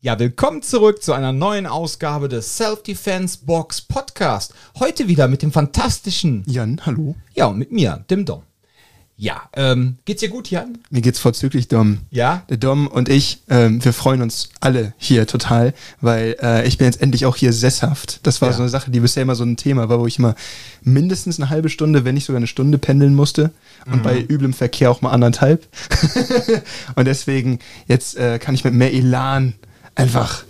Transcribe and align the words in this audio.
Ja, 0.00 0.18
willkommen 0.18 0.62
zurück 0.62 1.02
zu 1.02 1.12
einer 1.12 1.32
neuen 1.32 1.66
Ausgabe 1.66 2.28
des 2.28 2.56
Self-Defense 2.56 3.38
Box 3.44 3.80
Podcast. 3.80 4.54
Heute 4.78 5.08
wieder 5.08 5.26
mit 5.26 5.42
dem 5.42 5.50
fantastischen 5.50 6.44
Jan, 6.46 6.80
hallo. 6.86 7.16
Ja, 7.34 7.46
und 7.46 7.58
mit 7.58 7.72
mir, 7.72 8.04
dem 8.08 8.24
Dom. 8.24 8.42
Ja, 9.20 9.42
ähm, 9.54 9.96
geht's 10.04 10.20
dir 10.20 10.28
gut, 10.28 10.48
Jan? 10.48 10.78
Mir 10.90 11.00
geht's 11.00 11.18
vorzüglich, 11.18 11.66
Dom. 11.66 11.98
Ja? 12.10 12.44
Der 12.48 12.58
Dom 12.58 12.86
und 12.86 13.08
ich, 13.08 13.42
ähm, 13.48 13.84
wir 13.84 13.92
freuen 13.92 14.22
uns 14.22 14.50
alle 14.60 14.94
hier 14.98 15.26
total, 15.26 15.74
weil 16.00 16.36
äh, 16.40 16.64
ich 16.68 16.78
bin 16.78 16.84
jetzt 16.84 17.02
endlich 17.02 17.26
auch 17.26 17.34
hier 17.34 17.52
sesshaft. 17.52 18.20
Das 18.22 18.40
war 18.40 18.50
Ja. 18.50 18.54
so 18.54 18.62
eine 18.62 18.68
Sache, 18.68 18.92
die 18.92 19.00
bisher 19.00 19.24
immer 19.24 19.34
so 19.34 19.42
ein 19.42 19.56
Thema 19.56 19.88
war, 19.88 19.98
wo 19.98 20.06
ich 20.06 20.20
immer 20.20 20.36
mindestens 20.82 21.40
eine 21.40 21.50
halbe 21.50 21.68
Stunde, 21.68 22.04
wenn 22.04 22.14
nicht 22.14 22.26
sogar 22.26 22.36
eine 22.36 22.46
Stunde 22.46 22.78
pendeln 22.78 23.16
musste 23.16 23.50
und 23.90 24.04
bei 24.04 24.20
üblem 24.20 24.52
Verkehr 24.52 24.92
auch 24.92 25.00
mal 25.00 25.10
anderthalb. 25.10 25.66
und 26.94 27.04
deswegen, 27.06 27.58
jetzt 27.88 28.16
äh, 28.16 28.38
kann 28.38 28.54
ich 28.54 28.62
mit 28.62 28.74
mehr 28.74 28.94
Elan 28.94 29.54
einfach 29.98 30.44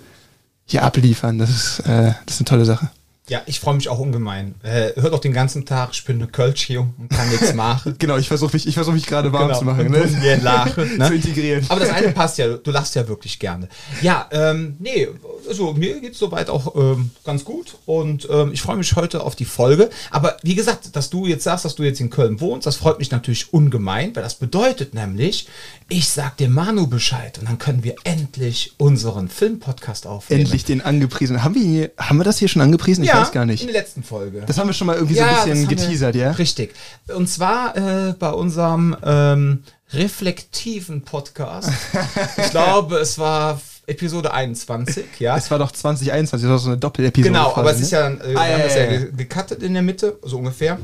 hier 0.66 0.84
abliefern. 0.84 1.38
Das 1.38 1.50
ist, 1.50 1.80
äh, 1.80 2.12
das 2.26 2.34
ist 2.34 2.40
eine 2.40 2.44
tolle 2.44 2.64
Sache. 2.64 2.90
Ja, 3.28 3.42
ich 3.46 3.60
freue 3.60 3.74
mich 3.74 3.88
auch 3.88 3.98
ungemein. 3.98 4.54
Äh, 4.62 4.92
hört 4.96 5.12
auch 5.12 5.20
den 5.20 5.34
ganzen 5.34 5.66
Tag, 5.66 5.90
ich 5.92 6.04
bin 6.04 6.16
eine 6.16 6.28
Kölsch 6.28 6.62
hier 6.62 6.80
und 6.80 7.10
kann 7.10 7.28
nichts 7.28 7.52
machen. 7.54 7.94
Genau, 7.98 8.16
ich 8.16 8.28
versuche 8.28 8.52
mich, 8.54 8.66
ich 8.66 8.74
versuch 8.74 8.92
mich 8.92 9.06
gerade 9.06 9.32
warm 9.32 9.48
Genau, 9.48 9.58
zu 9.58 9.64
machen. 9.64 9.90
Ne? 9.90 10.22
wir 10.22 10.36
lachen, 10.38 10.96
ne? 10.98 11.08
zu 11.08 11.14
integrieren. 11.14 11.64
Aber 11.68 11.80
das 11.80 11.90
eine 11.90 12.10
passt 12.12 12.38
ja, 12.38 12.48
du 12.56 12.70
lachst 12.70 12.94
ja 12.94 13.06
wirklich 13.08 13.38
gerne. 13.38 13.68
Ja, 14.02 14.28
ähm, 14.30 14.76
nee, 14.78 15.08
also 15.48 15.72
mir 15.72 16.00
geht's 16.00 16.18
soweit 16.18 16.48
auch 16.48 16.74
ähm, 16.76 17.10
ganz 17.24 17.44
gut 17.44 17.76
und 17.86 18.28
ähm, 18.30 18.52
ich 18.52 18.62
freue 18.62 18.76
mich 18.76 18.94
heute 18.96 19.22
auf 19.22 19.36
die 19.36 19.44
Folge. 19.44 19.90
Aber 20.10 20.36
wie 20.42 20.54
gesagt, 20.54 20.94
dass 20.96 21.10
du 21.10 21.26
jetzt 21.26 21.44
sagst, 21.44 21.64
dass 21.64 21.74
du 21.74 21.82
jetzt 21.82 22.00
in 22.00 22.10
Köln 22.10 22.40
wohnst, 22.40 22.66
das 22.66 22.76
freut 22.76 22.98
mich 22.98 23.10
natürlich 23.10 23.52
ungemein, 23.52 24.14
weil 24.14 24.22
das 24.22 24.36
bedeutet 24.36 24.94
nämlich, 24.94 25.48
ich 25.88 26.08
sag 26.08 26.36
dem 26.36 26.52
Manu 26.52 26.86
Bescheid 26.86 27.38
und 27.38 27.48
dann 27.48 27.58
können 27.58 27.84
wir 27.84 27.96
endlich 28.04 28.74
unseren 28.78 29.28
Filmpodcast 29.28 30.06
aufnehmen. 30.06 30.42
Endlich 30.42 30.64
den 30.64 30.80
angepriesen. 30.80 31.42
Haben 31.42 31.54
wir, 31.54 31.62
hier, 31.62 31.90
haben 31.98 32.18
wir 32.18 32.24
das 32.24 32.38
hier 32.38 32.48
schon 32.48 32.62
angepriesen? 32.62 33.04
Ich 33.04 33.10
ja, 33.18 33.24
weiß 33.26 33.32
gar 33.32 33.44
nicht. 33.46 33.60
in 33.62 33.68
der 33.68 33.80
letzten 33.82 34.02
Folge. 34.02 34.42
Das 34.46 34.58
haben 34.58 34.66
wir 34.68 34.74
schon 34.74 34.86
mal 34.86 34.96
irgendwie 34.96 35.14
Ja, 35.16 35.24
so 35.24 35.30
ein 35.30 35.36
bisschen 35.36 35.50
haben 35.66 35.70
wir- 35.70 35.76
geteasert, 35.76 36.14
ja? 36.16 36.30
Richtig. 36.32 36.74
Und 37.14 37.28
zwar 37.28 37.76
äh, 37.76 38.14
bei 38.18 38.30
unserem 38.30 38.96
ähm, 39.04 39.62
reflektiven 39.92 41.02
Podcast. 41.02 41.70
ich 42.36 42.50
glaube, 42.50 42.96
es 42.98 43.18
war 43.18 43.60
Episode 43.86 44.32
21, 44.32 45.04
ja. 45.18 45.36
Es 45.36 45.50
war 45.50 45.58
doch 45.58 45.72
2021, 45.72 46.42
das 46.46 46.50
war 46.50 46.58
so 46.58 46.68
eine 46.70 46.78
Doppel-Episode. 46.78 47.28
Genau, 47.32 47.50
quasi, 47.52 47.60
aber 47.60 47.70
es 47.70 47.76
ne? 47.78 47.82
ist 47.84 47.90
ja, 47.92 48.08
äh, 48.10 48.18
wir 48.30 48.38
Ah, 48.40 48.48
ja, 48.48 48.58
das 48.58 48.74
ja 48.74 48.80
ja, 48.84 48.92
ja. 48.92 48.98
ge- 48.98 49.12
gecuttet 49.16 49.62
in 49.62 49.72
der 49.74 49.82
Mitte, 49.82 50.18
so 50.22 50.38
ungefähr. 50.38 50.78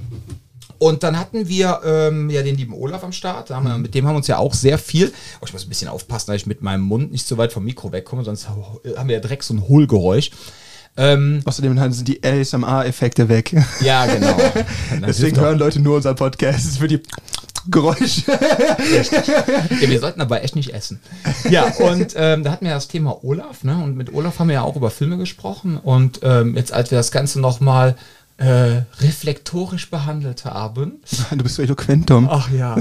Und 0.78 1.02
dann 1.02 1.18
hatten 1.18 1.46
wir 1.48 1.80
ähm, 1.84 2.30
ja 2.30 2.42
den 2.42 2.56
lieben 2.56 2.74
Olaf 2.74 3.04
am 3.04 3.12
Start. 3.12 3.50
Haben 3.50 3.64
Mhm. 3.64 3.68
wir, 3.68 3.78
mit 3.78 3.94
dem 3.94 4.06
haben 4.06 4.14
wir 4.14 4.18
uns 4.18 4.26
ja 4.26 4.38
auch 4.38 4.54
sehr 4.54 4.76
viel. 4.78 5.12
Oh, 5.40 5.44
ich 5.46 5.52
muss 5.52 5.64
ein 5.64 5.68
bisschen 5.68 5.88
aufpassen, 5.88 6.28
dass 6.28 6.36
ich 6.36 6.46
mit 6.46 6.62
meinem 6.62 6.82
Mund 6.82 7.12
nicht 7.12 7.26
so 7.26 7.36
weit 7.38 7.52
vom 7.52 7.64
Mikro 7.64 7.92
wegkomme, 7.92 8.24
sonst 8.24 8.48
haben 8.48 9.08
wir 9.08 9.14
ja 9.14 9.20
direkt 9.20 9.44
so 9.44 9.54
ein 9.54 9.68
Hohlgeräusch. 9.68 10.30
Ähm, 10.96 11.42
Außerdem 11.44 11.76
sind 11.92 12.06
die 12.06 12.22
ASMR-Effekte 12.22 13.28
weg. 13.28 13.54
ja, 13.80 14.06
genau. 14.06 14.36
Deswegen 15.06 15.38
hören 15.40 15.58
Leute 15.58 15.80
nur 15.80 15.96
unseren 15.96 16.16
Podcast. 16.16 16.60
Es 16.60 16.64
ist 16.66 16.78
für 16.78 16.88
die 16.88 17.02
Geräusche. 17.68 18.22
Ja, 18.30 19.88
wir 19.88 20.00
sollten 20.00 20.20
aber 20.20 20.44
echt 20.44 20.54
nicht 20.54 20.74
essen. 20.74 21.00
Ja, 21.48 21.72
und 21.78 22.14
ähm, 22.14 22.44
da 22.44 22.52
hatten 22.52 22.66
wir 22.66 22.74
das 22.74 22.88
Thema 22.88 23.24
Olaf, 23.24 23.64
ne? 23.64 23.82
Und 23.82 23.96
mit 23.96 24.12
Olaf 24.12 24.38
haben 24.38 24.48
wir 24.48 24.54
ja 24.54 24.62
auch 24.62 24.76
über 24.76 24.90
Filme 24.90 25.16
gesprochen. 25.16 25.78
Und 25.78 26.20
ähm, 26.22 26.56
jetzt, 26.56 26.72
als 26.72 26.90
wir 26.90 26.98
das 26.98 27.10
Ganze 27.10 27.40
nochmal 27.40 27.96
äh, 28.36 28.82
reflektorisch 28.98 29.90
behandelt 29.90 30.44
haben. 30.44 31.00
Du 31.30 31.44
bist 31.44 31.54
so 31.54 31.62
eloquent, 31.62 32.08
Tom. 32.08 32.28
Ach 32.28 32.50
ja. 32.50 32.76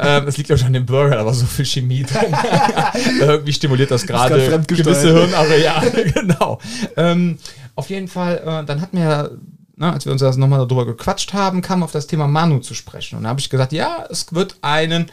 ähm, 0.00 0.26
es 0.26 0.36
liegt 0.36 0.50
ja 0.50 0.56
schon 0.56 0.68
an 0.68 0.72
dem 0.72 0.86
Burger, 0.86 1.24
war 1.24 1.32
so 1.32 1.46
viel 1.46 1.64
Chemie 1.64 2.02
drin. 2.02 2.34
Irgendwie 3.20 3.52
stimuliert 3.52 3.92
das 3.92 4.04
gerade 4.04 4.60
gewisse 4.66 5.12
Hirnareale. 5.12 6.10
genau. 6.14 6.58
Ähm, 6.96 7.38
auf 7.76 7.90
jeden 7.90 8.08
Fall, 8.08 8.38
äh, 8.38 8.64
dann 8.64 8.80
hatten 8.80 8.98
wir 8.98 9.38
na, 9.76 9.92
als 9.92 10.06
wir 10.06 10.12
uns 10.12 10.22
das 10.22 10.38
nochmal 10.38 10.66
darüber 10.66 10.86
gequatscht 10.86 11.34
haben, 11.34 11.60
kam 11.60 11.82
auf 11.82 11.92
das 11.92 12.06
Thema 12.06 12.26
Manu 12.26 12.60
zu 12.60 12.74
sprechen. 12.74 13.16
Und 13.16 13.24
da 13.24 13.28
habe 13.28 13.40
ich 13.40 13.50
gesagt, 13.50 13.72
ja, 13.72 14.06
es 14.10 14.32
wird 14.32 14.56
einen 14.62 15.10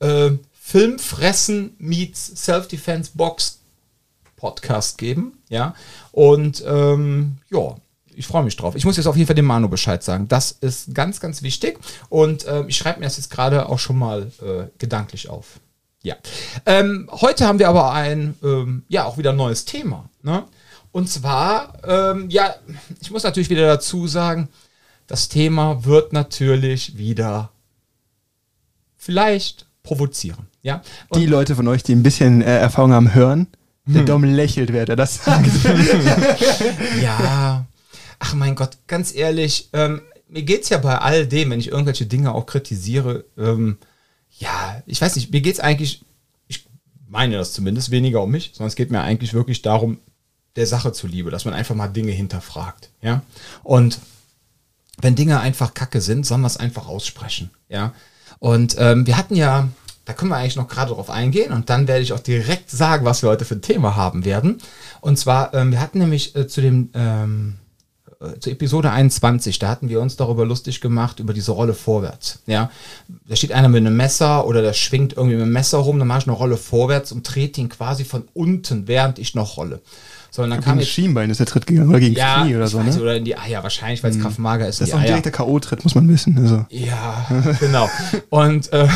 äh, 0.00 0.32
Filmfressen 0.52 1.74
meets 1.78 2.44
Self-Defense 2.44 3.12
Box 3.14 3.60
Podcast 4.36 4.98
geben. 4.98 5.38
Ja. 5.48 5.74
Und 6.10 6.64
ähm, 6.66 7.36
ja, 7.50 7.76
ich 8.14 8.26
freue 8.26 8.42
mich 8.42 8.56
drauf. 8.56 8.74
Ich 8.74 8.84
muss 8.84 8.96
jetzt 8.96 9.06
auf 9.06 9.16
jeden 9.16 9.28
Fall 9.28 9.36
dem 9.36 9.46
Manu 9.46 9.68
Bescheid 9.68 10.02
sagen. 10.02 10.26
Das 10.26 10.50
ist 10.50 10.94
ganz, 10.94 11.20
ganz 11.20 11.42
wichtig. 11.42 11.78
Und 12.08 12.44
ähm, 12.48 12.68
ich 12.68 12.76
schreibe 12.76 12.98
mir 12.98 13.06
das 13.06 13.18
jetzt 13.18 13.30
gerade 13.30 13.68
auch 13.68 13.78
schon 13.78 13.98
mal 13.98 14.32
äh, 14.42 14.64
gedanklich 14.78 15.28
auf. 15.28 15.60
Ja. 16.02 16.16
Ähm, 16.66 17.08
heute 17.12 17.46
haben 17.46 17.60
wir 17.60 17.68
aber 17.68 17.92
ein, 17.92 18.34
ähm, 18.42 18.82
ja, 18.88 19.04
auch 19.04 19.16
wieder 19.16 19.32
neues 19.32 19.64
Thema. 19.64 20.08
Ne? 20.22 20.42
Und 20.92 21.08
zwar, 21.08 21.72
ähm, 21.84 22.28
ja, 22.30 22.54
ich 23.00 23.10
muss 23.10 23.24
natürlich 23.24 23.50
wieder 23.50 23.66
dazu 23.66 24.06
sagen, 24.06 24.48
das 25.06 25.28
Thema 25.28 25.84
wird 25.84 26.12
natürlich 26.12 26.96
wieder 26.96 27.50
vielleicht 28.96 29.66
provozieren. 29.82 30.46
Ja. 30.62 30.82
Und 31.08 31.20
Die 31.20 31.26
Leute 31.26 31.56
von 31.56 31.66
euch, 31.66 31.82
die 31.82 31.94
ein 31.94 32.02
bisschen 32.02 32.42
äh, 32.42 32.58
Erfahrung 32.58 32.92
haben, 32.92 33.14
hören. 33.14 33.48
Hm. 33.86 33.94
Der 33.94 34.04
Dom 34.04 34.22
lächelt, 34.22 34.72
wer 34.72 34.84
der 34.84 34.96
das 34.96 35.24
sagt. 35.24 35.50
Ja. 37.02 37.66
Ach 38.18 38.34
mein 38.34 38.54
Gott, 38.54 38.78
ganz 38.86 39.12
ehrlich, 39.12 39.70
ähm, 39.72 40.02
mir 40.28 40.42
geht's 40.44 40.68
ja 40.68 40.78
bei 40.78 40.96
all 40.98 41.26
dem, 41.26 41.50
wenn 41.50 41.58
ich 41.58 41.68
irgendwelche 41.72 42.06
Dinge 42.06 42.32
auch 42.32 42.46
kritisiere, 42.46 43.24
ähm, 43.36 43.78
ja, 44.38 44.80
ich 44.86 45.00
weiß 45.00 45.16
nicht, 45.16 45.32
mir 45.32 45.40
geht's 45.40 45.58
eigentlich, 45.58 46.02
ich 46.46 46.64
meine 47.08 47.36
das 47.36 47.52
zumindest, 47.52 47.90
weniger 47.90 48.22
um 48.22 48.30
mich, 48.30 48.52
sondern 48.54 48.68
es 48.68 48.76
geht 48.76 48.92
mir 48.92 49.00
eigentlich 49.00 49.34
wirklich 49.34 49.62
darum, 49.62 49.98
der 50.56 50.66
Sache 50.66 50.92
zuliebe, 50.92 51.30
dass 51.30 51.44
man 51.44 51.54
einfach 51.54 51.74
mal 51.74 51.88
Dinge 51.88 52.12
hinterfragt, 52.12 52.90
ja. 53.00 53.22
Und 53.62 53.98
wenn 55.00 55.14
Dinge 55.14 55.40
einfach 55.40 55.74
kacke 55.74 56.00
sind, 56.00 56.26
sollen 56.26 56.42
wir 56.42 56.46
es 56.46 56.56
einfach 56.56 56.86
aussprechen, 56.86 57.50
ja. 57.68 57.92
Und 58.38 58.76
ähm, 58.78 59.06
wir 59.06 59.16
hatten 59.16 59.36
ja, 59.36 59.68
da 60.04 60.12
können 60.12 60.30
wir 60.30 60.36
eigentlich 60.36 60.56
noch 60.56 60.68
gerade 60.68 60.92
drauf 60.92 61.10
eingehen 61.10 61.52
und 61.52 61.70
dann 61.70 61.86
werde 61.86 62.02
ich 62.02 62.12
auch 62.12 62.20
direkt 62.20 62.70
sagen, 62.70 63.04
was 63.04 63.22
wir 63.22 63.28
heute 63.30 63.44
für 63.44 63.54
ein 63.54 63.62
Thema 63.62 63.94
haben 63.96 64.24
werden. 64.24 64.58
Und 65.00 65.18
zwar, 65.18 65.54
ähm, 65.54 65.70
wir 65.70 65.80
hatten 65.80 65.98
nämlich 65.98 66.34
äh, 66.34 66.48
zu 66.48 66.60
dem, 66.60 66.90
ähm, 66.94 67.58
äh, 68.20 68.38
zu 68.38 68.50
Episode 68.50 68.90
21, 68.90 69.58
da 69.58 69.68
hatten 69.68 69.88
wir 69.88 70.00
uns 70.00 70.16
darüber 70.16 70.44
lustig 70.44 70.80
gemacht, 70.80 71.20
über 71.20 71.32
diese 71.32 71.52
Rolle 71.52 71.74
vorwärts. 71.74 72.40
Ja, 72.46 72.70
da 73.26 73.36
steht 73.36 73.52
einer 73.52 73.68
mit 73.68 73.78
einem 73.78 73.96
Messer 73.96 74.46
oder 74.46 74.62
der 74.62 74.72
schwingt 74.72 75.14
irgendwie 75.14 75.36
mit 75.36 75.44
einem 75.44 75.52
Messer 75.52 75.78
rum, 75.78 75.98
dann 75.98 76.08
mache 76.08 76.20
ich 76.20 76.26
eine 76.26 76.36
Rolle 76.36 76.56
vorwärts 76.56 77.12
und 77.12 77.26
trete 77.26 77.60
ihn 77.60 77.68
quasi 77.68 78.04
von 78.04 78.24
unten, 78.34 78.88
während 78.88 79.18
ich 79.18 79.34
noch 79.34 79.56
rolle. 79.56 79.80
So, 80.34 80.42
und 80.42 80.48
dann 80.48 80.62
kam 80.62 80.78
Gegen 80.78 80.80
jetzt 80.80 80.94
Schienbein 80.94 81.28
ist 81.28 81.40
der 81.40 81.46
Tritt 81.46 81.66
gegangen 81.66 81.90
oder 81.90 82.00
gegen 82.00 82.16
ja, 82.16 82.42
Knie 82.42 82.56
oder 82.56 82.66
so, 82.66 82.78
weiß, 82.78 82.96
ne? 82.96 83.02
oder 83.02 83.16
in 83.16 83.24
die 83.26 83.36
Eier 83.36 83.62
wahrscheinlich, 83.62 84.02
weil 84.02 84.12
es 84.12 84.18
Kraftmager 84.18 84.66
ist. 84.66 84.80
Das 84.80 84.88
ist 84.88 84.94
auch 84.94 85.00
ein 85.00 85.06
direkter 85.06 85.30
K.O.-Tritt, 85.30 85.80
muss 85.82 85.94
man 85.94 86.08
wissen. 86.08 86.38
Also. 86.38 86.64
Ja, 86.70 87.26
genau. 87.60 87.90
Und 88.30 88.72
äh, 88.72 88.86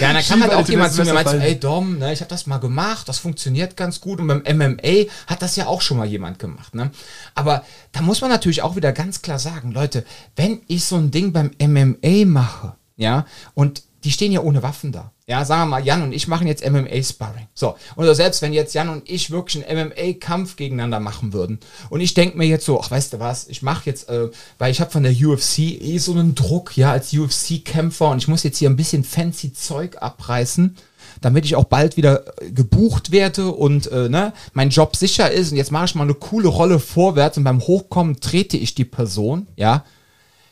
ja, 0.00 0.12
dann 0.12 0.22
kam 0.22 0.40
halt 0.40 0.54
auch 0.54 0.68
jemand 0.68 0.92
zu 0.92 1.02
mir 1.02 1.08
und 1.08 1.14
meinte, 1.14 1.32
so, 1.32 1.36
ey 1.38 1.58
Dom, 1.58 1.98
ne, 1.98 2.12
ich 2.12 2.20
habe 2.20 2.30
das 2.30 2.46
mal 2.46 2.58
gemacht, 2.58 3.08
das 3.08 3.18
funktioniert 3.18 3.76
ganz 3.76 4.00
gut. 4.00 4.20
Und 4.20 4.28
beim 4.28 4.42
MMA 4.56 5.06
hat 5.26 5.42
das 5.42 5.56
ja 5.56 5.66
auch 5.66 5.80
schon 5.80 5.96
mal 5.96 6.06
jemand 6.06 6.38
gemacht. 6.38 6.76
Ne? 6.76 6.92
Aber 7.34 7.64
da 7.90 8.00
muss 8.00 8.20
man 8.20 8.30
natürlich 8.30 8.62
auch 8.62 8.76
wieder 8.76 8.92
ganz 8.92 9.20
klar 9.20 9.40
sagen, 9.40 9.72
Leute, 9.72 10.04
wenn 10.36 10.60
ich 10.68 10.84
so 10.84 10.94
ein 10.94 11.10
Ding 11.10 11.32
beim 11.32 11.50
MMA 11.60 12.24
mache, 12.24 12.74
ja, 12.96 13.26
und 13.54 13.82
die 14.08 14.12
stehen 14.12 14.32
ja 14.32 14.40
ohne 14.40 14.62
Waffen 14.62 14.90
da. 14.90 15.12
Ja, 15.26 15.44
sagen 15.44 15.64
wir 15.64 15.76
mal, 15.76 15.84
Jan 15.84 16.00
und 16.00 16.12
ich 16.14 16.28
machen 16.28 16.46
jetzt 16.46 16.66
MMA-Sparring. 16.66 17.46
So, 17.52 17.76
oder 17.94 18.14
selbst 18.14 18.40
wenn 18.40 18.54
jetzt 18.54 18.72
Jan 18.72 18.88
und 18.88 19.06
ich 19.06 19.30
wirklich 19.30 19.68
einen 19.68 19.90
MMA-Kampf 19.90 20.56
gegeneinander 20.56 20.98
machen 20.98 21.34
würden 21.34 21.58
und 21.90 22.00
ich 22.00 22.14
denke 22.14 22.38
mir 22.38 22.46
jetzt 22.46 22.64
so, 22.64 22.80
ach, 22.80 22.90
weißt 22.90 23.12
du 23.12 23.20
was, 23.20 23.48
ich 23.48 23.60
mache 23.60 23.82
jetzt, 23.84 24.08
äh, 24.08 24.30
weil 24.56 24.70
ich 24.70 24.80
habe 24.80 24.90
von 24.90 25.02
der 25.02 25.12
UFC 25.12 25.58
eh 25.58 25.98
so 25.98 26.12
einen 26.12 26.34
Druck, 26.34 26.74
ja, 26.74 26.90
als 26.90 27.12
UFC-Kämpfer 27.12 28.08
und 28.08 28.16
ich 28.16 28.28
muss 28.28 28.44
jetzt 28.44 28.56
hier 28.56 28.70
ein 28.70 28.76
bisschen 28.76 29.04
fancy 29.04 29.52
Zeug 29.52 29.98
abreißen, 30.00 30.74
damit 31.20 31.44
ich 31.44 31.54
auch 31.54 31.64
bald 31.64 31.98
wieder 31.98 32.24
äh, 32.40 32.50
gebucht 32.50 33.10
werde 33.10 33.48
und 33.48 33.92
äh, 33.92 34.08
ne, 34.08 34.32
mein 34.54 34.70
Job 34.70 34.96
sicher 34.96 35.30
ist 35.30 35.50
und 35.50 35.58
jetzt 35.58 35.70
mache 35.70 35.84
ich 35.84 35.94
mal 35.94 36.04
eine 36.04 36.14
coole 36.14 36.48
Rolle 36.48 36.78
vorwärts 36.78 37.36
und 37.36 37.44
beim 37.44 37.60
Hochkommen 37.60 38.20
trete 38.20 38.56
ich 38.56 38.74
die 38.74 38.86
Person, 38.86 39.48
ja. 39.56 39.84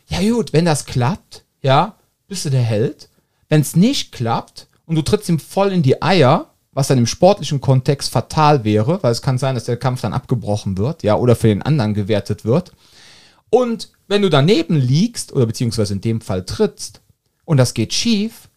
Ja 0.08 0.20
gut, 0.20 0.52
wenn 0.52 0.66
das 0.66 0.84
klappt, 0.84 1.44
ja, 1.62 1.96
bist 2.28 2.44
du 2.44 2.50
der 2.50 2.60
Held. 2.60 3.08
Wenn 3.48 3.60
es 3.60 3.76
nicht 3.76 4.12
klappt 4.12 4.66
und 4.86 4.96
du 4.96 5.02
trittst 5.02 5.28
ihm 5.28 5.38
voll 5.38 5.72
in 5.72 5.82
die 5.82 6.02
Eier, 6.02 6.50
was 6.72 6.88
dann 6.88 6.98
im 6.98 7.06
sportlichen 7.06 7.60
Kontext 7.60 8.10
fatal 8.10 8.64
wäre, 8.64 9.02
weil 9.02 9.12
es 9.12 9.22
kann 9.22 9.38
sein, 9.38 9.54
dass 9.54 9.64
der 9.64 9.76
Kampf 9.78 10.02
dann 10.02 10.12
abgebrochen 10.12 10.76
wird, 10.76 11.02
ja, 11.02 11.16
oder 11.16 11.34
für 11.36 11.48
den 11.48 11.62
anderen 11.62 11.94
gewertet 11.94 12.44
wird. 12.44 12.72
Und 13.50 13.88
wenn 14.08 14.22
du 14.22 14.28
daneben 14.28 14.76
liegst, 14.76 15.32
oder 15.32 15.46
beziehungsweise 15.46 15.94
in 15.94 16.00
dem 16.00 16.20
Fall 16.20 16.44
trittst, 16.44 17.00
und 17.44 17.56
das 17.56 17.74
geht 17.74 17.94
schief, 17.94 18.48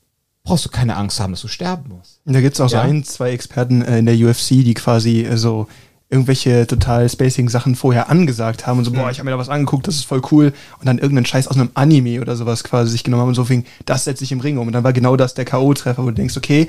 brauchst 0.44 0.66
du 0.66 0.70
keine 0.70 0.98
Angst 0.98 1.20
haben, 1.20 1.32
dass 1.32 1.42
du 1.42 1.48
sterben 1.48 1.90
musst. 1.96 2.20
Und 2.26 2.34
da 2.34 2.42
gibt 2.42 2.56
es 2.56 2.62
auch 2.62 2.70
Ja. 2.72 2.82
so 2.84 2.90
ein, 2.90 3.04
zwei 3.04 3.32
Experten 3.32 3.82
äh, 3.84 4.00
in 4.00 4.06
der 4.06 4.16
UFC, 4.16 4.50
die 4.50 4.74
quasi 4.74 5.22
äh, 5.22 5.38
so 5.38 5.68
irgendwelche 6.10 6.66
total 6.66 7.08
spacing 7.08 7.50
Sachen 7.50 7.76
vorher 7.76 8.10
angesagt 8.10 8.66
haben 8.66 8.80
und 8.80 8.86
so, 8.86 8.92
boah, 8.92 9.12
ich 9.12 9.20
habe 9.20 9.26
mir 9.26 9.32
da 9.32 9.38
was 9.38 9.50
angeguckt, 9.50 9.88
das 9.88 9.96
ist 9.96 10.06
voll 10.06 10.22
cool 10.32 10.54
und 10.80 10.88
dann 10.88 10.98
irgendeinen 10.98 11.28
Scheiß 11.28 11.48
aus 11.48 11.56
einem 11.56 11.70
Anime 11.76 12.20
oder 12.20 12.36
sowas 12.36 12.64
quasi 12.64 12.92
sich 12.92 13.04
genommen 13.04 13.22
haben 13.22 13.30
und 13.30 13.36
so 13.36 13.46
fing, 13.46 13.64
das 13.86 14.06
setze 14.06 14.24
ich 14.24 14.32
im 14.32 14.40
Ring 14.40 14.58
um 14.58 14.66
und 14.68 14.74
dann 14.74 14.84
war 14.84 14.94
genau 14.94 15.16
das 15.16 15.36
der 15.36 15.46
K.O.-Treffer, 15.46 16.00
wo 16.00 16.06
du 16.06 16.14
denkst, 16.14 16.36
okay, 16.36 16.68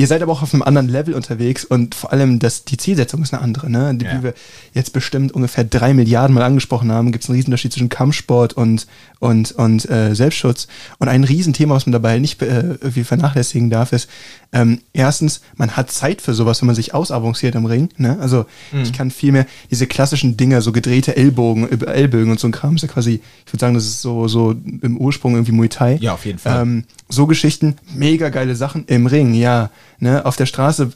Ihr 0.00 0.06
seid 0.06 0.22
aber 0.22 0.32
auch 0.32 0.40
auf 0.40 0.54
einem 0.54 0.62
anderen 0.62 0.88
Level 0.88 1.12
unterwegs 1.12 1.62
und 1.62 1.94
vor 1.94 2.10
allem 2.10 2.38
das, 2.38 2.64
die 2.64 2.78
Zielsetzung 2.78 3.22
ist 3.22 3.34
eine 3.34 3.42
andere. 3.42 3.68
Ne? 3.68 3.94
Die, 3.94 4.06
Ja. 4.06 4.18
Wie 4.18 4.22
wir 4.22 4.34
jetzt 4.72 4.94
bestimmt 4.94 5.32
ungefähr 5.32 5.62
drei 5.62 5.92
Milliarden 5.92 6.34
Mal 6.34 6.42
angesprochen 6.42 6.90
haben, 6.90 7.12
gibt 7.12 7.22
es 7.24 7.28
einen 7.28 7.36
Riesenunterschied 7.36 7.74
zwischen 7.74 7.90
Kampfsport 7.90 8.54
und, 8.54 8.86
und, 9.18 9.52
und 9.52 9.90
äh, 9.90 10.14
Selbstschutz. 10.14 10.68
Und 11.00 11.08
ein 11.08 11.22
Riesenthema, 11.22 11.74
was 11.74 11.84
man 11.84 11.92
dabei 11.92 12.18
nicht 12.18 12.40
äh, 12.40 12.78
irgendwie 12.80 13.04
vernachlässigen 13.04 13.68
darf, 13.68 13.92
ist, 13.92 14.08
ähm, 14.52 14.80
erstens, 14.94 15.42
man 15.56 15.76
hat 15.76 15.90
Zeit 15.90 16.22
für 16.22 16.32
sowas, 16.32 16.62
wenn 16.62 16.66
man 16.66 16.74
sich 16.74 16.94
ausavanciert 16.94 17.54
im 17.54 17.66
Ring. 17.66 17.90
Ne? 17.98 18.16
Also 18.20 18.46
ich 18.82 18.94
kann 18.94 19.10
viel 19.10 19.32
mehr 19.32 19.44
diese 19.70 19.86
klassischen 19.86 20.38
Dinger, 20.38 20.62
so 20.62 20.72
gedrehte 20.72 21.14
Ellbogen, 21.14 21.82
Ellbögen 21.82 22.30
und 22.30 22.40
so 22.40 22.48
ein 22.48 22.52
Kram, 22.52 22.76
ist 22.76 22.82
ja 22.82 22.88
quasi, 22.88 23.20
ich 23.44 23.52
würde 23.52 23.60
sagen, 23.60 23.74
das 23.74 23.84
ist 23.84 24.00
so, 24.00 24.28
so 24.28 24.54
im 24.80 24.96
Ursprung 24.96 25.34
irgendwie 25.34 25.52
Muay 25.52 25.68
Thai. 25.68 25.98
Ja, 26.00 26.14
auf 26.14 26.24
jeden 26.24 26.38
Fall. 26.38 26.62
Ähm, 26.62 26.84
so 27.10 27.26
Geschichten, 27.26 27.76
mega 27.94 28.28
geile 28.28 28.54
Sachen 28.54 28.84
im 28.86 29.06
Ring, 29.06 29.34
ja. 29.34 29.70
Ne, 29.98 30.24
auf 30.24 30.36
der 30.36 30.46
Straße 30.46 30.92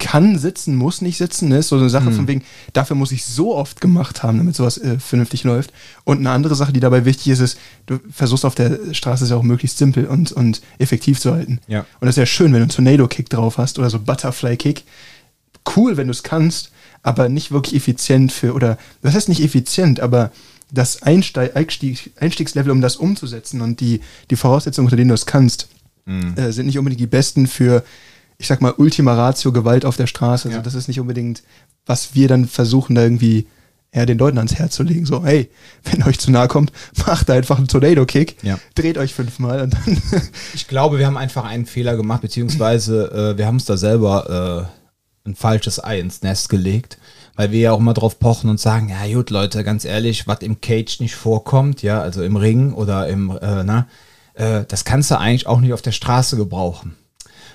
kann 0.00 0.36
sitzen, 0.36 0.74
muss 0.74 1.02
nicht 1.02 1.18
sitzen, 1.18 1.50
ne, 1.50 1.58
ist 1.58 1.68
so 1.68 1.76
eine 1.76 1.88
Sache 1.88 2.10
von 2.10 2.26
wegen, 2.26 2.42
dafür 2.72 2.96
muss 2.96 3.12
ich 3.12 3.24
so 3.24 3.54
oft 3.54 3.80
gemacht 3.80 4.24
haben, 4.24 4.38
damit 4.38 4.56
sowas 4.56 4.76
äh, 4.78 4.98
vernünftig 4.98 5.44
läuft. 5.44 5.72
Und 6.02 6.18
eine 6.18 6.30
andere 6.30 6.56
Sache, 6.56 6.72
die 6.72 6.80
dabei 6.80 7.04
wichtig 7.04 7.28
ist, 7.28 7.38
ist, 7.38 7.58
du 7.86 8.00
versuchst 8.10 8.44
auf 8.44 8.56
der 8.56 8.92
Straße 8.92 9.22
es 9.22 9.30
ja 9.30 9.36
auch 9.36 9.44
möglichst 9.44 9.78
simpel 9.78 10.06
und, 10.06 10.32
und 10.32 10.62
effektiv 10.78 11.20
zu 11.20 11.32
halten. 11.32 11.60
Ja. 11.68 11.80
Und 12.00 12.06
das 12.06 12.10
ist 12.10 12.16
ja 12.16 12.26
schön, 12.26 12.52
wenn 12.52 12.58
du 12.58 12.64
einen 12.64 12.70
Tornado-Kick 12.70 13.30
drauf 13.30 13.58
hast 13.58 13.78
oder 13.78 13.88
so 13.88 14.00
Butterfly-Kick. 14.00 14.82
Cool, 15.76 15.96
wenn 15.96 16.08
du 16.08 16.12
es 16.12 16.24
kannst, 16.24 16.72
aber 17.02 17.28
nicht 17.28 17.52
wirklich 17.52 17.76
effizient 17.76 18.32
für, 18.32 18.54
oder 18.54 18.78
das 19.02 19.14
heißt 19.14 19.28
nicht 19.28 19.42
effizient, 19.42 20.00
aber 20.00 20.32
das 20.72 21.02
Einsteig, 21.02 21.56
Einstieg, 21.56 22.12
Einstiegslevel, 22.20 22.70
um 22.70 22.80
das 22.80 22.96
umzusetzen 22.96 23.60
und 23.60 23.80
die, 23.80 24.00
die 24.30 24.36
Voraussetzungen, 24.36 24.86
unter 24.86 24.96
denen 24.96 25.08
du 25.08 25.14
es 25.14 25.26
kannst, 25.26 25.68
äh, 26.36 26.50
sind 26.50 26.66
nicht 26.66 26.78
unbedingt 26.78 27.00
die 27.00 27.06
besten 27.06 27.46
für, 27.46 27.84
ich 28.38 28.46
sag 28.48 28.60
mal, 28.60 28.72
Ultima 28.76 29.14
Ratio 29.14 29.52
Gewalt 29.52 29.84
auf 29.84 29.96
der 29.96 30.06
Straße. 30.08 30.48
Also 30.48 30.58
Ja. 30.58 30.62
das 30.62 30.74
ist 30.74 30.88
nicht 30.88 30.98
unbedingt, 31.00 31.42
was 31.86 32.14
wir 32.14 32.26
dann 32.28 32.46
versuchen, 32.48 32.94
da 32.96 33.02
irgendwie 33.02 33.46
ja, 33.94 34.06
den 34.06 34.18
Leuten 34.18 34.38
ans 34.38 34.54
Herz 34.54 34.74
zu 34.76 34.82
legen. 34.84 35.04
So, 35.06 35.24
hey, 35.24 35.50
wenn 35.84 36.02
euch 36.04 36.18
zu 36.18 36.30
nahe 36.30 36.48
kommt, 36.48 36.72
macht 37.06 37.30
einfach 37.30 37.58
einen 37.58 37.68
Tornado-Kick, 37.68 38.36
Ja. 38.42 38.58
dreht 38.74 38.98
euch 38.98 39.14
fünfmal 39.14 39.62
und 39.62 39.74
dann 39.74 40.02
Ich 40.54 40.66
glaube, 40.68 40.98
wir 40.98 41.06
haben 41.06 41.16
einfach 41.16 41.44
einen 41.44 41.66
Fehler 41.66 41.96
gemacht, 41.96 42.22
beziehungsweise 42.22 43.32
äh, 43.34 43.38
wir 43.38 43.46
haben 43.46 43.56
uns 43.56 43.64
da 43.66 43.76
selber 43.76 44.68
äh, 45.24 45.28
ein 45.28 45.34
falsches 45.34 45.82
Ei 45.82 46.00
ins 46.00 46.22
Nest 46.22 46.48
gelegt, 46.48 46.98
weil 47.36 47.50
wir 47.52 47.60
ja 47.60 47.72
auch 47.72 47.78
immer 47.78 47.94
drauf 47.94 48.18
pochen 48.18 48.50
und 48.50 48.60
sagen, 48.60 48.88
ja 48.90 49.12
gut, 49.14 49.30
Leute, 49.30 49.64
ganz 49.64 49.84
ehrlich, 49.84 50.26
was 50.26 50.38
im 50.40 50.60
Cage 50.60 51.00
nicht 51.00 51.14
vorkommt, 51.14 51.82
ja, 51.82 52.00
also 52.00 52.22
im 52.22 52.36
Ring 52.36 52.72
oder 52.72 53.08
im, 53.08 53.30
äh, 53.40 53.62
na, 53.64 53.86
äh, 54.34 54.64
das 54.68 54.84
kannst 54.84 55.10
du 55.10 55.18
eigentlich 55.18 55.46
auch 55.46 55.60
nicht 55.60 55.72
auf 55.72 55.82
der 55.82 55.92
Straße 55.92 56.36
gebrauchen. 56.36 56.96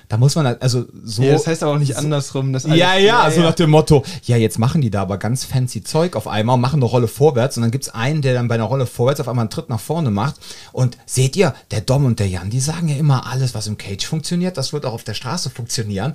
Da 0.08 0.18
muss 0.18 0.36
man, 0.36 0.46
halt- 0.46 0.62
also 0.62 0.84
so. 1.02 1.24
Ja, 1.24 1.32
das 1.32 1.48
heißt 1.48 1.64
aber 1.64 1.72
auch 1.72 1.78
nicht 1.78 1.96
andersrum. 1.96 2.52
Das 2.52 2.64
alles- 2.64 2.78
Ja, 2.78 2.96
ja, 2.96 3.28
so 3.28 3.40
nach 3.40 3.54
dem 3.56 3.70
Motto, 3.70 4.04
ja, 4.22 4.36
jetzt 4.36 4.56
machen 4.56 4.80
die 4.80 4.88
da 4.88 5.02
aber 5.02 5.18
ganz 5.18 5.44
fancy 5.44 5.82
Zeug 5.82 6.14
auf 6.14 6.28
einmal 6.28 6.54
und 6.54 6.60
machen 6.60 6.76
eine 6.76 6.84
Rolle 6.84 7.08
vorwärts 7.08 7.56
und 7.56 7.62
dann 7.62 7.72
gibt's 7.72 7.88
einen, 7.88 8.22
der 8.22 8.34
dann 8.34 8.46
bei 8.46 8.54
einer 8.54 8.64
Rolle 8.64 8.86
vorwärts 8.86 9.18
auf 9.20 9.26
einmal 9.26 9.42
einen 9.42 9.50
Tritt 9.50 9.68
nach 9.68 9.80
vorne 9.80 10.12
macht. 10.12 10.36
Und 10.72 10.96
seht 11.06 11.34
ihr, 11.34 11.54
der 11.72 11.80
Dom 11.80 12.04
und 12.04 12.20
der 12.20 12.28
Jan, 12.28 12.50
die 12.50 12.60
sagen 12.60 12.86
ja 12.86 12.94
immer, 12.94 13.26
alles, 13.26 13.52
was 13.56 13.66
im 13.66 13.78
Cage 13.78 14.06
funktioniert, 14.06 14.56
das 14.56 14.72
wird 14.72 14.86
auch 14.86 14.92
auf 14.92 15.02
der 15.02 15.14
Straße 15.14 15.50
funktionieren. 15.50 16.12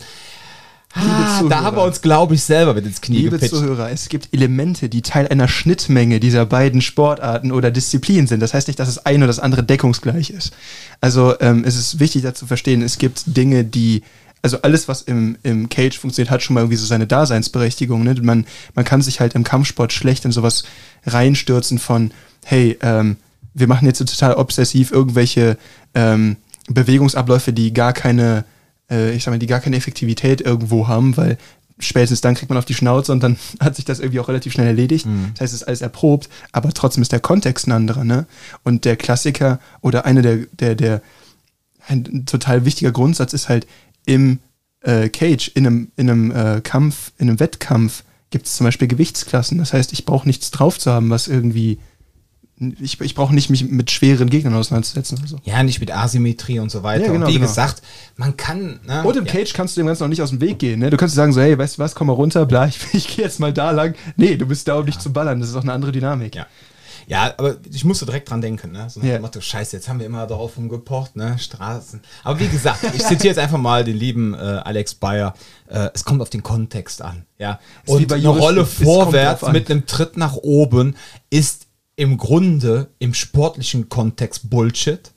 Ah, 0.94 1.38
Zuhörer. 1.40 1.50
da 1.50 1.62
haben 1.64 1.78
wir 1.78 1.84
uns, 1.84 2.02
glaube 2.02 2.36
ich, 2.36 2.44
selber 2.44 2.74
mit 2.74 2.86
ins 2.86 3.02
Knie 3.02 3.18
Liebe 3.18 3.32
gepitcht. 3.32 3.52
Zuhörer, 3.52 3.92
es 3.92 4.10
gibt 4.10 4.30
Elemente, 4.34 4.90
die 4.90 5.02
Teil 5.02 5.28
einer 5.28 5.48
Schnittmenge 5.48 6.20
dieser 6.20 6.46
beiden 6.46 6.82
Sportarten 6.82 7.52
oder 7.52 7.72
Disziplinen 7.72 8.28
sind. 8.28 8.42
Das 8.42 8.54
heißt 8.54 8.68
nicht, 8.68 8.80
dass 8.80 8.88
das 8.94 9.06
eine 9.06 9.20
oder 9.20 9.28
das 9.28 9.40
andere 9.40 9.64
deckungsgleich 9.64 10.32
ist. 10.32 10.54
Also 11.00 11.40
ähm, 11.40 11.64
es 11.66 11.78
ist 11.78 12.00
wichtig, 12.00 12.24
da 12.24 12.34
zu 12.34 12.46
verstehen, 12.46 12.82
es 12.82 12.98
gibt 12.98 13.24
Dinge, 13.26 13.64
die, 13.64 14.04
also 14.42 14.62
alles, 14.64 14.88
was 14.88 15.02
im, 15.04 15.38
im 15.44 15.70
Cage 15.70 15.98
funktioniert, 15.98 16.30
hat 16.30 16.44
schon 16.44 16.56
mal 16.56 16.62
irgendwie 16.62 16.78
so 16.78 16.86
seine 16.86 17.08
Daseinsberechtigung. 17.08 18.04
Ne? 18.04 18.16
Man, 18.22 18.46
man 18.76 18.86
kann 18.86 19.02
sich 19.02 19.20
halt 19.22 19.34
im 19.34 19.44
Kampfsport 19.44 19.94
schlecht 19.94 20.26
in 20.26 20.32
sowas 20.32 20.64
reinstürzen 21.06 21.80
von, 21.80 22.12
hey, 22.44 22.78
ähm, 22.82 23.18
wir 23.54 23.68
machen 23.68 23.86
jetzt 23.86 24.00
so 24.00 24.06
total 24.06 24.36
obsessiv 24.36 24.92
irgendwelche 24.92 25.58
ähm, 25.94 26.38
Bewegungsabläufe, 26.68 27.54
die 27.54 27.74
gar 27.74 27.94
keine 27.94 28.46
äh, 28.92 29.14
ich 29.14 29.24
sag 29.24 29.32
mal, 29.32 29.40
die 29.40 29.48
gar 29.48 29.62
keine 29.62 29.78
Effektivität 29.78 30.42
irgendwo 30.42 30.88
haben, 30.88 31.18
weil 31.18 31.38
spätestens 31.80 32.22
dann 32.22 32.36
kriegt 32.36 32.50
man 32.50 32.58
auf 32.58 32.66
die 32.66 32.74
Schnauze 32.74 33.12
und 33.12 33.24
dann 33.24 33.38
hat 33.60 33.76
sich 33.76 33.86
das 33.86 34.00
irgendwie 34.00 34.20
auch 34.20 34.28
relativ 34.28 34.54
schnell 34.54 34.68
erledigt. 34.68 35.06
Das 35.34 35.42
heißt, 35.42 35.54
es 35.54 35.62
ist 35.62 35.68
alles 35.68 35.82
erprobt, 35.82 36.30
aber 36.52 36.72
trotzdem 36.74 37.02
ist 37.02 37.12
der 37.12 37.20
Kontext 37.20 37.68
ein 37.68 37.72
anderer, 37.72 38.04
ne? 38.04 38.28
Und 38.64 38.86
der 38.86 38.98
Klassiker 38.98 39.60
oder 39.82 40.06
eine 40.06 40.22
der, 40.22 40.38
der, 40.60 40.76
der, 40.76 41.02
ein 41.88 42.26
total 42.26 42.66
wichtiger 42.66 42.92
Grundsatz 42.92 43.34
ist 43.34 43.50
halt 43.50 43.66
im 44.06 44.40
äh, 44.82 45.10
Cage, 45.10 45.50
in 45.50 45.66
einem, 45.66 45.92
in 45.96 46.10
einem 46.10 46.32
äh, 46.32 46.62
Kampf, 46.62 47.12
in 47.18 47.30
einem 47.30 47.40
Wettkampf 47.40 48.04
gibt 48.30 48.48
es 48.48 48.56
zum 48.56 48.66
Beispiel 48.66 48.88
Gewichtsklassen. 48.88 49.58
Das 49.58 49.74
heißt, 49.74 49.94
ich 49.94 50.06
brauche 50.06 50.28
nichts 50.28 50.52
drauf 50.52 50.80
zu 50.80 50.92
haben, 50.92 51.10
was 51.10 51.28
irgendwie 51.28 51.80
ich, 52.80 53.02
ich 53.02 53.16
brauche 53.16 53.34
nicht 53.34 53.50
mich 53.50 53.68
mit 53.68 53.90
schweren 53.90 54.30
Gegnern 54.30 54.54
auseinanderzusetzen. 54.54 55.20
Also. 55.22 55.38
Ja, 55.44 55.64
nicht 55.64 55.80
mit 55.80 55.92
Asymmetrie 55.92 56.60
und 56.60 56.70
so 56.70 56.84
weiter. 56.84 57.06
Ja, 57.06 57.12
genau, 57.12 57.26
und 57.26 57.32
wie 57.32 57.38
genau. 57.38 57.48
gesagt, 57.48 57.82
man 58.18 58.38
kann. 58.38 58.80
Ne, 58.86 59.04
Und 59.04 59.18
im 59.18 59.26
ja. 59.26 59.32
Cage 59.32 59.54
kannst 59.54 59.76
du 59.76 59.82
dem 59.82 59.88
Ganzen 59.88 60.04
noch 60.04 60.10
nicht 60.10 60.22
aus 60.22 60.30
dem 60.30 60.42
Weg 60.42 60.60
gehen. 60.60 60.80
Ne? 60.80 60.92
Du 60.92 60.98
kannst 60.98 61.16
sagen 61.16 61.34
so, 61.34 61.42
hey, 61.42 61.58
weißt 61.58 61.78
du 61.78 61.82
was, 61.82 61.96
komm 61.96 62.08
mal 62.08 62.14
runter, 62.14 62.46
bla, 62.46 62.66
ich, 62.68 62.78
ich 62.94 63.08
gehe 63.16 63.26
jetzt 63.26 63.40
mal 63.40 63.52
da 63.52 63.72
lang. 63.72 63.96
Nee, 64.16 64.36
du 64.38 64.46
bist 64.46 64.68
da, 64.68 64.76
um 64.76 64.86
dich 64.86 65.00
zu 65.00 65.12
ballern. 65.12 65.40
Das 65.40 65.50
ist 65.50 65.56
auch 65.56 65.64
eine 65.64 65.74
andere 65.74 65.92
Dynamik. 65.92 66.36
Ja. 66.36 66.46
Ja, 67.08 67.34
aber 67.38 67.58
ich 67.70 67.84
musste 67.84 68.06
direkt 68.06 68.30
dran 68.30 68.40
denken, 68.42 68.72
ne? 68.72 68.90
So 68.90 69.00
nach 69.00 69.08
Ja. 69.08 69.18
dem 69.18 69.24
Motto, 69.24 69.42
scheiße, 69.42 69.76
jetzt 69.76 69.90
haben 69.90 70.00
wir 70.00 70.06
immer 70.06 70.28
darauf 70.28 70.56
rumgepocht, 70.56 71.16
ne? 71.16 71.38
Straßen. 71.38 72.00
Aber 72.24 72.40
wie 72.40 72.48
gesagt, 72.48 72.84
ich 72.94 73.04
zitiere 73.04 73.30
jetzt 73.30 73.40
einfach 73.40 73.58
mal 73.58 73.84
den 73.84 73.98
lieben 73.98 74.34
äh, 74.34 74.38
Alex 74.38 74.96
Bayer. 74.96 75.34
Äh, 75.68 75.90
es 75.94 76.06
kommt 76.06 76.22
auf 76.22 76.30
den 76.30 76.44
Kontext 76.44 77.02
an, 77.02 77.26
ja. 77.38 77.60
Ist 77.86 77.94
Und 77.94 78.14
eine 78.14 78.28
Rolle 78.30 78.66
vorwärts 78.66 79.46
mit 79.52 79.70
einem 79.70 79.86
Tritt 79.86 80.16
nach 80.16 80.36
oben 80.36 80.96
ist 81.30 81.61
im 82.02 82.18
Grunde 82.18 82.88
im 82.98 83.14
sportlichen 83.14 83.88
Kontext 83.88 84.50
Bullshit. 84.50 85.12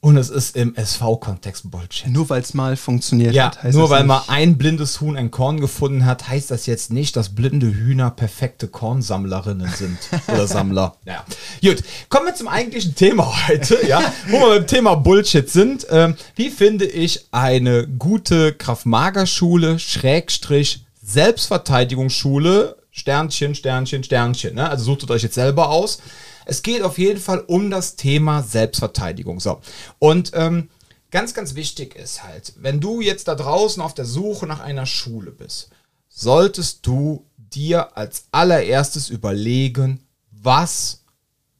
Und 0.00 0.16
es 0.16 0.28
ist 0.30 0.54
im 0.56 0.76
SV-Kontext 0.76 1.70
Bullshit. 1.72 2.06
Nur 2.08 2.28
weil 2.28 2.40
es 2.42 2.54
mal 2.54 2.76
funktioniert 2.76 3.34
Ja, 3.34 3.46
hat, 3.46 3.62
heißt 3.64 3.76
nur 3.76 3.90
weil 3.90 4.02
nicht- 4.02 4.08
mal 4.08 4.22
ein 4.28 4.56
blindes 4.56 5.00
Huhn 5.00 5.16
ein 5.16 5.32
Korn 5.32 5.58
gefunden 5.58 6.04
hat, 6.06 6.28
heißt 6.28 6.52
das 6.52 6.66
jetzt 6.66 6.92
nicht, 6.92 7.16
dass 7.16 7.34
blinde 7.34 7.66
Hühner 7.74 8.10
perfekte 8.12 8.68
Kornsammlerinnen 8.68 9.68
sind 9.76 9.98
oder 10.28 10.46
Sammler. 10.46 10.94
Ja. 11.04 11.24
Gut, 11.62 11.82
kommen 12.10 12.26
wir 12.26 12.34
zum 12.36 12.46
eigentlichen 12.46 12.94
Thema 12.94 13.48
heute, 13.48 13.84
ja, 13.88 14.00
wo 14.28 14.38
wir 14.38 14.58
beim 14.58 14.66
Thema 14.68 14.94
Bullshit 14.94 15.50
sind. 15.50 15.84
Ähm, 15.90 16.14
wie 16.36 16.50
finde 16.50 16.84
ich 16.84 17.26
eine 17.32 17.88
gute 17.88 18.52
Kraft-Mager-Schule, 18.52 19.80
Schrägstrich, 19.80 20.84
Selbstverteidigungsschule, 21.02 22.76
Sternchen, 22.98 23.54
Sternchen, 23.54 24.04
Sternchen. 24.04 24.54
Ne? 24.54 24.68
Also 24.68 24.84
sucht 24.84 25.04
es 25.04 25.10
euch 25.10 25.22
jetzt 25.22 25.34
selber 25.34 25.70
aus. 25.70 26.00
Es 26.44 26.62
geht 26.62 26.82
auf 26.82 26.98
jeden 26.98 27.20
Fall 27.20 27.40
um 27.40 27.70
das 27.70 27.96
Thema 27.96 28.42
Selbstverteidigung. 28.42 29.40
So. 29.40 29.60
Und 29.98 30.32
ähm, 30.34 30.68
ganz, 31.10 31.34
ganz 31.34 31.54
wichtig 31.54 31.94
ist 31.94 32.24
halt, 32.24 32.54
wenn 32.56 32.80
du 32.80 33.00
jetzt 33.00 33.28
da 33.28 33.34
draußen 33.34 33.82
auf 33.82 33.94
der 33.94 34.04
Suche 34.04 34.46
nach 34.46 34.60
einer 34.60 34.86
Schule 34.86 35.30
bist, 35.30 35.70
solltest 36.08 36.86
du 36.86 37.24
dir 37.36 37.96
als 37.96 38.24
allererstes 38.30 39.08
überlegen, 39.08 40.00
was 40.30 41.02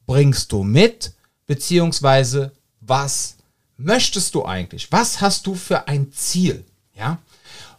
bringst 0.05 0.51
du 0.51 0.63
mit, 0.63 1.13
beziehungsweise 1.45 2.51
was 2.81 3.35
möchtest 3.77 4.35
du 4.35 4.45
eigentlich? 4.45 4.91
Was 4.91 5.21
hast 5.21 5.47
du 5.47 5.55
für 5.55 5.87
ein 5.87 6.11
Ziel? 6.11 6.65
Ja. 6.95 7.19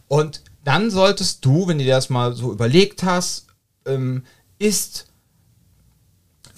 Und 0.07 0.41
dann 0.63 0.91
solltest 0.91 1.43
du, 1.45 1.67
wenn 1.67 1.77
du 1.77 1.83
dir 1.83 1.95
das 1.95 2.09
mal 2.09 2.33
so 2.35 2.51
überlegt 2.51 3.03
hast, 3.03 3.47
ähm, 3.85 4.23
ist 4.59 5.07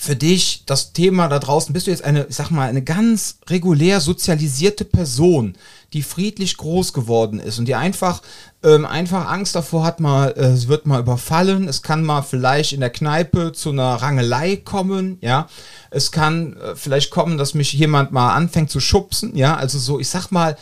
für 0.03 0.15
dich 0.18 0.63
das 0.65 0.92
Thema 0.92 1.30
da 1.30 1.39
draußen, 1.39 1.72
bist 1.72 1.88
du 1.88 1.92
jetzt 1.92 2.03
eine, 2.03 2.25
ich 2.27 2.36
sag 2.36 2.51
mal, 2.51 2.68
eine 2.68 2.82
ganz 2.82 3.39
regulär 3.50 4.01
sozialisierte 4.01 4.84
Person, 4.84 5.56
die 5.94 6.03
friedlich 6.03 6.58
groß 6.58 6.92
geworden 6.92 7.39
ist 7.39 7.58
und 7.58 7.70
die 7.70 7.75
einfach, 7.75 8.22
ähm, 8.63 8.86
einfach 8.86 9.30
Angst 9.30 9.56
davor 9.56 9.86
hat, 9.86 10.01
mal, 10.01 10.34
äh, 10.36 10.48
es 10.48 10.68
wird 10.68 10.86
mal 10.86 11.00
überfallen, 11.00 11.70
es 11.70 11.84
kann 11.84 12.03
mal 12.03 12.22
vielleicht 12.22 12.74
in 12.74 12.82
der 12.82 12.89
Kneipe 12.89 13.53
zu 13.53 13.70
einer 13.70 13.94
Rangelei 13.94 14.58
kommen, 14.58 15.20
ja, 15.22 15.48
es 15.89 16.12
kann 16.12 16.58
äh, 16.58 16.75
vielleicht 16.75 17.10
kommen, 17.10 17.38
dass 17.38 17.53
mich 17.53 17.72
jemand 17.72 18.12
mal 18.12 18.34
anfängt 18.34 18.72
zu 18.72 18.82
schubsen, 18.82 19.38
ja, 19.38 19.56
also 19.56 19.80
so, 19.80 20.01
ich 20.01 20.10
sag 20.10 20.32
mal, 20.32 20.58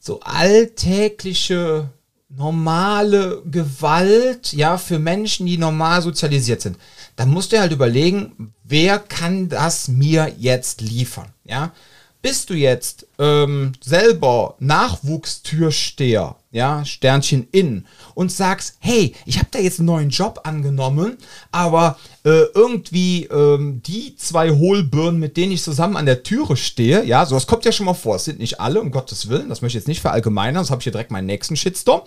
so 0.00 0.20
alltägliche 0.20 1.90
normale 2.28 3.42
Gewalt, 3.46 4.52
ja, 4.52 4.76
für 4.76 4.98
Menschen, 4.98 5.46
die 5.46 5.58
normal 5.58 6.02
sozialisiert 6.02 6.60
sind, 6.60 6.76
dann 7.16 7.30
musst 7.30 7.52
du 7.52 7.58
halt 7.58 7.72
überlegen, 7.72 8.54
wer 8.64 8.98
kann 8.98 9.48
das 9.48 9.88
mir 9.88 10.32
jetzt 10.38 10.80
liefern, 10.80 11.32
ja? 11.44 11.72
Bist 12.20 12.50
du 12.50 12.54
jetzt 12.54 13.06
ähm, 13.20 13.72
selber 13.80 14.56
Nachwuchstürsteher, 14.58 16.34
ja, 16.50 16.84
Sternchen 16.84 17.46
in 17.52 17.86
und 18.14 18.32
sagst, 18.32 18.76
hey, 18.80 19.14
ich 19.24 19.38
habe 19.38 19.48
da 19.52 19.60
jetzt 19.60 19.78
einen 19.78 19.86
neuen 19.86 20.10
Job 20.10 20.40
angenommen, 20.42 21.16
aber 21.52 21.96
äh, 22.28 22.50
irgendwie 22.52 23.24
ähm, 23.24 23.80
die 23.86 24.14
zwei 24.16 24.50
Hohlbirnen, 24.50 25.18
mit 25.18 25.38
denen 25.38 25.52
ich 25.52 25.62
zusammen 25.62 25.96
an 25.96 26.04
der 26.04 26.22
Türe 26.22 26.58
stehe, 26.58 27.02
ja, 27.04 27.24
sowas 27.24 27.46
kommt 27.46 27.64
ja 27.64 27.72
schon 27.72 27.86
mal 27.86 27.94
vor, 27.94 28.16
es 28.16 28.26
sind 28.26 28.38
nicht 28.38 28.60
alle, 28.60 28.82
um 28.82 28.90
Gottes 28.90 29.30
Willen, 29.30 29.48
das 29.48 29.62
möchte 29.62 29.78
ich 29.78 29.82
jetzt 29.82 29.88
nicht 29.88 30.02
verallgemeinern, 30.02 30.56
sonst 30.56 30.70
habe 30.70 30.80
ich 30.80 30.84
hier 30.84 30.92
direkt 30.92 31.10
meinen 31.10 31.24
nächsten 31.24 31.56
Shitstorm, 31.56 32.02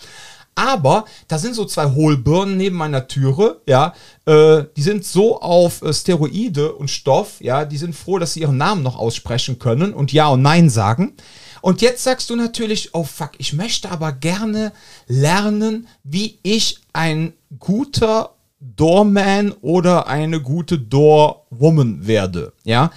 aber 0.54 1.06
da 1.28 1.40
sind 1.40 1.56
so 1.56 1.66
zwei 1.66 1.86
Hohlbirnen 1.90 2.56
neben 2.56 2.76
meiner 2.76 3.08
Türe, 3.08 3.62
ja, 3.66 3.96
äh, 4.28 4.66
die 4.78 4.84
sind 4.84 5.06
so 5.06 5.42
auf 5.42 5.82
äh, 5.82 5.92
Steroide 5.92 6.74
und 6.74 6.92
Stoff, 6.92 7.38
ja, 7.40 7.66
die 7.66 7.80
sind 7.80 7.96
froh, 7.96 8.20
dass 8.20 8.34
sie 8.34 8.42
ihren 8.42 8.58
Namen 8.58 8.84
noch 8.84 9.00
aussprechen 9.00 9.58
können 9.58 9.92
und 9.92 10.14
Ja 10.14 10.28
und 10.28 10.44
Nein 10.44 10.70
sagen. 10.70 11.14
Und 11.62 11.82
jetzt 11.82 12.04
sagst 12.04 12.30
du 12.30 12.36
natürlich, 12.36 12.94
oh 12.94 13.06
fuck, 13.06 13.32
ich 13.40 13.54
möchte 13.54 13.90
aber 13.90 14.12
gerne 14.12 14.72
lernen, 15.08 15.88
wie 16.04 16.38
ich 16.44 16.80
ein 16.94 17.34
guter 17.60 18.36
Doorman 18.62 19.52
oder 19.62 20.08
eine 20.08 20.40
gute 20.40 20.78
Doorwoman 20.78 22.06
werde, 22.06 22.54
ja. 22.64 22.92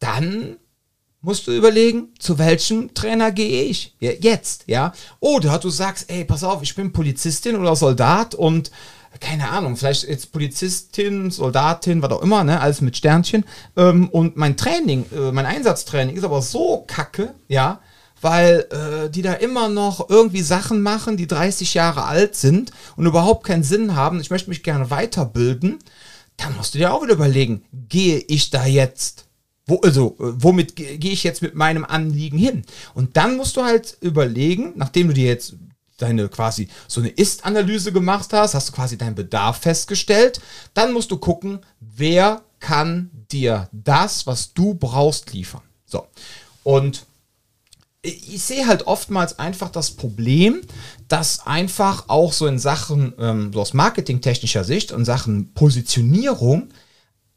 Dann 0.00 0.56
musst 1.20 1.46
du 1.46 1.52
überlegen, 1.52 2.08
zu 2.18 2.38
welchem 2.38 2.94
Trainer 2.94 3.32
gehe 3.32 3.64
ich 3.64 3.96
jetzt, 4.00 4.64
ja? 4.66 4.92
Oder 5.20 5.58
du 5.58 5.70
sagst, 5.70 6.10
ey, 6.10 6.24
pass 6.24 6.44
auf, 6.44 6.62
ich 6.62 6.74
bin 6.74 6.92
Polizistin 6.92 7.56
oder 7.56 7.76
Soldat 7.76 8.34
und 8.34 8.70
keine 9.20 9.48
Ahnung, 9.50 9.76
vielleicht 9.76 10.04
jetzt 10.04 10.32
Polizistin, 10.32 11.30
Soldatin, 11.30 12.02
was 12.02 12.10
auch 12.10 12.22
immer, 12.22 12.44
ne, 12.44 12.60
alles 12.60 12.80
mit 12.80 12.96
Sternchen. 12.96 13.44
Ähm, 13.76 14.08
und 14.10 14.36
mein 14.36 14.56
Training, 14.56 15.06
äh, 15.12 15.32
mein 15.32 15.46
Einsatztraining 15.46 16.16
ist 16.16 16.24
aber 16.24 16.42
so 16.42 16.84
kacke, 16.86 17.34
ja, 17.48 17.80
weil 18.20 18.66
äh, 18.70 19.10
die 19.10 19.22
da 19.22 19.34
immer 19.34 19.68
noch 19.68 20.08
irgendwie 20.10 20.42
Sachen 20.42 20.82
machen, 20.82 21.16
die 21.16 21.26
30 21.26 21.74
Jahre 21.74 22.04
alt 22.04 22.36
sind 22.36 22.72
und 22.96 23.06
überhaupt 23.06 23.46
keinen 23.46 23.64
Sinn 23.64 23.94
haben. 23.94 24.20
Ich 24.20 24.30
möchte 24.30 24.50
mich 24.50 24.62
gerne 24.62 24.90
weiterbilden. 24.90 25.78
Da 26.36 26.50
musst 26.50 26.74
du 26.74 26.78
dir 26.78 26.92
auch 26.92 27.02
wieder 27.02 27.14
überlegen, 27.14 27.64
gehe 27.88 28.18
ich 28.18 28.50
da 28.50 28.64
jetzt 28.66 29.28
wo, 29.68 29.80
also, 29.82 30.16
äh, 30.18 30.42
womit 30.42 30.76
gehe 30.76 31.12
ich 31.12 31.22
jetzt 31.22 31.42
mit 31.42 31.54
meinem 31.54 31.84
Anliegen 31.84 32.38
hin? 32.38 32.64
Und 32.94 33.16
dann 33.18 33.36
musst 33.36 33.56
du 33.56 33.62
halt 33.62 33.98
überlegen, 34.00 34.72
nachdem 34.76 35.08
du 35.08 35.14
dir 35.14 35.26
jetzt 35.26 35.56
deine 35.98 36.28
quasi 36.28 36.68
so 36.86 37.00
eine 37.00 37.10
Ist-Analyse 37.10 37.92
gemacht 37.92 38.32
hast, 38.32 38.54
hast 38.54 38.70
du 38.70 38.72
quasi 38.72 38.96
deinen 38.96 39.14
Bedarf 39.14 39.58
festgestellt, 39.58 40.40
dann 40.72 40.92
musst 40.92 41.10
du 41.10 41.18
gucken, 41.18 41.60
wer 41.80 42.42
kann 42.60 43.10
dir 43.30 43.68
das, 43.72 44.26
was 44.26 44.54
du 44.54 44.74
brauchst, 44.74 45.32
liefern. 45.32 45.62
So. 45.84 46.06
Und 46.64 47.04
ich 48.02 48.42
sehe 48.42 48.66
halt 48.66 48.86
oftmals 48.86 49.38
einfach 49.38 49.70
das 49.70 49.90
Problem, 49.90 50.60
dass 51.08 51.46
einfach 51.46 52.04
auch 52.08 52.32
so 52.32 52.46
in 52.46 52.58
Sachen, 52.58 53.12
ähm, 53.18 53.52
so 53.52 53.60
aus 53.60 53.74
marketingtechnischer 53.74 54.64
Sicht 54.64 54.92
und 54.92 55.04
Sachen 55.04 55.52
Positionierung, 55.52 56.68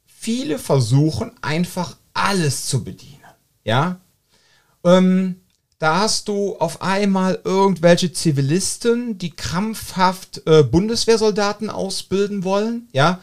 viele 0.05 0.59
versuchen 0.59 1.31
einfach 1.41 1.97
alles 2.13 2.67
zu 2.67 2.83
bedienen. 2.83 3.17
Ja? 3.63 3.99
Ähm, 4.83 5.41
da 5.79 6.01
hast 6.01 6.27
du 6.27 6.57
auf 6.57 6.83
einmal 6.83 7.39
irgendwelche 7.43 8.13
Zivilisten, 8.13 9.17
die 9.17 9.31
krampfhaft 9.31 10.43
äh, 10.45 10.61
Bundeswehrsoldaten 10.61 11.71
ausbilden 11.71 12.43
wollen. 12.43 12.87
Ja? 12.93 13.19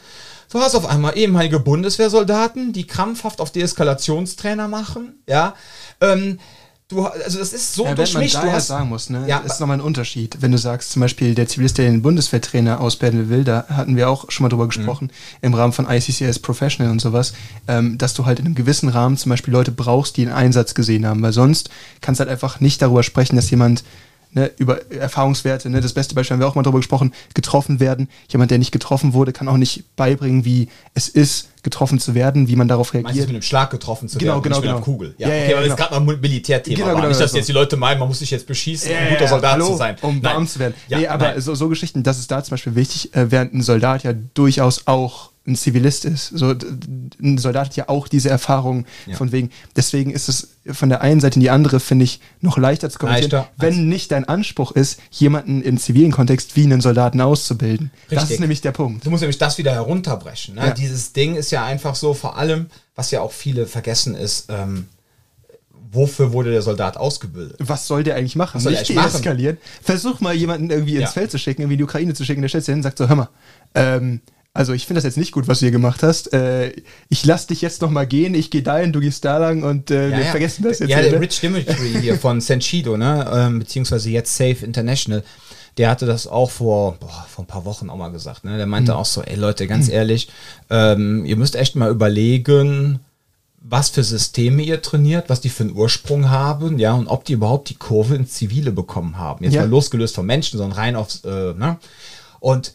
Du 0.50 0.58
hast 0.58 0.74
auf 0.74 0.86
einmal 0.86 1.16
ehemalige 1.16 1.60
Bundeswehrsoldaten, 1.60 2.72
die 2.72 2.86
krampfhaft 2.86 3.40
auf 3.40 3.52
Deeskalationstrainer 3.52 4.66
machen. 4.66 5.22
Ja? 5.28 5.54
Ähm, 6.00 6.40
du, 6.88 7.04
also 7.04 7.38
das 7.38 7.52
ist 7.52 7.74
so 7.74 7.84
ja, 7.84 7.94
durchmischt. 7.94 8.34
Man 8.34 8.44
da 8.44 8.48
du 8.48 8.56
hast, 8.56 8.66
sagen 8.66 8.88
muss, 8.88 9.10
ne? 9.10 9.24
Ja, 9.26 9.38
ist 9.38 9.60
nochmal 9.60 9.78
ein 9.78 9.82
Unterschied. 9.82 10.38
Wenn 10.40 10.52
du 10.52 10.58
sagst, 10.58 10.90
zum 10.90 11.00
Beispiel 11.00 11.34
der 11.34 11.46
Zivilist, 11.46 11.78
der 11.78 11.86
den 11.86 12.02
Bundeswehrtrainer 12.02 12.80
ausbilden 12.80 13.28
will, 13.28 13.44
da 13.44 13.66
hatten 13.68 13.96
wir 13.96 14.08
auch 14.08 14.30
schon 14.30 14.44
mal 14.44 14.48
drüber 14.48 14.66
gesprochen, 14.66 15.06
mhm. 15.06 15.38
im 15.42 15.54
Rahmen 15.54 15.72
von 15.72 15.88
ICCS 15.88 16.38
Professional 16.40 16.90
und 16.90 17.00
sowas, 17.00 17.34
ähm, 17.66 17.98
dass 17.98 18.14
du 18.14 18.26
halt 18.26 18.38
in 18.40 18.46
einem 18.46 18.54
gewissen 18.54 18.88
Rahmen 18.88 19.16
zum 19.16 19.30
Beispiel 19.30 19.52
Leute 19.52 19.72
brauchst, 19.72 20.16
die 20.16 20.22
einen 20.22 20.32
Einsatz 20.32 20.74
gesehen 20.74 21.06
haben, 21.06 21.22
weil 21.22 21.32
sonst 21.32 21.70
kannst 22.00 22.20
du 22.20 22.22
halt 22.22 22.30
einfach 22.30 22.60
nicht 22.60 22.80
darüber 22.82 23.02
sprechen, 23.02 23.36
dass 23.36 23.50
jemand 23.50 23.84
ne, 24.32 24.50
über 24.58 24.90
Erfahrungswerte, 24.92 25.70
ne, 25.70 25.80
das 25.80 25.92
beste 25.92 26.14
Beispiel 26.14 26.34
haben 26.34 26.40
wir 26.40 26.48
auch 26.48 26.54
mal 26.54 26.62
darüber 26.62 26.78
gesprochen, 26.78 27.12
getroffen 27.34 27.80
werden. 27.80 28.08
Jemand, 28.28 28.50
der 28.50 28.58
nicht 28.58 28.72
getroffen 28.72 29.12
wurde, 29.12 29.32
kann 29.32 29.48
auch 29.48 29.56
nicht 29.56 29.84
beibringen, 29.96 30.44
wie 30.44 30.68
es 30.94 31.08
ist, 31.08 31.48
getroffen 31.62 31.98
zu 31.98 32.14
werden, 32.14 32.48
wie 32.48 32.56
man 32.56 32.68
darauf 32.68 32.94
reagiert. 32.94 33.04
Meinst 33.04 33.20
du, 33.20 33.26
mit 33.26 33.36
einem 33.36 33.42
Schlag 33.42 33.70
getroffen 33.70 34.08
zu 34.08 34.18
genau, 34.18 34.34
werden, 34.34 34.42
genau, 34.42 34.56
nicht 34.56 34.62
genau. 34.62 34.76
mit 34.76 34.86
einer 34.86 34.92
Kugel. 34.92 35.14
Ja, 35.18 35.28
ja, 35.28 35.34
okay, 35.34 35.50
ja, 35.50 35.56
aber 35.56 35.64
genau. 35.64 35.76
das 35.76 35.80
ist 35.80 35.88
gerade 35.88 36.04
mal 36.04 36.14
ein 36.14 36.20
Militärthema. 36.20 36.76
Genau, 36.76 36.94
genau, 36.94 37.08
nicht, 37.08 37.20
dass 37.20 37.30
so. 37.30 37.36
jetzt 37.36 37.48
die 37.48 37.52
Leute 37.52 37.76
meinen, 37.76 37.98
man 37.98 38.08
muss 38.08 38.18
sich 38.20 38.30
jetzt 38.30 38.46
beschießen, 38.46 38.90
um 38.90 38.96
ein 38.96 39.08
guter 39.10 39.22
ja, 39.22 39.28
Soldat 39.28 39.52
hallo, 39.52 39.66
zu 39.66 39.76
sein. 39.76 39.96
Um 40.02 40.22
warm 40.22 40.46
zu 40.46 40.58
werden. 40.58 40.74
Ja, 40.88 40.98
nee, 40.98 41.06
aber 41.06 41.40
so, 41.40 41.54
so 41.54 41.68
Geschichten, 41.68 42.02
das 42.02 42.18
ist 42.18 42.30
da 42.30 42.42
zum 42.42 42.52
Beispiel 42.52 42.74
wichtig, 42.74 43.14
äh, 43.14 43.30
während 43.30 43.54
ein 43.54 43.62
Soldat 43.62 44.04
ja 44.04 44.12
durchaus 44.34 44.86
auch 44.86 45.30
ein 45.48 45.56
Zivilist 45.56 46.04
ist. 46.04 46.28
So, 46.28 46.54
ein 47.20 47.38
Soldat 47.38 47.66
hat 47.68 47.76
ja 47.76 47.88
auch 47.88 48.06
diese 48.06 48.28
Erfahrung 48.28 48.84
Ja. 49.06 49.16
von 49.16 49.32
wegen. 49.32 49.50
Deswegen 49.74 50.10
ist 50.10 50.28
es 50.28 50.48
von 50.70 50.88
der 50.90 51.00
einen 51.00 51.20
Seite 51.20 51.36
in 51.36 51.40
die 51.40 51.50
andere, 51.50 51.80
finde 51.80 52.04
ich, 52.04 52.20
noch 52.40 52.58
leichter 52.58 52.90
zu 52.90 52.98
kommentieren, 52.98 53.30
Leichter. 53.30 53.50
wenn 53.56 53.88
nicht 53.88 54.12
dein 54.12 54.26
Anspruch 54.26 54.72
ist, 54.72 55.00
jemanden 55.10 55.62
im 55.62 55.78
zivilen 55.78 56.12
Kontext 56.12 56.54
wie 56.56 56.64
einen 56.64 56.80
Soldaten 56.80 57.20
auszubilden. 57.20 57.90
Das 58.10 58.18
Richtig. 58.22 58.34
ist 58.34 58.40
nämlich 58.40 58.60
der 58.60 58.72
Punkt. 58.72 59.04
Du 59.06 59.10
musst 59.10 59.22
nämlich 59.22 59.38
das 59.38 59.58
wieder 59.58 59.72
herunterbrechen. 59.72 60.54
Ne? 60.56 60.66
Ja. 60.66 60.70
Dieses 60.74 61.12
Ding 61.14 61.34
ist 61.36 61.50
ja 61.50 61.64
einfach 61.64 61.94
so, 61.94 62.14
vor 62.14 62.36
allem, 62.36 62.66
was 62.94 63.10
ja 63.10 63.20
auch 63.22 63.32
viele 63.32 63.66
vergessen 63.66 64.14
ist, 64.14 64.46
ähm, 64.50 64.86
wofür 65.90 66.32
wurde 66.32 66.50
der 66.50 66.62
Soldat 66.62 66.96
ausgebildet? 66.98 67.56
Was 67.60 67.86
soll 67.86 68.04
der 68.04 68.16
eigentlich 68.16 68.36
machen? 68.36 68.56
Was 68.56 68.64
soll 68.64 68.72
Nicht 68.72 68.88
deeskalieren. 68.90 69.56
Versuch 69.82 70.20
mal 70.20 70.34
jemanden 70.34 70.68
irgendwie 70.70 70.94
ins 70.96 71.02
Ja. 71.02 71.08
Feld 71.12 71.30
zu 71.30 71.38
schicken, 71.38 71.62
irgendwie 71.62 71.74
in 71.74 71.78
die 71.78 71.84
Ukraine 71.84 72.12
zu 72.14 72.24
schicken, 72.24 72.42
der 72.42 72.48
stellt 72.48 72.64
sich 72.64 72.72
hin 72.72 72.80
und 72.80 72.82
sagt 72.82 72.98
so, 72.98 73.08
hör 73.08 73.16
mal, 73.16 73.28
ähm, 73.74 74.20
also 74.58 74.72
ich 74.72 74.86
finde 74.86 74.98
das 74.98 75.04
jetzt 75.04 75.16
nicht 75.16 75.30
gut, 75.30 75.46
was 75.46 75.60
du 75.60 75.66
hier 75.66 75.70
gemacht 75.70 76.02
hast. 76.02 76.32
Äh, 76.32 76.72
ich 77.08 77.24
lass 77.24 77.46
dich 77.46 77.62
jetzt 77.62 77.80
noch 77.80 77.90
mal 77.90 78.08
gehen, 78.08 78.34
ich 78.34 78.50
gehe 78.50 78.62
dahin, 78.62 78.92
du 78.92 78.98
gehst 78.98 79.24
da 79.24 79.38
lang 79.38 79.62
und 79.62 79.92
äh, 79.92 80.10
wir 80.16 80.24
vergessen 80.24 80.64
das 80.64 80.80
jetzt 80.80 80.90
Ja, 80.90 80.98
hier, 80.98 81.10
der 81.10 81.20
ne? 81.20 81.24
Rich 81.24 81.38
Dimitri 81.40 81.96
hier 82.00 82.16
von 82.18 82.40
Senshido, 82.48 82.96
ne? 82.96 83.24
ähm, 83.32 83.60
beziehungsweise 83.60 84.10
jetzt 84.10 84.36
Safe 84.36 84.64
International, 84.64 85.22
der 85.76 85.88
hatte 85.90 86.06
das 86.06 86.26
auch 86.26 86.50
vor, 86.50 86.96
boah, 86.98 87.24
vor 87.28 87.44
ein 87.44 87.46
paar 87.46 87.64
Wochen 87.64 87.88
auch 87.88 87.96
mal 87.96 88.08
gesagt. 88.10 88.42
Ne? 88.44 88.56
Der 88.56 88.66
meinte 88.66 88.90
Mhm. 88.92 88.98
auch 88.98 89.04
so, 89.04 89.22
ey 89.22 89.36
Leute, 89.36 89.68
ganz 89.68 89.88
ehrlich, 89.88 90.26
ähm, 90.70 91.24
ihr 91.24 91.36
müsst 91.36 91.54
echt 91.54 91.76
mal 91.76 91.88
überlegen, 91.90 92.98
was 93.60 93.90
für 93.90 94.02
Systeme 94.02 94.62
ihr 94.62 94.82
trainiert, 94.82 95.28
was 95.30 95.40
die 95.40 95.50
für 95.50 95.62
einen 95.62 95.76
Ursprung 95.76 96.30
haben, 96.30 96.80
ja, 96.80 96.94
und 96.94 97.06
ob 97.06 97.24
die 97.24 97.34
überhaupt 97.34 97.68
die 97.68 97.74
Kurve 97.76 98.16
ins 98.16 98.32
Zivile 98.34 98.72
bekommen 98.72 99.18
haben. 99.18 99.44
Jetzt 99.44 99.54
Ja. 99.54 99.60
mal 99.62 99.68
losgelöst 99.68 100.16
vom 100.16 100.26
Menschen, 100.26 100.58
sondern 100.58 100.76
rein 100.78 100.96
aufs, 100.96 101.22
äh, 101.24 101.54
ne? 101.54 101.76
Und 102.40 102.72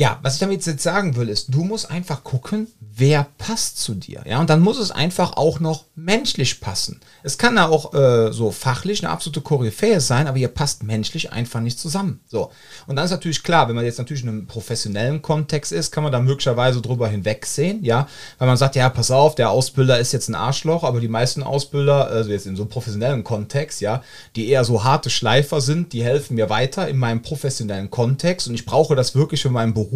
ja, 0.00 0.18
was 0.22 0.32
ich 0.32 0.40
damit 0.40 0.64
jetzt 0.64 0.82
sagen 0.82 1.14
will, 1.16 1.28
ist, 1.28 1.52
du 1.52 1.62
musst 1.62 1.90
einfach 1.90 2.24
gucken, 2.24 2.68
wer 2.80 3.26
passt 3.36 3.76
zu 3.76 3.92
dir. 3.94 4.22
Ja, 4.24 4.40
und 4.40 4.48
dann 4.48 4.62
muss 4.62 4.78
es 4.78 4.90
einfach 4.90 5.36
auch 5.36 5.60
noch 5.60 5.84
menschlich 5.94 6.62
passen. 6.62 7.00
Es 7.22 7.36
kann 7.36 7.56
ja 7.56 7.68
auch 7.68 7.92
äh, 7.92 8.32
so 8.32 8.50
fachlich 8.50 9.04
eine 9.04 9.12
absolute 9.12 9.42
Koryphäe 9.42 10.00
sein, 10.00 10.26
aber 10.26 10.38
ihr 10.38 10.48
passt 10.48 10.84
menschlich 10.84 11.32
einfach 11.32 11.60
nicht 11.60 11.78
zusammen. 11.78 12.20
So. 12.28 12.50
Und 12.86 12.96
dann 12.96 13.04
ist 13.04 13.10
natürlich 13.10 13.42
klar, 13.42 13.68
wenn 13.68 13.76
man 13.76 13.84
jetzt 13.84 13.98
natürlich 13.98 14.22
in 14.22 14.30
einem 14.30 14.46
professionellen 14.46 15.20
Kontext 15.20 15.70
ist, 15.70 15.90
kann 15.90 16.02
man 16.02 16.12
da 16.12 16.20
möglicherweise 16.20 16.80
drüber 16.80 17.06
hinwegsehen, 17.06 17.84
ja, 17.84 18.08
weil 18.38 18.48
man 18.48 18.56
sagt, 18.56 18.76
ja, 18.76 18.88
pass 18.88 19.10
auf, 19.10 19.34
der 19.34 19.50
Ausbilder 19.50 19.98
ist 19.98 20.12
jetzt 20.12 20.30
ein 20.30 20.34
Arschloch, 20.34 20.82
aber 20.82 21.00
die 21.00 21.08
meisten 21.08 21.42
Ausbilder, 21.42 22.06
also 22.06 22.30
jetzt 22.30 22.46
in 22.46 22.56
so 22.56 22.62
einem 22.62 22.70
professionellen 22.70 23.22
Kontext, 23.22 23.82
ja, 23.82 24.02
die 24.34 24.48
eher 24.48 24.64
so 24.64 24.82
harte 24.82 25.10
Schleifer 25.10 25.60
sind, 25.60 25.92
die 25.92 26.02
helfen 26.02 26.36
mir 26.36 26.48
weiter 26.48 26.88
in 26.88 26.96
meinem 26.96 27.20
professionellen 27.20 27.90
Kontext 27.90 28.48
und 28.48 28.54
ich 28.54 28.64
brauche 28.64 28.96
das 28.96 29.14
wirklich 29.14 29.42
für 29.42 29.50
meinen 29.50 29.74
Beruf, 29.74 29.89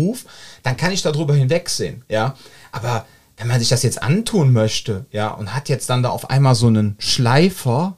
dann 0.62 0.76
kann 0.76 0.92
ich 0.92 1.02
darüber 1.02 1.34
hinwegsehen, 1.34 2.04
ja. 2.08 2.34
Aber 2.72 3.06
wenn 3.36 3.48
man 3.48 3.58
sich 3.58 3.68
das 3.68 3.82
jetzt 3.82 4.02
antun 4.02 4.52
möchte, 4.52 5.06
ja, 5.10 5.28
und 5.28 5.54
hat 5.54 5.68
jetzt 5.68 5.90
dann 5.90 6.02
da 6.02 6.10
auf 6.10 6.30
einmal 6.30 6.54
so 6.54 6.68
einen 6.68 6.96
Schleifer 6.98 7.96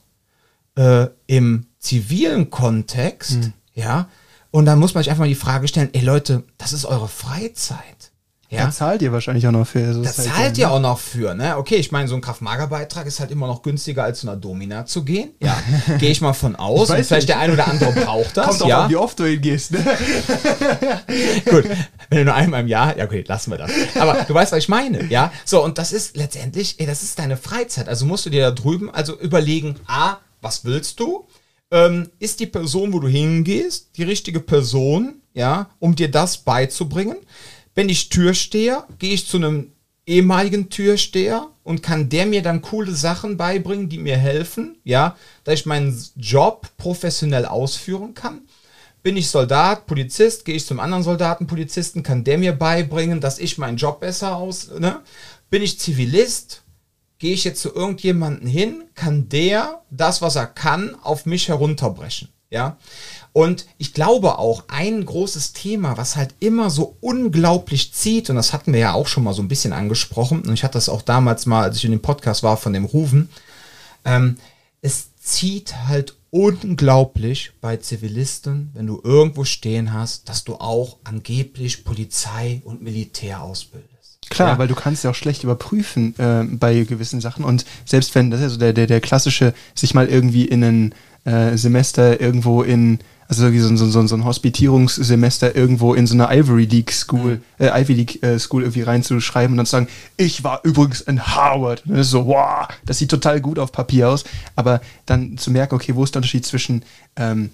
äh, 0.77 1.07
im 1.27 1.67
zivilen 1.79 2.51
Kontext, 2.51 3.51
ja, 3.75 4.09
und 4.51 4.65
dann 4.65 4.79
muss 4.79 4.95
man 4.95 5.03
sich 5.03 5.11
einfach 5.11 5.25
mal 5.25 5.29
die 5.29 5.35
Frage 5.35 5.69
stellen, 5.69 5.91
ey 5.93 6.01
Leute, 6.01 6.45
das 6.57 6.73
ist 6.73 6.87
eure 6.87 7.09
Freizeit. 7.09 8.13
Ja, 8.57 8.67
Da 8.67 8.71
zahlt 8.71 9.03
ihr 9.03 9.13
wahrscheinlich 9.13 9.47
auch 9.47 9.53
noch 9.53 9.67
für. 9.67 9.93
So 9.93 10.03
das 10.03 10.19
halt 10.19 10.29
zahlt 10.29 10.57
so, 10.57 10.63
ihr 10.63 10.71
auch 10.71 10.81
noch 10.81 10.99
für, 10.99 11.35
ne? 11.35 11.57
Okay, 11.57 11.77
ich 11.77 11.93
meine, 11.93 12.09
so 12.09 12.15
ein 12.15 12.21
Kraft-Mager-Beitrag 12.21 13.07
ist 13.07 13.21
halt 13.21 13.31
immer 13.31 13.47
noch 13.47 13.63
günstiger 13.63 14.05
als 14.05 14.21
zu 14.21 14.29
einer 14.29 14.37
Domina 14.37 14.87
zu 14.87 15.05
gehen. 15.05 15.31
Ja, 15.41 15.57
gehe 15.99 16.11
ich 16.11 16.21
mal 16.21 16.33
von 16.33 16.57
aus. 16.57 16.91
Und 16.91 16.97
vielleicht 16.97 17.13
nicht. 17.13 17.29
der 17.29 17.39
ein 17.39 17.53
oder 17.53 17.69
andere 17.69 17.93
braucht 17.93 18.37
das. 18.37 18.47
Kommt 18.47 18.63
auch 18.63 18.69
ja, 18.69 18.85
an, 18.85 18.91
wie 18.91 18.97
oft 18.97 19.19
du 19.19 19.25
hingehst. 19.25 19.73
Ne? 19.73 19.79
gut. 21.51 21.65
Wenn 22.09 22.19
du 22.19 22.25
nur 22.25 22.35
einmal 22.35 22.61
im 22.61 22.69
Jahr, 22.69 22.97
ja, 22.97 23.05
okay, 23.05 23.25
lassen 23.27 23.51
wir 23.51 23.59
das. 23.59 23.71
Aber 23.99 24.25
du 24.27 24.35
weißt, 24.35 24.53
was 24.53 24.59
ich 24.59 24.69
meine, 24.69 25.05
ja? 25.07 25.33
So, 25.45 25.63
und 25.65 25.79
das 25.79 25.93
ist 25.93 26.17
letztendlich, 26.17 26.79
ey, 26.79 26.87
das 26.87 27.03
ist 27.03 27.19
deine 27.19 27.37
Freizeit. 27.37 27.89
Also 27.89 28.07
musst 28.07 28.27
du 28.27 28.31
dir 28.31 28.43
da 28.43 28.51
drüben 28.51 28.91
also 28.91 29.19
überlegen, 29.19 29.77
A, 29.87 30.19
was 30.41 30.65
willst 30.65 31.01
du? 31.01 31.27
Ähm, 31.71 32.11
ist 32.19 32.41
die 32.41 32.47
Person, 32.47 32.93
wo 32.93 33.01
du 33.01 33.09
hingehst, 33.09 33.97
die 33.97 34.05
richtige 34.05 34.41
Person, 34.41 35.21
ja, 35.35 35.69
um 35.81 35.97
dir 35.97 36.11
das 36.11 36.39
beizubringen? 36.39 37.17
Wenn 37.77 37.89
ich 37.91 38.09
Türsteher, 38.09 38.89
gehe 38.99 39.13
ich 39.13 39.29
zu 39.29 39.37
einem 39.37 39.71
ehemaligen 40.07 40.71
Türsteher 40.71 41.49
und 41.63 41.83
kann 41.83 42.09
der 42.09 42.25
mir 42.27 42.43
dann 42.43 42.63
coole 42.63 42.93
Sachen 42.93 43.37
beibringen, 43.37 43.89
die 43.89 43.99
mir 43.99 44.17
helfen, 44.17 44.79
ja, 44.83 45.17
dass 45.45 45.61
ich 45.61 45.67
meinen 45.67 45.95
Job 46.17 46.71
professionell 46.79 47.45
ausführen 47.45 48.15
kann. 48.15 48.43
bin 49.03 49.17
ich 49.17 49.29
Soldat, 49.29 49.87
Polizist, 49.87 50.45
gehe 50.45 50.57
ich 50.57 50.67
zum 50.67 50.81
anderen 50.81 51.05
Soldaten, 51.05 51.47
Polizisten, 51.47 52.03
kann 52.03 52.25
der 52.25 52.39
mir 52.39 52.53
beibringen, 52.53 53.21
dass 53.21 53.39
ich 53.39 53.59
meinen 53.59 53.77
Job 53.77 54.01
besser 54.01 54.35
aus, 54.37 54.71
ne? 54.79 55.01
Bin 55.49 55.63
ich 55.63 55.79
Zivilist, 55.79 56.63
gehe 57.19 57.35
ich 57.35 57.45
jetzt 57.45 57.63
zu 57.63 57.73
irgendjemanden 57.73 58.49
hin, 58.49 58.85
kann 58.95 59.29
der 59.29 59.83
das, 59.91 60.23
was 60.23 60.35
er 60.35 60.47
kann, 60.47 60.97
auf 61.03 61.25
mich 61.27 61.47
herunterbrechen, 61.49 62.31
ja? 62.51 62.79
Und 63.37 63.67
ich 63.77 63.93
glaube 63.93 64.39
auch, 64.39 64.65
ein 64.69 65.05
großes 65.05 65.53
Thema, 65.53 65.99
was 65.99 66.17
halt 66.17 66.35
immer 66.41 66.71
so 66.71 66.97
unglaublich 67.03 67.93
zieht, 67.93 68.31
und 68.31 68.37
das 68.37 68.55
hatten 68.55 68.73
wir 68.73 68.81
ja 68.81 68.95
auch 68.95 69.09
schon 69.09 69.25
mal 69.25 69.35
so 69.35 69.43
ein 69.43 69.49
bisschen 69.49 69.75
angesprochen, 69.75 70.41
und 70.41 70.55
ich 70.55 70.65
hatte 70.65 70.79
das 70.79 70.89
auch 70.89 71.03
damals 71.03 71.45
mal, 71.45 71.65
als 71.65 71.77
ich 71.77 71.85
in 71.85 71.91
dem 71.91 72.01
Podcast 72.01 72.43
war 72.43 72.57
von 72.57 72.73
dem 72.73 72.87
Rufen, 72.87 73.29
ähm, 74.07 74.39
es 74.81 75.15
zieht 75.19 75.77
halt 75.87 76.15
unglaublich 76.31 77.53
bei 77.61 77.77
Zivilisten, 77.77 78.71
wenn 78.73 78.87
du 78.87 79.03
irgendwo 79.05 79.45
stehen 79.45 79.93
hast, 79.93 80.31
dass 80.31 80.45
du 80.45 80.55
auch 80.55 80.97
angeblich 81.05 81.85
Polizei 81.85 82.63
und 82.65 82.81
Militär 82.81 83.43
ausbildest. 83.43 84.31
Klar, 84.31 84.53
ja. 84.53 84.59
weil 84.59 84.69
du 84.69 84.75
kannst 84.75 85.05
ja 85.05 85.11
auch 85.11 85.15
schlecht 85.15 85.45
überprüfen 85.45 86.19
äh, 86.19 86.43
bei 86.45 86.85
gewissen 86.85 87.21
Sachen 87.21 87.45
und 87.45 87.67
selbst 87.85 88.15
wenn, 88.15 88.31
das 88.31 88.41
ist 88.41 88.45
ja 88.45 88.49
so 88.49 88.59
der, 88.59 88.73
der, 88.73 88.87
der 88.87 89.03
klassische, 89.03 89.53
sich 89.75 89.93
mal 89.93 90.09
irgendwie 90.09 90.47
in 90.47 90.65
ein 90.65 90.95
äh, 91.27 91.59
Semester 91.59 92.19
irgendwo 92.19 92.63
in 92.63 92.99
also 93.29 93.51
so, 93.51 93.77
so, 93.77 93.87
so, 93.87 94.07
so 94.07 94.15
ein 94.15 94.25
Hospitierungssemester 94.25 95.57
irgendwo 95.57 95.95
in 95.95 96.07
so 96.07 96.15
einer 96.15 96.31
Ivory 96.31 96.65
League 96.65 96.93
School, 96.93 97.41
mhm. 97.59 97.65
äh, 97.65 97.83
Ivy 97.83 97.95
League 97.95 98.23
äh, 98.23 98.39
School 98.39 98.63
irgendwie 98.63 98.83
reinzuschreiben 98.83 99.53
und 99.53 99.57
dann 99.57 99.67
zu 99.67 99.73
sagen, 99.73 99.89
ich 100.17 100.45
war 100.45 100.61
übrigens 100.65 101.01
in 101.01 101.27
Harvard. 101.27 101.85
Und 101.85 101.93
dann 101.93 102.01
ist 102.01 102.11
so, 102.11 102.27
wow, 102.27 102.69
das 102.85 102.99
sieht 102.99 103.11
total 103.11 103.41
gut 103.41 103.59
auf 103.59 103.73
Papier 103.73 104.09
aus. 104.09 104.25
Aber 104.55 104.81
dann 105.07 105.39
zu 105.39 105.51
merken, 105.51 105.75
okay, 105.75 105.95
wo 105.95 106.05
ist 106.05 106.15
der 106.15 106.21
Unterschied 106.21 106.47
zwischen 106.47 106.83
ähm, 107.17 107.51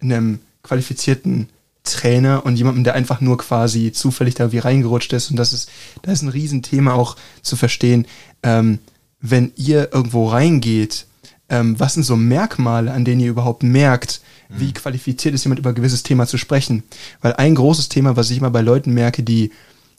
einem 0.00 0.40
qualifizierten 0.62 1.48
Trainer 1.84 2.44
und 2.44 2.56
jemandem, 2.56 2.84
der 2.84 2.94
einfach 2.94 3.20
nur 3.20 3.38
quasi 3.38 3.92
zufällig 3.92 4.34
da 4.34 4.52
wie 4.52 4.58
reingerutscht 4.58 5.12
ist. 5.12 5.30
Und 5.30 5.36
das 5.36 5.52
ist, 5.52 5.70
das 6.02 6.14
ist 6.14 6.22
ein 6.22 6.28
Riesenthema 6.28 6.92
auch 6.92 7.16
zu 7.42 7.56
verstehen, 7.56 8.06
ähm, 8.42 8.78
wenn 9.20 9.52
ihr 9.56 9.92
irgendwo 9.92 10.28
reingeht, 10.28 11.06
ähm, 11.48 11.78
was 11.78 11.94
sind 11.94 12.04
so 12.04 12.16
Merkmale, 12.16 12.92
an 12.92 13.04
denen 13.04 13.20
ihr 13.20 13.30
überhaupt 13.30 13.62
merkt, 13.62 14.20
wie 14.56 14.72
qualifiziert 14.72 15.34
ist 15.34 15.44
jemand 15.44 15.60
über 15.60 15.70
ein 15.70 15.74
gewisses 15.74 16.02
Thema 16.02 16.26
zu 16.26 16.38
sprechen. 16.38 16.82
Weil 17.20 17.34
ein 17.34 17.54
großes 17.54 17.88
Thema, 17.88 18.16
was 18.16 18.30
ich 18.30 18.38
immer 18.38 18.50
bei 18.50 18.60
Leuten 18.60 18.92
merke, 18.92 19.22
die, 19.22 19.52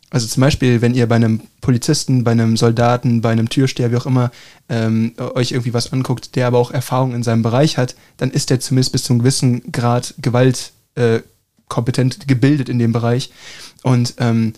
also 0.09 0.27
zum 0.27 0.41
Beispiel, 0.41 0.81
wenn 0.81 0.93
ihr 0.93 1.07
bei 1.07 1.15
einem 1.15 1.41
Polizisten, 1.61 2.23
bei 2.23 2.31
einem 2.31 2.57
Soldaten, 2.57 3.21
bei 3.21 3.31
einem 3.31 3.49
Türsteher, 3.49 3.91
wie 3.91 3.97
auch 3.97 4.05
immer, 4.05 4.31
ähm, 4.67 5.13
euch 5.17 5.51
irgendwie 5.51 5.73
was 5.73 5.93
anguckt, 5.93 6.35
der 6.35 6.47
aber 6.47 6.57
auch 6.57 6.71
Erfahrung 6.71 7.15
in 7.15 7.23
seinem 7.23 7.43
Bereich 7.43 7.77
hat, 7.77 7.95
dann 8.17 8.31
ist 8.31 8.49
der 8.49 8.59
zumindest 8.59 8.91
bis 8.91 9.03
zu 9.03 9.13
einem 9.13 9.19
gewissen 9.19 9.71
Grad 9.71 10.15
gewaltkompetent 10.21 12.23
äh, 12.23 12.25
gebildet 12.27 12.67
in 12.67 12.79
dem 12.79 12.91
Bereich. 12.91 13.31
Und 13.83 14.15
ähm, 14.17 14.53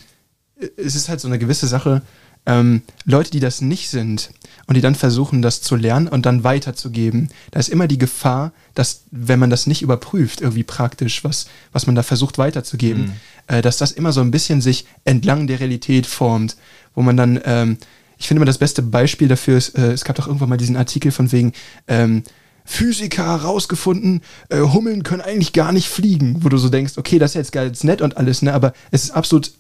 es 0.78 0.96
ist 0.96 1.10
halt 1.10 1.20
so 1.20 1.28
eine 1.28 1.40
gewisse 1.40 1.68
Sache, 1.68 2.02
ähm, 2.46 2.82
Leute, 3.06 3.32
die 3.32 3.40
das 3.40 3.62
nicht 3.62 3.90
sind 3.90 4.30
und 4.68 4.76
die 4.76 4.82
dann 4.82 4.96
versuchen, 4.96 5.42
das 5.42 5.62
zu 5.62 5.76
lernen 5.76 6.08
und 6.08 6.26
dann 6.26 6.44
weiterzugeben, 6.44 7.30
da 7.52 7.60
ist 7.60 7.70
immer 7.70 7.88
die 7.88 7.98
Gefahr, 7.98 8.54
dass, 8.74 9.04
wenn 9.12 9.40
man 9.40 9.50
das 9.50 9.68
nicht 9.68 9.82
überprüft, 9.82 10.42
irgendwie 10.42 10.64
praktisch, 10.64 11.24
was, 11.24 11.48
was 11.72 11.86
man 11.86 11.96
da 11.96 12.04
versucht 12.04 12.38
weiterzugeben, 12.38 13.04
mhm. 13.04 13.12
äh, 13.48 13.62
dass 13.62 13.78
das 13.78 13.92
immer 13.92 14.12
so 14.12 14.22
ein 14.22 14.32
bisschen 14.32 14.62
sich 14.62 14.86
entlang 15.04 15.48
der 15.48 15.60
Realität 15.60 16.08
formt, 16.08 16.56
wo 16.96 17.02
man 17.02 17.18
dann, 17.18 17.40
ähm, 17.46 17.78
ich 18.18 18.28
finde 18.28 18.40
immer 18.40 18.46
das 18.46 18.58
beste 18.58 18.82
Beispiel 18.82 19.28
dafür 19.28 19.58
ist, 19.58 19.78
äh, 19.78 19.92
es 19.92 20.06
gab 20.06 20.16
doch 20.16 20.28
irgendwann 20.28 20.50
mal 20.50 20.58
diesen 20.58 20.78
Artikel 20.78 21.12
von 21.12 21.32
wegen, 21.32 21.54
ähm, 21.88 22.24
Physiker 22.66 23.26
herausgefunden, 23.26 24.22
äh, 24.48 24.60
Hummeln 24.62 25.04
können 25.04 25.22
eigentlich 25.22 25.52
gar 25.52 25.74
nicht 25.74 25.90
fliegen, 25.90 26.44
wo 26.46 26.50
du 26.50 26.58
so 26.58 26.70
denkst, 26.70 26.94
okay, 26.98 27.20
das 27.20 27.32
ist 27.32 27.36
jetzt 27.36 27.52
ganz 27.52 27.84
nett 27.84 28.02
und 28.02 28.16
alles, 28.16 28.42
ne, 28.42 28.54
aber 28.54 28.72
es 28.92 29.04
ist 29.04 29.12
absolut 29.12 29.52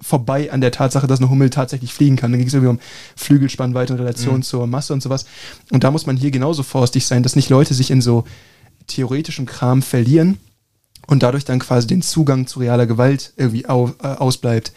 vorbei 0.00 0.52
an 0.52 0.60
der 0.60 0.72
Tatsache, 0.72 1.06
dass 1.06 1.20
eine 1.20 1.30
Hummel 1.30 1.50
tatsächlich 1.50 1.92
fliegen 1.92 2.16
kann. 2.16 2.30
Dann 2.30 2.38
ging 2.38 2.48
es 2.48 2.54
irgendwie 2.54 2.70
um 2.70 2.80
Flügelspannweite 3.16 3.94
in 3.94 3.98
Relation 3.98 4.36
mhm. 4.36 4.42
zur 4.42 4.66
Masse 4.66 4.92
und 4.92 5.02
sowas. 5.02 5.26
Und 5.70 5.84
da 5.84 5.90
muss 5.90 6.06
man 6.06 6.16
hier 6.16 6.30
genauso 6.30 6.62
vorsichtig 6.62 7.06
sein, 7.06 7.22
dass 7.22 7.36
nicht 7.36 7.48
Leute 7.48 7.74
sich 7.74 7.90
in 7.90 8.00
so 8.00 8.24
theoretischem 8.86 9.46
Kram 9.46 9.82
verlieren 9.82 10.38
und 11.06 11.22
dadurch 11.22 11.44
dann 11.44 11.58
quasi 11.58 11.86
den 11.86 12.02
Zugang 12.02 12.46
zu 12.46 12.60
realer 12.60 12.86
Gewalt 12.86 13.32
irgendwie 13.36 13.68
au, 13.68 13.90
äh, 14.02 14.06
ausbleibt. 14.06 14.72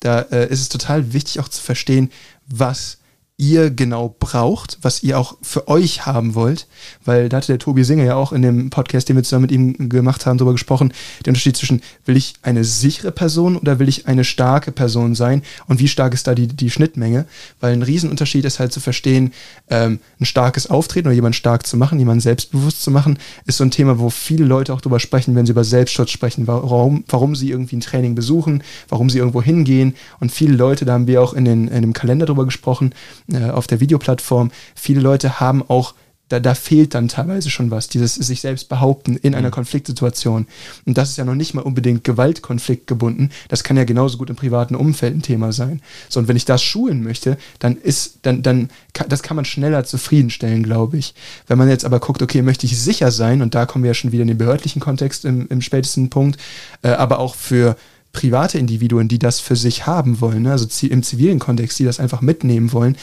Da 0.00 0.20
äh, 0.20 0.48
ist 0.48 0.60
es 0.60 0.68
total 0.68 1.12
wichtig 1.12 1.40
auch 1.40 1.48
zu 1.48 1.62
verstehen, 1.62 2.10
was 2.46 2.98
ihr 3.36 3.70
genau 3.70 4.14
braucht, 4.20 4.78
was 4.82 5.02
ihr 5.02 5.18
auch 5.18 5.36
für 5.42 5.66
euch 5.66 6.06
haben 6.06 6.36
wollt, 6.36 6.68
weil 7.04 7.28
da 7.28 7.38
hatte 7.38 7.48
der 7.48 7.58
Tobi 7.58 7.82
Singer 7.82 8.04
ja 8.04 8.14
auch 8.14 8.32
in 8.32 8.42
dem 8.42 8.70
Podcast, 8.70 9.08
den 9.08 9.16
wir 9.16 9.24
zusammen 9.24 9.42
mit 9.42 9.52
ihm 9.52 9.88
gemacht 9.88 10.24
haben, 10.24 10.38
darüber 10.38 10.52
gesprochen, 10.52 10.92
der 11.24 11.32
Unterschied 11.32 11.56
zwischen, 11.56 11.82
will 12.04 12.16
ich 12.16 12.34
eine 12.42 12.62
sichere 12.62 13.10
Person 13.10 13.56
oder 13.56 13.80
will 13.80 13.88
ich 13.88 14.06
eine 14.06 14.22
starke 14.22 14.70
Person 14.70 15.16
sein? 15.16 15.42
Und 15.66 15.80
wie 15.80 15.88
stark 15.88 16.14
ist 16.14 16.28
da 16.28 16.36
die, 16.36 16.46
die 16.46 16.70
Schnittmenge, 16.70 17.26
weil 17.58 17.72
ein 17.72 17.82
Riesenunterschied 17.82 18.44
ist 18.44 18.60
halt 18.60 18.72
zu 18.72 18.78
verstehen, 18.78 19.32
ähm, 19.68 19.98
ein 20.20 20.26
starkes 20.26 20.70
Auftreten 20.70 21.08
oder 21.08 21.16
jemanden 21.16 21.34
stark 21.34 21.66
zu 21.66 21.76
machen, 21.76 21.98
jemanden 21.98 22.20
selbstbewusst 22.20 22.84
zu 22.84 22.92
machen, 22.92 23.18
ist 23.46 23.56
so 23.56 23.64
ein 23.64 23.72
Thema, 23.72 23.98
wo 23.98 24.10
viele 24.10 24.44
Leute 24.44 24.72
auch 24.72 24.80
drüber 24.80 25.00
sprechen, 25.00 25.34
wenn 25.34 25.44
sie 25.44 25.52
über 25.52 25.64
Selbstschutz 25.64 26.10
sprechen, 26.10 26.46
warum, 26.46 27.02
warum 27.08 27.34
sie 27.34 27.50
irgendwie 27.50 27.76
ein 27.76 27.80
Training 27.80 28.14
besuchen, 28.14 28.62
warum 28.88 29.10
sie 29.10 29.18
irgendwo 29.18 29.42
hingehen. 29.42 29.96
Und 30.20 30.30
viele 30.30 30.54
Leute, 30.54 30.84
da 30.84 30.92
haben 30.92 31.08
wir 31.08 31.20
auch 31.20 31.34
in, 31.34 31.44
den, 31.44 31.66
in 31.66 31.80
dem 31.80 31.92
Kalender 31.92 32.26
drüber 32.26 32.44
gesprochen, 32.44 32.94
äh, 33.32 33.50
auf 33.50 33.66
der 33.66 33.80
Videoplattform, 33.80 34.50
viele 34.74 35.00
Leute 35.00 35.40
haben 35.40 35.62
auch 35.68 35.94
da, 36.28 36.40
da 36.40 36.54
fehlt 36.54 36.94
dann 36.94 37.08
teilweise 37.08 37.50
schon 37.50 37.70
was, 37.70 37.88
dieses 37.88 38.14
sich 38.14 38.40
selbst 38.40 38.68
behaupten 38.68 39.16
in 39.16 39.34
einer 39.34 39.48
mhm. 39.48 39.54
Konfliktsituation. 39.54 40.46
Und 40.86 40.96
das 40.96 41.10
ist 41.10 41.18
ja 41.18 41.24
noch 41.24 41.34
nicht 41.34 41.52
mal 41.52 41.60
unbedingt 41.60 42.02
Gewaltkonflikt 42.02 42.86
gebunden. 42.86 43.30
Das 43.48 43.62
kann 43.62 43.76
ja 43.76 43.84
genauso 43.84 44.16
gut 44.16 44.30
im 44.30 44.36
privaten 44.36 44.74
Umfeld 44.74 45.14
ein 45.14 45.22
Thema 45.22 45.52
sein. 45.52 45.82
So, 46.08 46.20
und 46.20 46.28
wenn 46.28 46.36
ich 46.36 46.46
das 46.46 46.62
schulen 46.62 47.02
möchte, 47.02 47.36
dann 47.58 47.76
ist, 47.76 48.20
dann, 48.22 48.42
dann, 48.42 48.70
das 49.08 49.22
kann 49.22 49.36
man 49.36 49.44
schneller 49.44 49.84
zufriedenstellen, 49.84 50.62
glaube 50.62 50.96
ich. 50.96 51.14
Wenn 51.46 51.58
man 51.58 51.68
jetzt 51.68 51.84
aber 51.84 52.00
guckt, 52.00 52.22
okay, 52.22 52.40
möchte 52.40 52.66
ich 52.66 52.80
sicher 52.80 53.10
sein, 53.10 53.42
und 53.42 53.54
da 53.54 53.66
kommen 53.66 53.84
wir 53.84 53.90
ja 53.90 53.94
schon 53.94 54.12
wieder 54.12 54.22
in 54.22 54.28
den 54.28 54.38
behördlichen 54.38 54.80
Kontext 54.80 55.26
im, 55.26 55.46
im 55.48 55.60
spätesten 55.60 56.08
Punkt, 56.08 56.40
äh, 56.82 56.88
aber 56.88 57.18
auch 57.18 57.34
für 57.34 57.76
private 58.14 58.56
Individuen, 58.56 59.08
die 59.08 59.18
das 59.18 59.40
für 59.40 59.56
sich 59.56 59.86
haben 59.86 60.22
wollen, 60.22 60.44
ne? 60.44 60.52
also 60.52 60.66
im 60.86 61.02
zivilen 61.02 61.38
Kontext, 61.38 61.78
die 61.78 61.84
das 61.84 62.00
einfach 62.00 62.22
mitnehmen 62.22 62.72
wollen, 62.72 62.96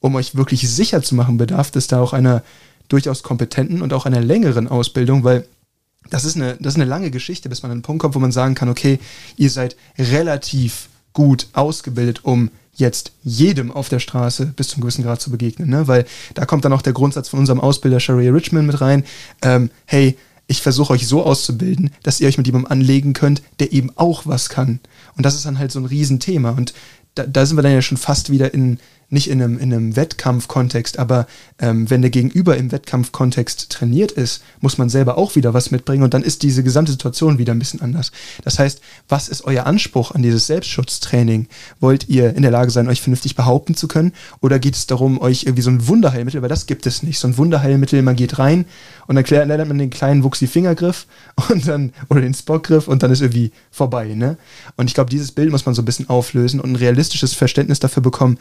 um 0.00 0.16
euch 0.16 0.34
wirklich 0.34 0.68
sicher 0.68 1.02
zu 1.02 1.14
machen, 1.14 1.38
bedarf 1.38 1.70
es 1.76 1.86
da 1.86 2.00
auch 2.00 2.12
einer 2.12 2.42
durchaus 2.88 3.22
kompetenten 3.22 3.82
und 3.82 3.92
auch 3.92 4.06
einer 4.06 4.20
längeren 4.20 4.66
Ausbildung, 4.66 5.22
weil 5.22 5.46
das 6.10 6.24
ist 6.24 6.36
eine, 6.36 6.56
das 6.56 6.74
ist 6.74 6.80
eine 6.80 6.88
lange 6.88 7.10
Geschichte, 7.10 7.48
bis 7.48 7.62
man 7.62 7.70
an 7.70 7.76
einen 7.76 7.82
Punkt 7.82 8.00
kommt, 8.00 8.14
wo 8.14 8.18
man 8.18 8.32
sagen 8.32 8.54
kann, 8.54 8.68
okay, 8.68 8.98
ihr 9.36 9.50
seid 9.50 9.76
relativ 9.98 10.88
gut 11.12 11.48
ausgebildet, 11.52 12.24
um 12.24 12.50
jetzt 12.74 13.12
jedem 13.24 13.72
auf 13.72 13.88
der 13.88 13.98
Straße 13.98 14.46
bis 14.56 14.68
zum 14.68 14.80
gewissen 14.80 15.02
Grad 15.02 15.20
zu 15.20 15.30
begegnen. 15.30 15.68
Ne? 15.68 15.88
Weil 15.88 16.06
da 16.34 16.46
kommt 16.46 16.64
dann 16.64 16.72
auch 16.72 16.82
der 16.82 16.92
Grundsatz 16.92 17.28
von 17.28 17.40
unserem 17.40 17.60
Ausbilder 17.60 18.00
Sharia 18.00 18.32
Richmond 18.32 18.66
mit 18.66 18.80
rein. 18.80 19.04
Ähm, 19.42 19.70
hey, 19.84 20.16
ich 20.48 20.62
versuche 20.62 20.94
euch 20.94 21.06
so 21.06 21.22
auszubilden, 21.22 21.90
dass 22.02 22.20
ihr 22.20 22.26
euch 22.26 22.38
mit 22.38 22.46
jemandem 22.46 22.72
anlegen 22.72 23.12
könnt, 23.12 23.42
der 23.60 23.72
eben 23.72 23.92
auch 23.96 24.26
was 24.26 24.48
kann. 24.48 24.80
Und 25.16 25.24
das 25.24 25.34
ist 25.34 25.44
dann 25.44 25.58
halt 25.58 25.70
so 25.70 25.78
ein 25.78 25.84
Riesenthema. 25.84 26.50
Und 26.50 26.72
da, 27.14 27.26
da 27.26 27.46
sind 27.46 27.56
wir 27.56 27.62
dann 27.62 27.72
ja 27.72 27.82
schon 27.82 27.98
fast 27.98 28.30
wieder 28.30 28.52
in, 28.54 28.78
nicht 29.10 29.30
in 29.30 29.42
einem, 29.42 29.58
in 29.58 29.72
einem 29.72 29.96
Wettkampfkontext, 29.96 30.98
aber 30.98 31.26
ähm, 31.58 31.88
wenn 31.88 32.02
der 32.02 32.10
Gegenüber 32.10 32.56
im 32.56 32.70
Wettkampfkontext 32.72 33.70
trainiert 33.70 34.12
ist, 34.12 34.42
muss 34.60 34.76
man 34.76 34.90
selber 34.90 35.16
auch 35.16 35.34
wieder 35.34 35.54
was 35.54 35.70
mitbringen 35.70 36.02
und 36.02 36.12
dann 36.12 36.22
ist 36.22 36.42
diese 36.42 36.62
gesamte 36.62 36.92
Situation 36.92 37.38
wieder 37.38 37.54
ein 37.54 37.58
bisschen 37.58 37.80
anders. 37.80 38.12
Das 38.44 38.58
heißt, 38.58 38.80
was 39.08 39.28
ist 39.28 39.44
euer 39.44 39.64
Anspruch 39.64 40.10
an 40.10 40.22
dieses 40.22 40.46
Selbstschutztraining? 40.46 41.48
Wollt 41.80 42.08
ihr 42.08 42.34
in 42.36 42.42
der 42.42 42.50
Lage 42.50 42.70
sein, 42.70 42.88
euch 42.88 43.00
vernünftig 43.00 43.34
behaupten 43.34 43.74
zu 43.74 43.88
können 43.88 44.12
oder 44.40 44.58
geht 44.58 44.74
es 44.74 44.86
darum, 44.86 45.20
euch 45.20 45.44
irgendwie 45.44 45.62
so 45.62 45.70
ein 45.70 45.88
Wunderheilmittel, 45.88 46.42
weil 46.42 46.50
das 46.50 46.66
gibt 46.66 46.86
es 46.86 47.02
nicht, 47.02 47.18
so 47.18 47.28
ein 47.28 47.38
Wunderheilmittel, 47.38 48.02
man 48.02 48.16
geht 48.16 48.38
rein 48.38 48.66
und 49.06 49.16
dann 49.16 49.24
lernt 49.24 49.68
man 49.68 49.78
den 49.78 49.90
kleinen 49.90 50.22
Wuchsi-Fingergriff 50.22 51.06
und 51.48 51.66
dann, 51.66 51.92
oder 52.10 52.20
den 52.20 52.34
Spockgriff 52.34 52.88
und 52.88 53.02
dann 53.02 53.10
ist 53.10 53.22
irgendwie 53.22 53.52
vorbei, 53.70 54.14
ne? 54.14 54.36
Und 54.76 54.88
ich 54.88 54.94
glaube, 54.94 55.10
dieses 55.10 55.32
Bild 55.32 55.50
muss 55.50 55.64
man 55.64 55.74
so 55.74 55.80
ein 55.80 55.86
bisschen 55.86 56.10
auflösen 56.10 56.60
und 56.60 56.72
ein 56.72 56.76
realistisches 56.76 57.32
Verständnis 57.32 57.80
dafür 57.80 58.02
bekommen, 58.02 58.38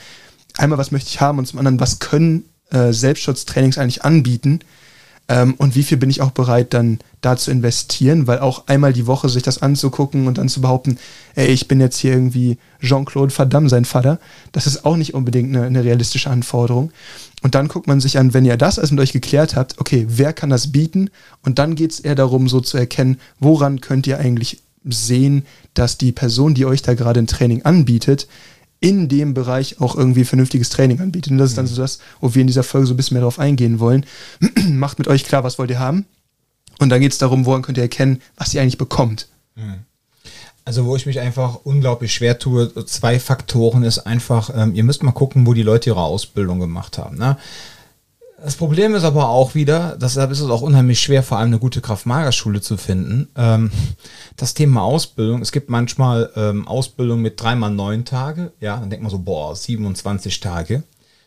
einmal, 0.59 0.77
was 0.77 0.91
möchte 0.91 1.09
ich 1.09 1.21
haben 1.21 1.39
und 1.39 1.45
zum 1.45 1.59
anderen, 1.59 1.79
was 1.79 1.99
können 1.99 2.45
äh, 2.71 2.91
Selbstschutztrainings 2.91 3.77
eigentlich 3.77 4.03
anbieten 4.03 4.59
ähm, 5.29 5.55
und 5.57 5.75
wie 5.75 5.83
viel 5.83 5.97
bin 5.97 6.09
ich 6.09 6.21
auch 6.21 6.31
bereit 6.31 6.73
dann 6.73 6.99
da 7.21 7.35
zu 7.35 7.51
investieren, 7.51 8.27
weil 8.27 8.39
auch 8.39 8.67
einmal 8.67 8.93
die 8.93 9.07
Woche 9.07 9.29
sich 9.29 9.43
das 9.43 9.61
anzugucken 9.61 10.27
und 10.27 10.37
dann 10.37 10.47
zu 10.47 10.61
behaupten, 10.61 10.97
ey, 11.35 11.47
ich 11.47 11.67
bin 11.67 11.81
jetzt 11.81 11.97
hier 11.97 12.13
irgendwie 12.13 12.57
Jean-Claude 12.81 13.33
Verdammt, 13.33 13.69
sein 13.69 13.85
Vater, 13.85 14.19
das 14.53 14.67
ist 14.67 14.85
auch 14.85 14.95
nicht 14.95 15.13
unbedingt 15.13 15.55
eine, 15.55 15.65
eine 15.65 15.83
realistische 15.83 16.29
Anforderung. 16.29 16.91
Und 17.43 17.55
dann 17.55 17.67
guckt 17.67 17.87
man 17.87 17.99
sich 17.99 18.17
an, 18.17 18.33
wenn 18.33 18.45
ihr 18.45 18.57
das 18.57 18.79
alles 18.79 18.91
mit 18.91 19.01
euch 19.01 19.13
geklärt 19.13 19.55
habt, 19.55 19.79
okay, 19.79 20.05
wer 20.09 20.33
kann 20.33 20.49
das 20.49 20.71
bieten? 20.71 21.09
Und 21.43 21.59
dann 21.59 21.75
geht 21.75 21.91
es 21.91 21.99
eher 21.99 22.15
darum, 22.15 22.47
so 22.47 22.61
zu 22.61 22.77
erkennen, 22.77 23.19
woran 23.39 23.81
könnt 23.81 24.07
ihr 24.07 24.19
eigentlich 24.19 24.61
sehen, 24.85 25.45
dass 25.73 25.97
die 25.97 26.13
Person, 26.13 26.53
die 26.53 26.65
euch 26.65 26.81
da 26.81 26.93
gerade 26.93 27.19
ein 27.19 27.27
Training 27.27 27.63
anbietet, 27.63 28.27
in 28.79 29.09
dem 29.09 29.33
Bereich 29.33 29.81
auch 29.81 29.95
irgendwie 29.95 30.25
vernünftiges 30.25 30.69
Training 30.69 30.99
anbietet. 30.99 31.31
Und 31.31 31.39
das 31.39 31.51
ist 31.51 31.57
dann 31.57 31.67
so 31.67 31.81
das, 31.81 31.99
wo 32.21 32.33
wir 32.33 32.41
in 32.41 32.47
dieser 32.47 32.63
Folge 32.63 32.87
so 32.87 32.93
ein 32.93 32.97
bisschen 32.97 33.15
mehr 33.15 33.23
drauf 33.23 33.39
eingehen 33.39 33.79
wollen. 33.79 34.05
Macht 34.69 34.99
mit 34.99 35.07
euch 35.07 35.23
klar, 35.23 35.43
was 35.43 35.57
wollt 35.57 35.71
ihr 35.71 35.79
haben? 35.79 36.05
Und 36.79 36.89
dann 36.89 37.01
geht 37.01 37.11
es 37.11 37.17
darum, 37.17 37.45
woran 37.45 37.63
könnt 37.63 37.77
ihr 37.77 37.83
erkennen, 37.83 38.21
was 38.35 38.53
ihr 38.53 38.61
eigentlich 38.61 38.77
bekommt. 38.77 39.27
Also 40.63 40.85
wo 40.85 40.95
ich 40.95 41.05
mich 41.05 41.19
einfach 41.19 41.59
unglaublich 41.63 42.13
schwer 42.13 42.37
tue, 42.39 42.73
zwei 42.85 43.19
Faktoren 43.19 43.83
ist 43.83 43.99
einfach, 43.99 44.51
ähm, 44.53 44.75
ihr 44.75 44.83
müsst 44.83 45.01
mal 45.01 45.13
gucken, 45.13 45.47
wo 45.47 45.53
die 45.53 45.63
Leute 45.63 45.89
ihre 45.89 46.01
Ausbildung 46.01 46.59
gemacht 46.59 46.97
haben. 46.97 47.17
Ne? 47.17 47.37
Das 48.39 48.55
Problem 48.55 48.93
ist 48.93 49.03
aber 49.03 49.29
auch 49.29 49.55
wieder, 49.55 49.97
deshalb 49.99 50.29
ist 50.29 50.41
es 50.41 50.49
auch 50.51 50.61
unheimlich 50.61 50.99
schwer, 50.99 51.23
vor 51.23 51.39
allem 51.39 51.47
eine 51.47 51.59
gute 51.59 51.81
Kraft-Mager-Schule 51.81 52.61
zu 52.61 52.77
finden. 52.77 53.29
Ähm, 53.35 53.71
das 54.35 54.53
Thema 54.53 54.83
Ausbildung, 54.83 55.41
es 55.41 55.51
gibt 55.51 55.71
manchmal 55.71 56.31
ähm, 56.35 56.67
Ausbildung 56.67 57.21
mit 57.23 57.41
dreimal 57.41 57.71
neun 57.71 58.05
Tage, 58.05 58.53
ja, 58.59 58.77
dann 58.77 58.91
denkt 58.91 59.01
man 59.01 59.09
so, 59.09 59.17
boah, 59.17 59.55
27 59.55 60.39
Tage. 60.39 60.83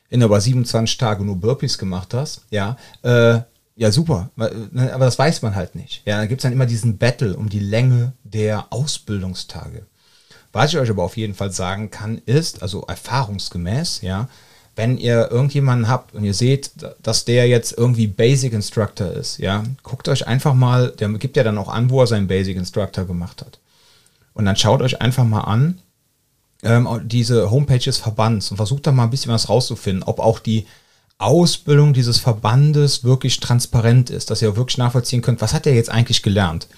Wenn 0.08 0.20
du 0.20 0.26
aber 0.26 0.40
27 0.40 0.98
Tage 0.98 1.24
nur 1.24 1.36
Burpees 1.36 1.78
gemacht 1.78 2.14
hast, 2.14 2.42
ja, 2.50 2.76
äh, 3.02 3.40
ja, 3.74 3.90
super, 3.90 4.30
ne, 4.36 4.92
aber 4.94 5.06
das 5.06 5.18
weiß 5.18 5.42
man 5.42 5.56
halt 5.56 5.74
nicht. 5.74 6.02
Ja, 6.04 6.18
da 6.18 6.26
gibt 6.26 6.40
es 6.40 6.42
dann 6.44 6.52
immer 6.52 6.66
diesen 6.66 6.98
Battle 6.98 7.36
um 7.36 7.48
die 7.48 7.60
Länge 7.60 8.12
der 8.22 8.72
Ausbildungstage. 8.72 9.86
Was 10.52 10.72
ich 10.72 10.78
euch 10.78 10.90
aber 10.90 11.02
auf 11.02 11.16
jeden 11.16 11.34
Fall 11.34 11.50
sagen 11.50 11.90
kann, 11.90 12.18
ist, 12.26 12.62
also 12.62 12.82
erfahrungsgemäß, 12.82 14.02
ja, 14.02 14.28
wenn 14.80 14.96
ihr 14.96 15.30
irgendjemanden 15.30 15.88
habt 15.88 16.14
und 16.14 16.24
ihr 16.24 16.32
seht, 16.32 16.70
dass 17.02 17.26
der 17.26 17.46
jetzt 17.46 17.76
irgendwie 17.76 18.06
Basic 18.06 18.54
Instructor 18.54 19.12
ist, 19.12 19.36
ja, 19.36 19.62
guckt 19.82 20.08
euch 20.08 20.26
einfach 20.26 20.54
mal, 20.54 20.92
der 20.98 21.10
gibt 21.10 21.36
ja 21.36 21.42
dann 21.44 21.58
auch 21.58 21.68
an, 21.68 21.90
wo 21.90 22.00
er 22.00 22.06
seinen 22.06 22.28
Basic 22.28 22.56
Instructor 22.56 23.04
gemacht 23.04 23.42
hat. 23.42 23.58
Und 24.32 24.46
dann 24.46 24.56
schaut 24.56 24.80
euch 24.80 25.02
einfach 25.02 25.24
mal 25.24 25.42
an, 25.42 25.82
ähm, 26.62 26.88
diese 27.04 27.50
Homepage 27.50 27.78
des 27.78 27.98
Verbands 27.98 28.50
und 28.50 28.56
versucht 28.56 28.86
da 28.86 28.92
mal 28.92 29.04
ein 29.04 29.10
bisschen 29.10 29.30
was 29.30 29.50
rauszufinden, 29.50 30.02
ob 30.02 30.18
auch 30.18 30.38
die 30.38 30.66
Ausbildung 31.18 31.92
dieses 31.92 32.18
Verbandes 32.18 33.04
wirklich 33.04 33.38
transparent 33.38 34.08
ist, 34.08 34.30
dass 34.30 34.40
ihr 34.40 34.56
wirklich 34.56 34.78
nachvollziehen 34.78 35.20
könnt, 35.20 35.42
was 35.42 35.52
hat 35.52 35.66
er 35.66 35.74
jetzt 35.74 35.90
eigentlich 35.90 36.22
gelernt. 36.22 36.68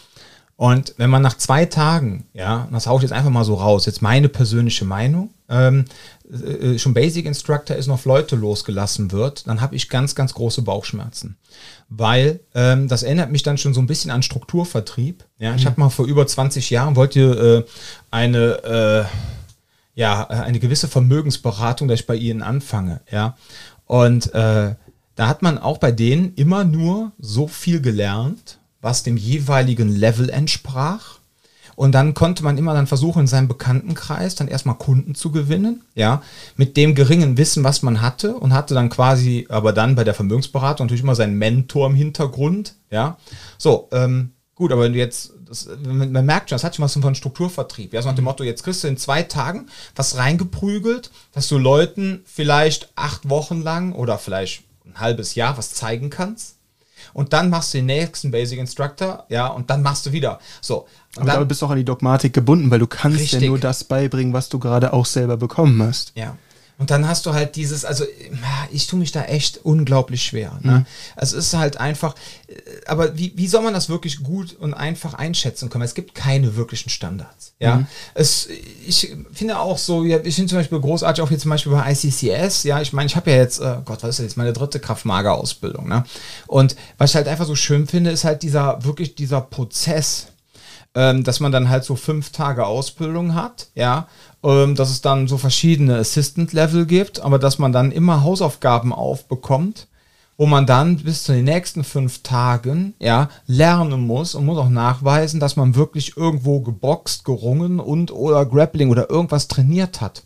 Und 0.57 0.95
wenn 0.97 1.11
man 1.11 1.23
nach 1.23 1.37
zwei 1.37 1.67
Tagen, 1.67 2.27
ja, 2.35 2.69
das 2.71 2.87
haue 2.87 2.99
ich 2.99 3.03
jetzt 3.03 3.12
einfach 3.12 3.31
mal 3.31 3.45
so 3.45 3.55
raus, 3.55 3.87
jetzt 3.87 4.03
meine 4.03 4.29
persönliche 4.29 4.85
Meinung, 4.85 5.31
ähm, 5.49 5.87
äh, 6.33 6.79
schon 6.79 6.95
Basic 6.95 7.27
Instructor 7.27 7.77
ist, 7.77 7.87
noch 7.87 8.05
Leute 8.05 8.37
losgelassen 8.37 9.12
wird, 9.12 9.47
dann 9.47 9.61
habe 9.61 9.75
ich 9.75 9.88
ganz, 9.88 10.15
ganz 10.15 10.35
große 10.35 10.62
Bauchschmerzen. 10.62 11.37
Weil 11.88 12.41
ähm, 12.55 12.88
das 12.88 13.03
erinnert 13.03 13.31
mich 13.31 13.43
dann 13.43 13.59
schon 13.59 13.75
so 13.75 13.81
ein 13.81 13.87
bisschen 13.87 14.11
an 14.11 14.23
Strukturvertrieb. 14.23 15.25
Ja, 15.38 15.55
ich 15.55 15.65
mhm. 15.65 15.67
habe 15.67 15.81
mal 15.81 15.91
vor 15.91 16.07
über 16.07 16.27
20 16.27 16.71
Jahren 16.71 16.97
wollte 16.97 17.67
äh, 17.67 17.71
eine, 18.11 18.65
äh, 18.65 19.05
ja, 19.95 20.27
eine 20.27 20.59
gewisse 20.59 20.88
Vermögensberatung, 20.88 21.88
dass 21.88 22.01
ich 22.01 22.07
bei 22.07 22.17
ihnen 22.17 22.43
anfange. 22.43 23.01
Ja. 23.11 23.37
Und 23.87 24.33
äh, 24.35 24.75
da 25.15 25.29
hat 25.29 25.43
man 25.43 25.59
auch 25.59 25.79
bei 25.79 25.93
denen 25.93 26.35
immer 26.35 26.65
nur 26.65 27.12
so 27.19 27.47
viel 27.47 27.81
gelernt, 27.83 28.59
was 28.83 29.03
dem 29.03 29.16
jeweiligen 29.16 29.88
Level 29.88 30.29
entsprach. 30.29 31.21
Und 31.75 31.92
dann 31.92 32.12
konnte 32.12 32.45
man 32.45 32.59
immer 32.59 32.75
dann 32.75 32.87
versuchen, 32.87 33.21
in 33.21 33.27
seinem 33.27 33.49
Bekanntenkreis 33.49 34.35
dann 34.35 34.49
erstmal 34.49 34.77
Kunden 34.77 35.14
zu 35.14 35.31
gewinnen, 35.33 35.83
ja, 35.95 36.23
mit 36.57 36.77
dem 36.77 36.95
geringen 36.95 37.38
Wissen, 37.38 37.64
was 37.64 37.83
man 37.83 38.03
hatte 38.03 38.35
und 38.35 38.53
hatte 38.53 38.75
dann 38.75 38.90
quasi, 38.90 39.47
aber 39.49 39.73
dann 39.73 39.95
bei 39.95 40.05
der 40.05 40.12
Vermögensberatung 40.12 40.87
natürlich 40.87 41.03
immer 41.03 41.14
seinen 41.14 41.38
Mentor 41.38 41.87
im 41.87 41.95
Hintergrund, 41.95 42.75
ja. 42.90 43.16
So, 43.57 43.88
ähm, 43.92 44.33
gut, 44.55 44.71
aber 44.71 44.83
wenn 44.83 44.92
du 44.92 44.99
jetzt, 44.99 45.33
das, 45.49 45.66
man, 45.83 46.12
man, 46.12 46.27
merkt 46.27 46.51
schon, 46.51 46.57
das 46.57 46.64
hat 46.64 46.77
schon 46.77 46.85
was 46.85 46.92
von 46.92 47.14
Strukturvertrieb, 47.14 47.95
ja, 47.95 48.03
so 48.03 48.09
nach 48.09 48.16
dem 48.16 48.25
Motto, 48.25 48.45
jetzt 48.45 48.64
kriegst 48.64 48.85
du 48.85 48.88
in 48.88 48.99
zwei 48.99 49.23
Tagen 49.23 49.68
was 49.97 50.18
reingeprügelt, 50.18 51.11
dass 51.33 51.49
du 51.49 51.57
Leuten 51.57 52.21
vielleicht 52.27 52.92
acht 52.97 53.31
Wochen 53.31 53.62
lang 53.62 53.92
oder 53.92 54.18
vielleicht 54.18 54.64
ein 54.85 55.01
halbes 55.01 55.37
Jahr 55.37 55.57
was 55.57 55.73
zeigen 55.73 56.11
kannst 56.11 56.57
und 57.12 57.33
dann 57.33 57.51
machst 57.51 57.75
du 57.75 57.79
den 57.79 57.87
nächsten 57.87 58.31
Basic 58.31 58.59
Instructor, 58.59 59.25
ja, 59.29 59.46
und 59.46 59.70
dann 59.70 59.83
machst 59.83 60.07
du 60.07 60.12
wieder. 60.12 60.38
So. 60.61 60.87
Und 61.16 61.22
Aber 61.22 61.40
dann, 61.40 61.48
bist 61.48 61.62
du 61.62 61.66
auch 61.66 61.70
an 61.70 61.77
die 61.77 61.85
Dogmatik 61.85 62.33
gebunden, 62.33 62.70
weil 62.70 62.79
du 62.79 62.87
kannst 62.87 63.20
richtig. 63.20 63.42
ja 63.42 63.48
nur 63.48 63.59
das 63.59 63.85
beibringen, 63.85 64.33
was 64.33 64.48
du 64.48 64.59
gerade 64.59 64.92
auch 64.92 65.07
selber 65.07 65.37
bekommen 65.37 65.83
hast. 65.83 66.12
Ja. 66.14 66.37
Und 66.83 66.90
dann 66.90 67.07
hast 67.07 67.27
du 67.27 67.33
halt 67.33 67.55
dieses, 67.55 67.85
also 67.85 68.05
ich 68.73 68.88
tue 68.88 68.99
mich 68.99 69.12
da 69.12 69.23
echt 69.23 69.61
unglaublich 69.62 70.25
schwer. 70.25 70.59
Ne? 70.62 70.79
Mhm. 70.81 70.87
Also 71.14 71.38
es 71.38 71.47
ist 71.47 71.55
halt 71.55 71.77
einfach, 71.77 72.16
äh, 72.49 72.55
aber 72.87 73.16
wie, 73.16 73.33
wie 73.37 73.47
soll 73.47 73.62
man 73.62 73.73
das 73.73 73.88
wirklich 73.88 74.25
gut 74.25 74.57
und 74.59 74.75
einfach 74.75 75.14
einschätzen 75.14 75.71
können? 75.71 75.85
Es 75.85 75.95
gibt 75.95 76.16
keine 76.16 76.57
wirklichen 76.57 76.90
Standards. 76.90 77.53
Ja, 77.61 77.77
mhm. 77.77 77.87
es, 78.14 78.49
ich 78.85 79.14
finde 79.33 79.61
auch 79.61 79.79
so, 79.79 80.03
ja, 80.03 80.18
ich 80.25 80.35
finde 80.35 80.49
zum 80.49 80.59
Beispiel 80.59 80.81
großartig 80.81 81.23
auch 81.23 81.29
hier 81.29 81.38
zum 81.38 81.51
Beispiel 81.53 81.71
bei 81.71 81.92
ICCS. 81.92 82.64
Ja, 82.64 82.81
ich 82.81 82.92
meine, 82.92 83.07
ich 83.07 83.14
habe 83.14 83.31
ja 83.31 83.37
jetzt, 83.37 83.61
äh, 83.61 83.77
Gott, 83.85 84.03
was 84.03 84.11
ist 84.11 84.18
das 84.18 84.25
jetzt 84.25 84.37
meine 84.37 84.53
dritte 84.53 84.81
Kraftmager-Ausbildung. 84.81 85.87
Ne? 85.87 86.03
Und 86.49 86.75
was 86.99 87.11
ich 87.11 87.14
halt 87.14 87.29
einfach 87.29 87.47
so 87.47 87.55
schön 87.55 87.87
finde, 87.87 88.11
ist 88.11 88.25
halt 88.25 88.42
dieser 88.42 88.83
wirklich 88.83 89.14
dieser 89.14 89.40
Prozess 89.40 90.32
ähm, 90.94 91.24
dass 91.24 91.40
man 91.40 91.52
dann 91.52 91.68
halt 91.68 91.85
so 91.85 91.96
fünf 91.96 92.31
Tage 92.33 92.66
Ausbildung 92.66 93.35
hat, 93.35 93.68
ja, 93.74 94.09
ähm, 94.44 94.74
dass 94.74 94.90
es 94.90 95.00
dann 95.00 95.28
so 95.28 95.38
verschiedene 95.38 95.96
Assistant-Level 95.96 96.87
gibt, 96.87 97.20
aber 97.20 97.38
dass 97.38 97.59
man 97.59 97.72
dann 97.72 97.92
immer 97.92 98.22
Hausaufgaben 98.22 98.92
aufbekommt, 98.92 99.88
wo 100.37 100.46
man 100.46 100.66
dann 100.66 100.96
bis 100.98 101.24
zu 101.24 101.33
den 101.33 101.44
nächsten 101.44 101.85
fünf 101.85 102.22
Tagen 102.22 102.94
ja 102.98 103.28
lernen 103.46 104.07
muss 104.07 104.35
und 104.35 104.44
muss 104.44 104.59
auch 104.59 104.68
nachweisen, 104.68 105.40
dass 105.40 105.57
man 105.57 105.74
wirklich 105.74 106.16
irgendwo 106.16 106.61
geboxt, 106.61 107.24
gerungen 107.24 107.81
und 107.81 108.11
oder 108.11 108.44
Grappling 108.44 108.90
oder 108.90 109.09
irgendwas 109.09 109.48
trainiert 109.48 110.00
hat. 110.00 110.22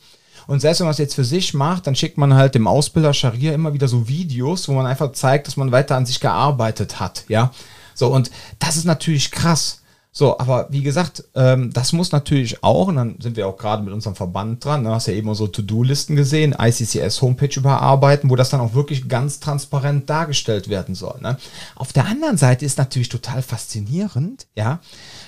Und 0.47 0.61
selbst 0.61 0.81
wenn 0.81 0.87
man 0.87 0.93
es 0.93 0.99
jetzt 0.99 1.17
für 1.17 1.25
sich 1.25 1.55
macht, 1.55 1.87
dann 1.87 1.97
schickt 1.97 2.19
man 2.19 2.35
halt 2.35 2.55
dem 2.55 2.69
Ausbilder 2.69 3.13
Scharia 3.13 3.53
immer 3.53 3.75
wieder 3.75 3.89
so 3.89 4.07
Videos, 4.09 4.69
wo 4.69 4.73
man 4.73 4.87
einfach 4.87 5.13
zeigt, 5.13 5.49
dass 5.49 5.57
man 5.57 5.73
weiter 5.73 5.97
an 5.97 6.07
sich 6.07 6.21
gearbeitet 6.21 7.01
hat, 7.01 7.25
ja. 7.29 7.51
So, 7.95 8.09
und 8.09 8.31
das 8.59 8.77
ist 8.77 8.85
natürlich 8.85 9.31
krass. 9.31 9.83
So, 10.19 10.39
aber 10.39 10.69
wie 10.71 10.83
gesagt, 10.83 11.25
ähm, 11.35 11.75
das 11.75 11.93
muss 11.93 12.11
natürlich 12.11 12.65
auch, 12.65 12.89
und 12.89 12.97
dann 12.97 13.17
sind 13.21 13.37
wir 13.37 13.47
auch 13.47 13.59
gerade 13.59 13.83
mit 13.83 13.93
unserem 13.93 14.17
Verband 14.17 14.65
dran, 14.65 14.83
du 14.83 14.89
ne, 14.89 14.95
hast 14.95 15.09
ja 15.09 15.13
eben 15.13 15.35
so 15.35 15.47
To-Do-Listen 15.47 16.17
gesehen, 16.17 16.57
ICCS 16.59 17.21
Homepage 17.21 17.55
überarbeiten, 17.55 18.31
wo 18.31 18.35
das 18.35 18.49
dann 18.49 18.63
auch 18.63 18.73
wirklich 18.73 19.11
ganz 19.11 19.41
transparent 19.41 20.09
dargestellt 20.09 20.71
werden 20.71 20.95
soll. 20.95 21.21
Ne? 21.21 21.37
Auf 21.75 21.93
der 21.93 22.07
anderen 22.07 22.39
Seite 22.39 22.65
ist 22.65 22.79
natürlich 22.79 23.11
total 23.11 23.43
faszinierend, 23.43 24.47
ja, 24.55 24.81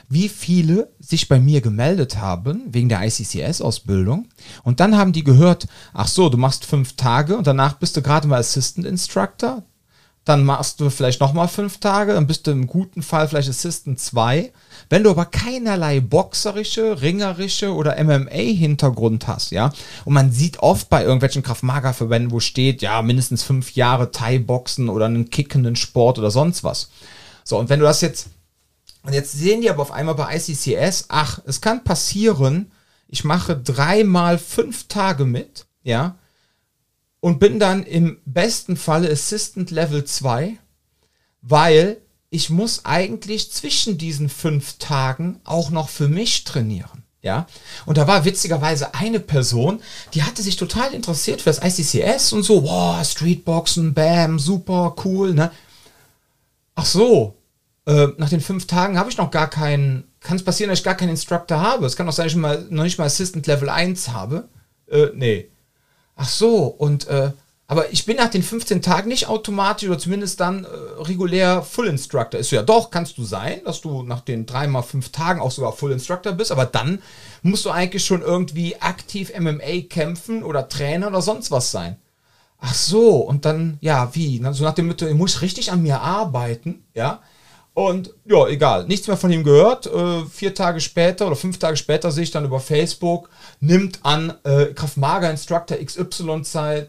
wie 0.09 0.31
viele 0.31 0.89
sich 1.01 1.29
bei 1.29 1.39
mir 1.39 1.61
gemeldet 1.61 2.17
haben 2.17 2.63
wegen 2.69 2.89
der 2.89 3.03
ICCS-Ausbildung 3.05 4.29
und 4.65 4.81
dann 4.81 4.97
haben 4.97 5.13
die 5.13 5.23
gehört, 5.23 5.67
ach 5.93 6.09
so, 6.09 6.31
du 6.31 6.39
machst 6.39 6.65
fünf 6.65 6.97
Tage 6.97 7.37
und 7.37 7.47
danach 7.47 7.75
bist 7.75 7.95
du 7.99 8.01
gerade 8.01 8.27
mal 8.27 8.41
Assistant 8.41 8.87
Instructor, 8.87 9.65
dann 10.29 10.45
machst 10.45 10.81
du 10.81 10.91
vielleicht 10.91 11.21
nochmal 11.21 11.49
fünf 11.49 11.79
Tage, 11.79 12.13
dann 12.13 12.27
bist 12.27 12.47
du 12.47 12.51
im 12.51 12.67
guten 12.67 13.03
Fall 13.03 13.29
vielleicht 13.29 13.49
Assistant 13.49 13.99
2 13.99 14.53
wenn 14.91 15.03
du 15.03 15.11
aber 15.11 15.27
keinerlei 15.27 16.01
boxerische, 16.01 17.03
ringerische 17.03 17.75
oder 17.75 18.03
MMA-Hintergrund 18.03 19.27
hast, 19.27 19.51
ja, 19.51 19.73
und 20.05 20.15
man 20.15 20.33
sieht 20.33 20.61
oft 20.61 20.89
bei 20.89 21.03
irgendwelchen 21.03 21.43
Kraft-Mager-Verbänden, 21.43 22.31
wo 22.31 22.41
steht, 22.41 22.83
ja, 22.83 23.03
mindestens 23.03 23.43
fünf 23.43 23.73
Jahre 23.75 24.11
Thai-Boxen 24.11 24.89
oder 24.89 25.07
einen 25.07 25.31
kickenden 25.31 25.77
Sport 25.77 26.19
oder 26.19 26.31
sonst 26.31 26.65
was. 26.65 26.91
So, 27.45 27.59
und 27.59 27.69
wenn 27.69 27.81
du 27.81 27.87
das 27.87 28.01
jetzt, 28.01 28.29
und 29.03 29.13
jetzt 29.13 29.33
sehen 29.33 29.61
die 29.61 29.71
aber 29.71 29.83
auf 29.83 29.93
einmal 29.93 30.15
bei 30.15 30.37
ICCS, 30.37 31.07
ach, 31.09 31.41
es 31.45 31.61
kann 31.61 31.85
passieren, 31.85 32.73
ich 33.09 33.25
mache 33.25 33.57
dreimal 33.57 34.39
fünf 34.39 34.89
Tage 34.89 35.25
mit, 35.25 35.67
ja, 35.83 36.17
und 37.21 37.41
bin 37.41 37.59
dann 37.59 37.83
im 37.83 38.21
besten 38.25 38.77
Falle 38.77 39.11
Assistant 39.11 39.71
Level 39.71 40.05
2, 40.05 40.59
weil 41.43 41.99
ich 42.31 42.51
muss 42.51 42.85
eigentlich 42.85 43.53
zwischen 43.53 43.99
diesen 43.99 44.29
fünf 44.29 44.79
Tagen 44.79 45.41
auch 45.45 45.71
noch 45.71 45.89
für 45.89 46.09
mich 46.09 46.45
trainieren. 46.45 47.05
Ja, 47.21 47.49
und 47.85 47.99
da 47.99 48.07
war 48.07 48.25
witzigerweise 48.25 48.95
eine 48.95 49.19
Person, 49.19 49.83
die 50.15 50.23
hatte 50.23 50.41
sich 50.41 50.55
total 50.55 50.95
interessiert 50.95 51.43
für 51.43 51.51
das 51.51 51.61
ICCS 51.61 52.33
und 52.33 52.45
so, 52.45 52.63
wow, 52.63 53.05
Streetboxen, 53.05 53.93
bam, 53.93 54.39
super, 54.39 54.95
cool, 55.05 55.35
ne? 55.35 55.51
Ach 56.77 56.87
so, 56.87 57.35
äh, 57.87 58.07
nach 58.19 58.29
den 58.29 58.41
fünf 58.41 58.69
Tagen 58.69 58.99
habe 58.99 59.11
ich 59.11 59.17
noch 59.17 59.33
gar 59.33 59.51
keinen, 59.51 60.05
kann 60.21 60.37
es 60.37 60.45
passieren, 60.45 60.71
dass 60.71 60.79
ich 60.79 60.85
gar 60.85 60.95
keinen 60.95 61.09
Instructor 61.09 61.61
habe. 61.61 61.87
Es 61.87 61.97
kann 61.97 62.09
auch 62.09 62.13
sein, 62.13 62.27
dass 62.27 62.35
ich 62.35 62.39
mal, 62.39 62.65
noch 62.71 62.85
nicht 62.85 62.99
mal 62.99 63.07
Assistant 63.07 63.49
Level 63.49 63.69
1 63.69 64.11
habe. 64.11 64.49
Äh, 64.89 65.09
nee. 65.15 65.49
Ach 66.15 66.29
so, 66.29 66.67
und 66.67 67.09
äh, 67.09 67.33
aber 67.71 67.93
ich 67.93 68.07
bin 68.07 68.17
nach 68.17 68.31
den 68.31 68.43
15 68.43 68.81
Tagen 68.81 69.09
nicht 69.09 69.29
automatisch 69.29 69.91
oder 69.91 69.99
zumindest 69.99 70.41
dann 70.41 70.65
äh, 70.65 70.69
regulär 71.03 71.63
Full 71.63 71.87
Instructor. 71.87 72.41
Ist 72.41 72.51
ja 72.51 72.63
doch, 72.63 72.91
kannst 72.91 73.19
du 73.19 73.25
sein, 73.25 73.61
dass 73.67 73.83
du 73.83 74.03
nach 74.03 74.23
den 74.23 74.47
drei 74.47 74.67
mal 74.67 74.81
fünf 74.81 75.11
Tagen 75.11 75.41
auch 75.41 75.51
sogar 75.51 75.75
Full 75.75 75.93
Instructor 75.93 76.33
bist, 76.33 76.51
aber 76.51 76.65
dann 76.65 77.03
musst 77.43 77.67
du 77.67 77.71
eigentlich 77.71 78.07
schon 78.07 78.23
irgendwie 78.23 78.81
aktiv 78.81 79.33
MMA 79.39 79.83
kämpfen 79.91 80.43
oder 80.43 80.71
Trainer 80.71 81.09
oder 81.09 81.21
sonst 81.21 81.51
was 81.51 81.71
sein. 81.71 81.99
Ach 82.59 82.75
so, 82.75 83.17
und 83.17 83.45
dann, 83.45 83.77
ja, 83.83 84.15
wie? 84.15 84.43
So 84.53 84.65
nach 84.65 84.75
dem 84.75 84.89
Motto, 84.89 85.07
ich 85.07 85.15
muss 85.15 85.43
richtig 85.43 85.71
an 85.71 85.83
mir 85.83 86.01
arbeiten, 86.01 86.83
ja. 86.95 87.21
Und 87.79 88.13
ja, 88.25 88.45
egal, 88.49 88.89
nichts 88.89 89.07
mehr 89.07 89.17
von 89.17 89.31
ihm 89.31 89.45
gehört. 89.45 89.87
Äh, 89.87 90.25
vier 90.25 90.53
Tage 90.53 90.81
später 90.81 91.29
oder 91.29 91.37
fünf 91.37 91.61
Tage 91.61 91.77
später 91.77 92.11
sehe 92.11 92.25
ich 92.25 92.33
dann 92.33 92.45
über 92.45 92.59
Facebook, 92.59 93.31
nimmt 93.61 94.01
an 94.03 94.35
äh, 94.43 94.75
Kraftmager 94.75 95.31
Instructor 95.31 95.79
XY 95.79 96.43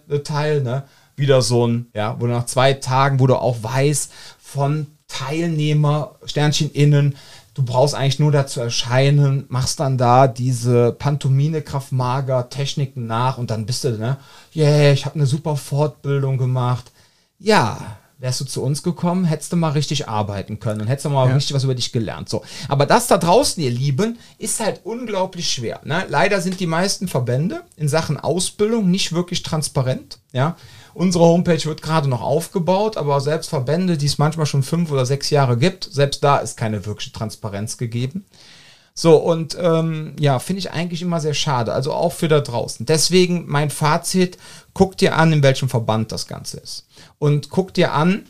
äh, 0.10 0.20
teil, 0.24 0.64
ne? 0.64 0.86
Wieder 1.16 1.44
so 1.44 1.68
ein, 1.68 1.92
ja, 1.94 2.16
wo 2.20 2.26
du 2.26 2.32
nach 2.32 2.48
zwei 2.48 2.74
Tagen, 2.74 3.20
wo 3.20 3.28
du 3.28 3.36
auch 3.36 3.58
weißt, 3.62 4.12
von 4.42 4.88
Teilnehmer, 5.08 6.16
Sternchen 6.26 6.72
innen, 6.72 7.18
du 7.54 7.62
brauchst 7.62 7.94
eigentlich 7.94 8.18
nur 8.18 8.32
dazu 8.32 8.60
erscheinen, 8.60 9.46
machst 9.48 9.80
dann 9.80 10.00
da 10.00 10.28
diese 10.28 10.92
Pantomine, 10.94 11.62
Kraftmager, 11.62 12.50
Techniken 12.50 13.06
nach 13.06 13.38
und 13.38 13.52
dann 13.52 13.68
bist 13.68 13.84
du, 13.84 13.92
ne, 13.92 14.18
yeah, 14.56 14.92
ich 14.92 15.06
habe 15.06 15.14
eine 15.14 15.28
super 15.28 15.56
Fortbildung 15.56 16.40
gemacht. 16.40 16.92
Ja, 17.38 18.00
wärst 18.20 18.42
du 18.42 18.46
zu 18.46 18.62
uns 18.62 18.84
gekommen, 18.84 19.24
hättest 19.24 19.54
du 19.54 19.56
mal 19.56 19.72
richtig 19.72 20.10
arbeiten 20.10 20.60
können 20.60 20.82
und 20.82 20.88
hättest 20.88 21.06
du 21.06 21.10
mal 21.10 21.28
ja. 21.28 21.34
richtig 21.34 21.56
was 21.56 21.64
über 21.64 21.74
dich 21.74 21.94
gelernt. 21.94 22.28
So. 22.28 22.44
Aber 22.68 22.86
das 22.86 23.08
da 23.08 23.18
draußen, 23.18 23.64
ihr 23.64 23.72
Lieben, 23.72 24.20
ist 24.38 24.60
halt 24.60 24.82
unglaublich 24.84 25.50
schwer. 25.50 25.80
Ne? 25.86 26.06
Leider 26.10 26.42
sind 26.42 26.60
die 26.60 26.68
meisten 26.68 27.08
Verbände 27.08 27.62
in 27.78 27.88
Sachen 27.88 28.20
Ausbildung 28.20 28.92
nicht 28.92 29.14
wirklich 29.14 29.42
transparent. 29.42 30.20
Ja? 30.34 30.58
Unsere 30.94 31.24
Homepage 31.24 31.64
wird 31.64 31.82
gerade 31.82 32.10
noch 32.10 32.22
aufgebaut, 32.22 32.98
aber 32.98 33.22
selbst 33.22 33.50
Verbände, 33.50 33.98
die 33.98 34.08
es 34.08 34.18
manchmal 34.18 34.46
schon 34.46 34.64
fünf 34.64 34.92
oder 34.92 35.06
sechs 35.06 35.30
Jahre 35.30 35.58
gibt, 35.58 35.88
selbst 35.90 36.22
da 36.22 36.40
ist 36.40 36.58
keine 36.58 36.86
wirkliche 36.86 37.14
Transparenz 37.14 37.78
gegeben. 37.78 38.26
So, 38.94 39.16
und 39.16 39.58
ähm, 39.58 40.14
ja, 40.20 40.40
finde 40.40 40.60
ich 40.60 40.72
eigentlich 40.72 41.02
immer 41.02 41.22
sehr 41.22 41.34
schade. 41.34 41.72
Also 41.72 41.94
auch 41.94 42.12
für 42.12 42.28
da 42.28 42.42
draußen. 42.42 42.86
Deswegen 42.86 43.46
mein 43.48 43.70
Fazit, 43.70 44.38
guck 44.74 44.98
dir 44.98 45.16
an, 45.16 45.32
in 45.32 45.42
welchem 45.42 45.70
Verband 45.70 46.12
das 46.12 46.28
Ganze 46.28 46.58
ist. 46.58 46.86
Und 47.18 47.50
guck 47.50 47.74
dir 47.74 47.94
an, 47.94 48.26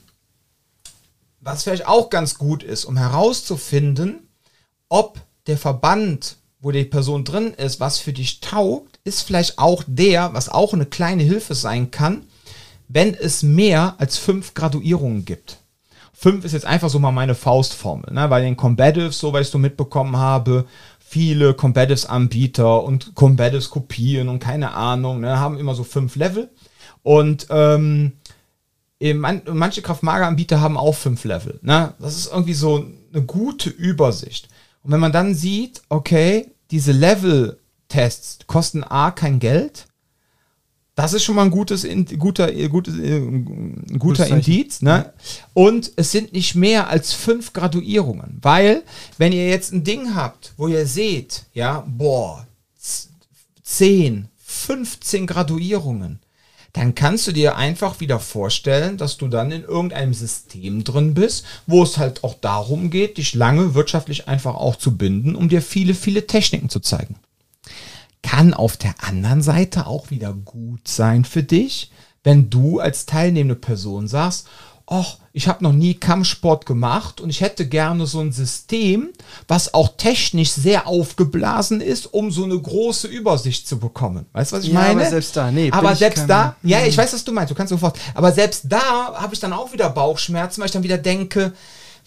was 1.39 1.63
vielleicht 1.63 1.88
auch 1.88 2.10
ganz 2.10 2.38
gut 2.38 2.63
ist, 2.63 2.86
um 2.86 2.97
herauszufinden, 2.97 4.27
ob 4.89 5.19
der 5.47 5.58
Verband, 5.58 6.38
wo 6.62 6.71
die 6.71 6.84
Person 6.84 7.23
drin 7.23 7.53
ist, 7.53 7.79
was 7.79 7.99
für 7.99 8.13
dich 8.13 8.41
taugt, 8.41 8.99
ist 9.03 9.21
vielleicht 9.21 9.58
auch 9.58 9.84
der, 9.88 10.34
was 10.34 10.49
auch 10.49 10.73
eine 10.73 10.86
kleine 10.86 11.23
Hilfe 11.23 11.55
sein 11.55 11.91
kann, 11.91 12.23
wenn 12.88 13.13
es 13.13 13.43
mehr 13.43 13.95
als 13.97 14.17
fünf 14.17 14.53
Graduierungen 14.53 15.25
gibt. 15.25 15.58
Fünf 16.13 16.43
ist 16.43 16.51
jetzt 16.51 16.65
einfach 16.65 16.89
so 16.89 16.99
mal 16.99 17.12
meine 17.12 17.36
Faustformel, 17.36 18.13
ne? 18.13 18.29
weil 18.29 18.43
den 18.43 18.58
Combatives, 18.58 19.19
so 19.19 19.32
weil 19.32 19.43
ich 19.43 19.47
so 19.47 19.58
mitbekommen 19.58 20.17
habe, 20.17 20.65
viele 20.99 21.53
Combatives-Anbieter 21.53 22.84
und 22.84 23.15
Combatives 23.15 23.69
kopieren 23.69 24.27
und 24.27 24.39
keine 24.39 24.73
Ahnung, 24.73 25.21
ne? 25.21 25.39
haben 25.39 25.58
immer 25.58 25.75
so 25.75 25.86
fünf 25.86 26.17
Level. 26.17 26.49
Und 27.03 27.47
ähm, 27.49 28.13
manche 29.00 29.82
Kraftmager-Anbieter 29.82 30.60
haben 30.60 30.78
auch 30.78 30.96
fünf 30.96 31.24
Level. 31.24 31.60
Ne? 31.62 31.94
Das 32.00 32.18
ist 32.18 32.32
irgendwie 32.32 32.54
so 32.54 32.86
eine 33.14 33.24
gute 33.24 33.70
Übersicht. 33.70 34.50
Und 34.84 34.92
wenn 34.92 35.00
man 35.00 35.12
dann 35.12 35.36
sieht, 35.36 35.82
okay, 35.90 36.52
diese 36.72 36.92
Level-Tests 36.92 38.40
kosten 38.48 38.84
A 38.84 39.12
kein 39.12 39.40
Geld, 39.40 39.88
das 40.96 41.14
ist 41.14 41.24
schon 41.24 41.36
mal 41.36 41.44
ein 41.44 41.52
gutes, 41.52 41.88
guter, 42.18 42.52
gutes, 42.68 43.00
äh, 43.00 43.22
guter 43.98 44.28
Indiz. 44.28 44.82
Ne? 44.82 45.14
Und 45.54 45.94
es 45.96 46.12
sind 46.12 46.34
nicht 46.34 46.56
mehr 46.56 46.90
als 46.90 47.14
fünf 47.14 47.54
Graduierungen. 47.54 48.40
Weil, 48.42 48.84
wenn 49.18 49.32
ihr 49.32 49.48
jetzt 49.48 49.72
ein 49.72 49.86
Ding 49.86 50.14
habt, 50.14 50.54
wo 50.58 50.68
ihr 50.68 50.86
seht, 50.86 51.46
ja, 51.54 51.86
boah, 51.88 52.46
10, 53.64 54.28
15 54.44 55.26
Graduierungen, 55.26 56.20
dann 56.73 56.95
kannst 56.95 57.27
du 57.27 57.32
dir 57.32 57.55
einfach 57.55 57.99
wieder 57.99 58.19
vorstellen, 58.19 58.97
dass 58.97 59.17
du 59.17 59.27
dann 59.27 59.51
in 59.51 59.63
irgendeinem 59.63 60.13
System 60.13 60.84
drin 60.84 61.13
bist, 61.13 61.45
wo 61.65 61.84
es 61.84 61.97
halt 61.97 62.23
auch 62.23 62.36
darum 62.36 62.89
geht, 62.89 63.17
dich 63.17 63.34
lange 63.34 63.73
wirtschaftlich 63.73 64.27
einfach 64.27 64.55
auch 64.55 64.75
zu 64.75 64.95
binden, 64.95 65.36
um 65.36 65.49
dir 65.49 65.62
viele, 65.62 65.95
viele 65.95 66.27
Techniken 66.27 66.69
zu 66.69 66.79
zeigen. 66.79 67.15
Kann 68.21 68.53
auf 68.53 68.77
der 68.77 68.95
anderen 69.03 69.41
Seite 69.41 69.88
auch 69.88 70.12
wieder 70.12 70.34
gut 70.34 70.88
sein 70.88 71.25
für 71.25 71.43
dich, 71.43 71.91
wenn 72.23 72.49
du 72.49 72.79
als 72.79 73.05
teilnehmende 73.05 73.55
Person 73.55 74.08
sagst, 74.08 74.47
ach, 74.89 75.17
ich 75.34 75.47
habe 75.47 75.63
noch 75.63 75.71
nie 75.71 75.93
Kampfsport 75.93 76.65
gemacht 76.65 77.21
und 77.21 77.30
ich 77.30 77.41
hätte 77.41 77.67
gerne 77.67 78.08
so 78.08 78.19
ein 78.19 78.32
System, 78.32 79.10
was 79.47 79.73
auch 79.73 79.89
technisch 79.95 80.52
sehr 80.52 80.88
aufgeblasen 80.88 81.80
ist, 81.80 82.12
um 82.12 82.32
so 82.32 82.43
eine 82.43 82.60
große 82.60 83.08
Übersicht 83.08 83.67
zu 83.67 83.78
bekommen. 83.78 84.25
Weißt 84.34 84.52
du, 84.52 84.58
was 84.58 84.63
ich 84.63 84.71
ja, 84.71 84.80
meine? 84.80 85.02
Aber 85.02 85.10
selbst 85.10 85.38
da, 85.38 85.52
nee. 85.52 85.71
Aber 85.71 85.95
selbst 85.95 86.25
da, 86.28 86.56
ja, 86.63 86.84
ich 86.86 86.97
weiß, 86.97 87.13
was 87.13 87.23
du 87.23 87.32
meinst, 87.32 87.52
du 87.52 87.56
kannst 87.56 87.69
sofort. 87.69 87.99
Aber 88.15 88.32
selbst 88.32 88.63
da 88.67 89.13
habe 89.13 89.34
ich 89.34 89.39
dann 89.39 89.54
auch 89.54 89.71
wieder 89.71 89.89
Bauchschmerzen, 89.91 90.60
weil 90.60 90.65
ich 90.65 90.73
dann 90.73 90.84
wieder 90.84 90.97
denke, 90.97 91.54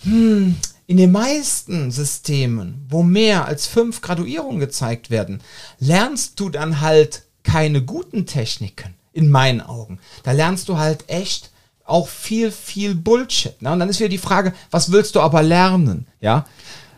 hm, 0.02 0.56
in 0.88 0.96
den 0.96 1.12
meisten 1.12 1.92
Systemen, 1.92 2.84
wo 2.88 3.04
mehr 3.04 3.46
als 3.46 3.68
fünf 3.68 4.00
Graduierungen 4.00 4.58
gezeigt 4.58 5.08
werden, 5.08 5.40
lernst 5.78 6.40
du 6.40 6.48
dann 6.48 6.80
halt 6.80 7.22
keine 7.44 7.82
guten 7.82 8.26
Techniken, 8.26 8.94
in 9.12 9.30
meinen 9.30 9.60
Augen. 9.60 10.00
Da 10.24 10.32
lernst 10.32 10.68
du 10.68 10.78
halt 10.78 11.08
echt 11.08 11.51
auch 11.84 12.08
viel, 12.08 12.50
viel 12.50 12.94
Bullshit. 12.94 13.60
Ne? 13.60 13.72
Und 13.72 13.78
dann 13.80 13.88
ist 13.88 13.98
wieder 13.98 14.08
die 14.08 14.18
Frage, 14.18 14.52
was 14.70 14.92
willst 14.92 15.14
du 15.14 15.20
aber 15.20 15.42
lernen? 15.42 16.06
Ja. 16.20 16.46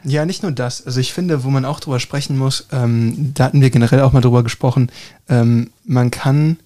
Ja, 0.04 0.26
nicht 0.26 0.42
nur 0.42 0.52
das. 0.52 0.84
Also 0.84 1.00
ich 1.00 1.14
finde, 1.14 1.44
wo 1.44 1.50
man 1.50 1.64
auch 1.64 1.80
drüber 1.80 1.98
sprechen 1.98 2.36
muss, 2.36 2.66
ähm, 2.72 3.32
da 3.34 3.44
hatten 3.44 3.62
wir 3.62 3.70
generell 3.70 4.02
auch 4.02 4.12
mal 4.12 4.20
drüber 4.20 4.42
gesprochen, 4.42 4.90
ähm, 5.28 5.70
man 5.84 6.10
kann 6.10 6.58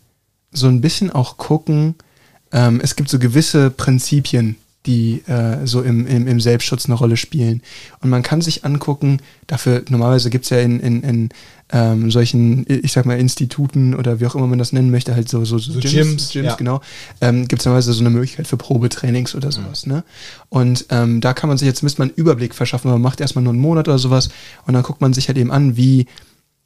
so 0.50 0.66
ein 0.66 0.81
bisschen 0.81 1.11
auch 1.11 1.37
gucken, 1.37 1.94
ähm, 2.50 2.81
es 2.83 2.96
gibt 2.96 3.09
so 3.09 3.18
gewisse 3.18 3.70
Prinzipien, 3.70 4.57
die 4.88 5.22
äh, 5.29 5.66
so 5.66 5.83
im, 5.83 6.07
im, 6.07 6.27
im, 6.27 6.40
Selbstschutz 6.40 6.87
eine 6.87 6.94
Rolle 6.94 7.16
spielen. 7.16 7.62
Und 8.01 8.11
man 8.11 8.22
kann 8.22 8.40
sich 8.40 8.64
angucken, 8.64 9.18
dafür 9.46 9.85
normalerweise 9.88 10.31
gibt 10.31 10.44
es 10.44 10.51
ja 10.51 10.59
in, 10.59 10.81
in, 10.81 11.03
in 11.03 11.29
ähm, 11.70 12.11
solchen, 12.11 12.64
ich 12.66 12.92
sag 12.92 13.05
mal, 13.05 13.18
Instituten 13.18 13.94
oder 13.94 14.18
wie 14.18 14.27
auch 14.27 14.35
immer 14.35 14.46
man 14.46 14.59
das 14.59 14.72
nennen 14.72 14.90
möchte, 14.90 15.14
halt 15.14 15.29
so, 15.29 15.44
so, 15.44 15.59
so, 15.59 15.72
so 15.72 15.81
Gyms, 15.81 15.92
Gyms, 15.92 16.31
Gyms 16.31 16.46
ja. 16.46 16.55
genau, 16.57 16.81
ähm, 17.20 17.46
gibt 17.46 17.61
es 17.61 17.66
normalerweise 17.66 17.92
so 17.92 18.01
eine 18.01 18.11
Möglichkeit 18.11 18.46
für 18.46 18.57
Probetrainings 18.57 19.35
oder 19.35 19.53
sowas. 19.53 19.87
Mhm. 19.87 19.92
Ne? 19.92 20.05
Und 20.48 20.87
ähm, 20.88 21.20
da 21.20 21.35
kann 21.35 21.48
man 21.48 21.59
sich 21.59 21.66
jetzt 21.66 21.83
müsste 21.83 22.01
man 22.01 22.09
einen 22.09 22.16
Überblick 22.16 22.55
verschaffen, 22.55 22.90
man 22.90 23.03
macht 23.03 23.20
erstmal 23.20 23.44
nur 23.44 23.53
einen 23.53 23.62
Monat 23.62 23.87
oder 23.87 23.98
sowas 23.98 24.31
und 24.66 24.72
dann 24.72 24.83
guckt 24.83 25.03
man 25.03 25.12
sich 25.12 25.29
halt 25.29 25.38
eben 25.38 25.53
an, 25.53 25.77
wie 25.77 26.07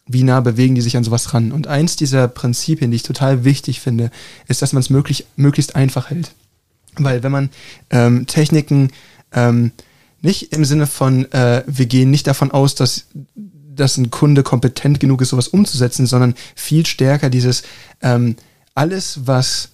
wie 0.07 0.25
nah 0.25 0.41
bewegen 0.41 0.75
die 0.75 0.81
sich 0.81 0.97
an 0.97 1.05
sowas 1.05 1.33
ran. 1.33 1.53
Und 1.53 1.69
eins 1.69 1.95
dieser 1.95 2.27
Prinzipien, 2.27 2.91
die 2.91 2.97
ich 2.97 3.03
total 3.05 3.45
wichtig 3.45 3.81
finde, 3.81 4.11
ist, 4.49 4.61
dass 4.61 4.73
man 4.73 4.81
es 4.81 4.91
möglich, 4.91 5.27
möglichst 5.37 5.77
einfach 5.77 6.11
hält. 6.11 6.33
Weil 6.97 7.23
wenn 7.23 7.33
man 7.33 7.51
ähm, 7.91 8.27
Techniken 8.27 8.91
ähm, 9.33 9.73
nicht 10.21 10.53
im 10.53 10.65
Sinne 10.65 10.87
von, 10.87 11.31
äh, 11.33 11.65
wir 11.67 11.87
gehen 11.87 12.11
nicht 12.11 12.27
davon 12.27 12.51
aus, 12.51 12.75
dass, 12.75 13.07
dass 13.35 13.97
ein 13.97 14.11
Kunde 14.11 14.43
kompetent 14.43 15.01
genug 15.01 15.21
ist, 15.21 15.31
sowas 15.31 15.49
umzusetzen, 15.49 16.07
sondern 16.07 16.35
viel 16.55 16.87
stärker 16.87 17.31
dieses 17.31 17.63
ähm, 18.03 18.37
alles, 18.75 19.27
was 19.27 19.71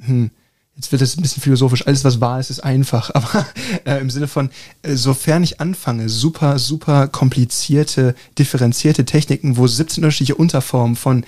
hm, 0.00 0.30
jetzt 0.76 0.90
wird 0.90 1.02
es 1.02 1.16
ein 1.16 1.22
bisschen 1.22 1.42
philosophisch, 1.42 1.86
alles 1.86 2.04
was 2.04 2.20
wahr 2.20 2.40
ist, 2.40 2.50
ist 2.50 2.60
einfach, 2.60 3.10
aber 3.14 3.46
äh, 3.84 4.00
im 4.00 4.10
Sinne 4.10 4.26
von, 4.26 4.50
äh, 4.82 4.94
sofern 4.94 5.42
ich 5.42 5.60
anfange, 5.60 6.08
super, 6.08 6.58
super 6.58 7.08
komplizierte, 7.08 8.14
differenzierte 8.38 9.04
Techniken, 9.04 9.56
wo 9.56 9.66
17 9.66 10.02
unterschiedliche 10.02 10.34
Unterformen 10.34 10.96
von, 10.96 11.24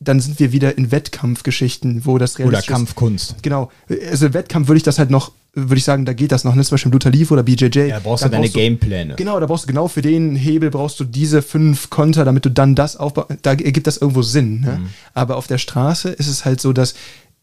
dann 0.00 0.20
sind 0.20 0.38
wir 0.38 0.52
wieder 0.52 0.76
in 0.76 0.90
Wettkampfgeschichten, 0.90 2.04
wo 2.04 2.18
das 2.18 2.38
Oder 2.38 2.60
Kampfkunst. 2.60 3.36
Genau, 3.42 3.70
also 4.10 4.34
Wettkampf 4.34 4.68
würde 4.68 4.76
ich 4.76 4.82
das 4.82 4.98
halt 4.98 5.10
noch, 5.10 5.32
würde 5.54 5.76
ich 5.76 5.84
sagen, 5.84 6.04
da 6.04 6.12
geht 6.12 6.32
das 6.32 6.44
noch, 6.44 6.54
ne? 6.54 6.62
zum 6.62 6.74
Beispiel 6.74 6.92
Luther 6.92 7.10
Leaf 7.10 7.30
oder 7.30 7.42
BJJ. 7.42 7.78
Ja, 7.78 7.88
da 7.88 8.00
brauchst 8.00 8.24
da 8.24 8.28
du 8.28 8.32
deine 8.32 8.44
brauchst 8.44 8.54
Gamepläne. 8.54 9.14
Genau, 9.16 9.40
da 9.40 9.46
brauchst 9.46 9.64
du 9.64 9.68
genau 9.68 9.88
für 9.88 10.02
den 10.02 10.36
Hebel 10.36 10.70
brauchst 10.70 11.00
du 11.00 11.04
diese 11.04 11.40
fünf 11.40 11.88
Konter, 11.88 12.24
damit 12.26 12.44
du 12.44 12.50
dann 12.50 12.74
das 12.74 12.96
aufbaust, 12.96 13.28
da 13.42 13.52
ergibt 13.52 13.86
das 13.86 13.96
irgendwo 13.96 14.22
Sinn, 14.22 14.60
ne? 14.60 14.78
Mhm. 14.80 14.88
Aber 15.14 15.36
auf 15.36 15.46
der 15.46 15.58
Straße 15.58 16.10
ist 16.10 16.28
es 16.28 16.44
halt 16.44 16.60
so, 16.60 16.72
dass, 16.72 16.94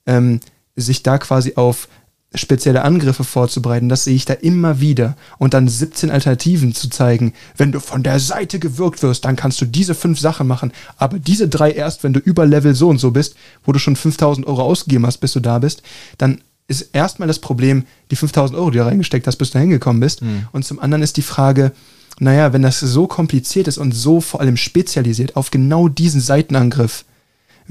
ähm, 0.06 0.40
sich 0.76 1.04
da 1.04 1.18
quasi 1.18 1.56
auf 1.56 1.88
spezielle 2.36 2.84
Angriffe 2.84 3.24
vorzubereiten, 3.24 3.90
das 3.90 4.04
sehe 4.04 4.16
ich 4.16 4.26
da 4.26 4.34
immer 4.34 4.80
wieder. 4.80 5.16
Und 5.40 5.54
dann 5.54 5.68
17 5.68 6.12
Alternativen 6.12 6.76
zu 6.76 6.90
zeigen. 6.90 7.34
Wenn 7.58 7.72
du 7.72 7.80
von 7.80 8.04
der 8.04 8.20
Seite 8.20 8.60
gewirkt 8.60 9.02
wirst, 9.02 9.26
dann 9.26 9.36
kannst 9.36 9.60
du 9.62 9.66
diese 9.66 9.96
fünf 9.96 10.20
Sachen 10.20 10.48
machen. 10.48 10.72
Aber 10.98 11.18
diese 11.18 11.48
drei 11.48 11.72
erst, 11.72 12.04
wenn 12.04 12.14
du 12.14 12.20
über 12.20 12.46
Level 12.46 12.76
so 12.76 12.90
und 12.90 13.00
so 13.00 13.12
bist, 13.12 13.36
wo 13.64 13.72
du 13.72 13.80
schon 13.80 13.96
5000 13.96 14.46
Euro 14.46 14.62
ausgegeben 14.62 15.08
hast, 15.08 15.18
bis 15.18 15.34
du 15.34 15.40
da 15.40 15.58
bist, 15.60 15.82
dann 16.18 16.42
ist 16.68 16.90
erstmal 16.94 17.28
das 17.28 17.40
Problem, 17.40 17.86
die 18.12 18.16
5000 18.16 18.58
Euro, 18.58 18.70
die 18.70 18.78
du 18.78 18.86
reingesteckt 18.86 19.26
hast, 19.26 19.38
bis 19.38 19.50
du 19.50 19.60
hingekommen 19.60 20.00
bist. 20.00 20.22
Mhm. 20.22 20.48
Und 20.52 20.66
zum 20.66 20.80
anderen 20.80 21.02
ist 21.02 21.18
die 21.18 21.24
Frage, 21.24 21.72
naja, 22.20 22.54
wenn 22.54 22.62
das 22.62 22.80
so 22.80 23.08
kompliziert 23.08 23.68
ist 23.68 23.80
und 23.80 23.94
so 23.94 24.22
vor 24.22 24.40
allem 24.40 24.58
spezialisiert 24.58 25.36
auf 25.36 25.50
genau 25.50 25.88
diesen 25.88 26.22
Seitenangriff, 26.22 27.06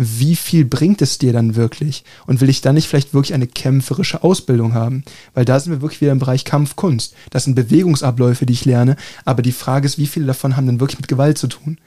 wie 0.00 0.36
viel 0.36 0.64
bringt 0.64 1.02
es 1.02 1.18
dir 1.18 1.32
dann 1.32 1.56
wirklich? 1.56 2.04
Und 2.26 2.40
will 2.40 2.48
ich 2.48 2.60
dann 2.60 2.76
nicht 2.76 2.86
vielleicht 2.86 3.12
wirklich 3.12 3.34
eine 3.34 3.48
kämpferische 3.48 4.22
Ausbildung 4.22 4.72
haben? 4.72 5.02
Weil 5.34 5.44
da 5.44 5.58
sind 5.58 5.72
wir 5.72 5.82
wirklich 5.82 6.00
wieder 6.00 6.12
im 6.12 6.20
Bereich 6.20 6.44
Kampfkunst. 6.44 7.14
Das 7.30 7.44
sind 7.44 7.56
Bewegungsabläufe, 7.56 8.46
die 8.46 8.52
ich 8.52 8.64
lerne, 8.64 8.96
aber 9.24 9.42
die 9.42 9.52
Frage 9.52 9.86
ist, 9.86 9.98
wie 9.98 10.06
viele 10.06 10.26
davon 10.26 10.56
haben 10.56 10.66
denn 10.66 10.80
wirklich 10.80 11.00
mit 11.00 11.08
Gewalt 11.08 11.36
zu 11.36 11.48
tun? 11.48 11.78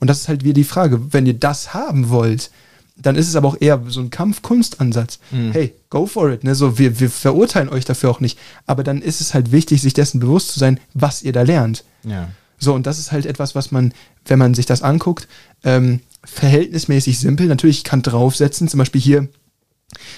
Und 0.00 0.10
das 0.10 0.18
ist 0.18 0.28
halt 0.28 0.42
wieder 0.42 0.54
die 0.54 0.64
Frage, 0.64 1.12
wenn 1.12 1.26
ihr 1.26 1.34
das 1.34 1.72
haben 1.72 2.08
wollt, 2.08 2.50
dann 2.96 3.14
ist 3.14 3.28
es 3.28 3.36
aber 3.36 3.48
auch 3.48 3.56
eher 3.60 3.80
so 3.86 4.00
ein 4.00 4.10
Kampfkunstansatz. 4.10 5.20
Mhm. 5.30 5.52
Hey, 5.52 5.74
go 5.90 6.06
for 6.06 6.30
it. 6.30 6.42
Ne? 6.42 6.56
So, 6.56 6.76
wir, 6.76 6.98
wir 6.98 7.08
verurteilen 7.08 7.68
euch 7.68 7.84
dafür 7.84 8.10
auch 8.10 8.20
nicht. 8.20 8.38
Aber 8.66 8.82
dann 8.82 9.00
ist 9.00 9.20
es 9.20 9.32
halt 9.32 9.52
wichtig, 9.52 9.80
sich 9.80 9.94
dessen 9.94 10.18
bewusst 10.18 10.52
zu 10.52 10.58
sein, 10.58 10.80
was 10.92 11.22
ihr 11.22 11.32
da 11.32 11.42
lernt. 11.42 11.84
Ja. 12.02 12.28
So, 12.58 12.74
und 12.74 12.86
das 12.86 12.98
ist 12.98 13.12
halt 13.12 13.26
etwas, 13.26 13.54
was 13.54 13.70
man, 13.70 13.94
wenn 14.26 14.38
man 14.38 14.54
sich 14.54 14.66
das 14.66 14.82
anguckt, 14.82 15.28
ähm, 15.64 16.00
verhältnismäßig 16.24 17.18
simpel. 17.18 17.46
Natürlich, 17.46 17.78
ich 17.78 17.84
kann 17.84 18.02
draufsetzen, 18.02 18.68
zum 18.68 18.78
Beispiel 18.78 19.00
hier 19.00 19.28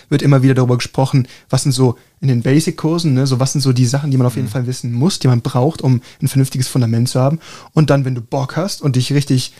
wird 0.08 0.22
immer 0.22 0.42
wieder 0.42 0.54
darüber 0.54 0.76
gesprochen, 0.76 1.26
was 1.48 1.62
sind 1.62 1.72
so 1.72 1.96
in 2.20 2.28
den 2.28 2.42
Basic-Kursen, 2.42 3.14
ne, 3.14 3.26
so 3.26 3.40
was 3.40 3.52
sind 3.52 3.62
so 3.62 3.72
die 3.72 3.86
Sachen, 3.86 4.10
die 4.10 4.16
man 4.16 4.26
auf 4.26 4.36
jeden 4.36 4.48
mhm. 4.48 4.52
Fall 4.52 4.66
wissen 4.66 4.92
muss, 4.92 5.18
die 5.18 5.28
man 5.28 5.40
braucht, 5.40 5.80
um 5.80 6.02
ein 6.20 6.28
vernünftiges 6.28 6.68
Fundament 6.68 7.08
zu 7.08 7.20
haben. 7.20 7.40
Und 7.72 7.90
dann, 7.90 8.04
wenn 8.04 8.14
du 8.14 8.20
Bock 8.20 8.56
hast 8.56 8.82
und 8.82 8.96
dich 8.96 9.12
richtig 9.12 9.54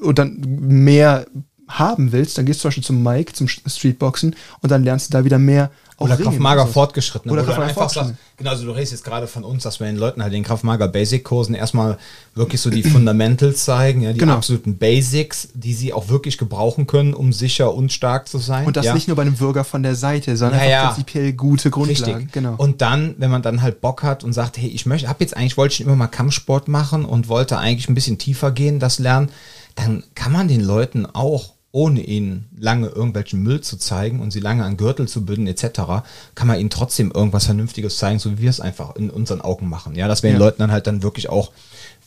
und 0.00 0.18
dann 0.18 0.40
mehr 0.60 1.26
haben 1.68 2.12
willst, 2.12 2.38
dann 2.38 2.46
gehst 2.46 2.60
du 2.60 2.62
zum 2.62 2.68
Beispiel 2.68 2.84
zum 2.84 3.02
Mike, 3.02 3.32
zum 3.34 3.48
Streetboxen 3.48 4.34
und 4.60 4.70
dann 4.70 4.84
lernst 4.84 5.08
du 5.08 5.18
da 5.18 5.24
wieder 5.24 5.38
mehr 5.38 5.70
oder 5.98 6.16
Kraftmager 6.16 6.66
fortgeschritten. 6.66 7.30
Oder, 7.30 7.42
oder 7.42 7.60
einfach 7.60 7.90
sagst, 7.90 8.14
genau, 8.36 8.50
also 8.50 8.64
du 8.64 8.70
redest 8.70 8.92
jetzt 8.92 9.04
gerade 9.04 9.26
von 9.26 9.42
uns, 9.42 9.64
dass 9.64 9.80
wir 9.80 9.86
den 9.88 9.96
Leuten 9.96 10.22
halt 10.22 10.32
den 10.32 10.44
Kraftmager 10.44 10.86
Basic 10.86 11.24
Kursen 11.24 11.56
erstmal 11.56 11.98
wirklich 12.36 12.60
so 12.60 12.70
die 12.70 12.84
Fundamentals 12.84 13.64
zeigen, 13.64 14.02
ja, 14.02 14.12
die 14.12 14.18
genau. 14.18 14.34
absoluten 14.34 14.78
Basics, 14.78 15.48
die 15.54 15.74
sie 15.74 15.92
auch 15.92 16.08
wirklich 16.08 16.38
gebrauchen 16.38 16.86
können, 16.86 17.14
um 17.14 17.32
sicher 17.32 17.74
und 17.74 17.92
stark 17.92 18.28
zu 18.28 18.38
sein. 18.38 18.66
Und 18.66 18.76
das 18.76 18.86
ja. 18.86 18.94
nicht 18.94 19.08
nur 19.08 19.16
bei 19.16 19.22
einem 19.22 19.34
Bürger 19.34 19.64
von 19.64 19.82
der 19.82 19.96
Seite, 19.96 20.36
sondern 20.36 20.60
ja, 20.60 20.68
ja. 20.68 20.86
prinzipiell 20.86 21.32
gute 21.32 21.70
Grundlagen. 21.70 22.14
Richtig. 22.14 22.32
Genau. 22.32 22.54
Und 22.56 22.80
dann, 22.80 23.16
wenn 23.18 23.30
man 23.30 23.42
dann 23.42 23.60
halt 23.60 23.80
Bock 23.80 24.04
hat 24.04 24.22
und 24.22 24.32
sagt, 24.32 24.56
hey, 24.56 24.68
ich 24.68 24.86
möchte, 24.86 25.08
habe 25.08 25.24
jetzt 25.24 25.36
eigentlich 25.36 25.56
wollte 25.56 25.74
ich 25.74 25.80
immer 25.80 25.96
mal 25.96 26.06
Kampfsport 26.06 26.68
machen 26.68 27.04
und 27.04 27.28
wollte 27.28 27.58
eigentlich 27.58 27.88
ein 27.88 27.94
bisschen 27.96 28.18
tiefer 28.18 28.52
gehen, 28.52 28.78
das 28.78 29.00
lernen, 29.00 29.30
dann 29.74 30.04
kann 30.14 30.32
man 30.32 30.46
den 30.46 30.60
Leuten 30.60 31.06
auch 31.06 31.57
ohne 31.70 32.02
ihnen 32.02 32.48
lange 32.56 32.88
irgendwelchen 32.88 33.42
Müll 33.42 33.60
zu 33.60 33.76
zeigen 33.76 34.20
und 34.20 34.30
sie 34.30 34.40
lange 34.40 34.64
an 34.64 34.76
Gürtel 34.76 35.06
zu 35.06 35.24
binden 35.24 35.46
etc., 35.46 36.02
kann 36.34 36.48
man 36.48 36.58
ihnen 36.58 36.70
trotzdem 36.70 37.12
irgendwas 37.12 37.44
Vernünftiges 37.44 37.98
zeigen, 37.98 38.18
so 38.18 38.32
wie 38.32 38.42
wir 38.42 38.50
es 38.50 38.60
einfach 38.60 38.96
in 38.96 39.10
unseren 39.10 39.42
Augen 39.42 39.68
machen. 39.68 39.94
Ja, 39.94 40.08
dass 40.08 40.22
wir 40.22 40.30
den 40.30 40.38
Leuten 40.38 40.60
dann 40.60 40.72
halt 40.72 40.86
dann 40.86 41.02
wirklich 41.02 41.28
auch 41.28 41.52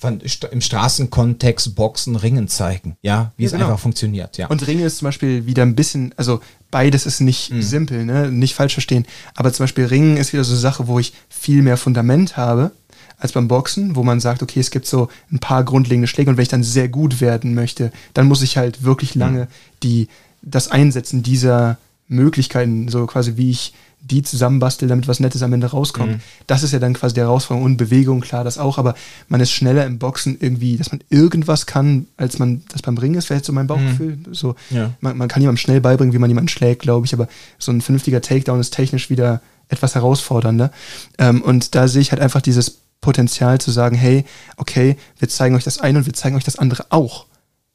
im 0.04 0.62
Straßenkontext 0.62 1.76
Boxen, 1.76 2.16
Ringen 2.16 2.48
zeigen. 2.48 2.98
Ja, 3.04 3.34
wie 3.38 3.44
ja, 3.44 3.48
es 3.48 3.52
genau. 3.52 3.66
einfach 3.66 3.80
funktioniert. 3.80 4.38
Ja. 4.38 4.48
Und 4.48 4.66
Ringen 4.66 4.84
ist 4.84 4.98
zum 4.98 5.08
Beispiel 5.08 5.46
wieder 5.46 5.62
ein 5.62 5.76
bisschen, 5.76 6.14
also 6.18 6.42
beides 6.72 7.06
ist 7.06 7.20
nicht 7.20 7.52
mhm. 7.52 7.62
simpel, 7.62 8.06
ne? 8.06 8.32
nicht 8.32 8.56
falsch 8.56 8.74
verstehen. 8.74 9.06
Aber 9.36 9.54
zum 9.54 9.66
Beispiel 9.66 9.86
Ringen 9.86 10.18
ist 10.18 10.34
wieder 10.34 10.44
so 10.44 10.54
eine 10.54 10.60
Sache, 10.60 10.88
wo 10.88 10.98
ich 10.98 11.14
viel 11.30 11.62
mehr 11.62 11.78
Fundament 11.78 12.36
habe 12.36 12.72
als 13.22 13.32
beim 13.32 13.48
Boxen, 13.48 13.96
wo 13.96 14.04
man 14.04 14.20
sagt, 14.20 14.42
okay, 14.42 14.60
es 14.60 14.72
gibt 14.72 14.88
so 14.88 15.08
ein 15.32 15.40
paar 15.40 15.64
grundlegende 15.64 16.08
Schläge 16.08 16.30
und 16.30 16.38
wenn 16.38 16.44
ich 16.44 16.50
dann 16.50 16.64
sehr 16.64 16.90
gut 16.90 17.22
werden 17.22 17.54
möchte, 17.54 17.92
dann 18.14 18.28
muss 18.28 18.42
ich 18.42 18.58
halt 18.58 18.84
wirklich 18.84 19.16
lange 19.16 19.48
die, 19.84 20.08
das 20.42 20.70
Einsetzen 20.70 21.22
dieser 21.22 21.78
Möglichkeiten, 22.08 22.90
so 22.90 23.06
quasi 23.06 23.38
wie 23.38 23.52
ich 23.52 23.74
die 24.04 24.24
zusammenbastel, 24.24 24.88
damit 24.88 25.08
was 25.08 25.20
Nettes 25.20 25.44
am 25.44 25.54
Ende 25.54 25.68
rauskommt. 25.68 26.14
Mhm. 26.14 26.20
Das 26.48 26.64
ist 26.64 26.72
ja 26.74 26.80
dann 26.80 26.94
quasi 26.94 27.14
der 27.14 27.26
Herausforderung 27.26 27.66
und 27.66 27.78
Bewegung, 27.78 28.22
klar, 28.22 28.44
das 28.44 28.58
auch, 28.58 28.80
aber 28.80 28.96
man 29.30 29.40
ist 29.40 29.52
schneller 29.52 29.86
im 29.86 30.00
Boxen 30.00 30.38
irgendwie, 30.40 30.78
dass 30.78 30.92
man 30.92 31.02
irgendwas 31.12 31.68
kann, 31.68 32.08
als 32.18 32.40
man 32.40 32.64
das 32.72 32.82
beim 32.82 32.98
Ringen 32.98 33.16
ist, 33.16 33.30
jetzt 33.30 33.46
so 33.46 33.54
mein 33.54 33.68
Bauchgefühl. 33.68 34.18
Mhm. 34.18 34.34
So, 34.34 34.56
ja. 34.72 34.92
man, 35.00 35.16
man, 35.16 35.28
kann 35.28 35.44
jemandem 35.44 35.62
schnell 35.62 35.82
beibringen, 35.82 36.14
wie 36.14 36.18
man 36.18 36.32
jemanden 36.32 36.48
schlägt, 36.48 36.82
glaube 36.82 37.06
ich, 37.06 37.14
aber 37.14 37.28
so 37.60 37.72
ein 37.72 37.82
vernünftiger 37.82 38.22
Takedown 38.22 38.60
ist 38.60 38.74
technisch 38.74 39.12
wieder 39.12 39.42
etwas 39.70 39.94
herausfordernder. 39.94 40.72
Ähm, 41.20 41.44
und 41.44 41.76
da 41.76 41.88
sehe 41.88 42.02
ich 42.02 42.12
halt 42.12 42.22
einfach 42.22 42.42
dieses 42.42 42.81
Potenzial 43.02 43.60
zu 43.60 43.72
sagen, 43.72 43.96
hey, 43.96 44.26
okay, 44.58 44.96
wir 45.18 45.28
zeigen 45.28 45.56
euch 45.56 45.64
das 45.64 45.80
eine 45.80 46.00
und 46.00 46.06
wir 46.06 46.14
zeigen 46.14 46.36
euch 46.36 46.44
das 46.44 46.58
andere 46.58 46.86
auch. 46.90 47.26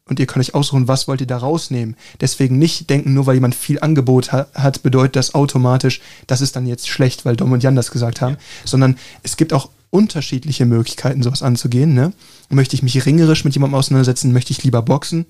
Und 0.09 0.21
ihr 0.21 0.27
könnt 0.27 0.45
euch 0.45 0.55
ausruhen, 0.55 0.87
was 0.87 1.09
wollt 1.09 1.21
ihr 1.21 1.27
da 1.27 1.37
rausnehmen. 1.37 1.97
Deswegen 2.21 2.59
nicht 2.59 2.89
denken, 2.91 3.13
nur 3.13 3.27
weil 3.27 3.35
jemand 3.35 3.57
viel 3.57 3.81
Angebot 3.81 4.33
ha 4.33 4.47
hat, 4.55 4.85
bedeutet 4.85 5.17
das 5.17 5.35
automatisch, 5.35 6.01
das 6.29 6.41
ist 6.41 6.55
dann 6.55 6.67
jetzt 6.67 6.89
schlecht, 6.89 7.25
weil 7.25 7.35
Dom 7.35 7.51
und 7.51 7.65
Jan 7.65 7.75
das 7.75 7.91
gesagt 7.91 8.21
haben, 8.21 8.35
ja. 8.35 8.41
sondern 8.65 8.99
es 9.25 9.37
gibt 9.37 9.53
auch 9.53 9.69
unterschiedliche 9.91 10.67
Möglichkeiten, 10.67 11.23
sowas 11.23 11.43
anzugehen. 11.43 11.95
Ne? 11.95 12.13
Möchte 12.49 12.75
ich 12.75 12.83
mich 12.83 13.07
ringerisch 13.07 13.45
mit 13.45 13.55
jemandem 13.55 13.79
auseinandersetzen, 13.79 14.33
möchte 14.33 14.53
ich 14.53 14.63
lieber 14.63 14.83
boxen? 14.83 15.27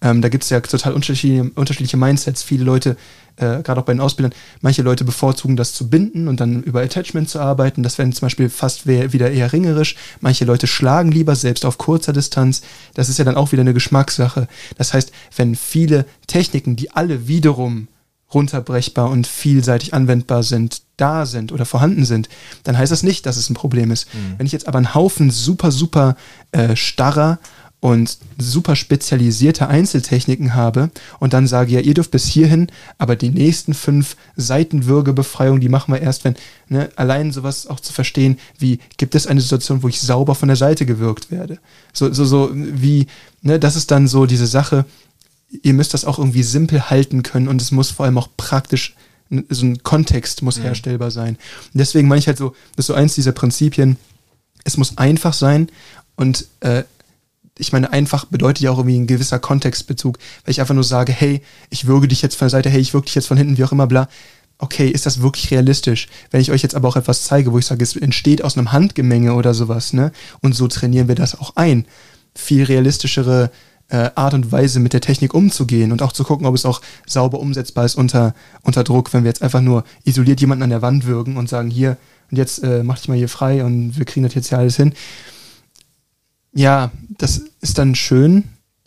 Ähm, 0.00 0.22
da 0.22 0.28
gibt 0.28 0.44
es 0.44 0.50
ja 0.50 0.60
total 0.60 0.94
unterschiedliche, 0.94 1.50
unterschiedliche 1.54 1.96
Mindsets. 1.96 2.42
Viele 2.42 2.64
Leute 2.64 2.96
äh, 3.36 3.62
gerade 3.62 3.80
auch 3.80 3.84
bei 3.84 3.92
den 3.92 4.00
Ausbildern, 4.00 4.32
manche 4.62 4.82
Leute 4.82 5.04
bevorzugen 5.04 5.56
das 5.56 5.74
zu 5.74 5.90
binden 5.90 6.28
und 6.28 6.40
dann 6.40 6.62
über 6.62 6.80
Attachment 6.80 7.28
zu 7.28 7.38
arbeiten. 7.38 7.82
Das 7.82 7.98
wäre 7.98 8.08
zum 8.10 8.26
Beispiel 8.26 8.48
fast 8.48 8.86
wieder 8.86 9.30
eher 9.30 9.52
ringerisch. 9.52 9.96
Manche 10.20 10.44
Leute 10.44 10.66
schlagen 10.66 11.12
lieber, 11.12 11.36
selbst 11.36 11.64
auf 11.64 11.78
kurzer 11.78 12.12
Distanz. 12.12 12.62
Das 12.94 13.08
ist 13.08 13.18
ja 13.18 13.24
dann 13.24 13.36
auch 13.36 13.52
wieder 13.52 13.60
eine 13.60 13.74
Geschmackssache. 13.74 14.48
Das 14.78 14.94
heißt, 14.94 15.12
wenn 15.36 15.54
viele 15.54 16.06
Techniken, 16.26 16.76
die 16.76 16.90
alle 16.92 17.28
wiederum 17.28 17.88
runterbrechbar 18.32 19.10
und 19.10 19.26
vielseitig 19.26 19.94
anwendbar 19.94 20.42
sind, 20.42 20.82
da 20.96 21.26
sind 21.26 21.52
oder 21.52 21.64
vorhanden 21.64 22.04
sind, 22.04 22.28
dann 22.64 22.76
heißt 22.76 22.92
das 22.92 23.02
nicht, 23.02 23.26
dass 23.26 23.36
es 23.36 23.50
ein 23.50 23.54
Problem 23.54 23.90
ist. 23.90 24.12
Mhm. 24.12 24.34
Wenn 24.38 24.46
ich 24.46 24.52
jetzt 24.52 24.66
aber 24.66 24.78
einen 24.78 24.94
Haufen 24.94 25.30
super, 25.30 25.70
super 25.70 26.16
äh, 26.52 26.74
starrer 26.74 27.38
und 27.80 28.18
super 28.38 28.74
spezialisierte 28.74 29.68
Einzeltechniken 29.68 30.54
habe 30.54 30.90
und 31.20 31.34
dann 31.34 31.46
sage, 31.46 31.72
ja, 31.72 31.80
ihr 31.80 31.94
dürft 31.94 32.10
bis 32.10 32.26
hierhin, 32.26 32.68
aber 32.98 33.16
die 33.16 33.28
nächsten 33.28 33.74
fünf 33.74 34.16
Seitenwürgebefreiungen, 34.34 35.60
die 35.60 35.68
machen 35.68 35.92
wir 35.92 36.00
erst, 36.00 36.24
wenn, 36.24 36.36
ne, 36.68 36.88
allein 36.96 37.32
sowas 37.32 37.66
auch 37.66 37.78
zu 37.78 37.92
verstehen, 37.92 38.38
wie 38.58 38.80
gibt 38.96 39.14
es 39.14 39.26
eine 39.26 39.40
Situation, 39.40 39.82
wo 39.82 39.88
ich 39.88 40.00
sauber 40.00 40.34
von 40.34 40.48
der 40.48 40.56
Seite 40.56 40.86
gewürgt 40.86 41.30
werde. 41.30 41.58
So, 41.92 42.12
so, 42.12 42.24
so, 42.24 42.50
wie, 42.52 43.06
ne, 43.42 43.60
das 43.60 43.76
ist 43.76 43.90
dann 43.90 44.08
so 44.08 44.26
diese 44.26 44.46
Sache, 44.46 44.84
ihr 45.48 45.74
müsst 45.74 45.94
das 45.94 46.04
auch 46.04 46.18
irgendwie 46.18 46.42
simpel 46.42 46.90
halten 46.90 47.22
können 47.22 47.48
und 47.48 47.60
es 47.62 47.70
muss 47.70 47.90
vor 47.90 48.06
allem 48.06 48.18
auch 48.18 48.28
praktisch 48.36 48.94
so 49.48 49.66
ein 49.66 49.82
Kontext 49.82 50.42
muss 50.42 50.58
mhm. 50.58 50.62
herstellbar 50.62 51.10
sein. 51.10 51.36
Und 51.72 51.78
deswegen 51.78 52.08
meine 52.08 52.20
ich 52.20 52.26
halt 52.26 52.38
so, 52.38 52.54
das 52.76 52.84
ist 52.84 52.86
so 52.86 52.94
eins 52.94 53.14
dieser 53.14 53.32
Prinzipien, 53.32 53.96
es 54.64 54.76
muss 54.76 54.98
einfach 54.98 55.32
sein 55.32 55.68
und 56.16 56.46
äh, 56.60 56.84
ich 57.58 57.72
meine, 57.72 57.92
einfach 57.92 58.26
bedeutet 58.26 58.62
ja 58.62 58.70
auch 58.70 58.78
irgendwie 58.78 58.98
ein 58.98 59.06
gewisser 59.06 59.38
Kontextbezug, 59.38 60.18
weil 60.44 60.52
ich 60.52 60.60
einfach 60.60 60.74
nur 60.74 60.84
sage, 60.84 61.12
hey, 61.12 61.40
ich 61.70 61.86
würge 61.86 62.08
dich 62.08 62.22
jetzt 62.22 62.36
von 62.36 62.46
der 62.46 62.50
Seite, 62.50 62.68
hey, 62.68 62.80
ich 62.80 62.92
würge 62.92 63.06
dich 63.06 63.14
jetzt 63.14 63.28
von 63.28 63.38
hinten, 63.38 63.56
wie 63.56 63.64
auch 63.64 63.72
immer, 63.72 63.86
bla. 63.86 64.08
Okay, 64.58 64.88
ist 64.88 65.06
das 65.06 65.20
wirklich 65.20 65.50
realistisch? 65.50 66.08
Wenn 66.30 66.40
ich 66.40 66.50
euch 66.50 66.62
jetzt 66.62 66.74
aber 66.74 66.88
auch 66.88 66.96
etwas 66.96 67.24
zeige, 67.24 67.52
wo 67.52 67.58
ich 67.58 67.66
sage, 67.66 67.82
es 67.82 67.96
entsteht 67.96 68.42
aus 68.42 68.56
einem 68.56 68.72
Handgemenge 68.72 69.34
oder 69.34 69.52
sowas, 69.52 69.92
ne? 69.92 70.12
Und 70.40 70.54
so 70.54 70.66
trainieren 70.66 71.08
wir 71.08 71.14
das 71.14 71.38
auch 71.38 71.56
ein. 71.56 71.86
Viel 72.34 72.64
realistischere 72.64 73.50
äh, 73.88 74.10
Art 74.14 74.34
und 74.34 74.50
Weise 74.52 74.80
mit 74.80 74.92
der 74.92 75.00
Technik 75.00 75.34
umzugehen 75.34 75.92
und 75.92 76.02
auch 76.02 76.12
zu 76.12 76.24
gucken, 76.24 76.46
ob 76.46 76.54
es 76.54 76.64
auch 76.64 76.80
sauber 77.06 77.38
umsetzbar 77.38 77.84
ist 77.84 77.94
unter, 77.94 78.34
unter 78.62 78.84
Druck, 78.84 79.12
wenn 79.12 79.24
wir 79.24 79.30
jetzt 79.30 79.42
einfach 79.42 79.60
nur 79.60 79.84
isoliert 80.04 80.40
jemanden 80.40 80.64
an 80.64 80.70
der 80.70 80.82
Wand 80.82 81.06
würgen 81.06 81.36
und 81.36 81.48
sagen, 81.48 81.70
hier, 81.70 81.96
und 82.30 82.36
jetzt 82.38 82.62
äh, 82.64 82.82
mach 82.82 82.98
dich 82.98 83.08
mal 83.08 83.16
hier 83.16 83.28
frei 83.28 83.64
und 83.64 83.96
wir 83.96 84.04
kriegen 84.04 84.24
das 84.24 84.34
jetzt 84.34 84.48
hier 84.48 84.58
alles 84.58 84.76
hin 84.76 84.92
ja, 86.56 86.90
das 87.18 87.42
ist 87.60 87.78
dann 87.78 87.94
schön 87.94 88.44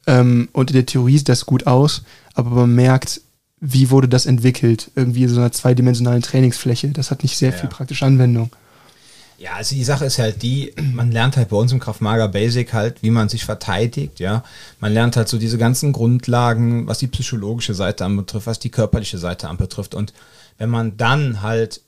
ähm, 0.08 0.50
und 0.52 0.72
in 0.72 0.76
der 0.76 0.86
Theorie 0.88 1.20
sieht 1.20 1.30
das 1.30 1.46
gut 1.46 1.68
aus, 1.68 2.04
aber 2.34 2.50
man 2.50 2.74
merkt, 2.74 3.22
wie 3.62 3.92
wurde 3.92 4.08
das 4.08 4.26
entwickelt? 4.26 4.90
Irgendwie 4.96 5.28
so 5.28 5.40
einer 5.40 5.52
zweidimensionalen 5.52 6.22
Trainingsfläche. 6.22 6.88
Das 6.90 7.12
hat 7.12 7.24
nicht 7.24 7.38
sehr 7.38 7.52
ja. 7.52 7.58
viel 7.58 7.70
praktische 7.70 8.06
Anwendung. 8.06 8.50
Ja, 9.40 9.54
also 9.54 9.74
die 9.74 9.86
Sache 9.86 10.04
ist 10.04 10.20
halt 10.20 10.42
die, 10.42 10.74
man 10.94 11.14
lernt 11.14 11.38
halt 11.38 11.48
bei 11.48 11.56
uns 11.56 11.72
im 11.72 11.80
Kraftmager 11.80 12.28
Basic 12.28 12.74
halt, 12.74 13.02
wie 13.04 13.10
man 13.10 13.30
sich 13.30 13.46
verteidigt, 13.46 14.20
ja. 14.20 14.44
Man 14.82 14.92
lernt 14.92 15.16
halt 15.16 15.30
so 15.30 15.38
diese 15.38 15.58
ganzen 15.58 15.94
Grundlagen, 15.94 16.88
was 16.88 16.98
die 16.98 17.08
psychologische 17.08 17.74
Seite 17.74 18.04
anbetrifft, 18.04 18.48
was 18.48 18.60
die 18.60 18.70
körperliche 18.70 19.18
Seite 19.18 19.48
anbetrifft. 19.48 19.96
Und 19.96 20.14
wenn 20.58 20.70
man 20.70 20.98
dann 20.98 21.42
halt 21.42 21.82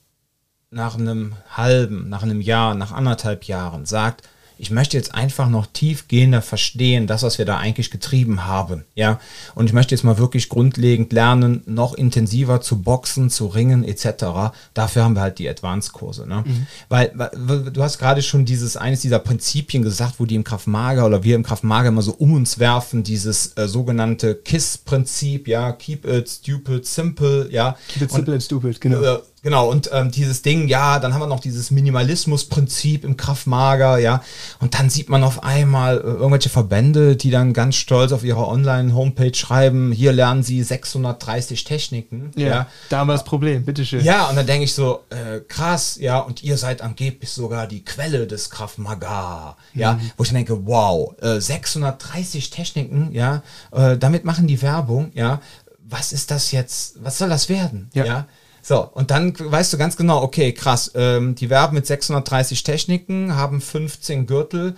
nach 0.70 0.98
einem 0.98 1.36
halben, 1.50 2.08
nach 2.08 2.24
einem 2.24 2.40
Jahr, 2.40 2.74
nach 2.74 2.94
anderthalb 2.94 3.44
Jahren 3.44 3.86
sagt, 3.86 4.26
ich 4.62 4.70
möchte 4.70 4.96
jetzt 4.96 5.16
einfach 5.16 5.50
noch 5.50 5.66
tiefgehender 5.66 6.44
verstehen, 6.44 7.08
das, 7.08 7.24
was 7.24 7.40
wir 7.40 7.46
da 7.46 7.58
eigentlich 7.58 7.90
getrieben 7.90 8.46
haben. 8.46 8.86
Ja, 8.94 9.20
und 9.56 9.66
ich 9.66 9.74
möchte 9.74 9.96
jetzt 9.96 10.04
mal 10.04 10.20
wirklich 10.20 10.50
grundlegend 10.50 11.12
lernen, 11.12 11.64
noch 11.66 11.96
intensiver 11.96 12.62
zu 12.62 12.84
boxen, 12.84 13.32
zu 13.32 13.48
ringen, 13.48 13.84
etc. 13.84 14.54
Dafür 14.76 15.04
haben 15.04 15.16
wir 15.16 15.22
halt 15.22 15.40
die 15.40 15.50
Advanced-Kurse. 15.50 16.28
Ne? 16.28 16.44
Mhm. 16.46 16.68
Weil, 16.90 17.12
weil, 17.16 17.72
du 17.72 17.82
hast 17.82 17.98
gerade 17.98 18.22
schon 18.22 18.46
dieses, 18.46 18.78
eines 18.78 19.02
dieser 19.02 19.18
Prinzipien 19.18 19.82
gesagt, 19.82 20.20
wo 20.20 20.28
die 20.28 20.36
im 20.36 20.44
Kraftmager 20.44 21.08
oder 21.08 21.24
wir 21.24 21.36
im 21.36 21.44
Kraftmager 21.44 21.88
immer 21.88 22.04
so 22.04 22.14
um 22.14 22.34
uns 22.34 22.60
werfen, 22.60 23.02
dieses 23.02 23.58
äh, 23.58 23.68
sogenannte 23.68 24.36
KISS-Prinzip, 24.36 25.48
ja, 25.48 25.72
keep 25.72 26.06
it 26.06 26.30
stupid, 26.30 26.86
simple, 26.86 27.50
ja. 27.52 27.76
Keep 27.88 28.04
it 28.04 28.12
simple 28.12 28.34
and 28.36 28.44
stupid, 28.44 28.80
genau. 28.80 29.02
Äh, 29.02 29.20
Genau, 29.44 29.70
und 29.72 29.90
ähm, 29.92 30.12
dieses 30.12 30.44
Ding, 30.44 30.68
ja, 30.68 31.00
dann 31.00 31.16
haben 31.16 31.22
wir 31.22 31.28
noch 31.28 31.40
dieses 31.40 31.72
Minimalismus-Prinzip 31.72 33.04
im 33.04 33.18
Kraftmager, 33.18 33.98
ja. 33.98 34.22
Und 34.60 34.78
dann 34.78 34.92
sieht 34.92 35.10
man 35.10 35.24
auf 35.24 35.44
einmal 35.44 35.98
äh, 35.98 36.02
irgendwelche 36.02 36.50
Verbände, 36.50 37.16
die 37.16 37.32
dann 37.32 37.54
ganz 37.54 37.76
stolz 37.76 38.12
auf 38.12 38.24
ihrer 38.24 38.48
Online-Homepage 38.48 39.34
schreiben, 39.34 39.92
hier 39.92 40.14
lernen 40.14 40.44
sie 40.44 40.62
630 40.62 41.64
Techniken. 41.64 42.32
Ja, 42.36 42.48
ja. 42.48 42.68
da 42.90 43.00
haben 43.00 43.08
wir 43.08 43.14
das 43.14 43.24
Problem, 43.24 43.66
bitteschön. 43.66 44.04
Ja, 44.04 44.30
und 44.30 44.36
dann 44.36 44.46
denke 44.46 44.66
ich 44.66 44.76
so, 44.76 45.06
äh, 45.10 45.40
krass, 45.40 45.98
ja, 46.00 46.20
und 46.20 46.44
ihr 46.44 46.58
seid 46.58 46.84
angeblich 46.84 47.32
sogar 47.32 47.66
die 47.66 47.84
Quelle 47.84 48.28
des 48.28 48.52
Kraftmaga, 48.52 49.58
ja. 49.74 49.94
Mhm. 49.94 50.12
Wo 50.18 50.24
ich 50.24 50.32
denke, 50.32 50.68
wow, 50.68 51.16
äh, 51.20 51.40
630 51.40 52.52
Techniken, 52.52 53.12
ja, 53.12 53.42
äh, 53.72 53.98
damit 53.98 54.24
machen 54.24 54.46
die 54.46 54.62
Werbung, 54.62 55.10
ja. 55.16 55.42
Was 55.84 56.14
ist 56.14 56.30
das 56.30 56.52
jetzt, 56.52 57.04
was 57.04 57.18
soll 57.18 57.30
das 57.30 57.50
werden, 57.50 57.90
ja? 57.94 58.06
ja? 58.06 58.28
So, 58.62 58.88
und 58.94 59.12
dann 59.12 59.34
weißt 59.38 59.74
du 59.74 59.78
ganz 59.78 59.98
genau, 59.98 60.22
okay, 60.22 60.54
krass, 60.54 60.92
ähm, 60.96 61.36
die 61.36 61.50
werben 61.50 61.76
mit 61.76 61.88
630 61.88 62.64
Techniken, 62.64 63.36
haben 63.36 63.60
15 63.62 64.28
Gürtel. 64.28 64.76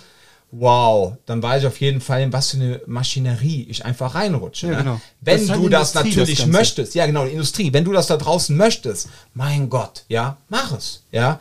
wow, 0.56 1.14
dann 1.26 1.42
weiß 1.42 1.64
ich 1.64 1.68
auf 1.68 1.82
jeden 1.82 2.00
Fall, 2.00 2.22
in 2.22 2.32
was 2.32 2.52
für 2.52 2.58
eine 2.58 2.82
Maschinerie 2.86 3.64
ich 3.70 3.86
einfach 3.86 4.14
reinrutsche. 4.14 4.68
Ja, 4.68 4.72
ne? 4.74 4.78
genau. 4.84 5.02
Wenn 5.22 5.40
Das 5.40 5.50
halt 5.50 5.60
du 5.64 5.70
das 5.70 5.90
Industrie, 5.96 6.10
das 6.10 6.16
natürlich 6.18 6.38
Ganze. 6.40 6.52
möchtest, 6.52 6.96
ja 6.96 7.06
genau, 7.08 7.26
die 7.26 7.32
Industrie, 7.32 7.74
wenn 7.74 7.84
du 7.86 7.92
das 7.92 8.06
da 8.08 8.18
draußen 8.18 8.56
möchtest, 8.56 9.10
mein 9.34 9.70
Gott, 9.70 10.04
ja, 10.10 10.38
mach 10.50 10.72
es. 10.78 11.04
Ja. 11.12 11.40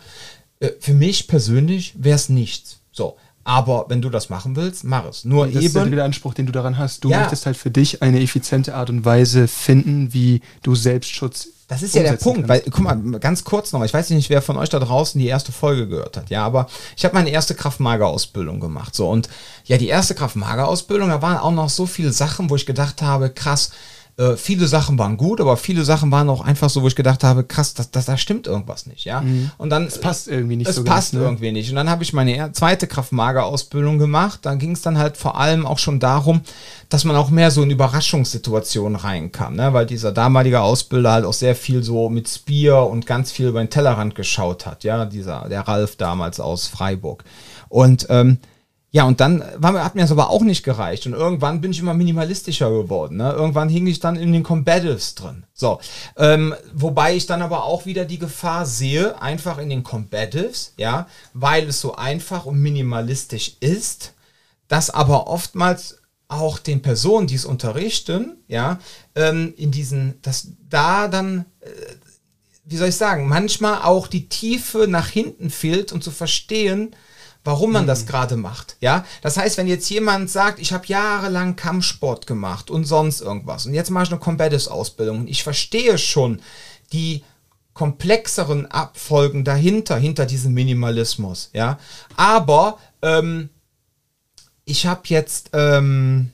Äh, 0.61 0.70
Für 0.80 0.95
mich 0.95 1.28
persönlich 1.28 1.93
wäre 1.99 2.16
es 2.16 2.28
nichts. 2.30 2.78
So. 2.90 3.16
Aber 3.45 3.86
wenn 3.88 4.01
du 4.01 4.09
das 4.09 4.30
machen 4.30 4.55
willst, 4.57 4.84
mach 4.84 5.05
es. 5.07 5.24
Nur 5.24 5.47
Das 5.47 5.57
ist 5.57 5.74
ja 5.74 5.80
eben. 5.80 5.86
wieder 5.86 5.97
der 5.97 6.05
Anspruch, 6.05 6.34
den 6.34 6.47
du 6.47 6.53
daran 6.53 6.78
hast. 6.78 7.03
Du 7.05 7.11
Ja. 7.11 7.20
möchtest 7.20 7.45
halt 7.47 7.57
für 7.57 7.70
dich 7.70 8.01
eine 8.03 8.20
effiziente 8.20 8.74
Art 8.74 8.88
und 8.90 9.05
Weise 9.05 9.49
finden, 9.49 10.12
wie 10.14 10.43
du 10.62 10.74
Selbstschutz 10.76 11.49
Das 11.66 11.82
ist 11.82 11.95
ja 11.95 12.03
der 12.03 12.12
Punkt, 12.14 12.47
kannst. 12.47 12.49
weil, 12.49 12.61
guck 12.70 12.80
mal, 12.80 13.18
ganz 13.18 13.43
kurz 13.45 13.72
noch, 13.72 13.82
ich 13.84 13.93
weiß 13.95 14.11
nicht, 14.11 14.28
wer 14.30 14.43
von 14.43 14.57
euch 14.59 14.68
da 14.68 14.78
draußen 14.78 15.18
die 15.20 15.26
erste 15.26 15.51
Folge 15.53 15.88
gehört 15.88 16.16
hat, 16.18 16.28
ja, 16.30 16.45
aber 16.45 16.66
ich 16.97 17.05
habe 17.05 17.14
meine 17.14 17.30
erste 17.30 17.55
Kraft-Mager-Ausbildung 17.55 18.61
gemacht, 18.61 18.95
so, 18.95 19.09
und 19.11 19.28
ja, 19.64 19.78
die 19.78 19.88
erste 19.88 20.14
Kraft-Mager-Ausbildung, 20.14 21.09
da 21.09 21.22
waren 21.22 21.38
auch 21.38 21.51
noch 21.53 21.70
so 21.70 21.86
viele 21.86 22.12
Sachen, 22.12 22.51
wo 22.51 22.57
ich 22.57 22.66
gedacht 22.66 23.01
habe, 23.03 23.30
krass, 23.30 23.70
äh, 24.18 24.36
viele 24.36 24.66
Sachen 24.66 24.98
waren 24.98 25.16
gut, 25.16 25.40
aber 25.40 25.56
viele 25.56 25.84
Sachen 25.84 26.10
waren 26.10 26.28
auch 26.28 26.42
einfach 26.42 26.68
so, 26.68 26.82
wo 26.82 26.88
ich 26.88 26.96
gedacht 26.96 27.24
habe, 27.24 27.44
krass, 27.44 27.74
das, 27.74 27.90
das, 27.90 28.06
da 28.06 28.16
stimmt 28.16 28.46
irgendwas 28.46 28.86
nicht, 28.86 29.04
ja, 29.04 29.24
und 29.58 29.70
dann... 29.70 29.86
Es 29.86 30.00
passt 30.00 30.28
irgendwie 30.28 30.56
nicht 30.56 30.68
es 30.68 30.76
so 30.76 30.84
passt 30.84 31.14
ne? 31.14 31.20
irgendwie 31.20 31.52
nicht. 31.52 31.70
Und 31.70 31.76
dann 31.76 31.88
habe 31.88 32.02
ich 32.02 32.12
meine 32.12 32.52
zweite 32.52 32.86
Kraft-Mager-Ausbildung 32.86 33.98
gemacht. 33.98 34.40
Da 34.42 34.54
ging 34.54 34.72
es 34.72 34.82
dann 34.82 34.98
halt 34.98 35.16
vor 35.16 35.38
allem 35.38 35.66
auch 35.66 35.78
schon 35.78 35.98
darum, 36.00 36.42
dass 36.88 37.04
man 37.04 37.16
auch 37.16 37.30
mehr 37.30 37.50
so 37.50 37.62
in 37.62 37.70
Überraschungssituationen 37.70 38.96
reinkam, 38.96 39.56
ne? 39.56 39.72
weil 39.72 39.86
dieser 39.86 40.12
damalige 40.12 40.60
Ausbilder 40.60 41.12
halt 41.12 41.24
auch 41.24 41.32
sehr 41.32 41.54
viel 41.54 41.82
so 41.82 42.08
mit 42.08 42.28
Spear 42.28 42.88
und 42.88 43.06
ganz 43.06 43.32
viel 43.32 43.48
über 43.48 43.62
den 43.62 43.70
Tellerrand 43.70 44.14
geschaut 44.14 44.66
hat, 44.66 44.84
ja, 44.84 45.04
dieser, 45.06 45.48
der 45.48 45.62
Ralf 45.62 45.96
damals 45.96 46.40
aus 46.40 46.66
Freiburg. 46.66 47.24
Und 47.68 48.06
ähm, 48.10 48.38
ja, 48.95 49.05
und 49.05 49.20
dann 49.20 49.43
war, 49.57 49.82
hat 49.82 49.95
mir 49.95 50.03
das 50.03 50.12
aber 50.12 50.28
auch 50.28 50.43
nicht 50.43 50.62
gereicht. 50.62 51.07
Und 51.07 51.14
irgendwann 51.14 51.62
bin 51.62 51.70
ich 51.70 51.78
immer 51.78 51.95
minimalistischer 51.95 52.70
geworden. 52.70 53.16
Ne? 53.16 53.32
Irgendwann 53.32 53.70
hing 53.70 53.86
ich 53.86 54.01
dann 54.01 54.16
in 54.16 54.34
den 54.34 54.43
Combatives 54.43 55.14
drin. 55.14 55.45
So. 55.55 55.80
Ähm, 56.16 56.55
wobei 56.74 57.16
ich 57.16 57.24
dann 57.24 57.40
aber 57.40 57.64
auch 57.64 57.86
wieder 57.86 58.05
die 58.05 58.18
Gefahr 58.18 58.66
sehe, 58.66 59.20
einfach 59.20 59.57
in 59.57 59.70
den 59.70 59.82
Combatives, 59.82 60.74
ja, 60.76 61.07
weil 61.32 61.68
es 61.68 61.80
so 61.80 61.95
einfach 61.95 62.45
und 62.45 62.59
minimalistisch 62.61 63.57
ist, 63.61 64.12
dass 64.68 64.90
aber 64.90 65.26
oftmals 65.26 65.99
auch 66.28 66.59
den 66.59 66.82
Personen, 66.82 67.26
die 67.26 67.34
es 67.36 67.47
unterrichten, 67.47 68.36
ja, 68.47 68.78
ähm, 69.14 69.55
in 69.57 69.70
diesen, 69.70 70.20
dass 70.20 70.49
da 70.68 71.09
dann 71.09 71.47
wie 72.64 72.76
soll 72.76 72.88
ich 72.88 72.97
sagen, 72.97 73.28
manchmal 73.28 73.82
auch 73.82 74.07
die 74.07 74.28
Tiefe 74.28 74.86
nach 74.88 75.09
hinten 75.09 75.51
fehlt 75.51 75.93
und 75.93 76.05
zu 76.05 76.11
verstehen, 76.11 76.95
warum 77.45 77.72
man 77.72 77.86
das 77.86 78.07
gerade 78.07 78.36
macht. 78.36 78.76
Ja, 78.80 79.05
das 79.20 79.36
heißt, 79.36 79.57
wenn 79.59 79.66
jetzt 79.66 79.88
jemand 79.90 80.30
sagt, 80.30 80.59
ich 80.59 80.72
habe 80.72 80.86
jahrelang 80.86 81.57
Kampfsport 81.57 82.26
gemacht 82.26 82.70
und 82.70 82.84
sonst 82.84 83.20
irgendwas 83.20 83.66
und 83.66 83.74
jetzt 83.74 83.90
mache 83.90 84.05
ich 84.05 84.11
eine 84.11 84.20
Combatives-Ausbildung 84.20 85.20
und 85.20 85.28
ich 85.28 85.43
verstehe 85.43 85.99
schon 85.99 86.40
die 86.93 87.24
komplexeren 87.74 88.70
Abfolgen 88.70 89.45
dahinter, 89.45 89.97
hinter 89.97 90.26
diesem 90.26 90.53
Minimalismus. 90.53 91.51
Ja, 91.53 91.78
aber 92.16 92.78
ähm, 93.01 93.49
ich 94.64 94.86
habe 94.86 95.03
jetzt 95.07 95.51
ähm, 95.55 96.32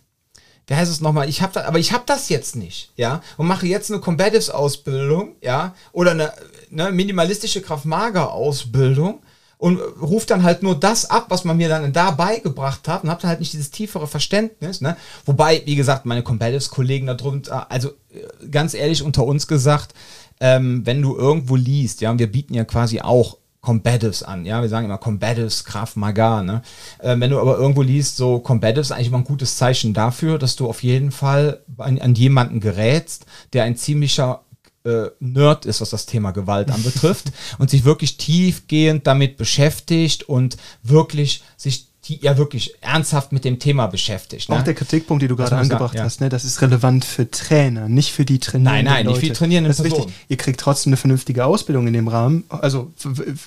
wie 0.69 0.75
heißt 0.75 0.91
es 0.91 1.01
nochmal? 1.01 1.31
Ich 1.31 1.41
habe 1.41 1.55
das, 1.55 1.65
aber 1.65 1.79
ich 1.79 1.93
habe 1.93 2.05
das 2.07 2.29
jetzt 2.29 2.55
nicht, 2.55 2.93
ja, 2.97 3.23
und 3.39 3.47
mache 3.47 3.67
jetzt 3.67 3.91
eine 3.91 4.01
Combatives 4.01 4.51
Ausbildung, 4.51 5.37
ja, 5.41 5.75
oder 5.93 6.11
eine, 6.11 6.33
eine 6.71 6.93
minimalistische 6.93 7.63
Kraftmager 7.63 8.33
Ausbildung 8.33 9.23
und 9.59 9.81
rufe 10.01 10.27
dann 10.27 10.45
halt 10.45 10.63
nur 10.63 10.79
das 10.79 11.11
ab, 11.11 11.27
was 11.29 11.45
man 11.45 11.57
mir 11.57 11.69
dann 11.69 11.93
da 11.93 12.13
beigebracht 12.13 12.87
hat 12.89 13.03
und 13.03 13.11
habe 13.11 13.21
dann 13.21 13.29
halt 13.29 13.41
nicht 13.41 13.53
dieses 13.53 13.71
tiefere 13.71 14.07
Verständnis, 14.07 14.81
ne? 14.81 14.97
Wobei, 15.27 15.63
wie 15.67 15.75
gesagt, 15.75 16.07
meine 16.07 16.23
Combatives 16.23 16.71
Kollegen 16.71 17.09
da 17.09 17.15
drunter, 17.15 17.71
also 17.71 17.89
äh, 18.11 18.49
ganz 18.51 18.75
ehrlich 18.75 19.03
unter 19.03 19.25
uns 19.25 19.49
gesagt, 19.49 19.95
ähm, 20.41 20.87
wenn 20.87 21.03
du 21.03 21.17
irgendwo 21.17 21.57
liest, 21.57 22.01
ja, 22.01 22.13
und 22.13 22.21
wir 22.21 22.31
bieten 22.31 22.55
ja 22.55 22.65
quasi 22.65 23.01
auch 23.01 23.39
Combatives 23.61 24.23
an, 24.23 24.47
ja, 24.47 24.63
wir 24.63 24.69
sagen 24.69 24.87
immer 24.87 24.99
Combatives, 24.99 25.65
Krav 25.65 25.97
Maga, 25.97 26.45
ne? 26.45 26.63
Äh, 27.01 27.17
wenn 27.19 27.31
du 27.31 27.41
aber 27.41 27.59
irgendwo 27.59 27.83
liest, 27.83 28.17
so 28.17 28.39
Combatives 28.39 28.89
ist 28.89 28.93
eigentlich 28.93 29.09
immer 29.09 29.19
ein 29.19 29.25
gutes 29.25 29.57
Zeichen 29.57 29.93
dafür, 29.93 30.39
dass 30.39 30.55
du 30.55 30.69
auf 30.69 30.85
jeden 30.85 31.11
Fall 31.11 31.65
an, 31.79 31.99
an 31.99 32.15
jemanden 32.15 32.61
gerätst, 32.61 33.27
der 33.53 33.65
ein 33.65 33.77
ziemlicher 33.77 34.43
äh, 34.89 35.11
Nerd 35.21 35.67
ist, 35.67 35.81
was 35.81 35.91
das 35.91 36.07
Thema 36.07 36.31
Gewalt 36.31 36.71
anbetrifft 36.71 37.33
und 37.59 37.71
sich 37.71 37.85
wirklich 37.85 38.17
tiefgehend 38.17 39.07
damit 39.07 39.37
beschäftigt 39.37 40.25
und 40.25 40.57
wirklich 40.83 41.43
sich 41.57 41.89
die, 42.09 42.19
ja 42.23 42.39
wirklich 42.39 42.75
ernsthaft 42.81 43.33
mit 43.33 43.45
dem 43.45 43.59
Thema 43.59 43.87
beschäftigt. 43.87 44.49
Ne? 44.49 44.57
Auch 44.57 44.63
der 44.63 44.75
Kritikpunkt, 44.75 45.23
den 45.23 45.29
du 45.29 45.37
gerade 45.37 45.57
angebracht 45.57 45.93
sagen, 45.93 45.99
ja. 45.99 46.05
hast, 46.05 46.21
ne, 46.21 46.29
das 46.29 46.45
ist 46.45 46.63
relevant 46.63 47.05
für 47.05 47.31
Trainer, 47.31 47.89
nicht 47.89 48.13
für 48.13 48.25
die 48.25 48.39
trainierenden 48.39 48.85
Nein, 48.85 48.85
nein, 48.85 49.07
nicht 49.07 49.17
Leute. 49.17 49.21
für 49.21 49.27
die 49.27 49.33
trainierenden 49.33 49.71
das 49.71 49.79
ist 49.79 49.85
wichtig. 49.85 50.05
Personen. 50.05 50.25
Ihr 50.29 50.37
kriegt 50.37 50.61
trotzdem 50.61 50.91
eine 50.91 50.97
vernünftige 50.97 51.45
Ausbildung 51.45 51.87
in 51.87 51.93
dem 51.93 52.09
Rahmen, 52.09 52.45
also 52.49 52.93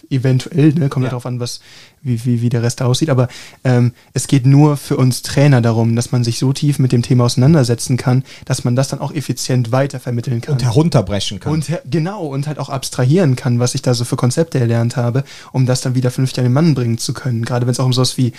eventuell, 0.10 0.74
ne, 0.74 0.90
kommt. 0.90 1.06
Ja. 1.06 1.10
darauf 1.10 1.26
an, 1.26 1.40
was, 1.40 1.60
wie, 2.04 2.26
wie, 2.26 2.42
wie 2.42 2.50
der 2.50 2.64
Rest 2.64 2.82
aussieht, 2.82 3.10
aber 3.10 3.28
ähm, 3.64 3.94
es 4.14 4.28
geht 4.28 4.46
nur 4.46 4.78
für 4.78 4.98
uns 4.98 5.22
Trainer 5.22 5.62
darum, 5.62 5.96
dass 5.96 6.12
man 6.12 6.24
sich 6.24 6.40
so 6.40 6.52
tief 6.54 6.80
mit 6.80 6.92
dem 6.92 7.02
Thema 7.04 7.26
auseinandersetzen 7.26 7.98
kann, 7.98 8.24
dass 8.46 8.64
man 8.64 8.76
das 8.76 8.88
dann 8.88 9.00
auch 9.00 9.12
effizient 9.14 9.72
weitervermitteln 9.72 10.42
kann. 10.42 10.54
und 10.54 10.64
herunterbrechen 10.64 11.40
kann. 11.40 11.54
Und 11.54 11.70
her- 11.70 11.82
genau, 11.90 12.26
und 12.26 12.48
halt 12.48 12.58
auch 12.60 12.70
abstrahieren 12.70 13.36
kann, 13.36 13.60
was 13.60 13.76
ich 13.76 13.82
da 13.82 13.94
so 13.94 14.04
für 14.06 14.16
Konzepte 14.16 14.60
erlernt 14.60 14.96
habe, 14.98 15.24
um 15.52 15.66
das 15.66 15.82
dann 15.82 15.96
wieder 15.96 16.12
vernünftig 16.12 16.40
an 16.40 16.46
den 16.46 16.54
Mann 16.54 16.74
bringen 16.74 16.98
zu 16.98 17.14
können. 17.14 17.46
Gerade 17.46 17.66
wenn 17.68 17.72
es 17.72 17.80
auch 17.80 17.86
um 17.86 17.94
sowas 17.94 18.18
wie 18.18 18.34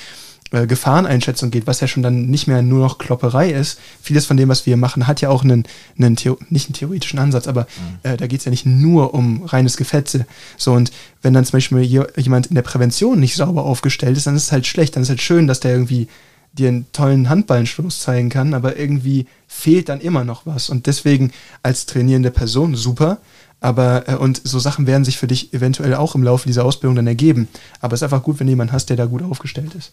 äh, 0.53 0.67
Gefahreneinschätzung 0.67 1.51
geht, 1.51 1.67
was 1.67 1.81
ja 1.81 1.89
schon 1.89 2.03
dann 2.03 2.27
nicht 2.27 2.47
mehr 2.47 2.63
nur 2.63 2.79
noch 2.81 2.99
Klopperei 2.99 3.51
ist. 3.51 3.79
Vieles 4.01 4.27
von 4.27 4.37
dem, 4.37 4.49
was 4.49 4.67
wir 4.67 4.77
machen, 4.77 5.07
hat 5.07 5.21
ja 5.21 5.29
auch 5.31 5.43
einen, 5.45 5.65
einen 5.99 6.17
Theo 6.17 6.39
nicht 6.51 6.67
einen 6.69 6.75
theoretischen 6.75 7.19
Ansatz, 7.19 7.49
aber 7.49 7.67
äh, 8.03 8.17
da 8.17 8.27
geht 8.27 8.41
es 8.41 8.45
ja 8.45 8.51
nicht 8.51 8.67
nur 8.67 9.15
um 9.15 9.45
reines 9.45 9.77
Gefetze. 9.77 10.27
So, 10.57 10.73
und 10.73 10.93
wenn 11.23 11.35
dann 11.35 11.45
zum 11.45 11.53
Beispiel 11.57 11.81
je- 11.83 12.07
jemand 12.17 12.47
in 12.47 12.55
der 12.55 12.63
Prävention 12.63 13.19
nicht 13.19 13.35
sauber 13.37 13.65
aufgestellt 13.65 14.17
ist, 14.17 14.27
dann 14.27 14.37
ist 14.37 14.45
es 14.45 14.53
halt 14.53 14.67
schlecht. 14.67 14.95
Dann 14.97 15.03
ist 15.03 15.09
halt 15.09 15.23
schön, 15.23 15.47
dass 15.47 15.61
der 15.61 15.73
irgendwie 15.73 16.09
dir 16.53 16.69
einen 16.69 16.87
tollen 16.93 17.31
Handballenstoß 17.31 18.01
zeigen 18.01 18.29
kann, 18.29 18.53
aber 18.53 18.77
irgendwie 18.77 19.27
fehlt 19.49 19.89
dann 19.89 20.01
immer 20.03 20.23
noch 20.25 20.45
was. 20.45 20.69
Und 20.69 20.87
deswegen 20.87 21.33
als 21.63 21.87
trainierende 21.87 22.31
Person 22.31 22.75
super, 22.75 23.19
aber 23.61 24.09
äh, 24.09 24.17
und 24.17 24.43
so 24.45 24.59
Sachen 24.59 24.87
werden 24.87 25.05
sich 25.05 25.17
für 25.17 25.27
dich 25.29 25.55
eventuell 25.55 25.95
auch 25.95 26.15
im 26.15 26.23
Laufe 26.23 26.47
dieser 26.47 26.65
Ausbildung 26.67 26.97
dann 26.97 27.07
ergeben. 27.07 27.49
Aber 27.81 27.95
es 27.95 28.01
ist 28.01 28.03
einfach 28.03 28.23
gut, 28.23 28.39
wenn 28.39 28.49
du 28.49 28.51
jemanden 28.53 28.73
hast, 28.75 28.91
der 28.91 28.97
da 28.99 29.07
gut 29.07 29.23
aufgestellt 29.23 29.75
ist. 29.75 29.93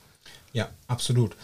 Ja, 0.53 0.69
absolut. 0.87 1.35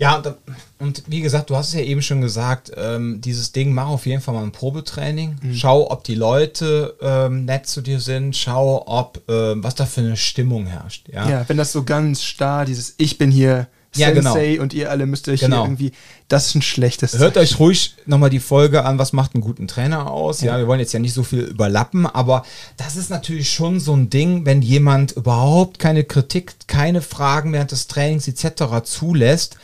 Ja, 0.00 0.16
und, 0.16 0.34
und 0.78 1.02
wie 1.08 1.20
gesagt, 1.20 1.50
du 1.50 1.56
hast 1.56 1.68
es 1.68 1.74
ja 1.74 1.80
eben 1.80 2.00
schon 2.00 2.22
gesagt, 2.22 2.72
ähm, 2.74 3.20
dieses 3.20 3.52
Ding, 3.52 3.74
mach 3.74 3.88
auf 3.88 4.06
jeden 4.06 4.22
Fall 4.22 4.32
mal 4.32 4.42
ein 4.42 4.50
Probetraining. 4.50 5.36
Mhm. 5.42 5.54
Schau, 5.54 5.90
ob 5.90 6.04
die 6.04 6.14
Leute 6.14 6.96
ähm, 7.02 7.44
nett 7.44 7.66
zu 7.66 7.82
dir 7.82 8.00
sind. 8.00 8.34
Schau, 8.34 8.82
ob 8.86 9.20
ähm, 9.28 9.62
was 9.62 9.74
da 9.74 9.84
für 9.84 10.00
eine 10.00 10.16
Stimmung 10.16 10.64
herrscht. 10.64 11.10
Ja, 11.12 11.28
Ja, 11.28 11.48
wenn 11.48 11.58
das 11.58 11.72
so 11.72 11.84
ganz 11.84 12.22
starr, 12.22 12.64
dieses 12.64 12.94
Ich 12.96 13.18
bin 13.18 13.30
hier 13.30 13.66
Ja, 13.96 14.10
genau. 14.12 14.36
Und 14.62 14.72
ihr 14.72 14.90
alle 14.90 15.06
müsst 15.06 15.28
euch 15.28 15.40
Genau. 15.40 15.64
irgendwie, 15.64 15.92
das 16.28 16.46
ist 16.48 16.54
ein 16.54 16.62
schlechtes 16.62 17.18
Hört 17.18 17.34
Zeichen. 17.34 17.54
euch 17.54 17.60
ruhig 17.60 17.94
nochmal 18.06 18.30
die 18.30 18.38
Folge 18.38 18.84
an, 18.84 18.98
was 18.98 19.12
macht 19.12 19.34
einen 19.34 19.42
guten 19.42 19.66
Trainer 19.66 20.10
aus. 20.10 20.40
Ja. 20.42 20.58
wir 20.58 20.66
wollen 20.68 20.78
jetzt 20.80 20.92
ja 20.92 21.00
nicht 21.00 21.14
so 21.14 21.24
viel 21.24 21.40
überlappen, 21.40 22.06
aber 22.06 22.44
das 22.76 22.96
ist 22.96 23.10
natürlich 23.10 23.52
schon 23.52 23.80
so 23.80 23.94
ein 23.96 24.08
Ding, 24.08 24.46
wenn 24.46 24.62
jemand 24.62 25.12
überhaupt 25.12 25.78
keine 25.80 26.04
Kritik, 26.04 26.54
keine 26.68 27.02
Fragen 27.02 27.52
während 27.52 27.72
des 27.72 27.88
Trainings 27.88 28.28
etc. 28.28 28.84
zulässt, 28.84 29.56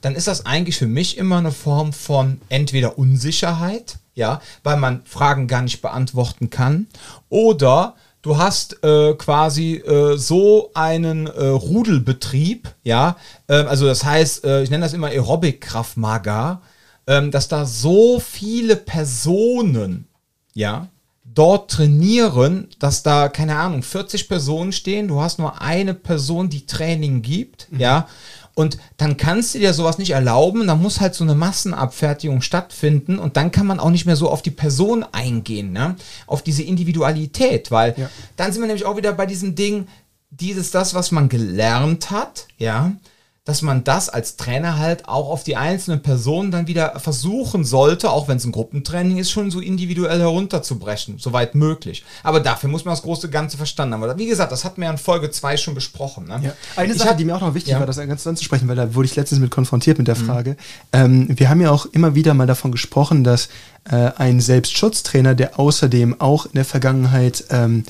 dann 0.00 0.14
ist 0.14 0.28
das 0.28 0.46
eigentlich 0.46 0.76
für 0.78 0.86
mich 0.86 1.18
immer 1.18 1.38
eine 1.38 1.52
Form 1.52 1.92
von 1.92 2.40
entweder 2.48 2.98
Unsicherheit, 2.98 3.96
ja, 4.14 4.40
weil 4.62 4.76
man 4.76 5.02
Fragen 5.04 5.46
gar 5.46 5.62
nicht 5.62 5.82
beantworten 5.82 6.48
kann, 6.50 6.86
oder 7.28 7.96
du 8.24 8.38
hast 8.38 8.82
äh, 8.82 9.14
quasi 9.14 9.76
äh, 9.76 10.16
so 10.16 10.70
einen 10.74 11.26
äh, 11.26 11.46
Rudelbetrieb, 11.46 12.74
ja, 12.82 13.16
ähm, 13.48 13.68
also 13.68 13.86
das 13.86 14.02
heißt, 14.02 14.44
äh, 14.44 14.62
ich 14.62 14.70
nenne 14.70 14.84
das 14.84 14.94
immer 14.94 15.08
Aerobic-Kraft 15.08 15.98
Maga, 15.98 16.62
ähm, 17.06 17.30
dass 17.30 17.48
da 17.48 17.66
so 17.66 18.18
viele 18.18 18.76
Personen, 18.76 20.08
ja, 20.54 20.88
dort 21.22 21.70
trainieren, 21.70 22.68
dass 22.78 23.02
da, 23.02 23.28
keine 23.28 23.56
Ahnung, 23.56 23.82
40 23.82 24.26
Personen 24.28 24.72
stehen, 24.72 25.08
du 25.08 25.20
hast 25.20 25.38
nur 25.38 25.60
eine 25.60 25.92
Person, 25.92 26.48
die 26.48 26.64
Training 26.64 27.20
gibt, 27.20 27.68
ja, 27.76 28.08
und 28.54 28.78
dann 28.96 29.16
kannst 29.16 29.54
du 29.54 29.58
dir 29.58 29.74
sowas 29.74 29.98
nicht 29.98 30.10
erlauben, 30.10 30.66
dann 30.66 30.80
muss 30.80 31.00
halt 31.00 31.14
so 31.14 31.24
eine 31.24 31.34
Massenabfertigung 31.34 32.40
stattfinden 32.40 33.18
und 33.18 33.36
dann 33.36 33.50
kann 33.50 33.66
man 33.66 33.80
auch 33.80 33.90
nicht 33.90 34.06
mehr 34.06 34.16
so 34.16 34.30
auf 34.30 34.42
die 34.42 34.50
Person 34.52 35.04
eingehen, 35.12 35.72
ne? 35.72 35.96
auf 36.26 36.42
diese 36.42 36.62
Individualität, 36.62 37.70
weil 37.70 37.94
Ja. 37.96 38.08
dann 38.36 38.52
sind 38.52 38.62
wir 38.62 38.66
nämlich 38.68 38.84
auch 38.86 38.96
wieder 38.96 39.12
bei 39.12 39.26
diesem 39.26 39.54
Ding, 39.54 39.88
dieses, 40.30 40.70
das, 40.70 40.94
was 40.94 41.10
man 41.12 41.28
gelernt 41.28 42.10
hat, 42.10 42.46
ja, 42.58 42.92
dass 43.44 43.60
man 43.60 43.84
das 43.84 44.08
als 44.08 44.36
Trainer 44.36 44.78
halt 44.78 45.06
auch 45.06 45.28
auf 45.28 45.44
die 45.44 45.56
einzelnen 45.56 46.00
Personen 46.02 46.50
dann 46.50 46.66
wieder 46.66 46.98
versuchen 46.98 47.64
sollte, 47.64 48.10
auch 48.10 48.26
wenn 48.26 48.38
es 48.38 48.44
ein 48.46 48.52
Gruppentraining 48.52 49.18
ist, 49.18 49.30
schon 49.30 49.50
so 49.50 49.60
individuell 49.60 50.18
herunterzubrechen, 50.20 51.18
soweit 51.18 51.54
möglich. 51.54 52.04
Aber 52.22 52.40
dafür 52.40 52.70
muss 52.70 52.86
man 52.86 52.92
das 52.94 53.02
große 53.02 53.28
Ganze 53.28 53.58
verstanden 53.58 53.94
haben. 53.94 54.02
Aber 54.02 54.16
wie 54.16 54.26
gesagt, 54.26 54.50
das 54.50 54.64
hatten 54.64 54.80
wir 54.80 54.88
in 54.88 54.96
Folge 54.96 55.30
2 55.30 55.58
schon 55.58 55.74
besprochen. 55.74 56.24
Ne? 56.26 56.40
Ja. 56.42 56.52
Eine 56.76 56.94
Ich 56.94 56.98
Sache, 56.98 57.16
die 57.16 57.26
mir 57.26 57.36
auch 57.36 57.42
noch 57.42 57.54
wichtig 57.54 57.72
Ja. 57.72 57.80
war, 57.80 57.86
das 57.86 57.98
ganz 57.98 58.26
anzusprechen, 58.26 58.66
weil 58.66 58.76
da 58.76 58.94
wurde 58.94 59.06
ich 59.06 59.16
letztens 59.16 59.40
mit 59.40 59.50
konfrontiert 59.50 59.98
mit 59.98 60.08
der 60.08 60.16
Frage. 60.16 60.56
Ähm, 60.94 61.28
wir 61.28 61.50
haben 61.50 61.60
ja 61.60 61.70
auch 61.70 61.84
immer 61.86 62.14
wieder 62.14 62.32
mal 62.32 62.46
davon 62.46 62.72
gesprochen, 62.72 63.24
dass 63.24 63.48
äh, 63.90 64.10
ein 64.16 64.40
Selbstschutztrainer, 64.40 65.34
der 65.34 65.58
außerdem 65.60 66.18
auch 66.18 66.46
in 66.46 66.52
der 66.54 66.64
Vergangenheit 66.64 67.44
ähm, 67.50 67.84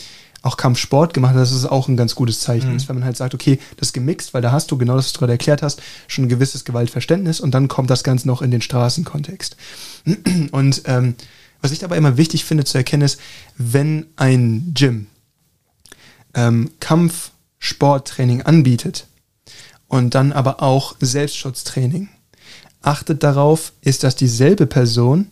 auch 0.44 0.58
Kampfsport 0.58 1.14
gemacht 1.14 1.32
hat, 1.32 1.40
dass 1.40 1.52
es 1.52 1.64
auch 1.64 1.88
ein 1.88 1.96
ganz 1.96 2.14
gutes 2.14 2.40
Zeichen 2.40 2.76
ist, 2.76 2.88
wenn 2.88 2.96
man 2.96 3.04
halt 3.04 3.16
sagt, 3.16 3.34
okay, 3.34 3.58
das 3.78 3.88
ist 3.88 3.92
gemixt, 3.94 4.34
weil 4.34 4.42
da 4.42 4.52
hast 4.52 4.70
du, 4.70 4.76
genau 4.76 4.94
das, 4.94 5.06
was 5.06 5.12
du 5.14 5.20
gerade 5.20 5.32
erklärt 5.32 5.62
hast, 5.62 5.80
schon 6.06 6.26
ein 6.26 6.28
gewisses 6.28 6.66
Gewaltverständnis 6.66 7.40
und 7.40 7.52
dann 7.52 7.66
kommt 7.66 7.88
das 7.88 8.04
Ganze 8.04 8.28
noch 8.28 8.42
in 8.42 8.50
den 8.50 8.60
Straßenkontext. 8.60 9.56
Und 10.52 10.82
ähm, 10.84 11.14
was 11.62 11.72
ich 11.72 11.78
dabei 11.78 11.96
immer 11.96 12.18
wichtig 12.18 12.44
finde 12.44 12.64
zu 12.64 12.76
erkennen 12.76 13.04
ist, 13.04 13.18
wenn 13.56 14.06
ein 14.16 14.72
Gym 14.74 15.06
ähm, 16.34 16.70
Kampfsporttraining 16.78 18.42
anbietet 18.42 19.06
und 19.88 20.14
dann 20.14 20.32
aber 20.32 20.62
auch 20.62 20.96
Selbstschutztraining, 21.00 22.10
achtet 22.82 23.22
darauf, 23.22 23.72
ist 23.80 24.04
das 24.04 24.14
dieselbe 24.14 24.66
Person? 24.66 25.30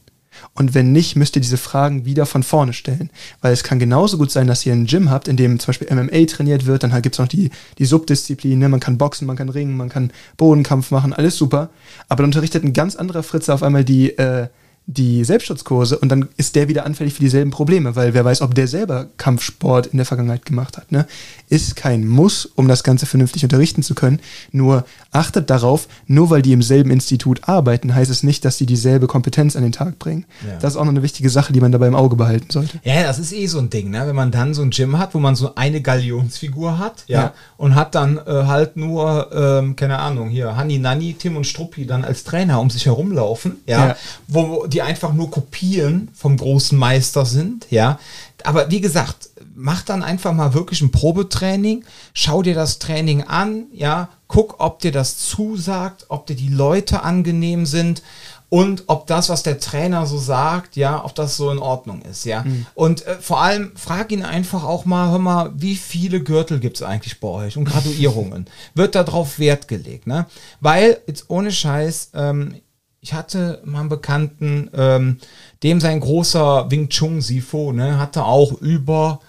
Und 0.54 0.74
wenn 0.74 0.92
nicht, 0.92 1.16
müsst 1.16 1.36
ihr 1.36 1.42
diese 1.42 1.56
Fragen 1.56 2.04
wieder 2.04 2.26
von 2.26 2.42
vorne 2.42 2.72
stellen. 2.72 3.10
Weil 3.40 3.52
es 3.52 3.62
kann 3.62 3.78
genauso 3.78 4.18
gut 4.18 4.30
sein, 4.30 4.46
dass 4.46 4.64
ihr 4.66 4.72
ein 4.72 4.86
Gym 4.86 5.10
habt, 5.10 5.28
in 5.28 5.36
dem 5.36 5.58
zum 5.58 5.68
Beispiel 5.68 5.94
MMA 5.94 6.26
trainiert 6.26 6.66
wird, 6.66 6.82
dann 6.82 6.92
halt 6.92 7.02
gibt 7.02 7.14
es 7.14 7.18
noch 7.18 7.28
die, 7.28 7.50
die 7.78 7.84
Subdisziplin, 7.84 8.58
ne? 8.58 8.68
man 8.68 8.80
kann 8.80 8.98
boxen, 8.98 9.26
man 9.26 9.36
kann 9.36 9.48
ringen, 9.48 9.76
man 9.76 9.88
kann 9.88 10.10
Bodenkampf 10.36 10.90
machen, 10.90 11.12
alles 11.12 11.36
super. 11.36 11.70
Aber 12.08 12.22
dann 12.22 12.26
unterrichtet 12.26 12.64
ein 12.64 12.72
ganz 12.72 12.96
anderer 12.96 13.22
Fritze 13.22 13.52
auf 13.54 13.62
einmal 13.62 13.84
die, 13.84 14.16
äh, 14.18 14.48
die 14.86 15.22
Selbstschutzkurse 15.24 15.96
und 15.98 16.08
dann 16.08 16.28
ist 16.36 16.56
der 16.56 16.66
wieder 16.68 16.84
anfällig 16.84 17.14
für 17.14 17.20
dieselben 17.20 17.52
Probleme, 17.52 17.94
weil 17.94 18.14
wer 18.14 18.24
weiß, 18.24 18.42
ob 18.42 18.54
der 18.54 18.66
selber 18.66 19.06
Kampfsport 19.16 19.86
in 19.86 19.96
der 19.96 20.06
Vergangenheit 20.06 20.44
gemacht 20.44 20.76
hat. 20.76 20.90
Ne? 20.90 21.06
Ist 21.48 21.76
kein 21.76 22.06
Muss, 22.06 22.46
um 22.46 22.66
das 22.66 22.82
Ganze 22.82 23.06
vernünftig 23.06 23.44
unterrichten 23.44 23.82
zu 23.84 23.94
können. 23.94 24.18
Nur 24.50 24.84
achtet 25.12 25.50
darauf, 25.50 25.86
nur 26.08 26.30
weil 26.30 26.42
die 26.42 26.52
im 26.52 26.62
selben 26.62 26.90
Institut 26.90 27.48
arbeiten, 27.48 27.94
heißt 27.94 28.10
es 28.10 28.24
nicht, 28.24 28.44
dass 28.44 28.58
sie 28.58 28.66
dieselbe 28.66 29.06
Kompetenz 29.06 29.54
an 29.54 29.62
den 29.62 29.70
Tag 29.72 30.00
bringen. 30.00 30.26
Ja. 30.46 30.58
Das 30.58 30.72
ist 30.72 30.76
auch 30.76 30.84
noch 30.84 30.90
eine 30.90 31.02
wichtige 31.04 31.30
Sache, 31.30 31.52
die 31.52 31.60
man 31.60 31.70
dabei 31.70 31.86
im 31.86 31.94
Auge 31.94 32.16
behalten 32.16 32.48
sollte. 32.50 32.80
Ja, 32.82 33.04
das 33.04 33.20
ist 33.20 33.32
eh 33.32 33.46
so 33.46 33.60
ein 33.60 33.70
Ding, 33.70 33.90
ne? 33.90 34.02
Wenn 34.06 34.16
man 34.16 34.32
dann 34.32 34.52
so 34.52 34.62
ein 34.62 34.70
Gym 34.70 34.98
hat, 34.98 35.14
wo 35.14 35.20
man 35.20 35.36
so 35.36 35.54
eine 35.54 35.80
Galionsfigur 35.80 36.78
hat, 36.78 37.04
ja, 37.06 37.20
Ja. 37.22 37.34
und 37.56 37.74
hat 37.76 37.94
dann 37.94 38.18
äh, 38.18 38.22
halt 38.46 38.76
nur, 38.76 39.30
ähm, 39.32 39.76
keine 39.76 39.98
Ahnung, 40.00 40.28
hier 40.28 40.56
Hanni 40.56 40.78
Nanni, 40.78 41.14
Tim 41.14 41.36
und 41.36 41.46
Struppi 41.46 41.86
dann 41.86 42.04
als 42.04 42.24
Trainer 42.24 42.60
um 42.60 42.68
sich 42.68 42.86
herumlaufen, 42.86 43.56
ja, 43.66 43.88
Ja. 43.88 43.96
wo 44.28 44.66
die 44.72 44.82
einfach 44.82 45.12
nur 45.12 45.30
Kopien 45.30 46.08
vom 46.14 46.36
großen 46.36 46.78
Meister 46.78 47.24
sind, 47.24 47.66
ja. 47.70 47.98
Aber 48.44 48.70
wie 48.70 48.80
gesagt, 48.80 49.30
mach 49.54 49.82
dann 49.82 50.02
einfach 50.02 50.32
mal 50.32 50.54
wirklich 50.54 50.80
ein 50.80 50.90
Probetraining, 50.90 51.84
schau 52.14 52.42
dir 52.42 52.54
das 52.54 52.78
Training 52.78 53.22
an, 53.22 53.66
ja, 53.72 54.08
guck, 54.26 54.56
ob 54.58 54.80
dir 54.80 54.92
das 54.92 55.18
zusagt, 55.18 56.06
ob 56.08 56.26
dir 56.26 56.36
die 56.36 56.48
Leute 56.48 57.02
angenehm 57.02 57.66
sind 57.66 58.02
und 58.48 58.84
ob 58.86 59.06
das, 59.06 59.28
was 59.28 59.42
der 59.42 59.58
Trainer 59.58 60.06
so 60.06 60.18
sagt, 60.18 60.76
ja, 60.76 61.02
ob 61.04 61.14
das 61.14 61.36
so 61.36 61.50
in 61.50 61.58
Ordnung 61.58 62.02
ist, 62.02 62.24
ja. 62.26 62.44
Und 62.74 63.06
äh, 63.06 63.16
vor 63.16 63.40
allem 63.40 63.72
frag 63.76 64.12
ihn 64.12 64.24
einfach 64.24 64.64
auch 64.64 64.84
mal, 64.84 65.10
hör 65.10 65.18
mal, 65.18 65.52
wie 65.56 65.76
viele 65.76 66.22
Gürtel 66.22 66.60
gibt 66.60 66.76
es 66.76 66.82
eigentlich 66.82 67.18
bei 67.20 67.28
euch 67.28 67.56
und 67.56 67.64
Graduierungen? 67.64 68.46
Wird 68.74 68.94
darauf 68.94 69.38
Wert 69.38 69.68
gelegt, 69.68 70.06
ne? 70.06 70.26
Weil, 70.60 70.98
jetzt 71.06 71.26
ohne 71.28 71.50
Scheiß, 71.50 72.10
ähm, 72.14 72.56
ich 73.02 73.12
hatte 73.12 73.60
mal 73.64 73.80
einen 73.80 73.88
Bekannten, 73.88 74.70
ähm, 74.74 75.18
dem 75.64 75.80
sein 75.80 75.98
großer 75.98 76.70
Wing 76.70 76.88
Chun 76.88 77.20
Sifo, 77.20 77.72
ne, 77.72 77.98
hatte 77.98 78.24
auch 78.24 78.52
über, 78.60 79.20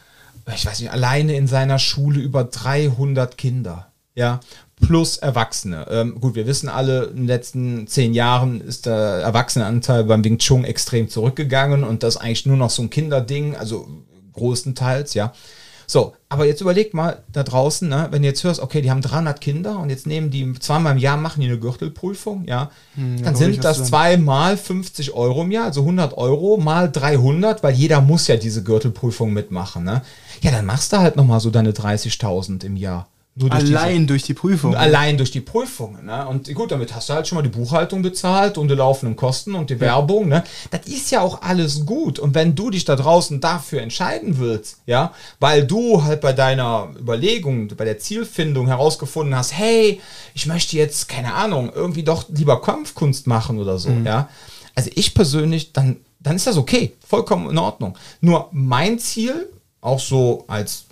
ich 0.55 0.65
weiß 0.65 0.79
nicht, 0.79 0.91
alleine 0.91 1.35
in 1.35 1.47
seiner 1.47 1.79
Schule 1.79 2.19
über 2.19 2.43
300 2.43 3.35
Kinder, 3.35 3.87
ja, 4.13 4.39
plus 4.79 5.17
Erwachsene. 5.17 5.87
Ähm, 5.89 6.21
gut, 6.21 6.35
wir 6.35 6.45
wissen 6.45 6.69
alle, 6.69 7.05
in 7.05 7.17
den 7.17 7.27
letzten 7.27 7.87
zehn 7.87 8.13
Jahren 8.13 8.61
ist 8.61 8.85
der 8.85 8.95
Erwachsenenanteil 8.95 10.03
beim 10.03 10.23
Wing 10.23 10.37
Chun 10.37 10.65
extrem 10.65 11.09
zurückgegangen 11.09 11.83
und 11.83 12.03
das 12.03 12.17
eigentlich 12.17 12.45
nur 12.45 12.57
noch 12.57 12.69
so 12.69 12.83
ein 12.83 12.91
Kinderding, 12.91 13.55
also 13.55 13.87
großenteils, 14.33 15.15
ja. 15.15 15.33
So, 15.87 16.13
aber 16.29 16.45
jetzt 16.45 16.61
überleg 16.61 16.93
mal 16.93 17.23
da 17.31 17.43
draußen, 17.43 17.87
ne, 17.87 18.07
wenn 18.11 18.21
du 18.21 18.27
jetzt 18.27 18.43
hörst, 18.43 18.59
okay, 18.59 18.81
die 18.81 18.89
haben 18.89 19.01
300 19.01 19.39
Kinder 19.39 19.79
und 19.79 19.89
jetzt 19.89 20.07
nehmen 20.07 20.29
die 20.31 20.53
zweimal 20.59 20.93
im 20.93 20.99
Jahr, 20.99 21.17
machen 21.17 21.41
die 21.41 21.47
eine 21.47 21.59
Gürtelprüfung, 21.59 22.45
ja, 22.47 22.71
dann 22.95 23.25
hol 23.25 23.31
ich 23.31 23.37
sind 23.37 23.63
das 23.63 23.85
zweimal 23.85 24.57
50 24.57 25.13
Euro 25.13 25.43
im 25.43 25.51
Jahr, 25.51 25.65
also 25.65 25.81
100 25.81 26.17
Euro 26.17 26.57
mal 26.57 26.91
300, 26.91 27.63
weil 27.63 27.73
jeder 27.73 28.01
muss 28.01 28.27
ja 28.27 28.37
diese 28.37 28.63
Gürtelprüfung 28.63 29.33
mitmachen, 29.33 29.83
ne? 29.83 30.01
Ja, 30.41 30.51
dann 30.51 30.65
machst 30.65 30.91
du 30.93 30.97
halt 30.97 31.15
nochmal 31.15 31.39
so 31.39 31.49
deine 31.49 31.71
30.000 31.71 32.65
im 32.65 32.75
Jahr. 32.75 33.07
Durch 33.35 33.51
diese- 33.61 33.79
Allein 33.79 34.05
durch 34.05 34.21
die 34.21 34.35
Prüfung. 34.35 34.75
Allein 34.75 35.17
durch 35.17 35.31
die 35.31 35.41
Prüfungen. 35.41 36.05
Ne? 36.05 36.27
Und 36.27 36.53
gut, 36.53 36.71
damit 36.71 36.93
hast 36.93 37.09
du 37.09 37.13
halt 37.13 37.27
schon 37.27 37.35
mal 37.37 37.41
die 37.41 37.49
Buchhaltung 37.49 38.03
bezahlt 38.03 38.59
und 38.59 38.67
die 38.67 38.75
laufenden 38.75 39.15
Kosten 39.15 39.55
und 39.55 39.71
die 39.71 39.79
Werbung. 39.79 40.27
Ne? 40.27 40.43
Das 40.69 40.85
ist 40.85 41.09
ja 41.09 41.21
auch 41.21 41.41
alles 41.41 41.83
gut. 41.87 42.19
Und 42.19 42.35
wenn 42.35 42.53
du 42.53 42.69
dich 42.69 42.85
da 42.85 42.95
draußen 42.95 43.41
dafür 43.41 43.81
entscheiden 43.81 44.37
willst, 44.37 44.77
ja, 44.85 45.13
weil 45.39 45.65
du 45.65 46.03
halt 46.03 46.21
bei 46.21 46.31
deiner 46.33 46.89
Überlegung, 46.99 47.69
bei 47.75 47.85
der 47.85 47.97
Zielfindung 47.97 48.67
herausgefunden 48.67 49.35
hast, 49.35 49.53
hey, 49.57 49.99
ich 50.35 50.45
möchte 50.45 50.77
jetzt, 50.77 51.09
keine 51.09 51.33
Ahnung, 51.33 51.71
irgendwie 51.73 52.03
doch 52.03 52.25
lieber 52.29 52.61
Kampfkunst 52.61 53.25
machen 53.25 53.57
oder 53.57 53.79
so, 53.79 53.89
ja. 54.05 54.29
Also 54.75 54.91
ich 54.93 55.15
persönlich, 55.15 55.73
dann, 55.73 55.97
dann 56.19 56.35
ist 56.35 56.45
das 56.45 56.57
okay. 56.57 56.93
Vollkommen 57.07 57.49
in 57.49 57.57
Ordnung. 57.57 57.97
Nur 58.21 58.49
mein 58.51 58.99
Ziel, 58.99 59.49
auch 59.81 59.99
so 59.99 60.43
als 60.47 60.85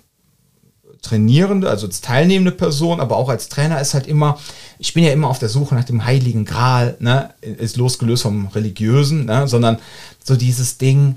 Trainierende, 1.02 1.68
also 1.68 1.86
als 1.86 2.00
teilnehmende 2.00 2.52
Person, 2.52 3.00
aber 3.00 3.16
auch 3.16 3.28
als 3.28 3.48
Trainer 3.48 3.80
ist 3.80 3.92
halt 3.92 4.06
immer, 4.06 4.38
ich 4.78 4.94
bin 4.94 5.04
ja 5.04 5.12
immer 5.12 5.28
auf 5.28 5.40
der 5.40 5.48
Suche 5.48 5.74
nach 5.74 5.84
dem 5.84 6.04
heiligen 6.04 6.44
Gral, 6.44 6.96
ne, 7.00 7.30
ist 7.40 7.76
losgelöst 7.76 8.22
vom 8.22 8.46
religiösen, 8.48 9.26
ne, 9.26 9.48
sondern 9.48 9.78
so 10.22 10.36
dieses 10.36 10.78
Ding 10.78 11.16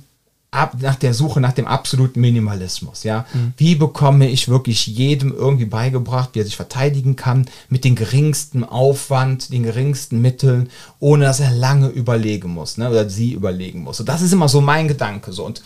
ab, 0.50 0.78
nach 0.82 0.96
der 0.96 1.14
Suche 1.14 1.40
nach 1.40 1.54
dem 1.54 1.68
absoluten 1.68 2.20
Minimalismus, 2.20 3.04
ja. 3.04 3.26
Wie 3.58 3.76
bekomme 3.76 4.30
ich 4.30 4.50
wirklich 4.50 4.88
jedem 4.88 5.32
irgendwie 5.32 5.66
beigebracht, 5.66 6.30
wie 6.34 6.40
er 6.40 6.46
sich 6.46 6.56
verteidigen 6.56 7.16
kann, 7.16 7.46
mit 7.70 7.84
dem 7.84 7.96
geringsten 7.96 8.64
Aufwand, 8.64 9.52
den 9.52 9.64
geringsten 9.64 10.22
Mitteln, 10.22 10.70
ohne 11.00 11.26
dass 11.26 11.42
er 11.42 11.52
lange 11.52 11.90
überlegen 11.90 12.50
muss, 12.50 12.78
ne, 12.78 12.90
oder 12.90 13.08
sie 13.10 13.34
überlegen 13.34 13.82
muss. 13.84 14.00
Und 14.00 14.10
das 14.10 14.22
ist 14.22 14.34
immer 14.34 14.50
so 14.50 14.62
mein 14.62 14.88
Gedanke, 14.88 15.32
so. 15.32 15.46
Und 15.46 15.62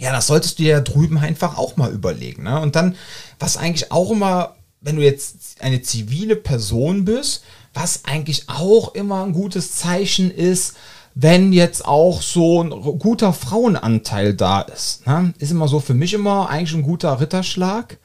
ja, 0.00 0.12
das 0.12 0.26
solltest 0.26 0.58
du 0.58 0.62
dir 0.62 0.76
da 0.76 0.80
drüben 0.80 1.18
einfach 1.18 1.58
auch 1.58 1.76
mal 1.76 1.92
überlegen. 1.92 2.44
Ne? 2.44 2.58
Und 2.58 2.74
dann, 2.74 2.96
was 3.38 3.58
eigentlich 3.58 3.92
auch 3.92 4.10
immer, 4.10 4.56
wenn 4.80 4.96
du 4.96 5.02
jetzt 5.02 5.60
eine 5.60 5.82
zivile 5.82 6.36
Person 6.36 7.04
bist, 7.04 7.44
was 7.74 8.04
eigentlich 8.06 8.48
auch 8.48 8.94
immer 8.94 9.22
ein 9.24 9.34
gutes 9.34 9.76
Zeichen 9.76 10.30
ist, 10.30 10.74
wenn 11.14 11.52
jetzt 11.52 11.84
auch 11.84 12.22
so 12.22 12.62
ein 12.62 12.70
guter 12.70 13.34
Frauenanteil 13.34 14.32
da 14.32 14.62
ist. 14.62 15.06
Ne? 15.06 15.34
Ist 15.38 15.50
immer 15.50 15.68
so 15.68 15.80
für 15.80 15.94
mich 15.94 16.14
immer 16.14 16.48
eigentlich 16.48 16.74
ein 16.74 16.82
guter 16.82 17.20
Ritterschlag. 17.20 17.98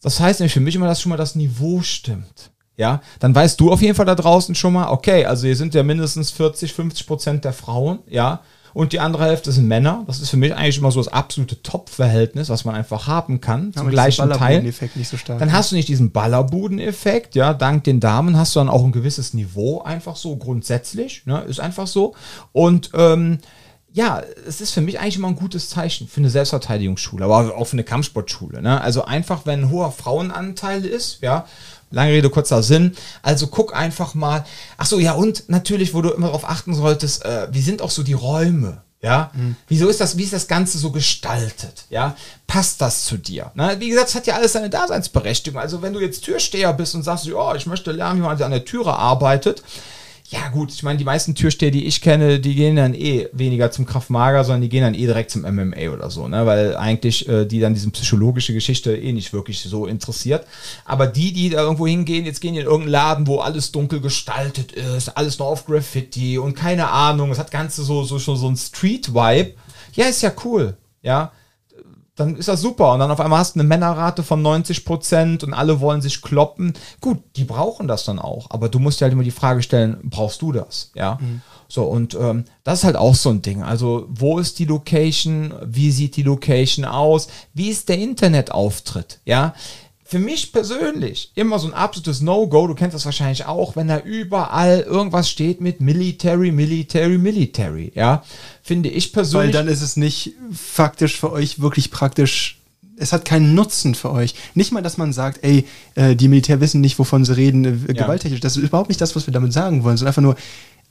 Das 0.00 0.20
heißt 0.20 0.38
nämlich 0.38 0.54
für 0.54 0.60
mich 0.60 0.76
immer, 0.76 0.86
dass 0.86 1.00
schon 1.00 1.10
mal 1.10 1.16
das 1.16 1.34
Niveau 1.34 1.82
stimmt. 1.82 2.50
Ja, 2.76 3.02
dann 3.18 3.34
weißt 3.34 3.60
du 3.60 3.72
auf 3.72 3.82
jeden 3.82 3.96
Fall 3.96 4.06
da 4.06 4.14
draußen 4.14 4.54
schon 4.54 4.72
mal, 4.72 4.88
okay, 4.88 5.26
also 5.26 5.46
hier 5.46 5.56
sind 5.56 5.74
ja 5.74 5.82
mindestens 5.82 6.30
40, 6.30 6.72
50 6.72 7.06
Prozent 7.06 7.44
der 7.44 7.52
Frauen, 7.52 7.98
ja, 8.08 8.40
und 8.74 8.92
die 8.92 9.00
andere 9.00 9.24
Hälfte 9.24 9.52
sind 9.52 9.68
Männer. 9.68 10.04
Das 10.06 10.20
ist 10.20 10.30
für 10.30 10.36
mich 10.36 10.54
eigentlich 10.54 10.78
immer 10.78 10.90
so 10.90 11.00
das 11.00 11.12
absolute 11.12 11.62
Top-Verhältnis, 11.62 12.48
was 12.48 12.64
man 12.64 12.74
einfach 12.74 13.06
haben 13.06 13.40
kann, 13.40 13.72
zum 13.72 13.88
gleichen 13.88 14.30
Teil. 14.30 14.72
So 14.72 15.16
stark. 15.16 15.38
Dann 15.38 15.52
hast 15.52 15.72
du 15.72 15.76
nicht 15.76 15.88
diesen 15.88 16.10
Ballerbuden-Effekt, 16.12 17.34
ja, 17.34 17.54
dank 17.54 17.84
den 17.84 18.00
Damen 18.00 18.36
hast 18.36 18.54
du 18.54 18.60
dann 18.60 18.68
auch 18.68 18.84
ein 18.84 18.92
gewisses 18.92 19.34
Niveau, 19.34 19.82
einfach 19.82 20.16
so 20.16 20.36
grundsätzlich, 20.36 21.26
ne, 21.26 21.40
ist 21.42 21.60
einfach 21.60 21.86
so. 21.86 22.14
Und 22.52 22.90
ähm, 22.94 23.38
ja, 23.94 24.22
es 24.46 24.60
ist 24.60 24.72
für 24.72 24.80
mich 24.80 24.98
eigentlich 24.98 25.16
immer 25.16 25.28
ein 25.28 25.36
gutes 25.36 25.68
Zeichen 25.68 26.08
für 26.08 26.20
eine 26.20 26.30
Selbstverteidigungsschule, 26.30 27.24
aber 27.24 27.56
auch 27.56 27.66
für 27.66 27.74
eine 27.74 27.84
Kampfsportschule. 27.84 28.62
Ne? 28.62 28.80
Also 28.80 29.04
einfach, 29.04 29.44
wenn 29.44 29.64
ein 29.64 29.70
hoher 29.70 29.92
Frauenanteil 29.92 30.84
ist, 30.86 31.18
ja, 31.20 31.44
lange 31.92 32.12
Rede, 32.12 32.30
kurzer 32.30 32.62
Sinn. 32.62 32.96
Also 33.22 33.46
guck 33.46 33.74
einfach 33.76 34.14
mal. 34.14 34.44
Ach 34.76 34.86
so, 34.86 34.98
ja, 34.98 35.12
und 35.12 35.48
natürlich, 35.48 35.94
wo 35.94 36.02
du 36.02 36.10
immer 36.10 36.26
darauf 36.26 36.48
achten 36.48 36.74
solltest, 36.74 37.24
äh, 37.24 37.48
wie 37.52 37.62
sind 37.62 37.82
auch 37.82 37.90
so 37.90 38.02
die 38.02 38.12
Räume? 38.12 38.82
Ja, 39.04 39.32
wieso 39.66 39.88
ist 39.88 40.00
das, 40.00 40.16
wie 40.16 40.22
ist 40.22 40.32
das 40.32 40.46
Ganze 40.46 40.78
so 40.78 40.92
gestaltet? 40.92 41.86
Ja, 41.90 42.14
passt 42.46 42.80
das 42.80 43.04
zu 43.04 43.16
dir? 43.16 43.50
Ne? 43.56 43.74
Wie 43.80 43.88
gesagt, 43.88 44.10
es 44.10 44.14
hat 44.14 44.28
ja 44.28 44.36
alles 44.36 44.52
seine 44.52 44.70
Daseinsberechtigung. 44.70 45.60
Also, 45.60 45.82
wenn 45.82 45.92
du 45.92 45.98
jetzt 45.98 46.22
Türsteher 46.22 46.72
bist 46.72 46.94
und 46.94 47.02
sagst, 47.02 47.26
ja, 47.26 47.56
ich 47.56 47.66
möchte 47.66 47.90
lernen, 47.90 48.20
wie 48.20 48.22
man 48.22 48.40
an 48.40 48.52
der 48.52 48.64
Türe 48.64 48.94
arbeitet, 48.94 49.64
Ja, 50.32 50.48
gut, 50.48 50.72
ich 50.72 50.82
meine, 50.82 50.96
die 50.96 51.04
meisten 51.04 51.34
Türsteher, 51.34 51.70
die 51.70 51.84
ich 51.84 52.00
kenne, 52.00 52.40
die 52.40 52.54
gehen 52.54 52.76
dann 52.76 52.94
eh 52.94 53.28
weniger 53.32 53.70
zum 53.70 53.84
Kraftmager, 53.84 54.44
sondern 54.44 54.62
die 54.62 54.70
gehen 54.70 54.80
dann 54.80 54.94
eh 54.94 55.04
direkt 55.04 55.30
zum 55.30 55.42
MMA 55.42 55.90
oder 55.92 56.08
so, 56.08 56.26
ne? 56.26 56.46
Weil 56.46 56.74
eigentlich 56.74 57.28
äh, 57.28 57.44
die 57.44 57.60
dann 57.60 57.74
diese 57.74 57.90
psychologische 57.90 58.54
Geschichte 58.54 58.96
eh 58.96 59.12
nicht 59.12 59.34
wirklich 59.34 59.60
so 59.60 59.84
interessiert. 59.84 60.46
Aber 60.86 61.06
die, 61.06 61.34
die 61.34 61.50
da 61.50 61.60
irgendwo 61.60 61.86
hingehen, 61.86 62.24
jetzt 62.24 62.40
gehen 62.40 62.54
die 62.54 62.60
in 62.60 62.64
irgendeinen 62.64 62.92
Laden, 62.92 63.26
wo 63.26 63.40
alles 63.40 63.72
dunkel 63.72 64.00
gestaltet 64.00 64.72
ist, 64.72 65.10
alles 65.18 65.38
nur 65.38 65.48
auf 65.48 65.66
Graffiti 65.66 66.38
und 66.38 66.54
keine 66.54 66.88
Ahnung, 66.88 67.30
es 67.30 67.38
hat 67.38 67.50
ganze 67.50 67.82
so, 67.82 68.02
so 68.04 68.18
schon 68.18 68.38
so 68.38 68.48
ein 68.48 68.56
Street-Vibe. 68.56 69.52
Ja, 69.92 70.06
ist 70.06 70.22
ja 70.22 70.32
cool, 70.44 70.78
ja 71.02 71.30
dann 72.16 72.36
ist 72.36 72.48
das 72.48 72.60
super. 72.60 72.92
Und 72.92 72.98
dann 72.98 73.10
auf 73.10 73.20
einmal 73.20 73.38
hast 73.38 73.56
du 73.56 73.60
eine 73.60 73.68
Männerrate 73.68 74.22
von 74.22 74.42
90 74.42 74.84
Prozent 74.84 75.44
und 75.44 75.54
alle 75.54 75.80
wollen 75.80 76.02
sich 76.02 76.20
kloppen. 76.20 76.74
Gut, 77.00 77.18
die 77.36 77.44
brauchen 77.44 77.88
das 77.88 78.04
dann 78.04 78.18
auch. 78.18 78.50
Aber 78.50 78.68
du 78.68 78.78
musst 78.78 79.00
dir 79.00 79.06
halt 79.06 79.12
immer 79.12 79.22
die 79.22 79.30
Frage 79.30 79.62
stellen, 79.62 79.98
brauchst 80.02 80.42
du 80.42 80.52
das? 80.52 80.90
Ja. 80.94 81.18
Mhm. 81.20 81.40
So, 81.68 81.84
und 81.84 82.14
ähm, 82.14 82.44
das 82.64 82.80
ist 82.80 82.84
halt 82.84 82.96
auch 82.96 83.14
so 83.14 83.30
ein 83.30 83.40
Ding. 83.40 83.62
Also, 83.62 84.06
wo 84.10 84.38
ist 84.38 84.58
die 84.58 84.66
Location? 84.66 85.54
Wie 85.64 85.90
sieht 85.90 86.16
die 86.16 86.22
Location 86.22 86.84
aus? 86.84 87.28
Wie 87.54 87.70
ist 87.70 87.88
der 87.88 87.98
Internetauftritt? 87.98 89.20
Ja 89.24 89.54
für 90.12 90.18
mich 90.18 90.52
persönlich 90.52 91.32
immer 91.36 91.58
so 91.58 91.68
ein 91.68 91.72
absolutes 91.72 92.20
No-Go. 92.20 92.66
Du 92.66 92.74
kennst 92.74 92.94
das 92.94 93.06
wahrscheinlich 93.06 93.46
auch, 93.46 93.76
wenn 93.76 93.88
da 93.88 93.98
überall 93.98 94.80
irgendwas 94.80 95.30
steht 95.30 95.62
mit 95.62 95.80
Military, 95.80 96.52
Military, 96.52 97.16
Military. 97.16 97.92
Ja, 97.94 98.22
finde 98.62 98.90
ich 98.90 99.14
persönlich. 99.14 99.46
Weil 99.46 99.52
dann 99.52 99.68
ist 99.72 99.80
es 99.80 99.96
nicht 99.96 100.34
faktisch 100.52 101.18
für 101.18 101.32
euch 101.32 101.60
wirklich 101.60 101.90
praktisch. 101.90 102.58
Es 102.98 103.14
hat 103.14 103.24
keinen 103.24 103.54
Nutzen 103.54 103.94
für 103.94 104.12
euch. 104.12 104.34
Nicht 104.54 104.70
mal, 104.70 104.82
dass 104.82 104.98
man 104.98 105.14
sagt, 105.14 105.42
ey, 105.44 105.64
äh, 105.94 106.14
die 106.14 106.28
Militär 106.28 106.60
wissen 106.60 106.82
nicht, 106.82 106.98
wovon 106.98 107.24
sie 107.24 107.34
reden, 107.34 107.64
äh, 107.64 107.94
ja. 107.94 108.02
gewalttechnisch. 108.02 108.40
Das 108.40 108.58
ist 108.58 108.62
überhaupt 108.62 108.90
nicht 108.90 109.00
das, 109.00 109.16
was 109.16 109.26
wir 109.26 109.32
damit 109.32 109.54
sagen 109.54 109.82
wollen, 109.82 109.96
sondern 109.96 110.10
einfach 110.10 110.20
nur, 110.20 110.36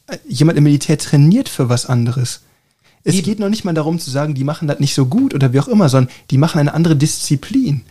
äh, 0.08 0.18
jemand 0.28 0.58
im 0.58 0.64
Militär 0.64 0.98
trainiert 0.98 1.48
für 1.48 1.70
was 1.70 1.86
anderes. 1.86 2.42
Es 3.04 3.14
Eben. 3.14 3.26
geht 3.26 3.40
noch 3.40 3.50
nicht 3.50 3.66
mal 3.66 3.74
darum 3.76 4.00
zu 4.00 4.10
sagen, 4.10 4.34
die 4.34 4.44
machen 4.44 4.68
das 4.68 4.80
nicht 4.80 4.96
so 4.96 5.06
gut 5.06 5.36
oder 5.36 5.54
wie 5.54 5.60
auch 5.60 5.68
immer, 5.68 5.90
sondern 5.90 6.12
die 6.32 6.40
machen 6.40 6.58
eine 6.58 6.74
andere 6.74 6.96
Disziplin. 6.96 7.84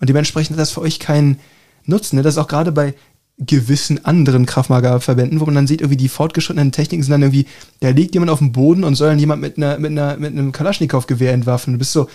Und 0.00 0.08
dementsprechend 0.08 0.56
hat 0.56 0.60
das 0.60 0.72
für 0.72 0.80
euch 0.80 0.98
keinen 0.98 1.38
Nutzen. 1.84 2.16
Ne? 2.16 2.22
Das 2.22 2.34
ist 2.34 2.38
auch 2.38 2.48
gerade 2.48 2.72
bei 2.72 2.94
gewissen 3.38 4.04
anderen 4.04 4.46
Kraftmager-Verbänden, 4.46 5.40
wo 5.40 5.46
man 5.46 5.54
dann 5.54 5.66
sieht, 5.66 5.80
irgendwie 5.80 5.96
die 5.96 6.08
fortgeschrittenen 6.08 6.72
Techniken 6.72 7.04
sind 7.04 7.12
dann 7.12 7.22
irgendwie, 7.22 7.46
da 7.80 7.90
liegt 7.90 8.14
jemand 8.14 8.30
auf 8.30 8.40
dem 8.40 8.50
Boden 8.52 8.82
und 8.82 8.96
soll 8.96 9.10
dann 9.10 9.18
jemand 9.18 9.40
mit, 9.40 9.56
einer, 9.56 9.78
mit, 9.78 9.92
einer, 9.92 10.16
mit 10.16 10.32
einem 10.32 10.50
Kalaschnikow-Gewehr 10.50 11.32
entwaffnen. 11.32 11.74
Du 11.74 11.78
bist 11.78 11.92
so, 11.92 12.08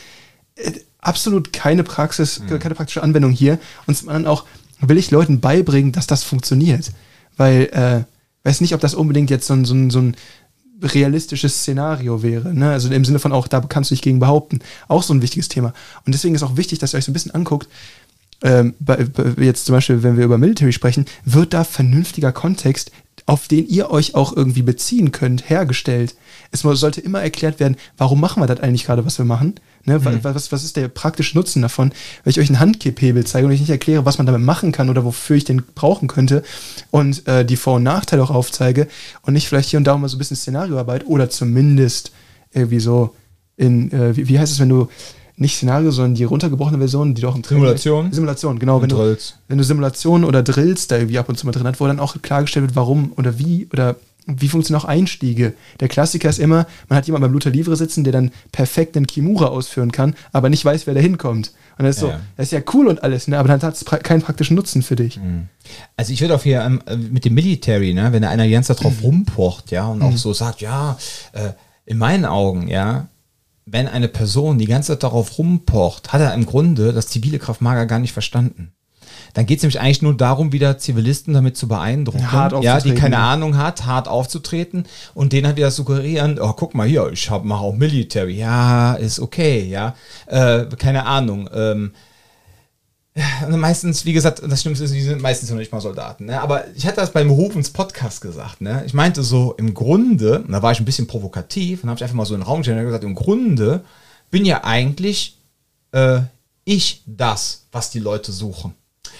äh, 0.55 0.71
absolut 0.99 1.53
keine 1.53 1.84
Praxis, 1.84 2.39
mhm. 2.41 2.59
keine 2.59 2.75
praktische 2.75 3.03
Anwendung 3.03 3.31
hier. 3.31 3.57
Und 3.88 3.95
zum 3.95 4.09
anderen 4.09 4.27
auch, 4.27 4.45
will 4.81 4.97
ich 4.97 5.11
Leuten 5.11 5.39
beibringen, 5.39 5.93
dass 5.93 6.07
das 6.07 6.23
funktioniert. 6.23 6.91
Weil, 7.38 7.69
äh, 7.71 8.03
weiß 8.47 8.59
nicht, 8.59 8.73
ob 8.73 8.81
das 8.81 8.93
unbedingt 8.93 9.29
jetzt 9.29 9.47
so 9.47 9.53
ein, 9.53 9.63
so 9.63 9.73
ein, 9.73 9.89
so 9.89 9.99
ein 9.99 10.15
realistisches 10.82 11.55
Szenario 11.59 12.24
wäre. 12.24 12.53
Ne? 12.53 12.71
Also 12.71 12.89
im 12.89 13.05
Sinne 13.05 13.19
von 13.19 13.32
auch, 13.32 13.47
da 13.47 13.61
kannst 13.61 13.91
du 13.91 13.95
dich 13.95 14.01
gegen 14.01 14.19
behaupten. 14.19 14.59
Auch 14.88 15.03
so 15.03 15.13
ein 15.13 15.21
wichtiges 15.21 15.47
Thema. 15.47 15.74
Und 16.05 16.13
deswegen 16.13 16.36
ist 16.36 16.43
auch 16.43 16.57
wichtig, 16.57 16.80
dass 16.80 16.93
ihr 16.93 16.97
euch 16.97 17.05
so 17.05 17.11
ein 17.11 17.13
bisschen 17.13 17.34
anguckt, 17.34 17.67
ähm, 18.41 18.76
bei, 18.80 18.97
bei, 19.05 19.43
jetzt 19.43 19.65
zum 19.65 19.76
Beispiel, 19.76 20.03
wenn 20.03 20.17
wir 20.17 20.26
über 20.26 20.38
Military 20.38 20.74
sprechen, 20.74 21.05
wird 21.24 21.53
da 21.53 21.63
vernünftiger 21.63 22.32
Kontext, 22.32 22.91
auf 23.26 23.47
den 23.47 23.67
ihr 23.67 23.89
euch 23.89 24.15
auch 24.15 24.36
irgendwie 24.36 24.63
beziehen 24.63 25.11
könnt, 25.11 25.49
hergestellt. 25.49 26.15
Es 26.51 26.61
sollte 26.61 26.99
immer 27.01 27.21
erklärt 27.21 27.59
werden, 27.59 27.78
warum 27.97 28.19
machen 28.19 28.43
wir 28.43 28.47
das 28.47 28.59
eigentlich 28.59 28.86
gerade, 28.86 29.05
was 29.05 29.17
wir 29.17 29.26
machen? 29.26 29.55
Ne, 29.86 29.99
mhm. 29.99 30.19
was, 30.23 30.51
was 30.51 30.63
ist 30.63 30.77
der 30.77 30.88
praktische 30.88 31.38
Nutzen 31.38 31.61
davon? 31.61 31.91
Wenn 32.23 32.31
ich 32.31 32.39
euch 32.39 32.47
einen 32.47 32.59
Handkipphebel 32.59 33.25
zeige 33.25 33.47
und 33.47 33.51
ich 33.51 33.59
nicht 33.59 33.69
erkläre, 33.69 34.05
was 34.05 34.17
man 34.17 34.25
damit 34.25 34.41
machen 34.41 34.71
kann 34.71 34.89
oder 34.89 35.03
wofür 35.03 35.36
ich 35.36 35.43
den 35.43 35.61
brauchen 35.75 36.07
könnte 36.07 36.41
und 36.89 37.27
äh, 37.27 37.43
die 37.43 37.57
Vor- 37.57 37.75
und 37.75 37.84
Nachteile 37.84 38.23
auch 38.23 38.29
aufzeige 38.29 38.88
und 39.23 39.34
nicht 39.34 39.49
vielleicht 39.49 39.69
hier 39.69 39.77
und 39.77 39.84
da 39.84 39.97
mal 39.97 40.07
so 40.07 40.15
ein 40.15 40.19
bisschen 40.19 40.38
Szenarioarbeit 40.38 41.05
oder 41.05 41.29
zumindest 41.29 42.13
irgendwie 42.53 42.79
so 42.79 43.13
in, 43.57 43.91
äh, 43.91 44.15
wie, 44.15 44.29
wie 44.29 44.39
heißt 44.39 44.53
es, 44.53 44.59
wenn 44.59 44.69
du 44.69 44.88
nicht 45.36 45.57
Szenario, 45.57 45.91
sondern 45.91 46.15
die 46.15 46.23
runtergebrochene 46.23 46.77
Version, 46.77 47.13
die 47.15 47.21
doch 47.21 47.36
im 47.36 47.43
Simulation. 47.43 48.13
Simulation, 48.13 48.59
genau. 48.59 48.81
wenn 48.81 48.89
du, 48.89 49.17
wenn 49.47 49.57
du 49.57 49.63
Simulationen 49.63 50.25
oder 50.25 50.43
Drills 50.43 50.88
da 50.88 50.97
irgendwie 50.97 51.17
ab 51.17 51.27
und 51.27 51.38
zu 51.38 51.45
mal 51.45 51.51
drin 51.51 51.67
hat, 51.67 51.79
wo 51.79 51.88
dann 51.88 51.99
auch 51.99 52.15
klargestellt 52.21 52.67
wird, 52.67 52.75
warum 52.75 53.13
oder 53.17 53.38
wie 53.39 53.67
oder 53.73 53.95
wie 54.26 54.47
funktionieren 54.47 54.84
auch 54.84 54.88
Einstiege? 54.88 55.53
Der 55.80 55.88
Klassiker 55.88 56.30
ist 56.30 56.39
immer, 56.39 56.65
man 56.88 56.97
hat 56.97 57.05
jemanden 57.07 57.24
beim 57.24 57.34
Luther 57.34 57.49
Livre 57.49 57.76
sitzen, 57.76 58.03
der 58.03 58.13
dann 58.13 58.32
perfekt 58.51 58.95
den 58.95 59.07
Kimura 59.07 59.47
ausführen 59.47 59.91
kann, 59.91 60.15
aber 60.32 60.49
nicht 60.49 60.63
weiß, 60.63 60.88
wer 60.88 60.93
da 60.93 60.99
hinkommt. 60.99 61.51
Und 61.78 61.86
das 61.86 61.97
ist 61.97 62.03
ja, 62.03 62.09
so, 62.09 62.15
das 62.38 62.45
ist 62.47 62.51
ja 62.51 62.61
cool 62.74 62.88
und 62.88 63.03
alles, 63.03 63.28
ne? 63.28 63.38
aber 63.38 63.47
dann 63.47 63.61
hat 63.61 63.76
es 63.76 63.84
pra 63.84 63.97
keinen 63.97 64.21
praktischen 64.21 64.55
Nutzen 64.55 64.84
für 64.84 64.95
dich. 64.95 65.17
Mhm. 65.17 65.47
Also 65.97 66.13
ich 66.13 66.21
würde 66.21 66.36
auch 66.36 66.43
hier 66.43 66.61
ähm, 66.61 66.82
mit 67.11 67.26
dem 67.26 67.34
Military, 67.34 67.93
ne, 67.93 68.11
wenn 68.11 68.21
da 68.21 68.30
einer 68.30 68.45
die 68.45 68.51
ganze 68.51 68.76
Zeit 68.76 68.84
drauf 68.84 68.99
mhm. 68.99 69.05
rumpocht, 69.05 69.71
ja, 69.71 69.88
und 69.88 70.01
auch 70.01 70.11
mhm. 70.11 70.17
so 70.17 70.34
sagt, 70.34 70.61
ja, 70.61 70.97
äh, 71.34 71.51
in 71.86 71.97
meinen 71.97 72.26
Augen, 72.26 72.67
ja, 72.67 73.07
wenn 73.65 73.88
eine 73.88 74.07
Person 74.07 74.57
die 74.57 74.65
ganze 74.65 74.93
Zeit 74.93 75.03
darauf 75.03 75.38
rumpocht, 75.38 76.13
hat 76.13 76.21
er 76.21 76.34
im 76.34 76.45
Grunde 76.45 76.93
das 76.93 77.07
zivile 77.07 77.39
Kraftmager 77.39 77.86
gar 77.86 77.99
nicht 77.99 78.13
verstanden. 78.13 78.74
Dann 79.34 79.45
geht 79.47 79.57
es 79.57 79.63
nämlich 79.63 79.79
eigentlich 79.79 80.01
nur 80.01 80.15
darum, 80.15 80.51
wieder 80.51 80.77
Zivilisten 80.77 81.34
damit 81.34 81.57
zu 81.57 81.67
beeindrucken, 81.67 82.31
hart 82.31 82.63
ja, 82.63 82.79
die 82.79 82.93
keine 82.93 83.17
Ahnung 83.17 83.57
hat, 83.57 83.86
hart 83.86 84.07
aufzutreten 84.07 84.86
und 85.15 85.34
denen 85.34 85.47
halt 85.47 85.57
wieder 85.57 85.71
suggerieren, 85.71 86.39
oh, 86.39 86.53
guck 86.53 86.75
mal 86.75 86.88
hier, 86.88 87.09
ich 87.11 87.29
mache 87.29 87.63
auch 87.63 87.75
Military, 87.75 88.38
ja, 88.38 88.93
ist 88.93 89.19
okay, 89.19 89.63
ja, 89.65 89.95
äh, 90.27 90.65
keine 90.77 91.05
Ahnung, 91.05 91.49
ähm, 91.53 91.93
meistens, 93.49 94.05
wie 94.05 94.13
gesagt, 94.13 94.41
das 94.47 94.61
Schlimmste 94.61 94.86
ist, 94.86 94.93
die 94.93 95.01
sind 95.01 95.21
meistens 95.21 95.49
noch 95.49 95.57
nicht 95.57 95.71
mal 95.71 95.81
Soldaten. 95.81 96.25
Ne? 96.25 96.41
Aber 96.41 96.65
ich 96.75 96.86
hatte 96.86 96.95
das 96.97 97.11
beim 97.11 97.29
Rufens 97.29 97.69
Podcast 97.69 98.21
gesagt. 98.21 98.61
Ne? 98.61 98.84
Ich 98.86 98.93
meinte 98.93 99.21
so, 99.21 99.53
im 99.53 99.73
Grunde, 99.73 100.43
da 100.47 100.61
war 100.61 100.71
ich 100.71 100.79
ein 100.79 100.86
bisschen 100.86 101.05
provokativ 101.05 101.84
und 101.84 101.89
habe 101.89 101.97
ich 101.97 102.03
einfach 102.03 102.15
mal 102.15 102.25
so 102.25 102.34
in 102.34 102.41
den 102.41 102.47
Raum 102.47 102.59
gestellt 102.59 102.79
und 102.79 102.86
gesagt, 102.86 103.03
im 103.03 103.15
Grunde 103.15 103.84
bin 104.31 104.45
ja 104.45 104.63
eigentlich 104.63 105.38
äh, 105.91 106.21
ich 106.65 107.03
das, 107.05 107.65
was 107.71 107.91
die 107.91 107.99
Leute 107.99 108.31
suchen. 108.31 108.73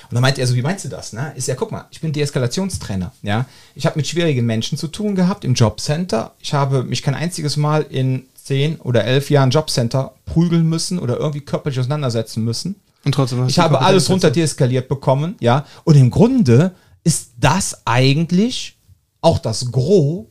Und 0.10 0.16
dann 0.16 0.22
meinte 0.22 0.42
er 0.42 0.48
so, 0.48 0.56
wie 0.56 0.62
meinst 0.62 0.86
du 0.86 0.90
das? 0.90 1.14
Ne? 1.14 1.34
Ist 1.36 1.48
ja, 1.48 1.56
guck 1.56 1.72
mal, 1.72 1.86
ich 1.92 2.02
bin 2.02 2.14
Deeskalationstrainer. 2.14 3.12
Ja? 3.22 3.46
Ich 3.76 3.86
habe 3.86 3.98
mit 3.98 4.08
schwierigen 4.08 4.46
Menschen 4.46 4.78
zu 4.78 4.88
tun 4.88 5.16
gehabt 5.16 5.46
im 5.46 5.54
Jobcenter. 5.54 6.34
Ich 6.40 6.54
habe 6.54 6.84
mich 6.84 7.02
kein 7.02 7.16
einziges 7.16 7.58
Mal 7.58 7.84
in 7.84 8.26
zehn 8.44 8.78
oder 8.78 9.06
elf 9.06 9.30
Jahren 9.30 9.50
Jobcenter 9.50 10.14
prügeln 10.26 10.68
müssen 10.68 11.00
oder 11.00 11.18
irgendwie 11.18 11.42
körperlich 11.42 11.80
auseinandersetzen 11.80 12.44
müssen. 12.44 12.76
Und 13.06 13.14
trotzdem 13.14 13.48
ich 13.48 13.60
habe 13.60 13.82
alles 13.82 14.10
runter 14.10 14.32
deeskaliert 14.32 14.88
bekommen, 14.88 15.36
ja. 15.40 15.66
Und 15.84 15.96
im 15.96 16.10
Grunde 16.10 16.72
ist 17.04 17.32
das 17.40 17.82
eigentlich 17.86 18.78
auch 19.22 19.40
das 19.40 19.72
Gros, 19.72 20.26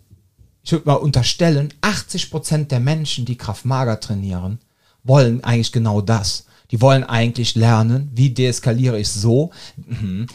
ich 0.62 0.73
würde 0.73 0.89
mal 0.89 0.95
unterstellen, 0.95 1.73
80 1.81 2.31
Prozent 2.31 2.70
der 2.70 2.81
Menschen, 2.81 3.25
die 3.25 3.37
Kraft 3.37 3.64
Mager 3.64 4.01
trainieren, 4.01 4.59
wollen 5.05 5.43
eigentlich 5.43 5.73
genau 5.73 6.01
das. 6.01 6.47
Die 6.73 6.81
wollen 6.81 7.05
eigentlich 7.05 7.55
lernen, 7.55 8.11
wie 8.14 8.31
deeskaliere 8.31 8.99
ich 8.99 9.09
so. 9.09 9.51
Mhm. 9.77 10.27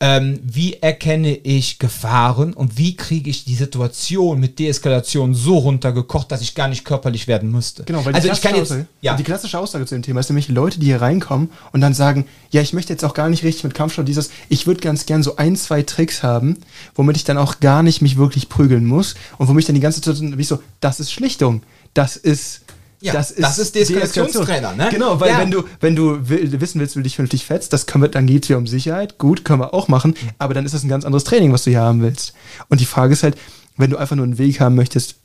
Ähm, 0.00 0.40
wie 0.42 0.74
erkenne 0.74 1.34
ich 1.34 1.78
Gefahren 1.78 2.52
und 2.52 2.76
wie 2.76 2.96
kriege 2.96 3.30
ich 3.30 3.44
die 3.44 3.54
Situation 3.54 4.40
mit 4.40 4.58
Deeskalation 4.58 5.34
so 5.34 5.56
runtergekocht, 5.58 6.32
dass 6.32 6.42
ich 6.42 6.56
gar 6.56 6.66
nicht 6.66 6.84
körperlich 6.84 7.28
werden 7.28 7.50
müsste. 7.52 7.84
Genau, 7.84 8.04
weil 8.04 8.12
die, 8.12 8.16
also 8.16 8.32
ich 8.32 8.42
kann 8.42 8.56
jetzt, 8.56 8.72
Aussage, 8.72 8.86
ja. 9.00 9.14
die 9.14 9.22
klassische 9.22 9.56
Aussage 9.56 9.86
zu 9.86 9.94
dem 9.94 10.02
Thema 10.02 10.18
ist 10.18 10.28
nämlich 10.28 10.48
Leute, 10.48 10.80
die 10.80 10.86
hier 10.86 11.00
reinkommen 11.00 11.48
und 11.72 11.80
dann 11.80 11.94
sagen, 11.94 12.26
ja, 12.50 12.60
ich 12.60 12.72
möchte 12.72 12.92
jetzt 12.92 13.04
auch 13.04 13.14
gar 13.14 13.30
nicht 13.30 13.44
richtig 13.44 13.62
mit 13.62 13.74
Kampfsport 13.74 14.08
dieses, 14.08 14.30
ich 14.48 14.66
würde 14.66 14.80
ganz 14.80 15.06
gern 15.06 15.22
so 15.22 15.36
ein, 15.36 15.54
zwei 15.54 15.82
Tricks 15.82 16.24
haben, 16.24 16.58
womit 16.96 17.16
ich 17.16 17.24
dann 17.24 17.38
auch 17.38 17.60
gar 17.60 17.84
nicht 17.84 18.02
mich 18.02 18.16
wirklich 18.16 18.48
prügeln 18.48 18.84
muss 18.84 19.14
und 19.38 19.46
womit 19.46 19.62
ich 19.62 19.66
dann 19.66 19.76
die 19.76 19.80
ganze 19.80 20.02
Zeit, 20.02 20.16
wie 20.20 20.44
so, 20.44 20.58
das 20.80 20.98
ist 20.98 21.12
Schlichtung, 21.12 21.62
das 21.94 22.16
ist 22.16 22.62
ja, 23.04 23.12
das 23.12 23.30
ist, 23.30 23.42
das 23.42 23.58
ist 23.58 23.74
Deeskalationstrainer, 23.74 24.74
ne? 24.74 24.88
Genau, 24.90 25.20
weil 25.20 25.30
ja. 25.30 25.38
wenn 25.38 25.50
du, 25.50 25.64
wenn 25.80 25.94
du 25.94 26.26
wissen 26.26 26.80
willst, 26.80 26.96
wie 26.96 27.00
du 27.00 27.02
dich 27.02 27.16
vernünftig 27.16 27.44
fetzt, 27.44 27.72
das 27.72 27.84
können 27.84 28.02
wir, 28.02 28.08
dann 28.08 28.26
geht 28.26 28.44
es 28.44 28.48
ja 28.48 28.56
um 28.56 28.66
Sicherheit. 28.66 29.18
Gut, 29.18 29.44
können 29.44 29.60
wir 29.60 29.74
auch 29.74 29.88
machen, 29.88 30.14
aber 30.38 30.54
dann 30.54 30.64
ist 30.64 30.72
das 30.72 30.84
ein 30.84 30.88
ganz 30.88 31.04
anderes 31.04 31.24
Training, 31.24 31.52
was 31.52 31.64
du 31.64 31.70
hier 31.70 31.80
haben 31.80 32.00
willst. 32.00 32.32
Und 32.70 32.80
die 32.80 32.86
Frage 32.86 33.12
ist 33.12 33.22
halt, 33.22 33.36
wenn 33.76 33.90
du 33.90 33.98
einfach 33.98 34.16
nur 34.16 34.24
einen 34.24 34.38
Weg 34.38 34.58
haben 34.60 34.74
möchtest, 34.74 35.16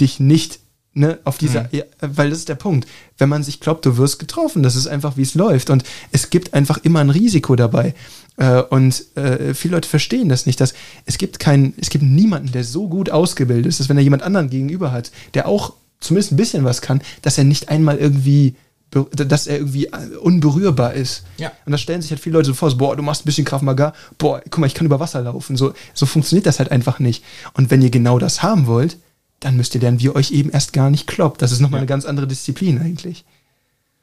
dich 0.00 0.20
nicht 0.20 0.60
ne, 0.94 1.18
auf 1.24 1.36
dieser, 1.36 1.62
mhm. 1.64 1.68
ja, 1.72 1.84
weil 2.00 2.30
das 2.30 2.38
ist 2.38 2.48
der 2.48 2.54
Punkt. 2.54 2.88
Wenn 3.18 3.28
man 3.28 3.42
sich 3.42 3.58
glaubt, 3.58 3.84
du 3.86 3.96
wirst 3.96 4.20
getroffen, 4.20 4.62
das 4.62 4.76
ist 4.76 4.86
einfach, 4.86 5.16
wie 5.16 5.22
es 5.22 5.34
läuft. 5.34 5.70
Und 5.70 5.82
es 6.12 6.30
gibt 6.30 6.54
einfach 6.54 6.78
immer 6.84 7.00
ein 7.00 7.10
Risiko 7.10 7.56
dabei. 7.56 7.94
Äh, 8.36 8.62
und 8.62 9.16
äh, 9.16 9.52
viele 9.54 9.74
Leute 9.74 9.88
verstehen 9.88 10.28
das 10.28 10.46
nicht, 10.46 10.60
dass 10.60 10.74
es 11.06 11.18
gibt 11.18 11.40
keinen, 11.40 11.74
es 11.76 11.90
gibt 11.90 12.04
niemanden, 12.04 12.52
der 12.52 12.62
so 12.62 12.88
gut 12.88 13.10
ausgebildet 13.10 13.66
ist, 13.66 13.80
dass 13.80 13.88
wenn 13.88 13.96
er 13.96 14.04
jemand 14.04 14.22
anderen 14.22 14.48
gegenüber 14.48 14.92
hat, 14.92 15.10
der 15.34 15.48
auch 15.48 15.74
zumindest 16.00 16.32
ein 16.32 16.36
bisschen 16.36 16.64
was 16.64 16.80
kann, 16.80 17.02
dass 17.22 17.38
er 17.38 17.44
nicht 17.44 17.68
einmal 17.68 17.98
irgendwie 17.98 18.56
dass 18.90 19.46
er 19.46 19.58
irgendwie 19.58 19.86
äh, 19.86 20.16
unberührbar 20.20 20.94
ist. 20.94 21.22
Ja. 21.36 21.52
Und 21.64 21.70
da 21.70 21.78
stellen 21.78 22.02
sich 22.02 22.10
halt 22.10 22.20
viele 22.20 22.34
Leute 22.34 22.48
so 22.48 22.54
vor, 22.54 22.70
so, 22.70 22.76
boah, 22.76 22.96
du 22.96 23.02
machst 23.02 23.22
ein 23.22 23.26
bisschen 23.26 23.44
Kraft 23.44 23.62
Maga, 23.62 23.92
boah, 24.18 24.40
guck 24.50 24.58
mal, 24.58 24.66
ich 24.66 24.74
kann 24.74 24.86
über 24.86 24.98
Wasser 24.98 25.22
laufen. 25.22 25.56
So, 25.56 25.74
so 25.94 26.06
funktioniert 26.06 26.46
das 26.46 26.58
halt 26.58 26.72
einfach 26.72 26.98
nicht. 26.98 27.22
Und 27.54 27.70
wenn 27.70 27.82
ihr 27.82 27.90
genau 27.90 28.18
das 28.18 28.42
haben 28.42 28.66
wollt, 28.66 28.96
dann 29.38 29.56
müsst 29.56 29.74
ihr 29.74 29.80
lernen, 29.80 30.00
wie 30.00 30.06
ihr 30.06 30.16
euch 30.16 30.32
eben 30.32 30.50
erst 30.50 30.72
gar 30.72 30.90
nicht 30.90 31.06
kloppt. 31.06 31.40
Das 31.40 31.52
ist 31.52 31.60
nochmal 31.60 31.78
ja. 31.78 31.82
eine 31.82 31.86
ganz 31.86 32.04
andere 32.04 32.26
Disziplin 32.26 32.80
eigentlich. 32.80 33.24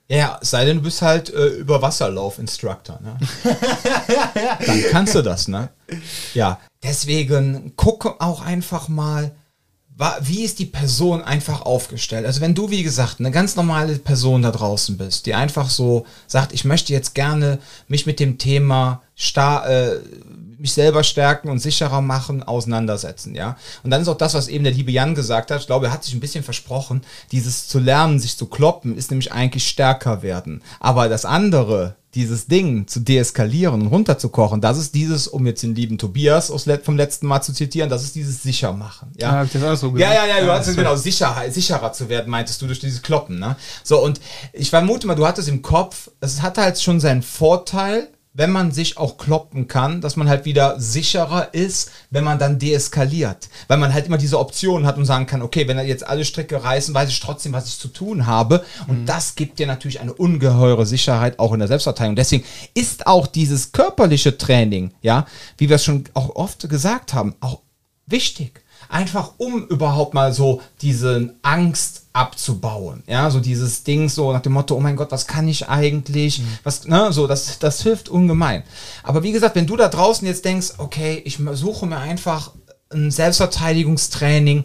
Ja, 0.10 0.40
sei 0.42 0.64
denn, 0.64 0.78
du 0.78 0.84
bist 0.84 1.02
halt 1.02 1.34
äh, 1.34 1.48
Überwasserlauf-Instructor, 1.48 3.02
ne? 3.02 3.18
Dann 4.66 4.84
kannst 4.90 5.16
du 5.16 5.22
das, 5.22 5.50
ne? 5.50 5.68
Ja, 6.34 6.62
deswegen 6.82 7.74
gucke 7.76 8.22
auch 8.22 8.42
einfach 8.42 8.88
mal, 8.88 9.36
wie 10.22 10.44
ist 10.44 10.60
die 10.60 10.66
Person 10.66 11.24
einfach 11.24 11.62
aufgestellt? 11.62 12.26
Also 12.26 12.42
wenn 12.42 12.54
du, 12.54 12.70
wie 12.70 12.84
gesagt, 12.84 13.20
eine 13.20 13.32
ganz 13.32 13.56
normale 13.56 13.98
Person 13.98 14.44
da 14.44 14.52
draußen 14.52 14.96
bist, 14.98 15.26
die 15.26 15.34
einfach 15.34 15.70
so 15.70 16.06
sagt, 16.28 16.54
ich 16.54 16.66
möchte 16.66 16.94
jetzt 16.94 17.16
gerne 17.16 17.58
mich 17.88 18.06
mit 18.06 18.20
dem 18.20 18.38
Thema 18.38 19.02
sta 19.16 19.68
äh, 19.68 20.00
mich 20.60 20.74
selber 20.74 21.04
stärken 21.04 21.50
und 21.50 21.60
sicherer 21.60 22.02
machen, 22.02 22.44
auseinandersetzen, 22.44 23.36
ja. 23.36 23.58
Und 23.84 23.92
dann 23.92 24.02
ist 24.02 24.08
auch 24.08 24.18
das, 24.18 24.34
was 24.34 24.48
eben 24.48 24.64
der 24.64 24.74
liebe 24.74 24.92
Jan 24.92 25.16
gesagt 25.16 25.52
hat, 25.52 25.62
ich 25.62 25.68
glaube, 25.68 25.88
er 25.88 25.94
hat 25.94 26.04
sich 26.04 26.14
ein 26.14 26.20
bisschen 26.20 26.44
versprochen, 26.44 27.02
dieses 27.32 27.68
zu 27.68 27.80
lernen, 27.80 28.20
sich 28.20 28.38
zu 28.38 28.48
kloppen, 28.48 28.98
ist 28.98 29.12
nämlich 29.12 29.32
eigentlich 29.32 29.68
stärker 29.68 30.22
werden. 30.22 30.62
Aber 30.80 31.10
das 31.10 31.26
andere, 31.26 31.96
dieses 32.16 32.48
Ding 32.48 32.88
zu 32.88 33.00
deeskalieren 33.00 33.82
und 33.82 33.88
runterzukochen, 33.88 34.60
das 34.62 34.78
ist 34.78 34.96
dieses, 34.96 35.28
um 35.28 35.46
jetzt 35.46 35.62
den 35.62 35.76
lieben 35.76 35.98
Tobias 35.98 36.52
vom 36.84 36.98
letzten 36.98 37.28
Mal 37.28 37.42
zu 37.42 37.54
zitieren, 37.54 37.90
das 37.90 38.04
ist 38.04 38.16
dieses 38.16 38.42
sicher 38.42 38.74
machen, 38.74 39.12
ja. 39.18 39.30
Ah, 39.30 39.36
hab 39.40 39.46
ich 39.46 39.54
das 39.54 39.64
auch 39.64 39.76
so 39.76 39.96
Ja, 39.98 40.14
ja, 40.14 40.26
ja, 40.26 40.40
du 40.40 40.48
Ja, 40.48 40.56
hattest 40.56 40.76
genau 40.76 40.96
Sicherheit, 40.96 41.54
sicherer 41.54 41.94
zu 41.94 42.10
werden, 42.10 42.30
meintest 42.30 42.62
du 42.62 42.66
durch 42.66 42.80
dieses 42.80 43.02
Kloppen, 43.02 43.38
ne? 43.40 43.56
So, 43.84 44.04
und 44.04 44.20
ich 44.54 44.70
vermute 44.70 45.06
mal, 45.06 45.16
du 45.16 45.28
hattest 45.28 45.50
im 45.50 45.62
Kopf, 45.62 46.10
es 46.20 46.42
hat 46.42 46.58
halt 46.58 46.82
schon 46.82 47.00
seinen 47.00 47.22
Vorteil, 47.22 48.08
wenn 48.38 48.52
man 48.52 48.72
sich 48.72 48.98
auch 48.98 49.18
kloppen 49.18 49.68
kann, 49.68 50.00
dass 50.00 50.16
man 50.16 50.30
halt 50.30 50.46
wieder 50.46 50.80
sicherer 50.80 51.56
ist, 51.56 51.90
wenn 52.12 52.24
man 52.24 52.38
dann 52.38 52.60
deeskaliert. 52.60 53.50
Weil 53.68 53.80
man 53.80 53.94
halt 53.94 54.06
immer 54.06 54.20
diese 54.20 54.38
Option 54.38 54.86
hat 54.86 54.98
und 54.98 55.06
sagen 55.06 55.26
kann, 55.26 55.42
okay, 55.42 55.68
wenn 55.68 55.80
er 55.80 55.86
jetzt 55.86 56.06
alle 56.06 56.24
Stricke 56.24 56.64
reißen, 56.64 56.94
weiß 56.94 57.10
ich 57.10 57.20
trotzdem, 57.20 57.52
was 57.54 57.68
ich 57.68 57.80
zu 57.80 57.88
tun 57.88 58.28
habe. 58.28 58.64
Und 58.86 59.08
das 59.08 59.34
gibt 59.34 59.58
dir 59.58 59.66
natürlich 59.66 60.00
eine 60.00 60.14
ungeheure 60.14 60.86
Sicherheit 60.86 61.40
auch 61.40 61.52
in 61.52 61.60
der 61.60 61.68
Selbstverteidigung. 61.68 62.16
Deswegen 62.16 62.46
ist 62.76 63.08
auch 63.08 63.26
dieses 63.26 63.72
körperliche 63.72 64.38
Training, 64.38 64.94
ja, 65.02 65.26
wie 65.58 65.68
wir 65.68 65.78
es 65.78 65.84
schon 65.84 66.04
auch 66.14 66.36
oft 66.36 66.70
gesagt 66.70 67.16
haben, 67.16 67.34
auch 67.40 67.62
wichtig. 68.06 68.62
Einfach 68.90 69.32
um 69.38 69.68
überhaupt 69.68 70.14
mal 70.14 70.34
so 70.34 70.62
diese 70.82 71.36
Angst 71.42 72.04
abzubauen. 72.14 73.04
Ja, 73.08 73.30
so 73.30 73.40
dieses 73.40 73.84
Ding 73.84 74.10
so 74.10 74.32
nach 74.32 74.42
dem 74.42 74.54
Motto, 74.54 74.76
oh 74.76 74.80
mein 74.80 74.96
Gott, 74.96 75.12
was 75.12 75.28
kann 75.28 75.48
ich 75.48 75.70
eigentlich? 75.70 76.42
Was, 76.64 76.86
ne, 76.86 77.12
so, 77.12 77.28
das, 77.28 77.60
das 77.60 77.84
hilft 77.84 78.10
ungemein. 78.10 78.64
Aber 79.04 79.24
wie 79.24 79.32
gesagt, 79.32 79.56
wenn 79.56 79.68
du 79.68 79.76
da 79.76 79.88
draußen 79.88 80.28
jetzt 80.28 80.46
denkst, 80.46 80.74
okay, 80.78 81.22
ich 81.26 81.40
suche 81.54 81.86
mir 81.86 81.98
einfach 81.98 82.52
ein 82.90 83.12
Selbstverteidigungstraining, 83.12 84.64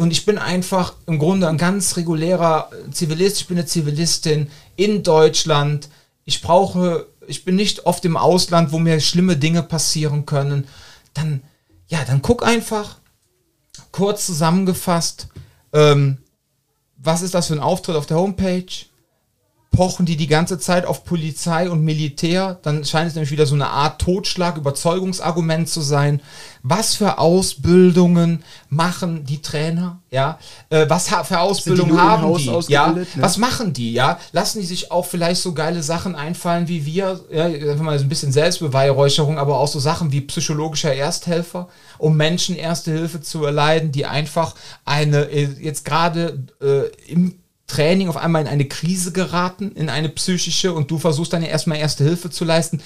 und 0.00 0.12
ich 0.12 0.24
bin 0.24 0.38
einfach 0.38 0.94
im 1.04 1.18
Grunde 1.18 1.46
ein 1.46 1.58
ganz 1.58 1.98
regulärer 1.98 2.70
Zivilist. 2.90 3.42
Ich 3.42 3.48
bin 3.48 3.58
eine 3.58 3.66
Zivilistin 3.66 4.48
in 4.74 5.02
Deutschland. 5.02 5.90
Ich 6.24 6.40
brauche, 6.40 7.06
ich 7.26 7.44
bin 7.44 7.54
nicht 7.54 7.84
oft 7.84 8.02
im 8.06 8.16
Ausland, 8.16 8.72
wo 8.72 8.78
mir 8.78 8.98
schlimme 9.00 9.36
Dinge 9.36 9.62
passieren 9.62 10.24
können. 10.24 10.66
Dann, 11.12 11.42
ja, 11.88 11.98
dann 12.06 12.22
guck 12.22 12.46
einfach, 12.46 12.96
kurz 13.92 14.26
zusammengefasst, 14.26 15.28
ähm, 15.72 16.18
was 16.96 17.22
ist 17.22 17.34
das 17.34 17.46
für 17.46 17.54
ein 17.54 17.60
Auftritt 17.60 17.96
auf 17.96 18.06
der 18.06 18.18
Homepage? 18.18 18.66
Pochen 19.70 20.04
die 20.04 20.16
die 20.16 20.26
ganze 20.26 20.58
Zeit 20.58 20.84
auf 20.84 21.04
Polizei 21.04 21.70
und 21.70 21.84
Militär? 21.84 22.58
Dann 22.62 22.84
scheint 22.84 23.08
es 23.08 23.14
nämlich 23.14 23.30
wieder 23.30 23.46
so 23.46 23.54
eine 23.54 23.68
Art 23.68 24.00
Totschlag, 24.00 24.56
Überzeugungsargument 24.56 25.68
zu 25.68 25.80
sein. 25.80 26.20
Was 26.64 26.96
für 26.96 27.18
Ausbildungen 27.18 28.42
machen 28.68 29.24
die 29.24 29.40
Trainer? 29.40 30.00
Ja, 30.10 30.38
äh, 30.70 30.86
was 30.88 31.08
für 31.24 31.38
Ausbildungen 31.38 31.92
nur 31.92 32.02
haben 32.02 32.36
die? 32.36 32.72
Ja, 32.72 32.88
ne? 32.88 33.06
was 33.16 33.38
machen 33.38 33.72
die? 33.72 33.92
Ja, 33.92 34.18
lassen 34.32 34.58
die 34.58 34.66
sich 34.66 34.90
auch 34.90 35.06
vielleicht 35.06 35.40
so 35.40 35.54
geile 35.54 35.84
Sachen 35.84 36.16
einfallen 36.16 36.66
wie 36.66 36.84
wir? 36.84 37.20
Ja, 37.30 37.50
wenn 37.50 37.82
mal 37.82 37.98
so 37.98 38.04
ein 38.04 38.08
bisschen 38.08 38.32
Selbstbeweihräucherung, 38.32 39.38
aber 39.38 39.58
auch 39.58 39.68
so 39.68 39.78
Sachen 39.78 40.10
wie 40.10 40.20
psychologischer 40.22 40.92
Ersthelfer, 40.92 41.68
um 41.96 42.16
Menschen 42.16 42.56
Erste 42.56 42.90
Hilfe 42.90 43.20
zu 43.22 43.44
erleiden, 43.44 43.92
die 43.92 44.04
einfach 44.04 44.56
eine 44.84 45.30
äh, 45.30 45.48
jetzt 45.60 45.84
gerade 45.84 46.44
äh, 46.60 46.88
im 47.06 47.39
Training 47.70 48.08
auf 48.08 48.16
einmal 48.16 48.42
in 48.42 48.48
eine 48.48 48.66
Krise 48.66 49.12
geraten, 49.12 49.72
in 49.72 49.88
eine 49.88 50.08
psychische 50.08 50.72
und 50.72 50.90
du 50.90 50.98
versuchst 50.98 51.32
dann 51.32 51.42
ja 51.42 51.48
erstmal 51.48 51.78
Erste 51.78 52.04
Hilfe 52.04 52.30
zu 52.30 52.44
leisten. 52.44 52.82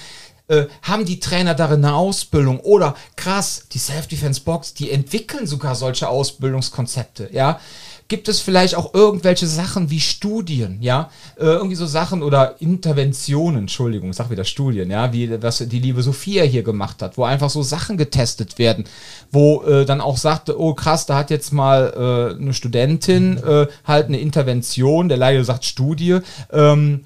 Äh, 0.47 0.67
haben 0.83 1.05
die 1.05 1.19
Trainer 1.19 1.55
darin 1.55 1.83
eine 1.83 1.95
Ausbildung 1.95 2.59
oder 2.59 2.95
krass, 3.15 3.65
die 3.71 3.79
Self-Defense-Box, 3.79 4.75
die 4.75 4.91
entwickeln 4.91 5.47
sogar 5.47 5.73
solche 5.73 6.07
Ausbildungskonzepte, 6.07 7.29
ja. 7.31 7.59
Gibt 8.07 8.27
es 8.27 8.39
vielleicht 8.39 8.75
auch 8.75 8.93
irgendwelche 8.93 9.47
Sachen 9.47 9.89
wie 9.89 9.99
Studien, 9.99 10.77
ja, 10.79 11.09
äh, 11.37 11.45
irgendwie 11.45 11.75
so 11.75 11.87
Sachen 11.87 12.21
oder 12.21 12.61
Interventionen, 12.61 13.61
Entschuldigung, 13.61 14.11
ich 14.11 14.15
sag 14.15 14.29
wieder 14.29 14.43
Studien, 14.43 14.91
ja, 14.91 15.11
wie 15.11 15.41
was 15.41 15.57
die 15.57 15.79
liebe 15.79 16.03
Sophia 16.03 16.43
hier 16.43 16.61
gemacht 16.61 17.01
hat, 17.01 17.17
wo 17.17 17.23
einfach 17.23 17.49
so 17.49 17.63
Sachen 17.63 17.97
getestet 17.97 18.59
werden, 18.59 18.83
wo 19.31 19.63
äh, 19.63 19.85
dann 19.85 20.01
auch 20.01 20.17
sagte, 20.17 20.59
oh 20.59 20.75
krass, 20.75 21.07
da 21.07 21.17
hat 21.17 21.31
jetzt 21.31 21.51
mal 21.51 22.35
äh, 22.37 22.39
eine 22.39 22.53
Studentin 22.53 23.37
äh, 23.37 23.65
halt 23.85 24.05
eine 24.07 24.19
Intervention, 24.19 25.09
der 25.09 25.17
Laie 25.17 25.43
sagt 25.43 25.65
Studie, 25.65 26.19
ähm, 26.53 27.01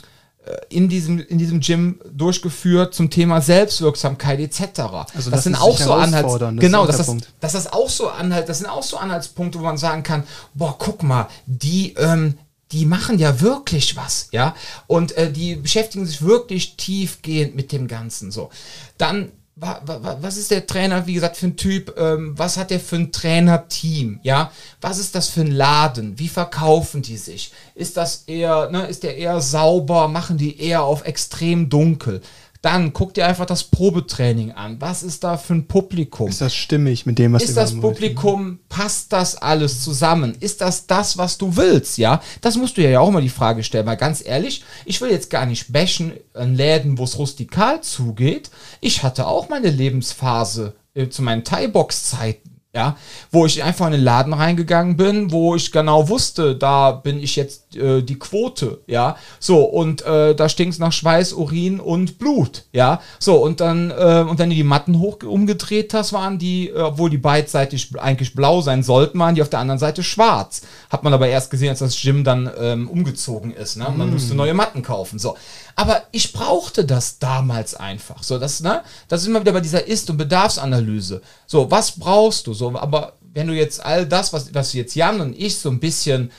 in 0.69 0.89
diesem, 0.89 1.19
in 1.19 1.37
diesem 1.37 1.59
Gym 1.59 1.99
durchgeführt 2.11 2.93
zum 2.93 3.09
Thema 3.09 3.41
Selbstwirksamkeit 3.41 4.39
etc. 4.39 4.61
Also 4.79 5.05
das 5.13 5.29
das 5.29 5.43
sind 5.43 5.53
ist 5.53 5.61
auch 5.61 5.77
so 5.77 5.93
Anhalts 5.93 6.13
herausfordern, 6.13 6.57
das 6.57 6.63
ist 6.63 6.71
genau, 6.71 6.85
das, 6.85 7.15
dass 7.39 7.53
das 7.53 7.73
auch 7.73 7.89
so 7.89 8.09
Anhalt, 8.09 8.49
das 8.49 8.59
sind 8.59 8.67
auch 8.67 8.83
so 8.83 8.97
Anhaltspunkte, 8.97 9.59
wo 9.59 9.63
man 9.63 9.77
sagen 9.77 10.03
kann, 10.03 10.23
boah, 10.53 10.75
guck 10.77 11.03
mal, 11.03 11.27
die 11.45 11.93
ähm, 11.97 12.35
die 12.71 12.85
machen 12.85 13.17
ja 13.17 13.41
wirklich 13.41 13.95
was, 13.95 14.27
ja, 14.31 14.55
und 14.85 15.17
äh, 15.17 15.31
die 15.31 15.55
beschäftigen 15.55 16.05
sich 16.05 16.21
wirklich 16.21 16.77
tiefgehend 16.77 17.55
mit 17.55 17.71
dem 17.71 17.87
Ganzen, 17.87 18.31
so. 18.31 18.49
Dann 18.97 19.31
was 19.59 20.37
ist 20.37 20.51
der 20.51 20.65
Trainer, 20.65 21.05
wie 21.05 21.13
gesagt, 21.13 21.37
für 21.37 21.47
ein 21.47 21.57
Typ? 21.57 21.93
Ähm, 21.97 22.33
was 22.37 22.57
hat 22.57 22.71
der 22.71 22.79
für 22.79 22.95
ein 22.95 23.11
Trainerteam? 23.11 24.19
Ja, 24.23 24.51
was 24.81 24.99
ist 24.99 25.15
das 25.15 25.29
für 25.29 25.41
ein 25.41 25.51
Laden? 25.51 26.17
Wie 26.17 26.29
verkaufen 26.29 27.01
die 27.01 27.17
sich? 27.17 27.51
Ist 27.75 27.97
das 27.97 28.23
eher, 28.27 28.69
ne, 28.69 28.87
ist 28.87 29.03
der 29.03 29.17
eher 29.17 29.41
sauber? 29.41 30.07
Machen 30.07 30.37
die 30.37 30.59
eher 30.61 30.83
auf 30.83 31.05
extrem 31.05 31.69
dunkel? 31.69 32.21
Dann 32.61 32.91
guck 32.91 33.13
dir 33.13 33.25
einfach 33.25 33.45
das 33.45 33.63
Probetraining 33.63 34.51
an. 34.51 34.81
Was 34.81 35.01
ist 35.01 35.23
da 35.23 35.37
für 35.37 35.53
ein 35.53 35.67
Publikum? 35.67 36.27
Ist 36.27 36.41
das 36.41 36.53
stimmig 36.53 37.05
mit 37.05 37.17
dem, 37.17 37.31
was 37.31 37.43
Ist 37.43 37.51
ihr 37.51 37.55
das? 37.55 37.79
Publikum, 37.79 38.59
passt 38.67 39.13
das 39.13 39.37
alles 39.37 39.81
zusammen? 39.81 40.35
Ist 40.41 40.59
das 40.59 40.85
das, 40.85 41.17
was 41.17 41.37
du 41.37 41.55
willst, 41.55 41.97
ja? 41.97 42.21
Das 42.41 42.57
musst 42.57 42.75
du 42.75 42.81
ja 42.81 42.99
auch 42.99 43.07
immer 43.07 43.21
die 43.21 43.29
Frage 43.29 43.63
stellen, 43.63 43.85
weil 43.85 43.95
ganz 43.95 44.21
ehrlich, 44.25 44.65
ich 44.83 44.99
will 44.99 45.09
jetzt 45.09 45.29
gar 45.29 45.45
nicht 45.45 45.71
bashen 45.71 46.11
an 46.33 46.53
Läden, 46.53 46.97
wo 46.97 47.05
es 47.05 47.17
rustikal 47.17 47.79
zugeht. 47.81 48.49
Ich 48.81 49.03
hatte 49.03 49.25
auch 49.25 49.47
meine 49.47 49.69
Lebensphase 49.69 50.75
äh, 50.95 51.07
zu 51.07 51.21
meinen 51.21 51.45
Thai-Box-Zeiten. 51.45 52.58
Ja, 52.71 52.97
wo 53.31 53.47
ich 53.47 53.63
einfach 53.63 53.87
in 53.87 53.93
den 53.93 54.03
Laden 54.03 54.31
reingegangen 54.31 54.95
bin, 54.95 55.31
wo 55.31 55.55
ich 55.55 55.71
genau 55.71 56.07
wusste, 56.07 56.55
da 56.55 56.91
bin 56.91 57.19
ich 57.19 57.35
jetzt 57.35 57.75
äh, 57.75 58.03
die 58.03 58.19
Quote, 58.19 58.81
ja, 58.85 59.15
so 59.39 59.63
und 59.63 60.03
äh, 60.03 60.35
da 60.35 60.47
stinkt's 60.49 60.77
nach 60.77 60.91
Schweiß, 60.91 61.33
Urin 61.33 61.79
und 61.79 62.19
Blut, 62.19 62.65
ja, 62.71 63.01
so 63.17 63.37
und 63.37 63.59
dann 63.59 63.89
äh, 63.89 64.23
und 64.29 64.37
wenn 64.37 64.51
du 64.51 64.55
die 64.55 64.63
Matten 64.63 64.99
hoch 64.99 65.17
umgedreht 65.23 65.95
hast, 65.95 66.13
waren 66.13 66.37
die, 66.37 66.69
äh, 66.69 66.79
obwohl 66.79 67.09
die 67.09 67.17
beidseitig 67.17 67.89
eigentlich 67.97 68.35
blau 68.35 68.61
sein 68.61 68.83
sollten, 68.83 69.17
waren 69.17 69.33
die 69.33 69.41
auf 69.41 69.49
der 69.49 69.61
anderen 69.61 69.79
Seite 69.79 70.03
schwarz. 70.03 70.61
Hat 70.91 71.03
man 71.03 71.13
aber 71.15 71.27
erst 71.27 71.49
gesehen, 71.49 71.69
als 71.69 71.79
das 71.79 71.99
Gym 71.99 72.23
dann 72.23 72.51
ähm, 72.55 72.87
umgezogen 72.87 73.51
ist, 73.51 73.77
ne? 73.77 73.91
Man 73.97 74.11
musste 74.11 74.35
neue 74.35 74.53
Matten 74.53 74.83
kaufen, 74.83 75.17
so. 75.17 75.35
Aber 75.79 76.03
ich 76.11 76.33
brauchte 76.33 76.83
das 76.83 77.19
damals 77.19 77.73
einfach, 77.73 78.21
so 78.21 78.37
das, 78.37 78.59
ne, 78.59 78.83
das 79.07 79.21
ist 79.21 79.27
immer 79.27 79.39
wieder 79.39 79.53
bei 79.53 79.61
dieser 79.61 79.87
Ist- 79.87 80.09
und 80.09 80.17
Bedarfsanalyse. 80.17 81.21
So, 81.47 81.71
was 81.71 81.97
brauchst 81.97 82.47
du? 82.47 82.53
So, 82.53 82.77
aber 82.77 83.13
wenn 83.21 83.47
du 83.47 83.53
jetzt 83.53 83.85
all 83.85 84.05
das, 84.05 84.33
was, 84.33 84.53
was 84.53 84.73
jetzt 84.73 84.93
Jan 84.95 85.21
und 85.21 85.39
ich 85.39 85.57
so 85.57 85.69
ein 85.69 85.79
bisschen, 85.79 86.33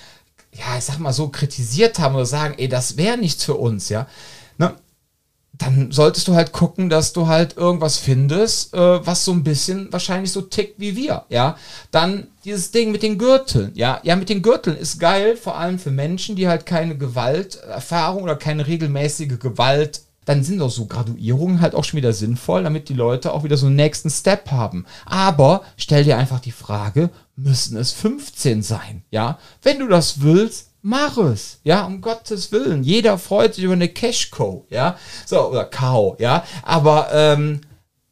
ja, 0.52 0.76
ich 0.76 0.84
sag 0.84 0.98
mal 0.98 1.14
so 1.14 1.28
kritisiert 1.28 1.98
haben 1.98 2.16
oder 2.16 2.26
sagen, 2.26 2.56
ey, 2.58 2.68
das 2.68 2.98
wäre 2.98 3.16
nichts 3.16 3.42
für 3.42 3.54
uns, 3.54 3.88
ja, 3.88 4.06
ne, 4.58 4.74
dann 5.60 5.92
solltest 5.92 6.26
du 6.26 6.34
halt 6.34 6.52
gucken, 6.52 6.88
dass 6.88 7.12
du 7.12 7.26
halt 7.26 7.56
irgendwas 7.56 7.98
findest, 7.98 8.72
äh, 8.72 9.06
was 9.06 9.24
so 9.24 9.32
ein 9.32 9.44
bisschen 9.44 9.92
wahrscheinlich 9.92 10.32
so 10.32 10.40
tickt 10.40 10.80
wie 10.80 10.96
wir, 10.96 11.24
ja. 11.28 11.56
Dann 11.90 12.28
dieses 12.44 12.70
Ding 12.70 12.90
mit 12.90 13.02
den 13.02 13.18
Gürteln, 13.18 13.70
ja. 13.74 14.00
Ja, 14.02 14.16
mit 14.16 14.30
den 14.30 14.42
Gürteln 14.42 14.76
ist 14.76 14.98
geil, 14.98 15.36
vor 15.36 15.58
allem 15.58 15.78
für 15.78 15.90
Menschen, 15.90 16.34
die 16.34 16.48
halt 16.48 16.64
keine 16.64 16.96
Gewalterfahrung 16.96 18.22
oder 18.22 18.36
keine 18.36 18.66
regelmäßige 18.66 19.38
Gewalt 19.38 20.00
dann 20.26 20.44
sind 20.44 20.58
doch 20.58 20.70
so 20.70 20.86
Graduierungen 20.86 21.60
halt 21.60 21.74
auch 21.74 21.82
schon 21.82 21.96
wieder 21.96 22.12
sinnvoll, 22.12 22.62
damit 22.62 22.88
die 22.88 22.94
Leute 22.94 23.32
auch 23.32 23.42
wieder 23.42 23.56
so 23.56 23.66
einen 23.66 23.74
nächsten 23.74 24.10
Step 24.10 24.52
haben. 24.52 24.86
Aber 25.04 25.62
stell 25.76 26.04
dir 26.04 26.18
einfach 26.18 26.38
die 26.38 26.52
Frage, 26.52 27.10
müssen 27.34 27.76
es 27.76 27.90
15 27.92 28.62
sein? 28.62 29.02
Ja, 29.10 29.38
wenn 29.62 29.80
du 29.80 29.88
das 29.88 30.20
willst, 30.20 30.69
mach 30.82 31.16
es. 31.18 31.58
Ja, 31.64 31.84
um 31.84 32.00
Gottes 32.00 32.52
Willen. 32.52 32.82
Jeder 32.82 33.18
freut 33.18 33.54
sich 33.54 33.64
über 33.64 33.74
eine 33.74 33.88
Cash-Co. 33.88 34.66
Ja, 34.70 34.96
so, 35.26 35.50
oder 35.50 35.64
Cow. 35.64 36.16
Ja, 36.18 36.44
aber, 36.62 37.08
ähm, 37.12 37.60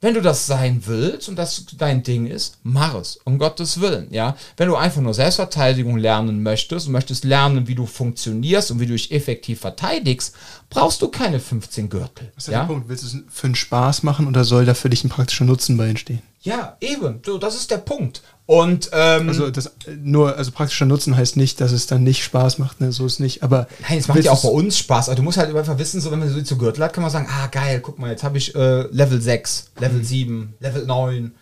Wenn 0.00 0.14
du 0.14 0.22
das 0.22 0.46
sein 0.46 0.82
willst 0.86 1.28
und 1.28 1.34
das 1.34 1.66
dein 1.76 2.04
Ding 2.04 2.28
ist, 2.28 2.58
mach 2.62 2.94
es, 2.94 3.18
um 3.24 3.36
Gottes 3.36 3.80
Willen, 3.80 4.06
ja. 4.12 4.36
Wenn 4.56 4.68
du 4.68 4.76
einfach 4.76 5.00
nur 5.00 5.12
Selbstverteidigung 5.12 5.96
lernen 5.96 6.40
möchtest 6.44 6.86
und 6.86 6.92
möchtest 6.92 7.24
lernen, 7.24 7.66
wie 7.66 7.74
du 7.74 7.84
funktionierst 7.84 8.70
und 8.70 8.78
wie 8.78 8.86
du 8.86 8.92
dich 8.92 9.10
effektiv 9.10 9.58
verteidigst, 9.58 10.36
brauchst 10.70 11.02
du 11.02 11.08
keine 11.08 11.40
15 11.40 11.88
Gürtel. 11.88 12.30
Was 12.36 12.46
ist 12.46 12.52
ja? 12.52 12.60
der 12.60 12.66
Punkt? 12.68 12.88
Willst 12.88 13.02
du 13.02 13.08
es 13.08 13.24
für 13.28 13.48
einen 13.48 13.56
Spaß 13.56 14.04
machen 14.04 14.28
oder 14.28 14.44
soll 14.44 14.64
da 14.66 14.74
für 14.74 14.88
dich 14.88 15.02
ein 15.02 15.08
praktischer 15.08 15.44
Nutzen 15.46 15.76
bei 15.76 15.88
entstehen? 15.88 16.22
Ja, 16.42 16.76
eben. 16.80 17.20
So, 17.26 17.36
das 17.36 17.56
ist 17.56 17.72
der 17.72 17.78
Punkt. 17.78 18.22
Und 18.48 18.88
ähm, 18.94 19.28
also 19.28 19.50
das 19.50 19.72
nur 20.00 20.38
also 20.38 20.52
praktischer 20.52 20.86
Nutzen 20.86 21.14
heißt 21.14 21.36
nicht, 21.36 21.60
dass 21.60 21.70
es 21.70 21.86
dann 21.86 22.02
nicht 22.02 22.24
Spaß 22.24 22.56
macht, 22.56 22.80
ne? 22.80 22.92
So 22.92 23.04
ist 23.04 23.20
nicht. 23.20 23.42
Aber 23.42 23.68
nein, 23.86 23.98
es 23.98 24.08
macht 24.08 24.24
ja 24.24 24.32
auch 24.32 24.42
bei 24.42 24.48
uns 24.48 24.78
Spaß. 24.78 25.10
Also 25.10 25.18
du 25.18 25.22
musst 25.22 25.36
halt 25.36 25.54
einfach 25.54 25.76
wissen, 25.76 26.00
so 26.00 26.10
wenn 26.10 26.18
man 26.18 26.30
so 26.30 26.40
zu 26.40 26.56
Gürtel 26.56 26.82
hat, 26.82 26.94
kann 26.94 27.02
man 27.02 27.10
sagen, 27.10 27.28
ah 27.30 27.48
geil, 27.48 27.80
guck 27.82 27.98
mal, 27.98 28.10
jetzt 28.10 28.24
habe 28.24 28.38
ich 28.38 28.54
äh, 28.54 28.84
Level 28.90 29.20
6, 29.20 29.72
Level 29.78 29.98
mhm. 29.98 30.04
7, 30.04 30.54
Level 30.60 30.86
9. 30.86 31.34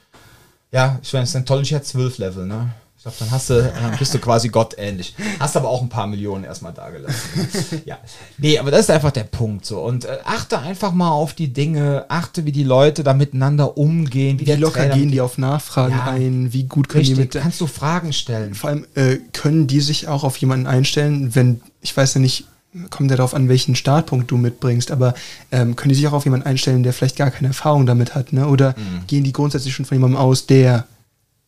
Ja, 0.72 0.98
ich 1.00 1.12
meine, 1.12 1.22
es 1.22 1.30
sind 1.30 1.46
toll, 1.46 1.62
ich 1.62 1.70
hätte 1.70 1.84
12 1.84 2.18
Level, 2.18 2.44
ne? 2.44 2.74
Glaube, 3.06 3.16
dann 3.20 3.30
hast 3.30 3.50
du, 3.50 3.62
dann 3.62 3.96
bist 3.98 4.14
du 4.14 4.18
quasi 4.18 4.48
gottähnlich. 4.48 5.14
Hast 5.38 5.56
aber 5.56 5.68
auch 5.68 5.80
ein 5.80 5.88
paar 5.88 6.06
Millionen 6.06 6.44
erstmal 6.44 6.72
da 6.72 6.90
gelassen. 6.90 7.82
ja. 7.84 7.98
Nee, 8.38 8.58
aber 8.58 8.70
das 8.70 8.80
ist 8.80 8.90
einfach 8.90 9.12
der 9.12 9.24
Punkt 9.24 9.64
so. 9.64 9.80
Und 9.80 10.04
äh, 10.04 10.18
achte 10.24 10.58
einfach 10.58 10.92
mal 10.92 11.10
auf 11.10 11.32
die 11.32 11.52
Dinge, 11.52 12.06
achte, 12.08 12.44
wie 12.44 12.52
die 12.52 12.64
Leute 12.64 13.04
da 13.04 13.14
miteinander 13.14 13.78
umgehen. 13.78 14.40
Wie, 14.40 14.46
wie 14.46 14.52
locker 14.52 14.80
Trainer 14.80 14.94
gehen 14.94 15.10
die 15.10 15.20
auf 15.20 15.38
Nachfragen 15.38 15.94
ja, 15.94 16.06
ein, 16.06 16.52
wie 16.52 16.64
gut 16.64 16.88
können 16.88 17.00
richtig, 17.00 17.16
die 17.16 17.22
mit. 17.22 17.42
Kannst 17.42 17.60
du 17.60 17.66
Fragen 17.66 18.12
stellen. 18.12 18.54
Vor 18.54 18.70
allem 18.70 18.86
äh, 18.94 19.18
können 19.32 19.66
die 19.66 19.80
sich 19.80 20.08
auch 20.08 20.24
auf 20.24 20.36
jemanden 20.38 20.66
einstellen, 20.66 21.34
wenn, 21.34 21.60
ich 21.82 21.96
weiß 21.96 22.14
ja 22.14 22.20
nicht, 22.20 22.46
kommt 22.90 23.10
ja 23.10 23.16
darauf 23.16 23.34
an, 23.34 23.48
welchen 23.48 23.76
Startpunkt 23.76 24.30
du 24.30 24.36
mitbringst, 24.36 24.90
aber 24.90 25.14
ähm, 25.50 25.76
können 25.76 25.90
die 25.90 25.94
sich 25.94 26.06
auch 26.08 26.12
auf 26.12 26.24
jemanden 26.24 26.46
einstellen, 26.46 26.82
der 26.82 26.92
vielleicht 26.92 27.16
gar 27.16 27.30
keine 27.30 27.48
Erfahrung 27.48 27.86
damit 27.86 28.14
hat, 28.14 28.32
ne? 28.32 28.48
Oder 28.48 28.70
mhm. 28.76 29.06
gehen 29.06 29.24
die 29.24 29.32
grundsätzlich 29.32 29.74
schon 29.74 29.86
von 29.86 29.96
jemandem 29.96 30.18
aus, 30.18 30.46
der 30.46 30.86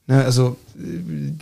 ne, 0.08 0.24
also 0.24 0.56
äh, 0.76 0.82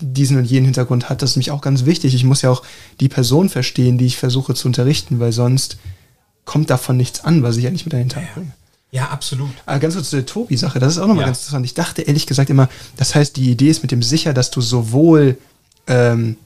diesen 0.00 0.36
und 0.36 0.44
jenen 0.44 0.66
Hintergrund 0.66 1.08
hat, 1.08 1.22
das 1.22 1.30
ist 1.30 1.36
nämlich 1.36 1.50
auch 1.50 1.62
ganz 1.62 1.86
wichtig. 1.86 2.14
Ich 2.14 2.24
muss 2.24 2.42
ja 2.42 2.50
auch 2.50 2.62
die 3.00 3.08
Person 3.08 3.48
verstehen, 3.48 3.96
die 3.96 4.06
ich 4.06 4.18
versuche 4.18 4.54
zu 4.54 4.68
unterrichten, 4.68 5.18
weil 5.18 5.32
sonst 5.32 5.78
kommt 6.44 6.68
davon 6.70 6.96
nichts 6.96 7.24
an, 7.24 7.42
was 7.42 7.56
ich 7.56 7.66
eigentlich 7.66 7.86
mit 7.86 7.94
dahinter 7.94 8.20
bringe. 8.34 8.52
Ja, 8.92 9.08
absolut. 9.08 9.50
Aber 9.66 9.78
ganz 9.78 9.94
kurz 9.94 10.10
zu 10.10 10.16
der 10.16 10.26
Tobi-Sache, 10.26 10.78
das 10.78 10.94
ist 10.94 10.98
auch 10.98 11.06
nochmal 11.06 11.22
ja. 11.22 11.26
ganz 11.26 11.38
interessant. 11.38 11.66
Ich 11.66 11.74
dachte 11.74 12.02
ehrlich 12.02 12.26
gesagt 12.26 12.50
immer, 12.50 12.68
das 12.96 13.14
heißt, 13.14 13.36
die 13.36 13.50
Idee 13.50 13.68
ist 13.68 13.82
mit 13.82 13.90
dem 13.90 14.02
sicher, 14.02 14.32
dass 14.32 14.50
du 14.50 14.60
sowohl, 14.60 15.38
ähm, 15.86 16.36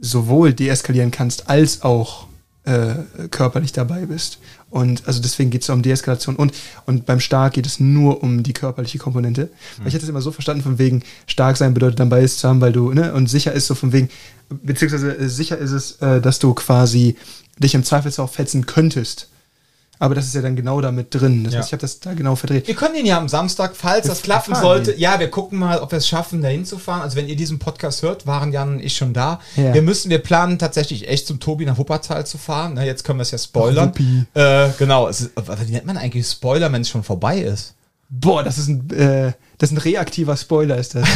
sowohl 0.00 0.54
deeskalieren 0.54 1.10
kannst, 1.10 1.48
als 1.48 1.82
auch 1.82 2.26
äh, 2.64 3.28
körperlich 3.30 3.72
dabei 3.72 4.06
bist. 4.06 4.38
Und 4.70 5.06
also 5.06 5.20
deswegen 5.20 5.50
geht 5.50 5.62
es 5.62 5.68
um 5.68 5.82
Deeskalation. 5.82 6.36
Und, 6.36 6.52
und 6.86 7.06
beim 7.06 7.20
Stark 7.20 7.54
geht 7.54 7.66
es 7.66 7.78
nur 7.78 8.22
um 8.22 8.42
die 8.42 8.52
körperliche 8.52 8.98
Komponente. 8.98 9.50
Mhm. 9.78 9.86
Ich 9.86 9.94
hätte 9.94 10.04
es 10.04 10.08
immer 10.08 10.22
so 10.22 10.32
verstanden, 10.32 10.62
von 10.62 10.78
wegen, 10.78 11.02
stark 11.26 11.56
sein 11.56 11.74
bedeutet 11.74 12.00
dabei 12.00 12.22
ist 12.22 12.38
zu 12.38 12.48
haben, 12.48 12.60
weil 12.60 12.72
du, 12.72 12.92
ne, 12.92 13.12
und 13.12 13.28
sicher 13.28 13.52
ist 13.52 13.66
so 13.66 13.74
von 13.74 13.92
wegen, 13.92 14.08
beziehungsweise 14.48 15.16
äh, 15.16 15.28
sicher 15.28 15.58
ist 15.58 15.70
es, 15.70 15.92
äh, 16.00 16.20
dass 16.20 16.38
du 16.38 16.54
quasi 16.54 17.16
dich 17.58 17.74
im 17.74 17.84
Zweifelsfall 17.84 18.28
fetzen 18.28 18.66
könntest. 18.66 19.28
Aber 19.98 20.14
das 20.14 20.26
ist 20.26 20.34
ja 20.34 20.42
dann 20.42 20.56
genau 20.56 20.80
damit 20.80 21.14
drin. 21.14 21.44
Das 21.44 21.52
ja. 21.52 21.58
heißt, 21.60 21.68
ich 21.68 21.72
habe 21.72 21.80
das 21.80 22.00
da 22.00 22.14
genau 22.14 22.34
verdreht. 22.34 22.66
Wir 22.66 22.74
können 22.74 22.96
ihn 22.96 23.06
ja 23.06 23.16
am 23.16 23.28
Samstag, 23.28 23.76
falls 23.76 24.08
das 24.08 24.22
klappen 24.22 24.54
sollte. 24.54 24.92
Ihn. 24.92 24.98
Ja, 24.98 25.20
wir 25.20 25.30
gucken 25.30 25.58
mal, 25.58 25.78
ob 25.78 25.92
wir 25.92 25.98
es 25.98 26.08
schaffen, 26.08 26.42
da 26.42 26.48
hinzufahren. 26.48 27.02
Also 27.02 27.16
wenn 27.16 27.28
ihr 27.28 27.36
diesen 27.36 27.60
Podcast 27.60 28.02
hört, 28.02 28.26
waren 28.26 28.52
Jan 28.52 28.74
und 28.74 28.80
ich 28.80 28.96
schon 28.96 29.12
da. 29.12 29.40
Ja. 29.56 29.72
Wir 29.72 29.82
müssen, 29.82 30.10
wir 30.10 30.18
planen 30.18 30.58
tatsächlich 30.58 31.08
echt 31.08 31.26
zum 31.28 31.38
Tobi 31.38 31.64
nach 31.64 31.78
Wuppertal 31.78 32.26
zu 32.26 32.38
fahren. 32.38 32.72
Na, 32.74 32.84
jetzt 32.84 33.04
können 33.04 33.18
wir 33.18 33.22
es 33.22 33.30
ja 33.30 33.38
spoilern. 33.38 33.92
Ach, 34.34 34.40
äh, 34.40 34.70
genau. 34.78 35.06
Ist, 35.06 35.30
wie 35.36 35.72
nennt 35.72 35.86
man 35.86 35.96
eigentlich 35.96 36.26
Spoiler, 36.26 36.72
wenn 36.72 36.82
es 36.82 36.88
schon 36.88 37.04
vorbei 37.04 37.38
ist? 37.38 37.74
Boah, 38.08 38.42
das 38.42 38.58
ist 38.58 38.68
ein, 38.68 38.90
äh, 38.90 39.32
das 39.58 39.70
ist 39.70 39.76
ein 39.76 39.80
reaktiver 39.80 40.36
Spoiler, 40.36 40.76
ist 40.76 40.96
das. 40.96 41.08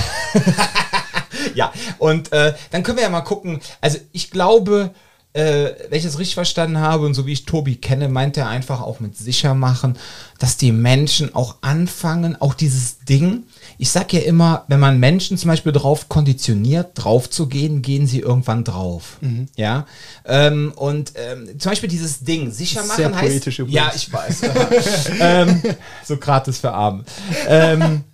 ja, 1.55 1.73
und 1.99 2.33
äh, 2.33 2.55
dann 2.71 2.83
können 2.83 2.99
wir 2.99 3.05
ja 3.05 3.11
mal 3.11 3.21
gucken. 3.23 3.61
Also 3.81 3.99
ich 4.13 4.31
glaube, 4.31 4.91
äh, 5.35 5.75
wenn 5.91 5.99
ich 5.99 6.05
das 6.05 6.19
richtig 6.19 6.35
verstanden 6.35 6.79
habe 6.79 7.05
und 7.05 7.15
so 7.15 7.27
wie 7.27 7.33
ich 7.33 7.45
Tobi 7.45 7.77
kenne, 7.77 8.09
meint 8.09 8.37
er 8.37 8.49
einfach 8.49 8.81
auch 8.81 8.99
mit 8.99 9.17
sicher 9.17 9.55
machen, 9.55 9.99
dass 10.39 10.57
die 10.57 10.73
Menschen 10.73 11.35
auch 11.35 11.57
anfangen, 11.61 12.41
auch 12.41 12.55
dieses 12.55 13.01
Ding. 13.01 13.45
Ich 13.77 13.91
sag 13.91 14.13
ja 14.13 14.21
immer, 14.21 14.65
wenn 14.69 14.81
man 14.81 14.99
Menschen 14.99 15.37
zum 15.37 15.49
Beispiel 15.49 15.73
darauf 15.73 16.09
konditioniert, 16.09 16.93
drauf 16.95 17.29
zu 17.29 17.47
gehen, 17.47 17.83
gehen 17.83 18.07
sie 18.07 18.21
irgendwann 18.21 18.65
drauf. 18.65 19.19
Mhm. 19.21 19.47
Ja. 19.57 19.87
Ähm, 20.25 20.73
und 20.77 21.13
ähm, 21.17 21.59
zum 21.59 21.73
Beispiel 21.73 21.91
dieses 21.91 22.21
Ding, 22.21 22.51
sicher 22.51 22.83
machen 22.85 22.97
Sehr 22.97 23.15
heißt. 23.15 23.47
Ja, 23.69 23.93
ich 23.95 24.13
weiß. 24.13 24.43
ähm, 25.21 25.63
Sokrates 26.05 26.59
für 26.59 26.73
Arme. 26.73 27.05
Ähm, 27.47 28.05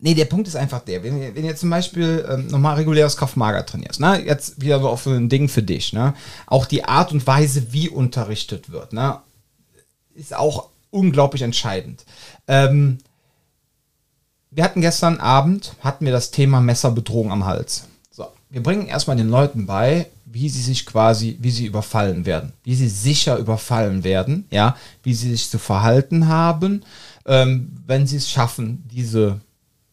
Nee, 0.00 0.14
der 0.14 0.26
Punkt 0.26 0.46
ist 0.46 0.54
einfach 0.54 0.80
der, 0.80 1.02
wenn, 1.02 1.34
wenn 1.34 1.44
ihr 1.44 1.56
zum 1.56 1.70
Beispiel 1.70 2.24
ähm, 2.28 2.46
nochmal 2.48 2.76
reguläres 2.76 3.16
Kopfmager 3.16 3.66
trainierst, 3.66 3.98
ne? 3.98 4.24
jetzt 4.24 4.60
wieder 4.60 4.80
so 4.80 4.88
auf 4.88 5.06
ein 5.06 5.28
Ding 5.28 5.48
für 5.48 5.62
dich, 5.62 5.92
ne? 5.92 6.14
auch 6.46 6.66
die 6.66 6.84
Art 6.84 7.10
und 7.10 7.26
Weise, 7.26 7.72
wie 7.72 7.88
unterrichtet 7.88 8.70
wird, 8.70 8.92
ne? 8.92 9.18
ist 10.14 10.34
auch 10.34 10.68
unglaublich 10.90 11.42
entscheidend. 11.42 12.04
Ähm, 12.46 12.98
wir 14.50 14.64
hatten 14.64 14.80
gestern 14.80 15.18
Abend, 15.18 15.74
hatten 15.80 16.04
wir 16.04 16.12
das 16.12 16.30
Thema 16.30 16.60
Messerbedrohung 16.60 17.32
am 17.32 17.44
Hals. 17.44 17.88
So, 18.10 18.28
wir 18.50 18.62
bringen 18.62 18.86
erstmal 18.86 19.16
den 19.16 19.28
Leuten 19.28 19.66
bei, 19.66 20.06
wie 20.24 20.48
sie 20.48 20.62
sich 20.62 20.86
quasi, 20.86 21.38
wie 21.40 21.50
sie 21.50 21.66
überfallen 21.66 22.24
werden, 22.24 22.52
wie 22.62 22.74
sie 22.74 22.88
sicher 22.88 23.36
überfallen 23.36 24.04
werden, 24.04 24.46
ja, 24.50 24.76
wie 25.02 25.14
sie 25.14 25.30
sich 25.30 25.50
zu 25.50 25.58
verhalten 25.58 26.28
haben, 26.28 26.84
ähm, 27.26 27.78
wenn 27.86 28.06
sie 28.06 28.16
es 28.16 28.30
schaffen, 28.30 28.84
diese 28.92 29.40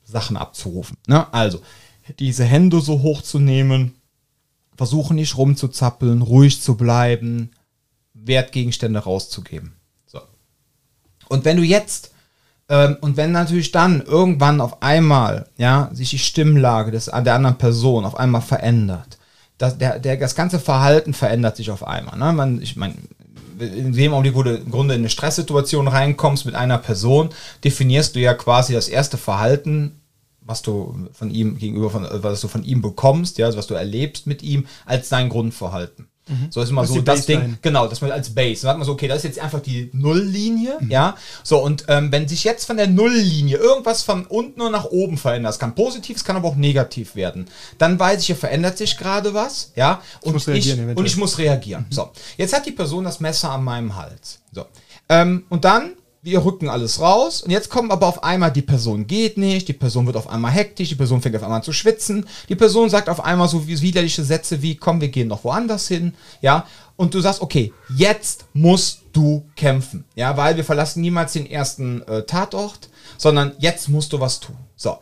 Sachen 0.06 0.38
abzurufen. 0.38 0.98
Ne? 1.08 1.32
Also, 1.34 1.62
diese 2.20 2.46
Hände 2.46 2.80
so 2.80 3.02
hoch 3.02 3.22
zu 3.22 3.40
nehmen, 3.40 3.96
versuchen 4.78 5.16
nicht 5.16 5.38
rumzuzappeln, 5.38 6.22
ruhig 6.22 6.62
zu 6.62 6.76
bleiben, 6.76 7.52
Wertgegenstände 8.14 9.00
rauszugeben. 9.00 9.74
So. 10.06 10.22
Und 11.28 11.46
wenn 11.46 11.58
du 11.58 11.64
jetzt 11.64 12.12
ähm, 12.70 12.98
und 13.02 13.18
wenn 13.18 13.32
natürlich 13.32 13.72
dann 13.72 14.02
irgendwann 14.02 14.62
auf 14.62 14.82
einmal 14.82 15.48
ja 15.58 15.90
sich 15.94 16.10
die 16.10 16.20
Stimmlage 16.20 16.92
des, 16.92 17.06
der 17.06 17.34
anderen 17.34 17.58
Person 17.58 18.06
auf 18.06 18.18
einmal 18.18 18.42
verändert, 18.42 19.18
das, 19.58 19.78
der, 19.78 20.00
der, 20.00 20.18
das 20.18 20.36
ganze 20.36 20.60
Verhalten 20.60 21.14
verändert 21.14 21.56
sich 21.58 21.72
auf 21.72 21.86
einmal. 21.86 22.18
Ne? 22.18 22.34
Man, 22.34 22.62
ich 22.62 22.76
meine, 22.76 22.96
in 23.60 23.94
dem 23.94 24.14
Augenblick, 24.14 24.36
wo 24.36 24.44
du 24.44 24.56
im 24.56 24.72
Grunde 24.72 24.94
in 24.94 25.02
eine 25.02 25.10
Stresssituation 25.10 25.88
reinkommst 25.88 26.46
mit 26.46 26.56
einer 26.56 26.78
Person, 26.78 27.30
definierst 27.64 28.16
du 28.16 28.20
ja 28.20 28.34
quasi 28.34 28.74
das 28.74 28.88
erste 28.88 29.18
Verhalten, 29.18 30.00
was 30.42 30.62
du 30.62 31.08
von 31.14 31.32
ihm 31.32 31.58
gegenüber 31.58 31.90
von, 31.90 32.08
was 32.12 32.42
du 32.42 32.48
von 32.48 32.64
ihm 32.64 32.82
bekommst, 32.82 33.38
ja, 33.38 33.48
also 33.48 33.58
was 33.58 33.68
du 33.68 33.74
erlebst 33.74 34.28
mit 34.28 34.44
ihm, 34.44 34.68
als 34.86 35.10
dein 35.10 35.30
Grundverhalten. 35.30 36.08
Mhm. 36.28 36.48
So 36.50 36.62
ist 36.62 36.70
immer 36.70 36.82
das 36.82 36.90
so 36.90 37.02
das 37.02 37.26
Ding, 37.26 37.58
genau, 37.62 37.88
das 37.88 38.02
man 38.02 38.12
als 38.12 38.34
Base. 38.34 38.64
Dann 38.64 38.72
hat 38.72 38.78
man 38.78 38.86
so, 38.86 38.94
okay, 38.94 39.08
das 39.08 39.18
ist 39.18 39.24
jetzt 39.26 39.40
einfach 39.40 39.60
die 39.60 39.90
Nulllinie, 39.94 40.78
mhm. 40.80 40.90
ja. 40.90 41.16
So, 41.44 41.60
und 41.60 41.86
ähm, 41.88 42.12
wenn 42.12 42.28
sich 42.28 42.44
jetzt 42.44 42.66
von 42.66 42.78
der 42.78 42.88
Nulllinie 42.88 43.58
irgendwas 43.58 44.02
von 44.02 44.26
unten 44.26 44.62
und 44.62 44.72
nach 44.72 44.86
oben 44.86 45.18
verändert, 45.18 45.50
das 45.50 45.60
kann 45.60 45.76
positiv, 45.76 46.18
es 46.18 46.24
kann 46.24 46.36
aber 46.36 46.48
auch 46.48 46.56
negativ 46.56 47.16
werden, 47.16 47.48
dann 47.78 48.00
weiß 48.00 48.22
ich, 48.22 48.28
hier 48.28 48.36
verändert 48.36 48.78
sich 48.78 48.98
gerade 48.98 49.34
was, 49.34 49.72
ja. 49.76 50.02
Und 50.22 50.36
ich, 50.36 50.48
ich 50.48 50.80
und 50.80 51.06
ich 51.06 51.18
muss 51.18 51.38
reagieren. 51.38 51.86
Mhm. 51.90 51.94
So, 51.94 52.12
jetzt 52.38 52.56
hat 52.56 52.66
die 52.66 52.72
Person 52.72 53.04
das 53.04 53.20
Messer 53.20 53.52
an 53.52 53.64
meinem 53.64 53.96
Hals. 53.96 54.40
So. 54.52 54.66
Ähm, 55.10 55.46
und 55.50 55.66
dann 55.66 55.94
wir 56.26 56.44
rücken 56.44 56.70
alles 56.70 57.00
raus 57.00 57.44
und 57.44 57.52
jetzt 57.52 57.70
kommt 57.70 57.92
aber 57.92 58.08
auf 58.08 58.24
einmal, 58.24 58.52
die 58.52 58.64
Person 58.64 59.06
geht 59.06 59.38
nicht, 59.38 59.68
die 59.68 59.74
Person 59.74 60.08
wird 60.08 60.18
auf 60.18 60.28
einmal 60.28 60.52
hektisch, 60.52 60.90
die 60.90 60.96
Person 60.96 61.22
fängt 61.22 61.36
auf 61.36 61.44
einmal 61.44 61.60
an 61.60 61.64
zu 61.64 61.72
schwitzen, 61.72 62.28
die 62.50 62.56
Person 62.56 62.90
sagt 62.90 63.10
auf 63.10 63.24
einmal 63.24 63.48
so 63.48 63.68
widerliche 63.68 64.24
Sätze 64.24 64.64
wie, 64.64 64.76
komm, 64.76 65.02
wir 65.02 65.10
gehen 65.10 65.28
noch 65.28 65.44
woanders 65.44 65.88
hin, 65.88 66.16
ja, 66.42 66.66
und 66.96 67.14
du 67.14 67.22
sagst, 67.22 67.42
okay, 67.42 67.72
jetzt 67.96 68.46
musst 68.54 69.02
du 69.14 69.46
kämpfen, 69.56 70.04
ja, 70.16 70.36
weil 70.36 70.58
wir 70.58 70.66
verlassen 70.66 71.02
niemals 71.02 71.34
den 71.34 71.46
ersten 71.46 72.02
äh, 72.08 72.24
Tatort, 72.24 72.90
sondern 73.20 73.54
jetzt 73.60 73.88
musst 73.88 74.12
du 74.12 74.20
was 74.20 74.40
tun. 74.40 74.58
So, 74.76 74.98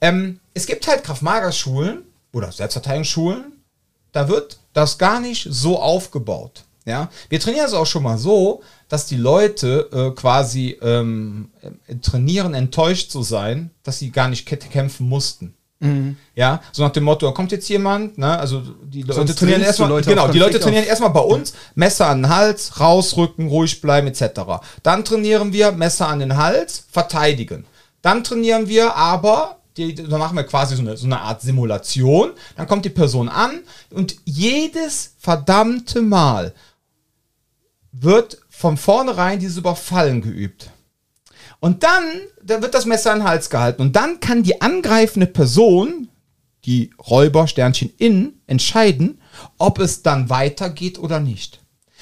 ähm, 0.00 0.40
es 0.54 0.66
gibt 0.66 0.88
halt 0.88 1.04
Kraftmagerschulen 1.04 2.02
oder 2.32 2.50
Selbstverteidigungsschulen, 2.50 3.62
da 4.10 4.28
wird 4.28 4.58
das 4.72 4.98
gar 4.98 5.20
nicht 5.20 5.46
so 5.48 5.80
aufgebaut. 5.80 6.64
Ja, 6.84 7.08
wir 7.30 7.40
trainieren 7.40 7.66
es 7.66 7.72
auch 7.72 7.86
schon 7.86 8.02
mal 8.02 8.18
so, 8.18 8.62
dass 8.94 9.06
die 9.06 9.16
Leute 9.16 9.88
äh, 9.92 10.10
quasi 10.12 10.78
ähm, 10.80 11.50
äh, 11.62 11.96
trainieren, 11.96 12.54
enttäuscht 12.54 13.10
zu 13.10 13.24
sein, 13.24 13.70
dass 13.82 13.98
sie 13.98 14.12
gar 14.12 14.28
nicht 14.28 14.46
kämpfen 14.46 15.08
mussten. 15.08 15.54
Mhm. 15.80 16.16
Ja, 16.36 16.60
so 16.70 16.84
nach 16.84 16.92
dem 16.92 17.02
Motto, 17.02 17.26
da 17.26 17.32
kommt 17.32 17.50
jetzt 17.50 17.68
jemand, 17.68 18.18
ne? 18.18 18.38
Also 18.38 18.62
die 18.84 19.02
Leute 19.02 19.14
Sonst 19.14 19.36
trainieren 19.36 19.62
erstmal, 19.62 19.88
Leute 19.88 20.10
genau, 20.10 20.28
die 20.28 20.38
Leute 20.38 20.60
trainieren 20.60 20.84
erstmal 20.84 21.10
bei 21.10 21.22
uns, 21.22 21.54
Messer 21.74 22.06
an 22.06 22.22
den 22.22 22.28
Hals, 22.28 22.78
rausrücken, 22.78 23.48
ruhig 23.48 23.80
bleiben, 23.80 24.06
etc. 24.06 24.42
Dann 24.84 25.04
trainieren 25.04 25.52
wir 25.52 25.72
Messer 25.72 26.06
an 26.06 26.20
den 26.20 26.36
Hals, 26.36 26.86
verteidigen. 26.92 27.64
Dann 28.00 28.22
trainieren 28.22 28.68
wir 28.68 28.94
aber 28.94 29.56
die, 29.76 29.92
da 29.96 30.18
machen 30.18 30.36
wir 30.36 30.44
quasi 30.44 30.76
so 30.76 30.82
eine, 30.82 30.96
so 30.96 31.06
eine 31.06 31.20
Art 31.20 31.42
Simulation. 31.42 32.30
Dann 32.56 32.68
kommt 32.68 32.84
die 32.84 32.90
Person 32.90 33.28
an 33.28 33.64
und 33.90 34.14
jedes 34.24 35.14
verdammte 35.18 36.00
Mal 36.00 36.54
wird 38.00 38.38
von 38.56 38.76
vornherein 38.76 39.40
dieses 39.40 39.56
Überfallen 39.58 40.22
geübt. 40.22 40.70
Und 41.60 41.82
dann, 41.82 42.04
da 42.42 42.62
wird 42.62 42.74
das 42.74 42.86
Messer 42.86 43.12
in 43.12 43.20
den 43.20 43.28
Hals 43.28 43.50
gehalten. 43.50 43.82
Und 43.82 43.96
dann 43.96 44.20
kann 44.20 44.42
die 44.42 44.60
angreifende 44.60 45.26
Person, 45.26 46.08
die 46.64 46.90
Räuber, 47.10 47.48
Sternchen 47.48 47.92
in, 47.98 48.40
entscheiden, 48.46 49.20
ob 49.58 49.78
es 49.80 50.02
dann 50.02 50.30
weitergeht 50.30 50.98
oder 50.98 51.20
nicht. 51.20 51.60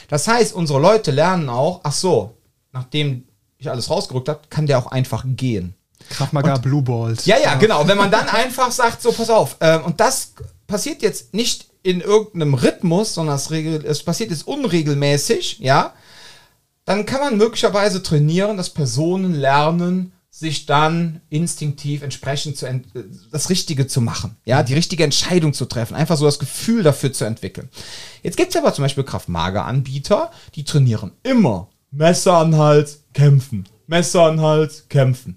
Das 0.08 0.28
heißt, 0.28 0.52
unsere 0.54 0.78
Leute 0.80 1.10
lernen 1.10 1.48
auch, 1.48 1.80
ach 1.84 1.92
so, 1.92 2.36
nachdem 2.72 3.24
ich 3.58 3.70
alles 3.70 3.88
rausgerückt 3.88 4.28
habe, 4.28 4.40
kann 4.50 4.66
der 4.66 4.78
auch 4.78 4.86
einfach 4.86 5.24
gehen. 5.26 5.74
Krav 6.10 6.32
Maga 6.32 6.58
Blue 6.58 6.82
Balls. 6.82 7.24
Ja, 7.26 7.38
ja, 7.38 7.54
genau. 7.54 7.86
Wenn 7.88 7.96
man 7.96 8.10
dann 8.10 8.28
einfach 8.28 8.70
sagt, 8.72 9.00
so, 9.00 9.12
pass 9.12 9.30
auf, 9.30 9.56
äh, 9.60 9.78
und 9.78 10.00
das 10.00 10.34
passiert 10.66 11.02
jetzt 11.02 11.34
nicht 11.34 11.68
in 11.82 12.00
irgendeinem 12.00 12.54
Rhythmus, 12.54 13.14
sondern 13.14 13.36
es, 13.36 13.50
regel, 13.50 13.84
es 13.84 14.02
passiert 14.02 14.30
jetzt 14.30 14.46
unregelmäßig, 14.46 15.58
ja, 15.60 15.94
dann 16.84 17.06
kann 17.06 17.20
man 17.20 17.36
möglicherweise 17.36 18.02
trainieren, 18.02 18.56
dass 18.56 18.70
Personen 18.70 19.34
lernen, 19.34 20.12
sich 20.34 20.64
dann 20.64 21.20
instinktiv 21.28 22.02
entsprechend 22.02 22.56
zu 22.56 22.66
ent- 22.66 22.86
äh, 22.96 23.04
das 23.30 23.50
Richtige 23.50 23.86
zu 23.86 24.00
machen, 24.00 24.36
ja, 24.46 24.62
die 24.62 24.72
richtige 24.74 25.04
Entscheidung 25.04 25.52
zu 25.52 25.66
treffen, 25.66 25.94
einfach 25.94 26.16
so 26.16 26.24
das 26.24 26.38
Gefühl 26.38 26.82
dafür 26.82 27.12
zu 27.12 27.24
entwickeln. 27.26 27.68
Jetzt 28.22 28.38
gibt 28.38 28.50
es 28.50 28.56
aber 28.56 28.72
zum 28.72 28.82
Beispiel 28.82 29.04
Kraft-Mager-Anbieter, 29.04 30.30
die 30.54 30.64
trainieren 30.64 31.12
immer 31.22 31.68
Messer 31.90 32.38
an 32.38 32.56
Hals, 32.56 33.00
kämpfen, 33.12 33.68
Messer 33.86 34.22
an 34.22 34.40
Hals, 34.40 34.86
kämpfen. 34.88 35.36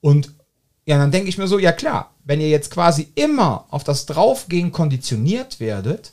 Und 0.00 0.32
ja, 0.86 0.98
dann 0.98 1.10
denke 1.10 1.28
ich 1.28 1.36
mir 1.38 1.48
so, 1.48 1.58
ja 1.58 1.72
klar, 1.72 2.14
wenn 2.24 2.40
ihr 2.40 2.48
jetzt 2.48 2.70
quasi 2.70 3.08
immer 3.16 3.66
auf 3.70 3.82
das 3.82 4.06
Draufgehen 4.06 4.70
konditioniert 4.70 5.58
werdet 5.58 6.12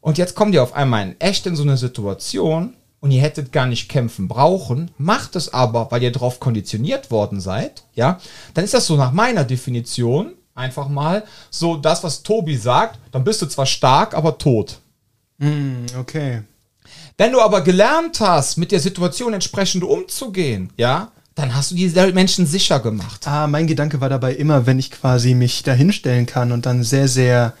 und 0.00 0.18
jetzt 0.18 0.34
kommt 0.34 0.52
ihr 0.54 0.64
auf 0.64 0.72
einmal 0.72 1.04
in 1.06 1.20
echt 1.20 1.46
in 1.46 1.54
so 1.54 1.62
eine 1.62 1.76
Situation 1.76 2.74
und 3.00 3.10
ihr 3.10 3.22
hättet 3.22 3.52
gar 3.52 3.66
nicht 3.66 3.88
kämpfen 3.88 4.28
brauchen, 4.28 4.90
macht 4.98 5.36
es 5.36 5.52
aber, 5.52 5.90
weil 5.90 6.02
ihr 6.02 6.12
drauf 6.12 6.38
konditioniert 6.38 7.10
worden 7.10 7.40
seid, 7.40 7.84
ja, 7.94 8.20
dann 8.54 8.64
ist 8.64 8.74
das 8.74 8.86
so 8.86 8.96
nach 8.96 9.12
meiner 9.12 9.44
Definition 9.44 10.32
einfach 10.54 10.88
mal 10.88 11.24
so 11.50 11.76
das, 11.76 12.04
was 12.04 12.22
Tobi 12.22 12.56
sagt, 12.56 12.98
dann 13.12 13.24
bist 13.24 13.40
du 13.42 13.46
zwar 13.46 13.66
stark, 13.66 14.14
aber 14.14 14.38
tot. 14.38 14.78
Hm, 15.38 15.86
okay. 15.98 16.42
Wenn 17.16 17.32
du 17.32 17.40
aber 17.40 17.62
gelernt 17.62 18.20
hast, 18.20 18.56
mit 18.56 18.72
der 18.72 18.80
Situation 18.80 19.32
entsprechend 19.32 19.84
umzugehen, 19.84 20.70
ja, 20.76 21.12
dann 21.34 21.54
hast 21.54 21.70
du 21.70 21.74
diese 21.74 22.12
Menschen 22.12 22.46
sicher 22.46 22.80
gemacht. 22.80 23.26
Ah, 23.26 23.46
mein 23.46 23.66
Gedanke 23.66 24.00
war 24.00 24.08
dabei 24.08 24.34
immer, 24.34 24.66
wenn 24.66 24.78
ich 24.78 24.90
quasi 24.90 25.34
mich 25.34 25.62
da 25.62 25.72
hinstellen 25.72 26.26
kann 26.26 26.52
und 26.52 26.66
dann 26.66 26.82
sehr, 26.82 27.08
sehr 27.08 27.54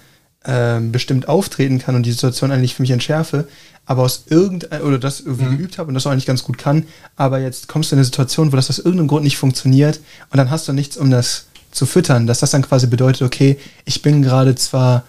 ähm, 0.44 0.92
bestimmt 0.92 1.28
auftreten 1.28 1.78
kann 1.78 1.94
und 1.94 2.04
die 2.04 2.12
Situation 2.12 2.50
eigentlich 2.50 2.74
für 2.74 2.82
mich 2.82 2.90
entschärfe, 2.90 3.46
aber 3.84 4.02
aus 4.02 4.24
irgendein 4.28 4.82
oder 4.82 4.98
das 4.98 5.20
irgendwie 5.20 5.56
geübt 5.56 5.78
habe 5.78 5.88
und 5.88 5.94
das 5.94 6.06
auch 6.06 6.12
eigentlich 6.12 6.26
ganz 6.26 6.44
gut 6.44 6.58
kann, 6.58 6.86
aber 7.16 7.40
jetzt 7.40 7.68
kommst 7.68 7.90
du 7.90 7.96
in 7.96 7.98
eine 7.98 8.04
Situation, 8.04 8.52
wo 8.52 8.56
das 8.56 8.70
aus 8.70 8.78
irgendeinem 8.78 9.08
Grund 9.08 9.24
nicht 9.24 9.36
funktioniert 9.36 10.00
und 10.30 10.38
dann 10.38 10.50
hast 10.50 10.68
du 10.68 10.72
nichts, 10.72 10.96
um 10.96 11.10
das 11.10 11.46
zu 11.70 11.86
füttern, 11.86 12.26
dass 12.26 12.40
das 12.40 12.50
dann 12.50 12.62
quasi 12.62 12.86
bedeutet, 12.86 13.22
okay, 13.22 13.58
ich 13.84 14.02
bin 14.02 14.22
gerade 14.22 14.54
zwar 14.54 15.04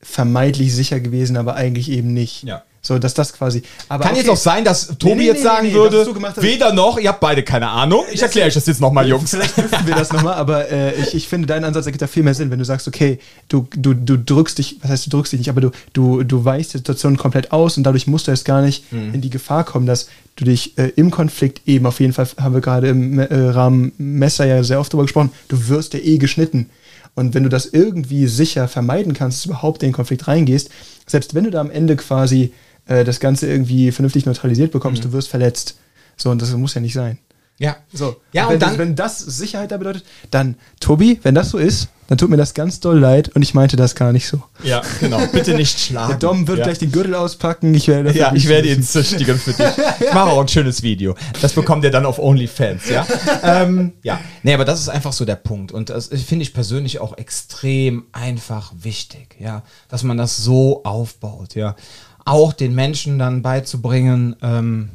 vermeintlich 0.00 0.74
sicher 0.74 1.00
gewesen, 1.00 1.36
aber 1.36 1.54
eigentlich 1.54 1.90
eben 1.90 2.12
nicht. 2.14 2.44
Ja. 2.44 2.62
So, 2.90 2.98
dass 2.98 3.14
das 3.14 3.32
quasi. 3.32 3.62
Aber 3.88 4.02
Kann 4.02 4.14
okay. 4.14 4.22
jetzt 4.22 4.30
auch 4.30 4.36
sein, 4.36 4.64
dass 4.64 4.88
Tobi 4.98 5.14
nee, 5.14 5.26
jetzt 5.26 5.36
nee, 5.36 5.42
sagen 5.44 5.68
nee, 5.68 5.74
würde, 5.74 6.04
hast- 6.24 6.42
weder 6.42 6.72
noch, 6.72 6.98
ihr 6.98 7.10
habt 7.10 7.20
beide 7.20 7.44
keine 7.44 7.68
Ahnung. 7.68 8.02
Ich 8.12 8.20
erkläre 8.20 8.48
euch 8.48 8.54
das 8.54 8.66
jetzt 8.66 8.80
nochmal, 8.80 9.06
Jungs. 9.06 9.30
Vielleicht 9.30 9.54
prüfen 9.54 9.86
wir 9.86 9.94
das 9.94 10.12
nochmal, 10.12 10.34
aber 10.34 10.68
äh, 10.72 11.00
ich, 11.00 11.14
ich 11.14 11.28
finde, 11.28 11.46
dein 11.46 11.62
Ansatz 11.62 11.86
ergibt 11.86 12.02
da 12.02 12.08
viel 12.08 12.24
mehr 12.24 12.34
Sinn, 12.34 12.50
wenn 12.50 12.58
du 12.58 12.64
sagst, 12.64 12.88
okay, 12.88 13.20
du, 13.48 13.68
du, 13.76 13.94
du 13.94 14.18
drückst 14.18 14.58
dich, 14.58 14.78
was 14.82 14.90
heißt 14.90 15.06
du 15.06 15.10
drückst 15.10 15.32
dich 15.34 15.38
nicht, 15.38 15.50
aber 15.50 15.60
du, 15.60 15.70
du, 15.92 16.24
du 16.24 16.44
weichst 16.44 16.74
die 16.74 16.78
Situation 16.78 17.16
komplett 17.16 17.52
aus 17.52 17.76
und 17.76 17.84
dadurch 17.84 18.08
musst 18.08 18.26
du 18.26 18.32
erst 18.32 18.44
gar 18.44 18.60
nicht 18.60 18.82
in 18.90 19.20
die 19.20 19.30
Gefahr 19.30 19.62
kommen, 19.62 19.86
dass 19.86 20.08
du 20.34 20.44
dich 20.44 20.76
äh, 20.76 20.88
im 20.96 21.12
Konflikt 21.12 21.60
eben, 21.68 21.86
auf 21.86 22.00
jeden 22.00 22.12
Fall 22.12 22.26
haben 22.40 22.54
wir 22.54 22.60
gerade 22.60 22.88
im 22.88 23.20
äh, 23.20 23.32
Rahmen 23.32 23.92
Messer 23.98 24.46
ja 24.46 24.64
sehr 24.64 24.80
oft 24.80 24.92
drüber 24.92 25.04
gesprochen, 25.04 25.30
du 25.46 25.68
wirst 25.68 25.94
ja 25.94 26.00
eh 26.00 26.18
geschnitten. 26.18 26.70
Und 27.14 27.34
wenn 27.34 27.42
du 27.42 27.48
das 27.48 27.66
irgendwie 27.66 28.26
sicher 28.26 28.66
vermeiden 28.68 29.14
kannst, 29.14 29.38
dass 29.38 29.42
du 29.44 29.48
überhaupt 29.50 29.82
in 29.82 29.90
den 29.90 29.92
Konflikt 29.94 30.26
reingehst, 30.28 30.70
selbst 31.06 31.34
wenn 31.34 31.42
du 31.44 31.50
da 31.50 31.60
am 31.60 31.70
Ende 31.70 31.96
quasi 31.96 32.52
äh, 32.86 33.04
das 33.04 33.20
Ganze 33.20 33.46
irgendwie 33.46 33.92
vernünftig 33.92 34.26
neutralisiert 34.26 34.72
bekommst, 34.72 35.04
du 35.04 35.12
wirst 35.12 35.28
verletzt. 35.28 35.78
So, 36.16 36.30
und 36.30 36.42
das 36.42 36.52
muss 36.52 36.74
ja 36.74 36.80
nicht 36.80 36.94
sein. 36.94 37.18
Ja. 37.58 37.76
So, 37.92 38.16
Ja, 38.32 38.46
wenn, 38.48 38.54
und 38.54 38.62
dann- 38.62 38.70
das, 38.70 38.78
wenn 38.78 38.96
das 38.96 39.18
Sicherheit 39.18 39.70
da 39.70 39.76
bedeutet, 39.76 40.04
dann, 40.30 40.56
Tobi, 40.80 41.20
wenn 41.22 41.34
das 41.34 41.50
so 41.50 41.58
ist, 41.58 41.88
dann 42.08 42.18
tut 42.18 42.28
mir 42.28 42.36
das 42.36 42.54
ganz 42.54 42.80
doll 42.80 42.98
leid 42.98 43.28
und 43.36 43.42
ich 43.42 43.54
meinte 43.54 43.76
das 43.76 43.94
gar 43.94 44.12
nicht 44.12 44.26
so. 44.26 44.42
Ja, 44.64 44.82
genau. 44.98 45.20
Bitte 45.32 45.54
nicht 45.54 45.78
schlagen. 45.78 46.08
Der 46.08 46.18
Dom 46.18 46.48
wird 46.48 46.58
ja. 46.58 46.64
gleich 46.64 46.78
den 46.78 46.90
Gürtel 46.90 47.14
auspacken, 47.14 47.72
ich 47.72 47.86
werde 47.86 48.12
Ja, 48.18 48.32
ich 48.34 48.48
werde 48.48 48.68
ihn 48.68 48.82
züchtigen 48.82 49.38
für 49.38 49.52
dich. 49.52 49.64
Ich 50.00 50.12
mache 50.12 50.30
auch 50.30 50.40
ein 50.40 50.48
schönes 50.48 50.82
Video. 50.82 51.14
Das 51.40 51.52
bekommt 51.52 51.84
ihr 51.84 51.92
dann 51.92 52.06
auf 52.06 52.18
OnlyFans, 52.18 52.88
ja? 52.88 53.06
ähm, 53.44 53.92
ja. 54.02 54.18
Nee, 54.42 54.54
aber 54.54 54.64
das 54.64 54.80
ist 54.80 54.88
einfach 54.88 55.12
so 55.12 55.24
der 55.24 55.36
Punkt. 55.36 55.70
Und 55.70 55.90
das 55.90 56.08
finde 56.08 56.42
ich 56.42 56.52
persönlich 56.52 56.98
auch 57.00 57.16
extrem 57.16 58.06
einfach 58.10 58.72
wichtig, 58.76 59.36
ja? 59.38 59.62
Dass 59.88 60.02
man 60.02 60.16
das 60.16 60.36
so 60.36 60.82
aufbaut, 60.82 61.54
ja? 61.54 61.76
Auch 62.30 62.52
den 62.52 62.74
Menschen 62.74 63.18
dann 63.18 63.42
beizubringen, 63.42 64.36
ähm, 64.42 64.90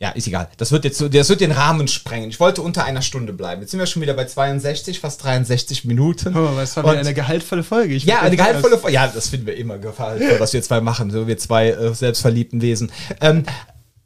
ja, 0.00 0.10
ist 0.10 0.28
egal. 0.28 0.48
Das 0.58 0.70
wird 0.70 0.84
jetzt 0.84 1.02
das 1.12 1.28
wird 1.28 1.40
den 1.40 1.50
Rahmen 1.50 1.88
sprengen. 1.88 2.30
Ich 2.30 2.38
wollte 2.38 2.62
unter 2.62 2.84
einer 2.84 3.02
Stunde 3.02 3.32
bleiben. 3.32 3.62
Jetzt 3.62 3.72
sind 3.72 3.80
wir 3.80 3.86
schon 3.86 4.00
wieder 4.00 4.14
bei 4.14 4.26
62, 4.26 5.00
fast 5.00 5.24
63 5.24 5.84
Minuten. 5.86 6.36
Oh, 6.36 6.54
was 6.54 6.76
war 6.76 6.84
Und- 6.84 6.90
wieder 6.92 7.00
eine 7.00 7.14
gehaltvolle 7.14 7.64
Folge. 7.64 7.94
Ich 7.94 8.04
ja, 8.04 8.20
eine 8.20 8.36
das- 8.36 8.46
gehaltvolle 8.46 8.78
Folge. 8.78 8.94
Ja, 8.94 9.08
das 9.08 9.28
finden 9.28 9.46
wir 9.46 9.56
immer 9.56 9.78
gehaltvoll, 9.78 10.38
was 10.38 10.52
wir 10.52 10.62
zwei 10.62 10.80
machen. 10.80 11.10
So 11.10 11.26
wir 11.26 11.36
zwei 11.36 11.70
äh, 11.70 11.92
selbstverliebten 11.94 12.62
Wesen. 12.62 12.92
Ähm, 13.20 13.42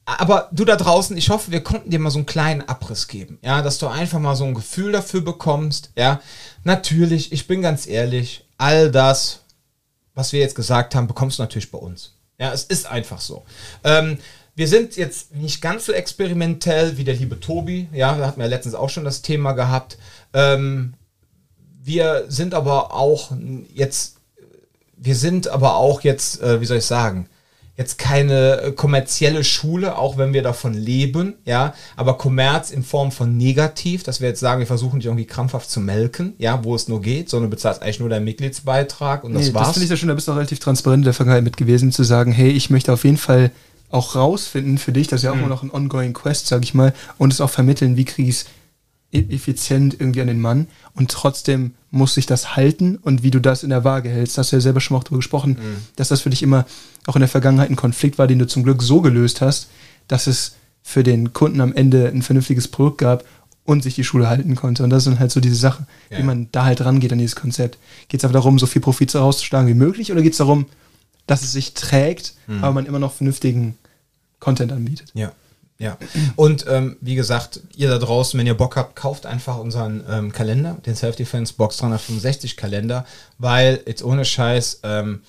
aber 0.07 0.49
du 0.51 0.65
da 0.65 0.77
draußen, 0.77 1.15
ich 1.17 1.29
hoffe, 1.29 1.51
wir 1.53 1.63
konnten 1.63 1.91
dir 1.91 1.99
mal 1.99 2.11
so 2.11 2.19
einen 2.19 2.27
kleinen 2.27 2.63
Abriss 2.63 3.07
geben. 3.07 3.39
Ja, 3.43 3.61
dass 3.61 3.77
du 3.79 3.87
einfach 3.89 4.19
mal 4.19 4.35
so 4.35 4.45
ein 4.45 4.55
Gefühl 4.55 4.93
dafür 4.93 5.21
bekommst. 5.21 5.91
Ja, 5.97 6.21
natürlich, 6.65 7.33
ich 7.33 7.47
bin 7.47 7.61
ganz 7.61 7.87
ehrlich, 7.87 8.45
all 8.57 8.91
das, 8.91 9.41
was 10.15 10.33
wir 10.33 10.41
jetzt 10.41 10.55
gesagt 10.55 10.95
haben, 10.95 11.07
bekommst 11.07 11.39
du 11.39 11.43
natürlich 11.43 11.71
bei 11.71 11.79
uns. 11.79 12.15
Ja, 12.39 12.53
es 12.53 12.65
ist 12.65 12.87
einfach 12.87 13.21
so. 13.21 13.45
Ähm, 13.85 14.19
wir 14.55 14.69
sind 14.69 14.97
jetzt 14.97 15.35
nicht 15.35 15.63
ganz 15.63 15.87
so 15.87 15.93
experimentell 15.93 16.99
wie 16.99 17.05
der 17.05 17.15
liebe 17.15 17.41
Tobi. 17.41 17.89
Ja, 17.93 18.17
da 18.17 18.27
hatten 18.27 18.39
wir 18.39 18.45
ja 18.45 18.51
letztens 18.51 18.75
auch 18.75 18.91
schon 18.91 19.05
das 19.05 19.23
Thema 19.23 19.53
gehabt. 19.53 19.97
Ähm, 20.35 20.95
wir 21.83 22.27
sind 22.29 22.55
aber 22.55 22.93
auch 22.95 23.33
jetzt, 23.73 24.17
wir 24.97 25.17
sind 25.17 25.49
aber 25.49 25.77
auch 25.77 26.03
jetzt, 26.03 26.43
äh, 26.43 26.61
wie 26.61 26.67
soll 26.67 26.79
ich 26.79 26.85
sagen, 26.85 27.29
jetzt 27.77 27.99
keine 27.99 28.61
äh, 28.61 28.73
kommerzielle 28.73 29.45
Schule, 29.45 29.97
auch 29.97 30.19
wenn 30.19 30.33
wir 30.35 30.43
davon 30.43 30.75
leben, 30.75 31.35
ja, 31.47 31.75
aber 31.97 32.19
Kommerz 32.19 32.71
in 32.71 32.83
Form 32.83 33.11
von 33.13 33.37
negativ, 33.37 34.03
dass 34.03 34.21
wir 34.21 34.29
jetzt 34.29 34.41
sagen, 34.41 34.61
wir 34.61 34.67
versuchen 34.67 34.99
dich 35.01 35.07
irgendwie 35.07 35.25
krampfhaft 35.25 35.71
zu 35.71 35.81
melken, 35.81 36.35
ja, 36.39 36.63
wo 36.65 36.75
es 36.75 36.87
nur 36.89 37.01
geht, 37.01 37.31
sondern 37.31 37.51
du 37.51 37.57
bezahlst 37.57 37.81
eigentlich 37.83 37.99
nur 38.01 38.11
deinen 38.11 38.25
Mitgliedsbeitrag 38.25 39.25
und 39.25 39.33
das 39.33 39.43
Nee, 39.47 39.53
das 39.53 39.55
war's. 39.55 39.73
finde 39.73 39.85
ich 39.85 39.91
ja 39.91 39.97
schon, 39.97 40.09
da 40.09 40.15
bist 40.15 40.29
du 40.29 40.33
auch 40.33 40.37
relativ 40.37 40.59
transparent 40.59 41.01
in 41.01 41.05
der 41.07 41.15
Vergangenheit 41.15 41.45
mit 41.45 41.57
gewesen, 41.57 41.93
zu 41.93 42.03
sagen, 42.05 42.31
hey, 42.33 42.51
ich 42.51 42.69
möchte 42.69 42.93
auf 42.93 43.05
jeden 43.05 43.17
Fall 43.17 43.51
auch 43.91 44.17
rausfinden 44.17 44.77
für 44.79 44.93
dich, 44.93 45.09
das 45.09 45.21
ist 45.21 45.25
ja 45.25 45.31
auch 45.31 45.35
Mhm. 45.35 45.41
immer 45.41 45.51
noch 45.51 45.63
ein 45.63 45.71
ongoing 45.71 46.13
Quest, 46.13 46.47
sag 46.49 46.63
ich 46.65 46.75
mal, 46.75 46.93
und 47.19 47.33
es 47.33 47.41
auch 47.41 47.51
vermitteln, 47.51 47.97
wie 47.97 48.05
kriege 48.05 48.29
ich 48.29 48.37
es 48.37 48.47
effizient 49.13 49.95
irgendwie 49.99 50.21
an 50.21 50.27
den 50.27 50.41
Mann 50.41 50.67
und 50.95 51.11
trotzdem 51.11 51.75
muss 51.95 52.15
sich 52.15 52.27
das 52.27 52.57
halten 52.57 52.97
und 52.97 53.23
wie 53.23 53.31
du 53.31 53.39
das 53.39 53.63
in 53.63 53.71
der 53.71 53.85
Waage 53.85 54.09
hältst, 54.09 54.37
hast 54.39 54.51
du 54.51 54.57
ja 54.57 54.61
selber 54.61 54.81
schon 54.81 54.95
mal 54.95 54.99
auch 55.01 55.05
drüber 55.05 55.19
gesprochen, 55.19 55.51
Mhm. 55.53 55.77
dass 55.97 56.09
das 56.09 56.23
für 56.23 56.31
dich 56.31 56.43
immer 56.43 56.65
auch 57.07 57.15
in 57.17 57.21
der 57.21 57.29
Vergangenheit 57.29 57.71
ein 57.71 57.77
Konflikt 57.77 58.19
war, 58.19 58.27
den 58.27 58.39
du 58.41 58.47
zum 58.47 58.65
Glück 58.65 58.83
so 58.83 59.01
gelöst 59.03 59.41
hast, 59.43 59.69
dass 60.09 60.27
es 60.27 60.55
für 60.83 61.03
den 61.05 61.33
Kunden 61.33 61.61
am 61.61 61.73
Ende 61.75 62.09
ein 62.09 62.23
vernünftiges 62.23 62.67
Produkt 62.69 62.99
gab 62.99 63.25
und 63.65 63.83
sich 63.85 63.95
die 63.95 64.03
Schule 64.05 64.29
halten 64.29 64.57
konnte. 64.57 64.83
Und 64.83 64.91
das 64.91 65.05
sind 65.05 65.21
halt 65.21 65.31
so 65.31 65.39
diese 65.39 65.55
Sachen, 65.55 65.87
Ja. 66.11 66.19
wie 66.19 66.23
man 66.25 66.49
da 66.51 66.65
halt 66.65 66.85
rangeht 66.85 67.13
an 67.13 67.19
dieses 67.19 67.37
Konzept. 67.37 67.79
Geht 68.09 68.21
es 68.21 68.25
einfach 68.25 68.33
darum, 68.41 68.59
so 68.59 68.67
viel 68.67 68.83
Profit 68.83 69.15
rauszuschlagen 69.15 69.69
wie 69.69 69.75
möglich 69.75 70.11
oder 70.11 70.23
geht 70.23 70.33
es 70.33 70.39
darum, 70.39 70.67
dass 71.29 71.43
es 71.43 71.53
sich 71.53 71.75
trägt, 71.75 72.35
Mhm. 72.49 72.65
aber 72.65 72.73
man 72.73 72.87
immer 72.87 72.99
noch 72.99 73.13
vernünftigen 73.13 73.77
Content 74.41 74.73
anbietet? 74.73 75.11
Ja, 75.15 75.31
ja. 75.83 75.99
Und 76.37 76.65
ähm, 76.69 76.97
wie 77.01 77.17
gesagt, 77.17 77.61
ihr 77.75 77.89
da 77.89 77.99
draußen, 77.99 78.39
wenn 78.39 78.47
ihr 78.47 78.57
Bock 78.57 78.77
habt, 78.77 78.95
kauft 78.95 79.27
einfach 79.27 79.59
unseren 79.59 80.05
ähm, 80.09 80.33
Kalender, 80.33 80.77
den 80.87 80.95
Self-Defense 80.95 81.55
Box 81.55 81.79
365 81.79 82.57
Kalender, 82.57 83.05
weil 83.39 83.81
jetzt 83.85 84.05
ohne 84.05 84.25
Scheiß, 84.25 84.81
ähm, 84.85 85.23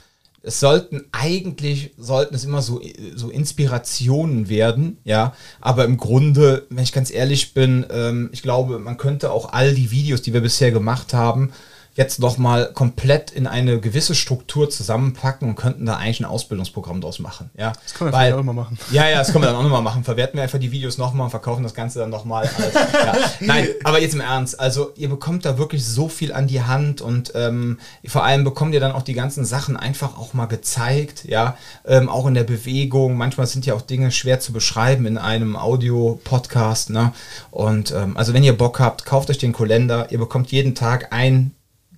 es 0.43 0.59
sollten 0.59 1.05
eigentlich, 1.11 1.91
sollten 1.97 2.35
es 2.35 2.43
immer 2.43 2.61
so, 2.61 2.81
so 3.15 3.29
Inspirationen 3.29 4.49
werden, 4.49 4.97
ja, 5.05 5.33
aber 5.59 5.85
im 5.85 5.97
Grunde, 5.97 6.67
wenn 6.69 6.83
ich 6.83 6.91
ganz 6.91 7.11
ehrlich 7.11 7.53
bin, 7.53 7.85
ähm, 7.89 8.29
ich 8.31 8.43
glaube, 8.43 8.77
man 8.77 8.97
könnte 8.97 9.31
auch 9.31 9.53
all 9.53 9.73
die 9.73 9.89
Videos, 9.89 10.21
die 10.21 10.33
wir 10.33 10.41
bisher 10.41 10.71
gemacht 10.71 11.13
haben, 11.13 11.51
jetzt 11.95 12.19
nochmal 12.19 12.71
komplett 12.73 13.29
in 13.31 13.45
eine 13.45 13.79
gewisse 13.79 14.15
Struktur 14.15 14.69
zusammenpacken 14.69 15.47
und 15.49 15.55
könnten 15.55 15.85
da 15.85 15.97
eigentlich 15.97 16.21
ein 16.21 16.25
Ausbildungsprogramm 16.25 17.01
draus 17.01 17.19
machen. 17.19 17.51
Ja, 17.57 17.73
Das 17.83 17.93
können 17.93 18.11
wir 18.11 18.17
Weil- 18.17 18.33
auch 18.33 18.39
immer 18.39 18.53
machen. 18.53 18.79
ja, 18.91 19.07
ja, 19.07 19.19
das 19.19 19.31
können 19.31 19.43
wir 19.43 19.47
dann 19.47 19.55
auch 19.57 19.63
nochmal 19.63 19.81
machen. 19.83 20.03
Verwerten 20.03 20.37
wir 20.37 20.43
einfach 20.43 20.57
die 20.59 20.71
Videos 20.71 20.97
nochmal 20.97 21.25
und 21.25 21.29
verkaufen 21.31 21.61
das 21.63 21.73
Ganze 21.75 21.99
dann 21.99 22.09
nochmal. 22.09 22.49
Ja. 22.93 23.13
Nein, 23.41 23.67
aber 23.83 24.01
jetzt 24.01 24.13
im 24.15 24.21
Ernst. 24.21 24.59
Also 24.59 24.91
ihr 24.95 25.07
bekommt 25.09 25.45
da 25.45 25.57
wirklich 25.57 25.85
so 25.85 26.07
viel 26.09 26.33
an 26.33 26.47
die 26.47 26.63
Hand 26.63 27.01
und 27.01 27.31
ähm, 27.35 27.77
vor 28.07 28.23
allem 28.23 28.43
bekommt 28.43 28.73
ihr 28.73 28.79
dann 28.79 28.91
auch 28.93 29.03
die 29.03 29.13
ganzen 29.13 29.45
Sachen 29.45 29.77
einfach 29.77 30.17
auch 30.17 30.33
mal 30.33 30.47
gezeigt. 30.47 31.25
Ja, 31.25 31.57
ähm, 31.85 32.09
auch 32.09 32.25
in 32.25 32.33
der 32.33 32.43
Bewegung. 32.43 33.15
Manchmal 33.17 33.45
sind 33.47 33.65
ja 33.67 33.75
auch 33.75 33.81
Dinge 33.81 34.11
schwer 34.11 34.39
zu 34.39 34.51
beschreiben 34.51 35.05
in 35.05 35.17
einem 35.19 35.55
Audio-Podcast. 35.55 36.89
Ne? 36.89 37.13
Und 37.51 37.91
ähm, 37.91 38.17
also 38.17 38.33
wenn 38.33 38.43
ihr 38.43 38.57
Bock 38.57 38.79
habt, 38.79 39.05
kauft 39.05 39.29
euch 39.29 39.37
den 39.37 39.53
Kalender. 39.53 40.07
Ihr 40.11 40.17
bekommt 40.19 40.51
jeden 40.51 40.75
Tag 40.75 41.13
ein 41.13 41.51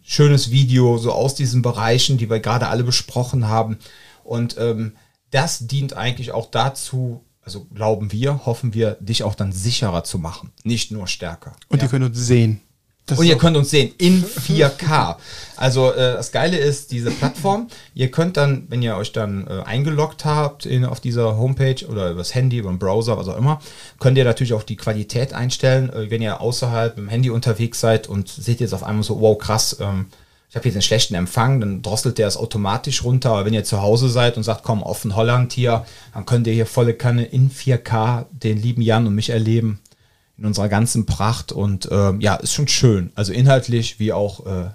schönes 0.06 0.52
Video 0.52 0.98
so 0.98 1.12
aus 1.12 1.36
diesen 1.36 1.62
Bereichen, 1.62 2.18
die 2.18 2.30
wir 2.30 2.40
gerade 2.40 2.68
alle 2.68 2.84
besprochen 2.84 3.48
haben. 3.48 3.80
Und 4.24 4.56
ähm, 4.58 4.96
das 5.32 5.68
dient 5.68 5.94
eigentlich 5.94 6.32
auch 6.32 6.50
dazu, 6.50 7.26
also 7.42 7.66
glauben 7.66 8.12
wir, 8.12 8.46
hoffen 8.46 8.74
wir, 8.74 8.98
dich 9.00 9.24
auch 9.24 9.36
dann 9.36 9.52
sicherer 9.52 10.04
zu 10.04 10.20
machen, 10.20 10.52
nicht 10.64 10.92
nur 10.92 11.08
stärker. 11.08 11.56
Und 11.70 11.80
ja. 11.80 11.86
ihr 11.86 11.90
könnt 11.90 12.06
uns 12.06 12.18
sehen. 12.18 12.62
Das 13.08 13.20
Und 13.20 13.28
ihr 13.28 13.38
könnt 13.38 13.56
uns 13.56 13.70
sehen 13.70 13.94
in 14.00 14.24
4K. 14.24 15.18
Also 15.58 15.92
äh, 15.92 16.14
das 16.14 16.32
Geile 16.32 16.58
ist, 16.58 16.92
diese 16.92 17.12
Plattform, 17.12 17.68
ihr 17.94 18.10
könnt 18.10 18.36
dann, 18.36 18.66
wenn 18.70 18.82
ihr 18.82 18.98
euch 18.98 19.12
dann 19.12 19.46
äh, 19.46 19.62
eingeloggt 19.64 20.26
habt 20.26 20.66
in, 20.66 20.86
auf 20.86 21.00
dieser 21.00 21.38
Homepage 21.38 21.86
oder 21.88 22.10
übers 22.10 22.34
Handy, 22.34 22.58
über 22.58 22.70
den 22.70 22.80
Browser, 22.80 23.16
was 23.18 23.28
auch 23.28 23.38
immer, 23.38 23.62
könnt 24.00 24.18
ihr 24.18 24.24
natürlich 24.24 24.54
auch 24.54 24.64
die 24.64 24.76
Qualität 24.76 25.34
einstellen. 25.34 25.94
Äh, 25.94 26.10
wenn 26.10 26.24
ihr 26.24 26.42
außerhalb 26.42 26.98
im 26.98 27.08
Handy 27.08 27.30
unterwegs 27.30 27.80
seid 27.80 28.08
und 28.08 28.28
seht 28.28 28.60
jetzt 28.60 28.74
auf 28.74 28.84
einmal 28.84 29.04
so, 29.04 29.22
wow, 29.22 29.38
krass, 29.38 29.78
ähm, 29.80 30.08
ich 30.50 30.56
habe 30.56 30.68
jetzt 30.68 30.76
einen 30.76 30.82
schlechten 30.84 31.16
Empfang, 31.16 31.60
dann 31.60 31.82
drosselt 31.82 32.18
der 32.18 32.28
es 32.28 32.38
automatisch 32.38 33.04
runter. 33.04 33.32
Aber 33.32 33.46
wenn 33.46 33.54
ihr 33.54 33.66
zu 33.66 33.82
Hause 33.82 34.10
seid 34.10 34.38
und 34.38 34.44
sagt, 34.44 34.64
komm, 34.64 34.82
offen 34.82 35.16
Holland 35.16 35.54
hier, 35.54 35.86
dann 36.14 36.26
könnt 36.26 36.48
ihr 36.48 36.54
hier 36.54 36.66
volle 36.66 36.94
Kanne 36.94 37.26
in 37.26 37.52
4K 37.52 38.26
den 38.32 38.58
lieben 38.58 38.82
Jan 38.82 39.06
und 39.06 39.14
mich 39.14 39.30
erleben 39.30 39.80
in 40.38 40.46
unserer 40.46 40.70
ganzen 40.70 41.06
Pracht 41.06 41.52
und 41.52 41.88
ähm, 41.92 42.20
ja, 42.22 42.36
ist 42.36 42.54
schon 42.54 42.68
schön. 42.68 43.12
Also 43.16 43.32
inhaltlich 43.34 44.00
wie 44.00 44.12
auch 44.12 44.46
äh, 44.46 44.70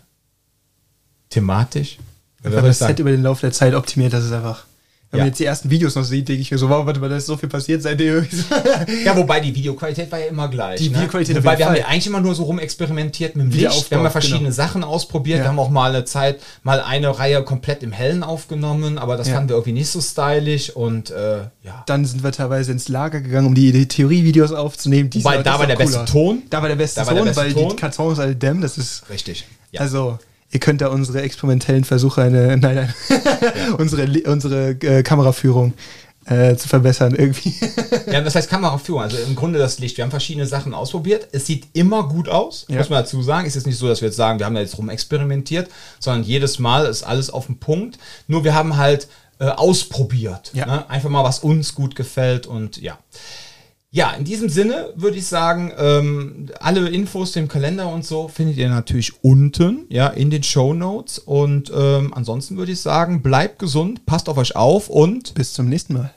thematisch. 1.29 1.99
Haben 2.43 2.55
ich 2.55 2.63
das? 2.63 2.79
Set 2.79 2.99
über 2.99 3.11
den 3.11 3.23
Laufe 3.23 3.43
der 3.43 3.53
Zeit 3.53 3.75
optimiert, 3.75 4.13
das 4.13 4.25
ist 4.25 4.33
einfach. 4.33 4.65
Wenn 5.13 5.19
Ja. 5.19 5.25
man 5.25 5.31
jetzt 5.31 5.41
die 5.41 5.45
ersten 5.45 5.71
Videos 5.71 5.97
noch 5.97 6.05
sieht, 6.05 6.29
denke 6.29 6.41
ich 6.43 6.53
mir 6.53 6.59
so, 6.59 6.69
wow, 6.69 6.87
warte 6.87 7.01
mal, 7.01 7.09
da 7.09 7.17
ist 7.17 7.27
so 7.27 7.37
viel 7.37 7.49
passiert 7.49 7.83
seitdem. 7.83 8.27
Ja, 9.05 9.17
wobei 9.17 9.41
die 9.41 9.53
Videoqualität 9.55 10.11
war 10.13 10.21
ja 10.21 10.27
immer 10.27 10.47
gleich. 10.49 10.79
Die 10.81 10.89
ne? 10.89 10.97
Videoqualität 10.99 11.37
Wobei 11.37 11.59
wir 11.59 11.65
haben 11.67 11.73
Fall. 11.73 11.81
ja 11.81 11.89
eigentlich 11.89 12.07
immer 12.07 12.21
nur 12.21 12.35
so 12.37 12.45
rumexperimentiert 12.45 13.35
mit 13.35 13.47
dem 13.47 13.51
Licht. 13.51 13.91
Wir 13.91 13.99
haben 13.99 14.05
ja 14.05 14.11
verschiedene 14.11 14.41
genau. 14.43 14.53
Sachen 14.53 14.85
ausprobiert. 14.85 15.39
Ja. 15.39 15.45
Wir 15.45 15.49
haben 15.49 15.59
auch 15.59 15.69
mal 15.71 15.93
eine 15.93 16.05
Zeit, 16.05 16.39
mal 16.63 16.81
eine 16.81 17.19
Reihe 17.19 17.43
komplett 17.43 17.83
im 17.83 17.91
Hellen 17.91 18.23
aufgenommen, 18.23 18.99
aber 18.99 19.17
das 19.17 19.27
Ja. 19.29 19.35
fanden 19.35 19.49
wir 19.49 19.57
irgendwie 19.57 19.73
nicht 19.73 19.89
so 19.89 20.01
stylisch 20.01 20.71
und 20.71 21.11
äh, 21.11 21.39
ja. 21.65 21.83
Dann 21.87 22.05
sind 22.05 22.23
wir 22.23 22.31
teilweise 22.31 22.71
ins 22.71 22.89
Lager 22.89 23.21
gegangen, 23.21 23.49
um 23.49 23.55
die, 23.57 23.73
die 23.73 23.89
Theorievideos 23.89 24.53
aufzunehmen. 24.53 25.11
Die 25.11 25.25
Wobei, 25.25 25.43
da 25.43 25.59
war 25.59 25.67
der 25.67 25.77
cool 25.79 25.87
beste. 25.87 26.05
Ton. 26.05 26.43
Da 26.51 26.63
war 26.63 26.69
der 26.69 26.77
beste 26.77 27.01
Da 27.01 27.07
war 27.07 27.15
der 27.15 27.25
Ton, 27.25 27.29
beste 27.35 27.43
weil 27.43 27.53
Ton. 27.53 27.69
die 27.71 27.77
Kartons 27.77 28.19
alle 28.21 28.37
dämmen, 28.37 28.61
das 28.63 28.79
ist. 28.79 29.03
Richtig. 29.11 29.45
Ja. 29.73 29.81
Also, 29.81 30.19
ihr 30.53 30.61
könnt 30.61 30.81
da 30.81 30.89
unsere 30.89 31.23
experimentellen 31.23 31.85
Versuche, 31.85 32.23
eine, 32.23 32.57
nein, 32.59 32.75
nein, 32.75 32.95
unsere, 33.79 34.05
Li- 34.05 34.27
unsere 34.27 34.71
äh, 34.71 35.03
Kameraführung 35.03 35.75
äh, 36.27 36.55
zu 36.57 36.69
verbessern 36.69 37.15
irgendwie. 37.15 37.55
Ja, 38.13 38.21
das 38.21 38.35
heißt 38.35 38.49
Kameraführung, 38.51 39.01
also 39.03 39.17
im 39.17 39.35
Grunde 39.35 39.59
das 39.59 39.79
Licht. 39.79 39.97
Wir 39.97 40.05
haben 40.05 40.11
verschiedene 40.11 40.47
Sachen 40.47 40.75
ausprobiert. 40.75 41.29
Es 41.33 41.47
sieht 41.47 41.67
immer 41.73 42.09
gut 42.09 42.29
aus, 42.29 42.67
Ja. 42.69 42.77
muss 42.79 42.91
man 42.91 43.03
dazu 43.03 43.23
sagen. 43.23 43.47
Es 43.49 43.57
ist 43.57 43.67
nicht 43.67 43.79
so, 43.79 43.89
dass 43.89 44.01
wir 44.01 44.09
jetzt 44.09 44.17
sagen, 44.17 44.39
wir 44.39 44.47
haben 44.47 44.55
da 44.55 44.61
jetzt 44.61 44.77
rum 44.79 44.91
experimentiert, 44.91 45.69
sondern 45.99 46.23
jedes 46.25 46.59
Mal 46.59 46.87
ist 46.87 47.03
alles 47.03 47.31
auf 47.31 47.47
dem 47.47 47.57
Punkt. 47.59 47.99
Nur 48.29 48.45
wir 48.45 48.55
haben 48.55 48.77
halt 48.77 49.09
äh, 49.39 49.47
ausprobiert. 49.47 50.51
Ja. 50.53 50.67
Ne? 50.67 50.91
Einfach 50.91 51.09
mal, 51.09 51.25
was 51.25 51.39
uns 51.41 51.75
gut 51.75 51.97
gefällt 51.97 52.47
und 52.47 52.77
ja. 52.77 52.99
Ja, 53.93 54.13
in 54.13 54.25
diesem 54.25 54.49
Sinne 54.49 54.93
würde 54.95 55.17
ich 55.17 55.27
sagen, 55.27 55.73
ähm, 55.77 56.47
alle 56.61 56.89
Infos 56.89 57.33
dem 57.33 57.49
Kalender 57.49 57.93
und 57.93 58.05
so 58.05 58.29
findet 58.29 58.57
ihr 58.57 58.69
natürlich 58.69 59.25
unten, 59.25 59.87
ja, 59.89 60.07
in 60.07 60.31
den 60.31 60.45
Show 60.45 60.75
Notes. 60.75 61.19
Und 61.19 61.73
ähm, 61.75 62.15
ansonsten 62.15 62.57
würde 62.57 62.71
ich 62.71 62.81
sagen, 62.81 63.21
bleibt 63.21 63.59
gesund, 63.59 64.07
passt 64.07 64.29
auf 64.29 64.39
euch 64.39 64.55
auf 64.55 64.89
und 64.89 65.35
Bis 65.35 65.55
zum 65.55 65.69
nächsten 65.69 65.95
Mal. 65.95 66.15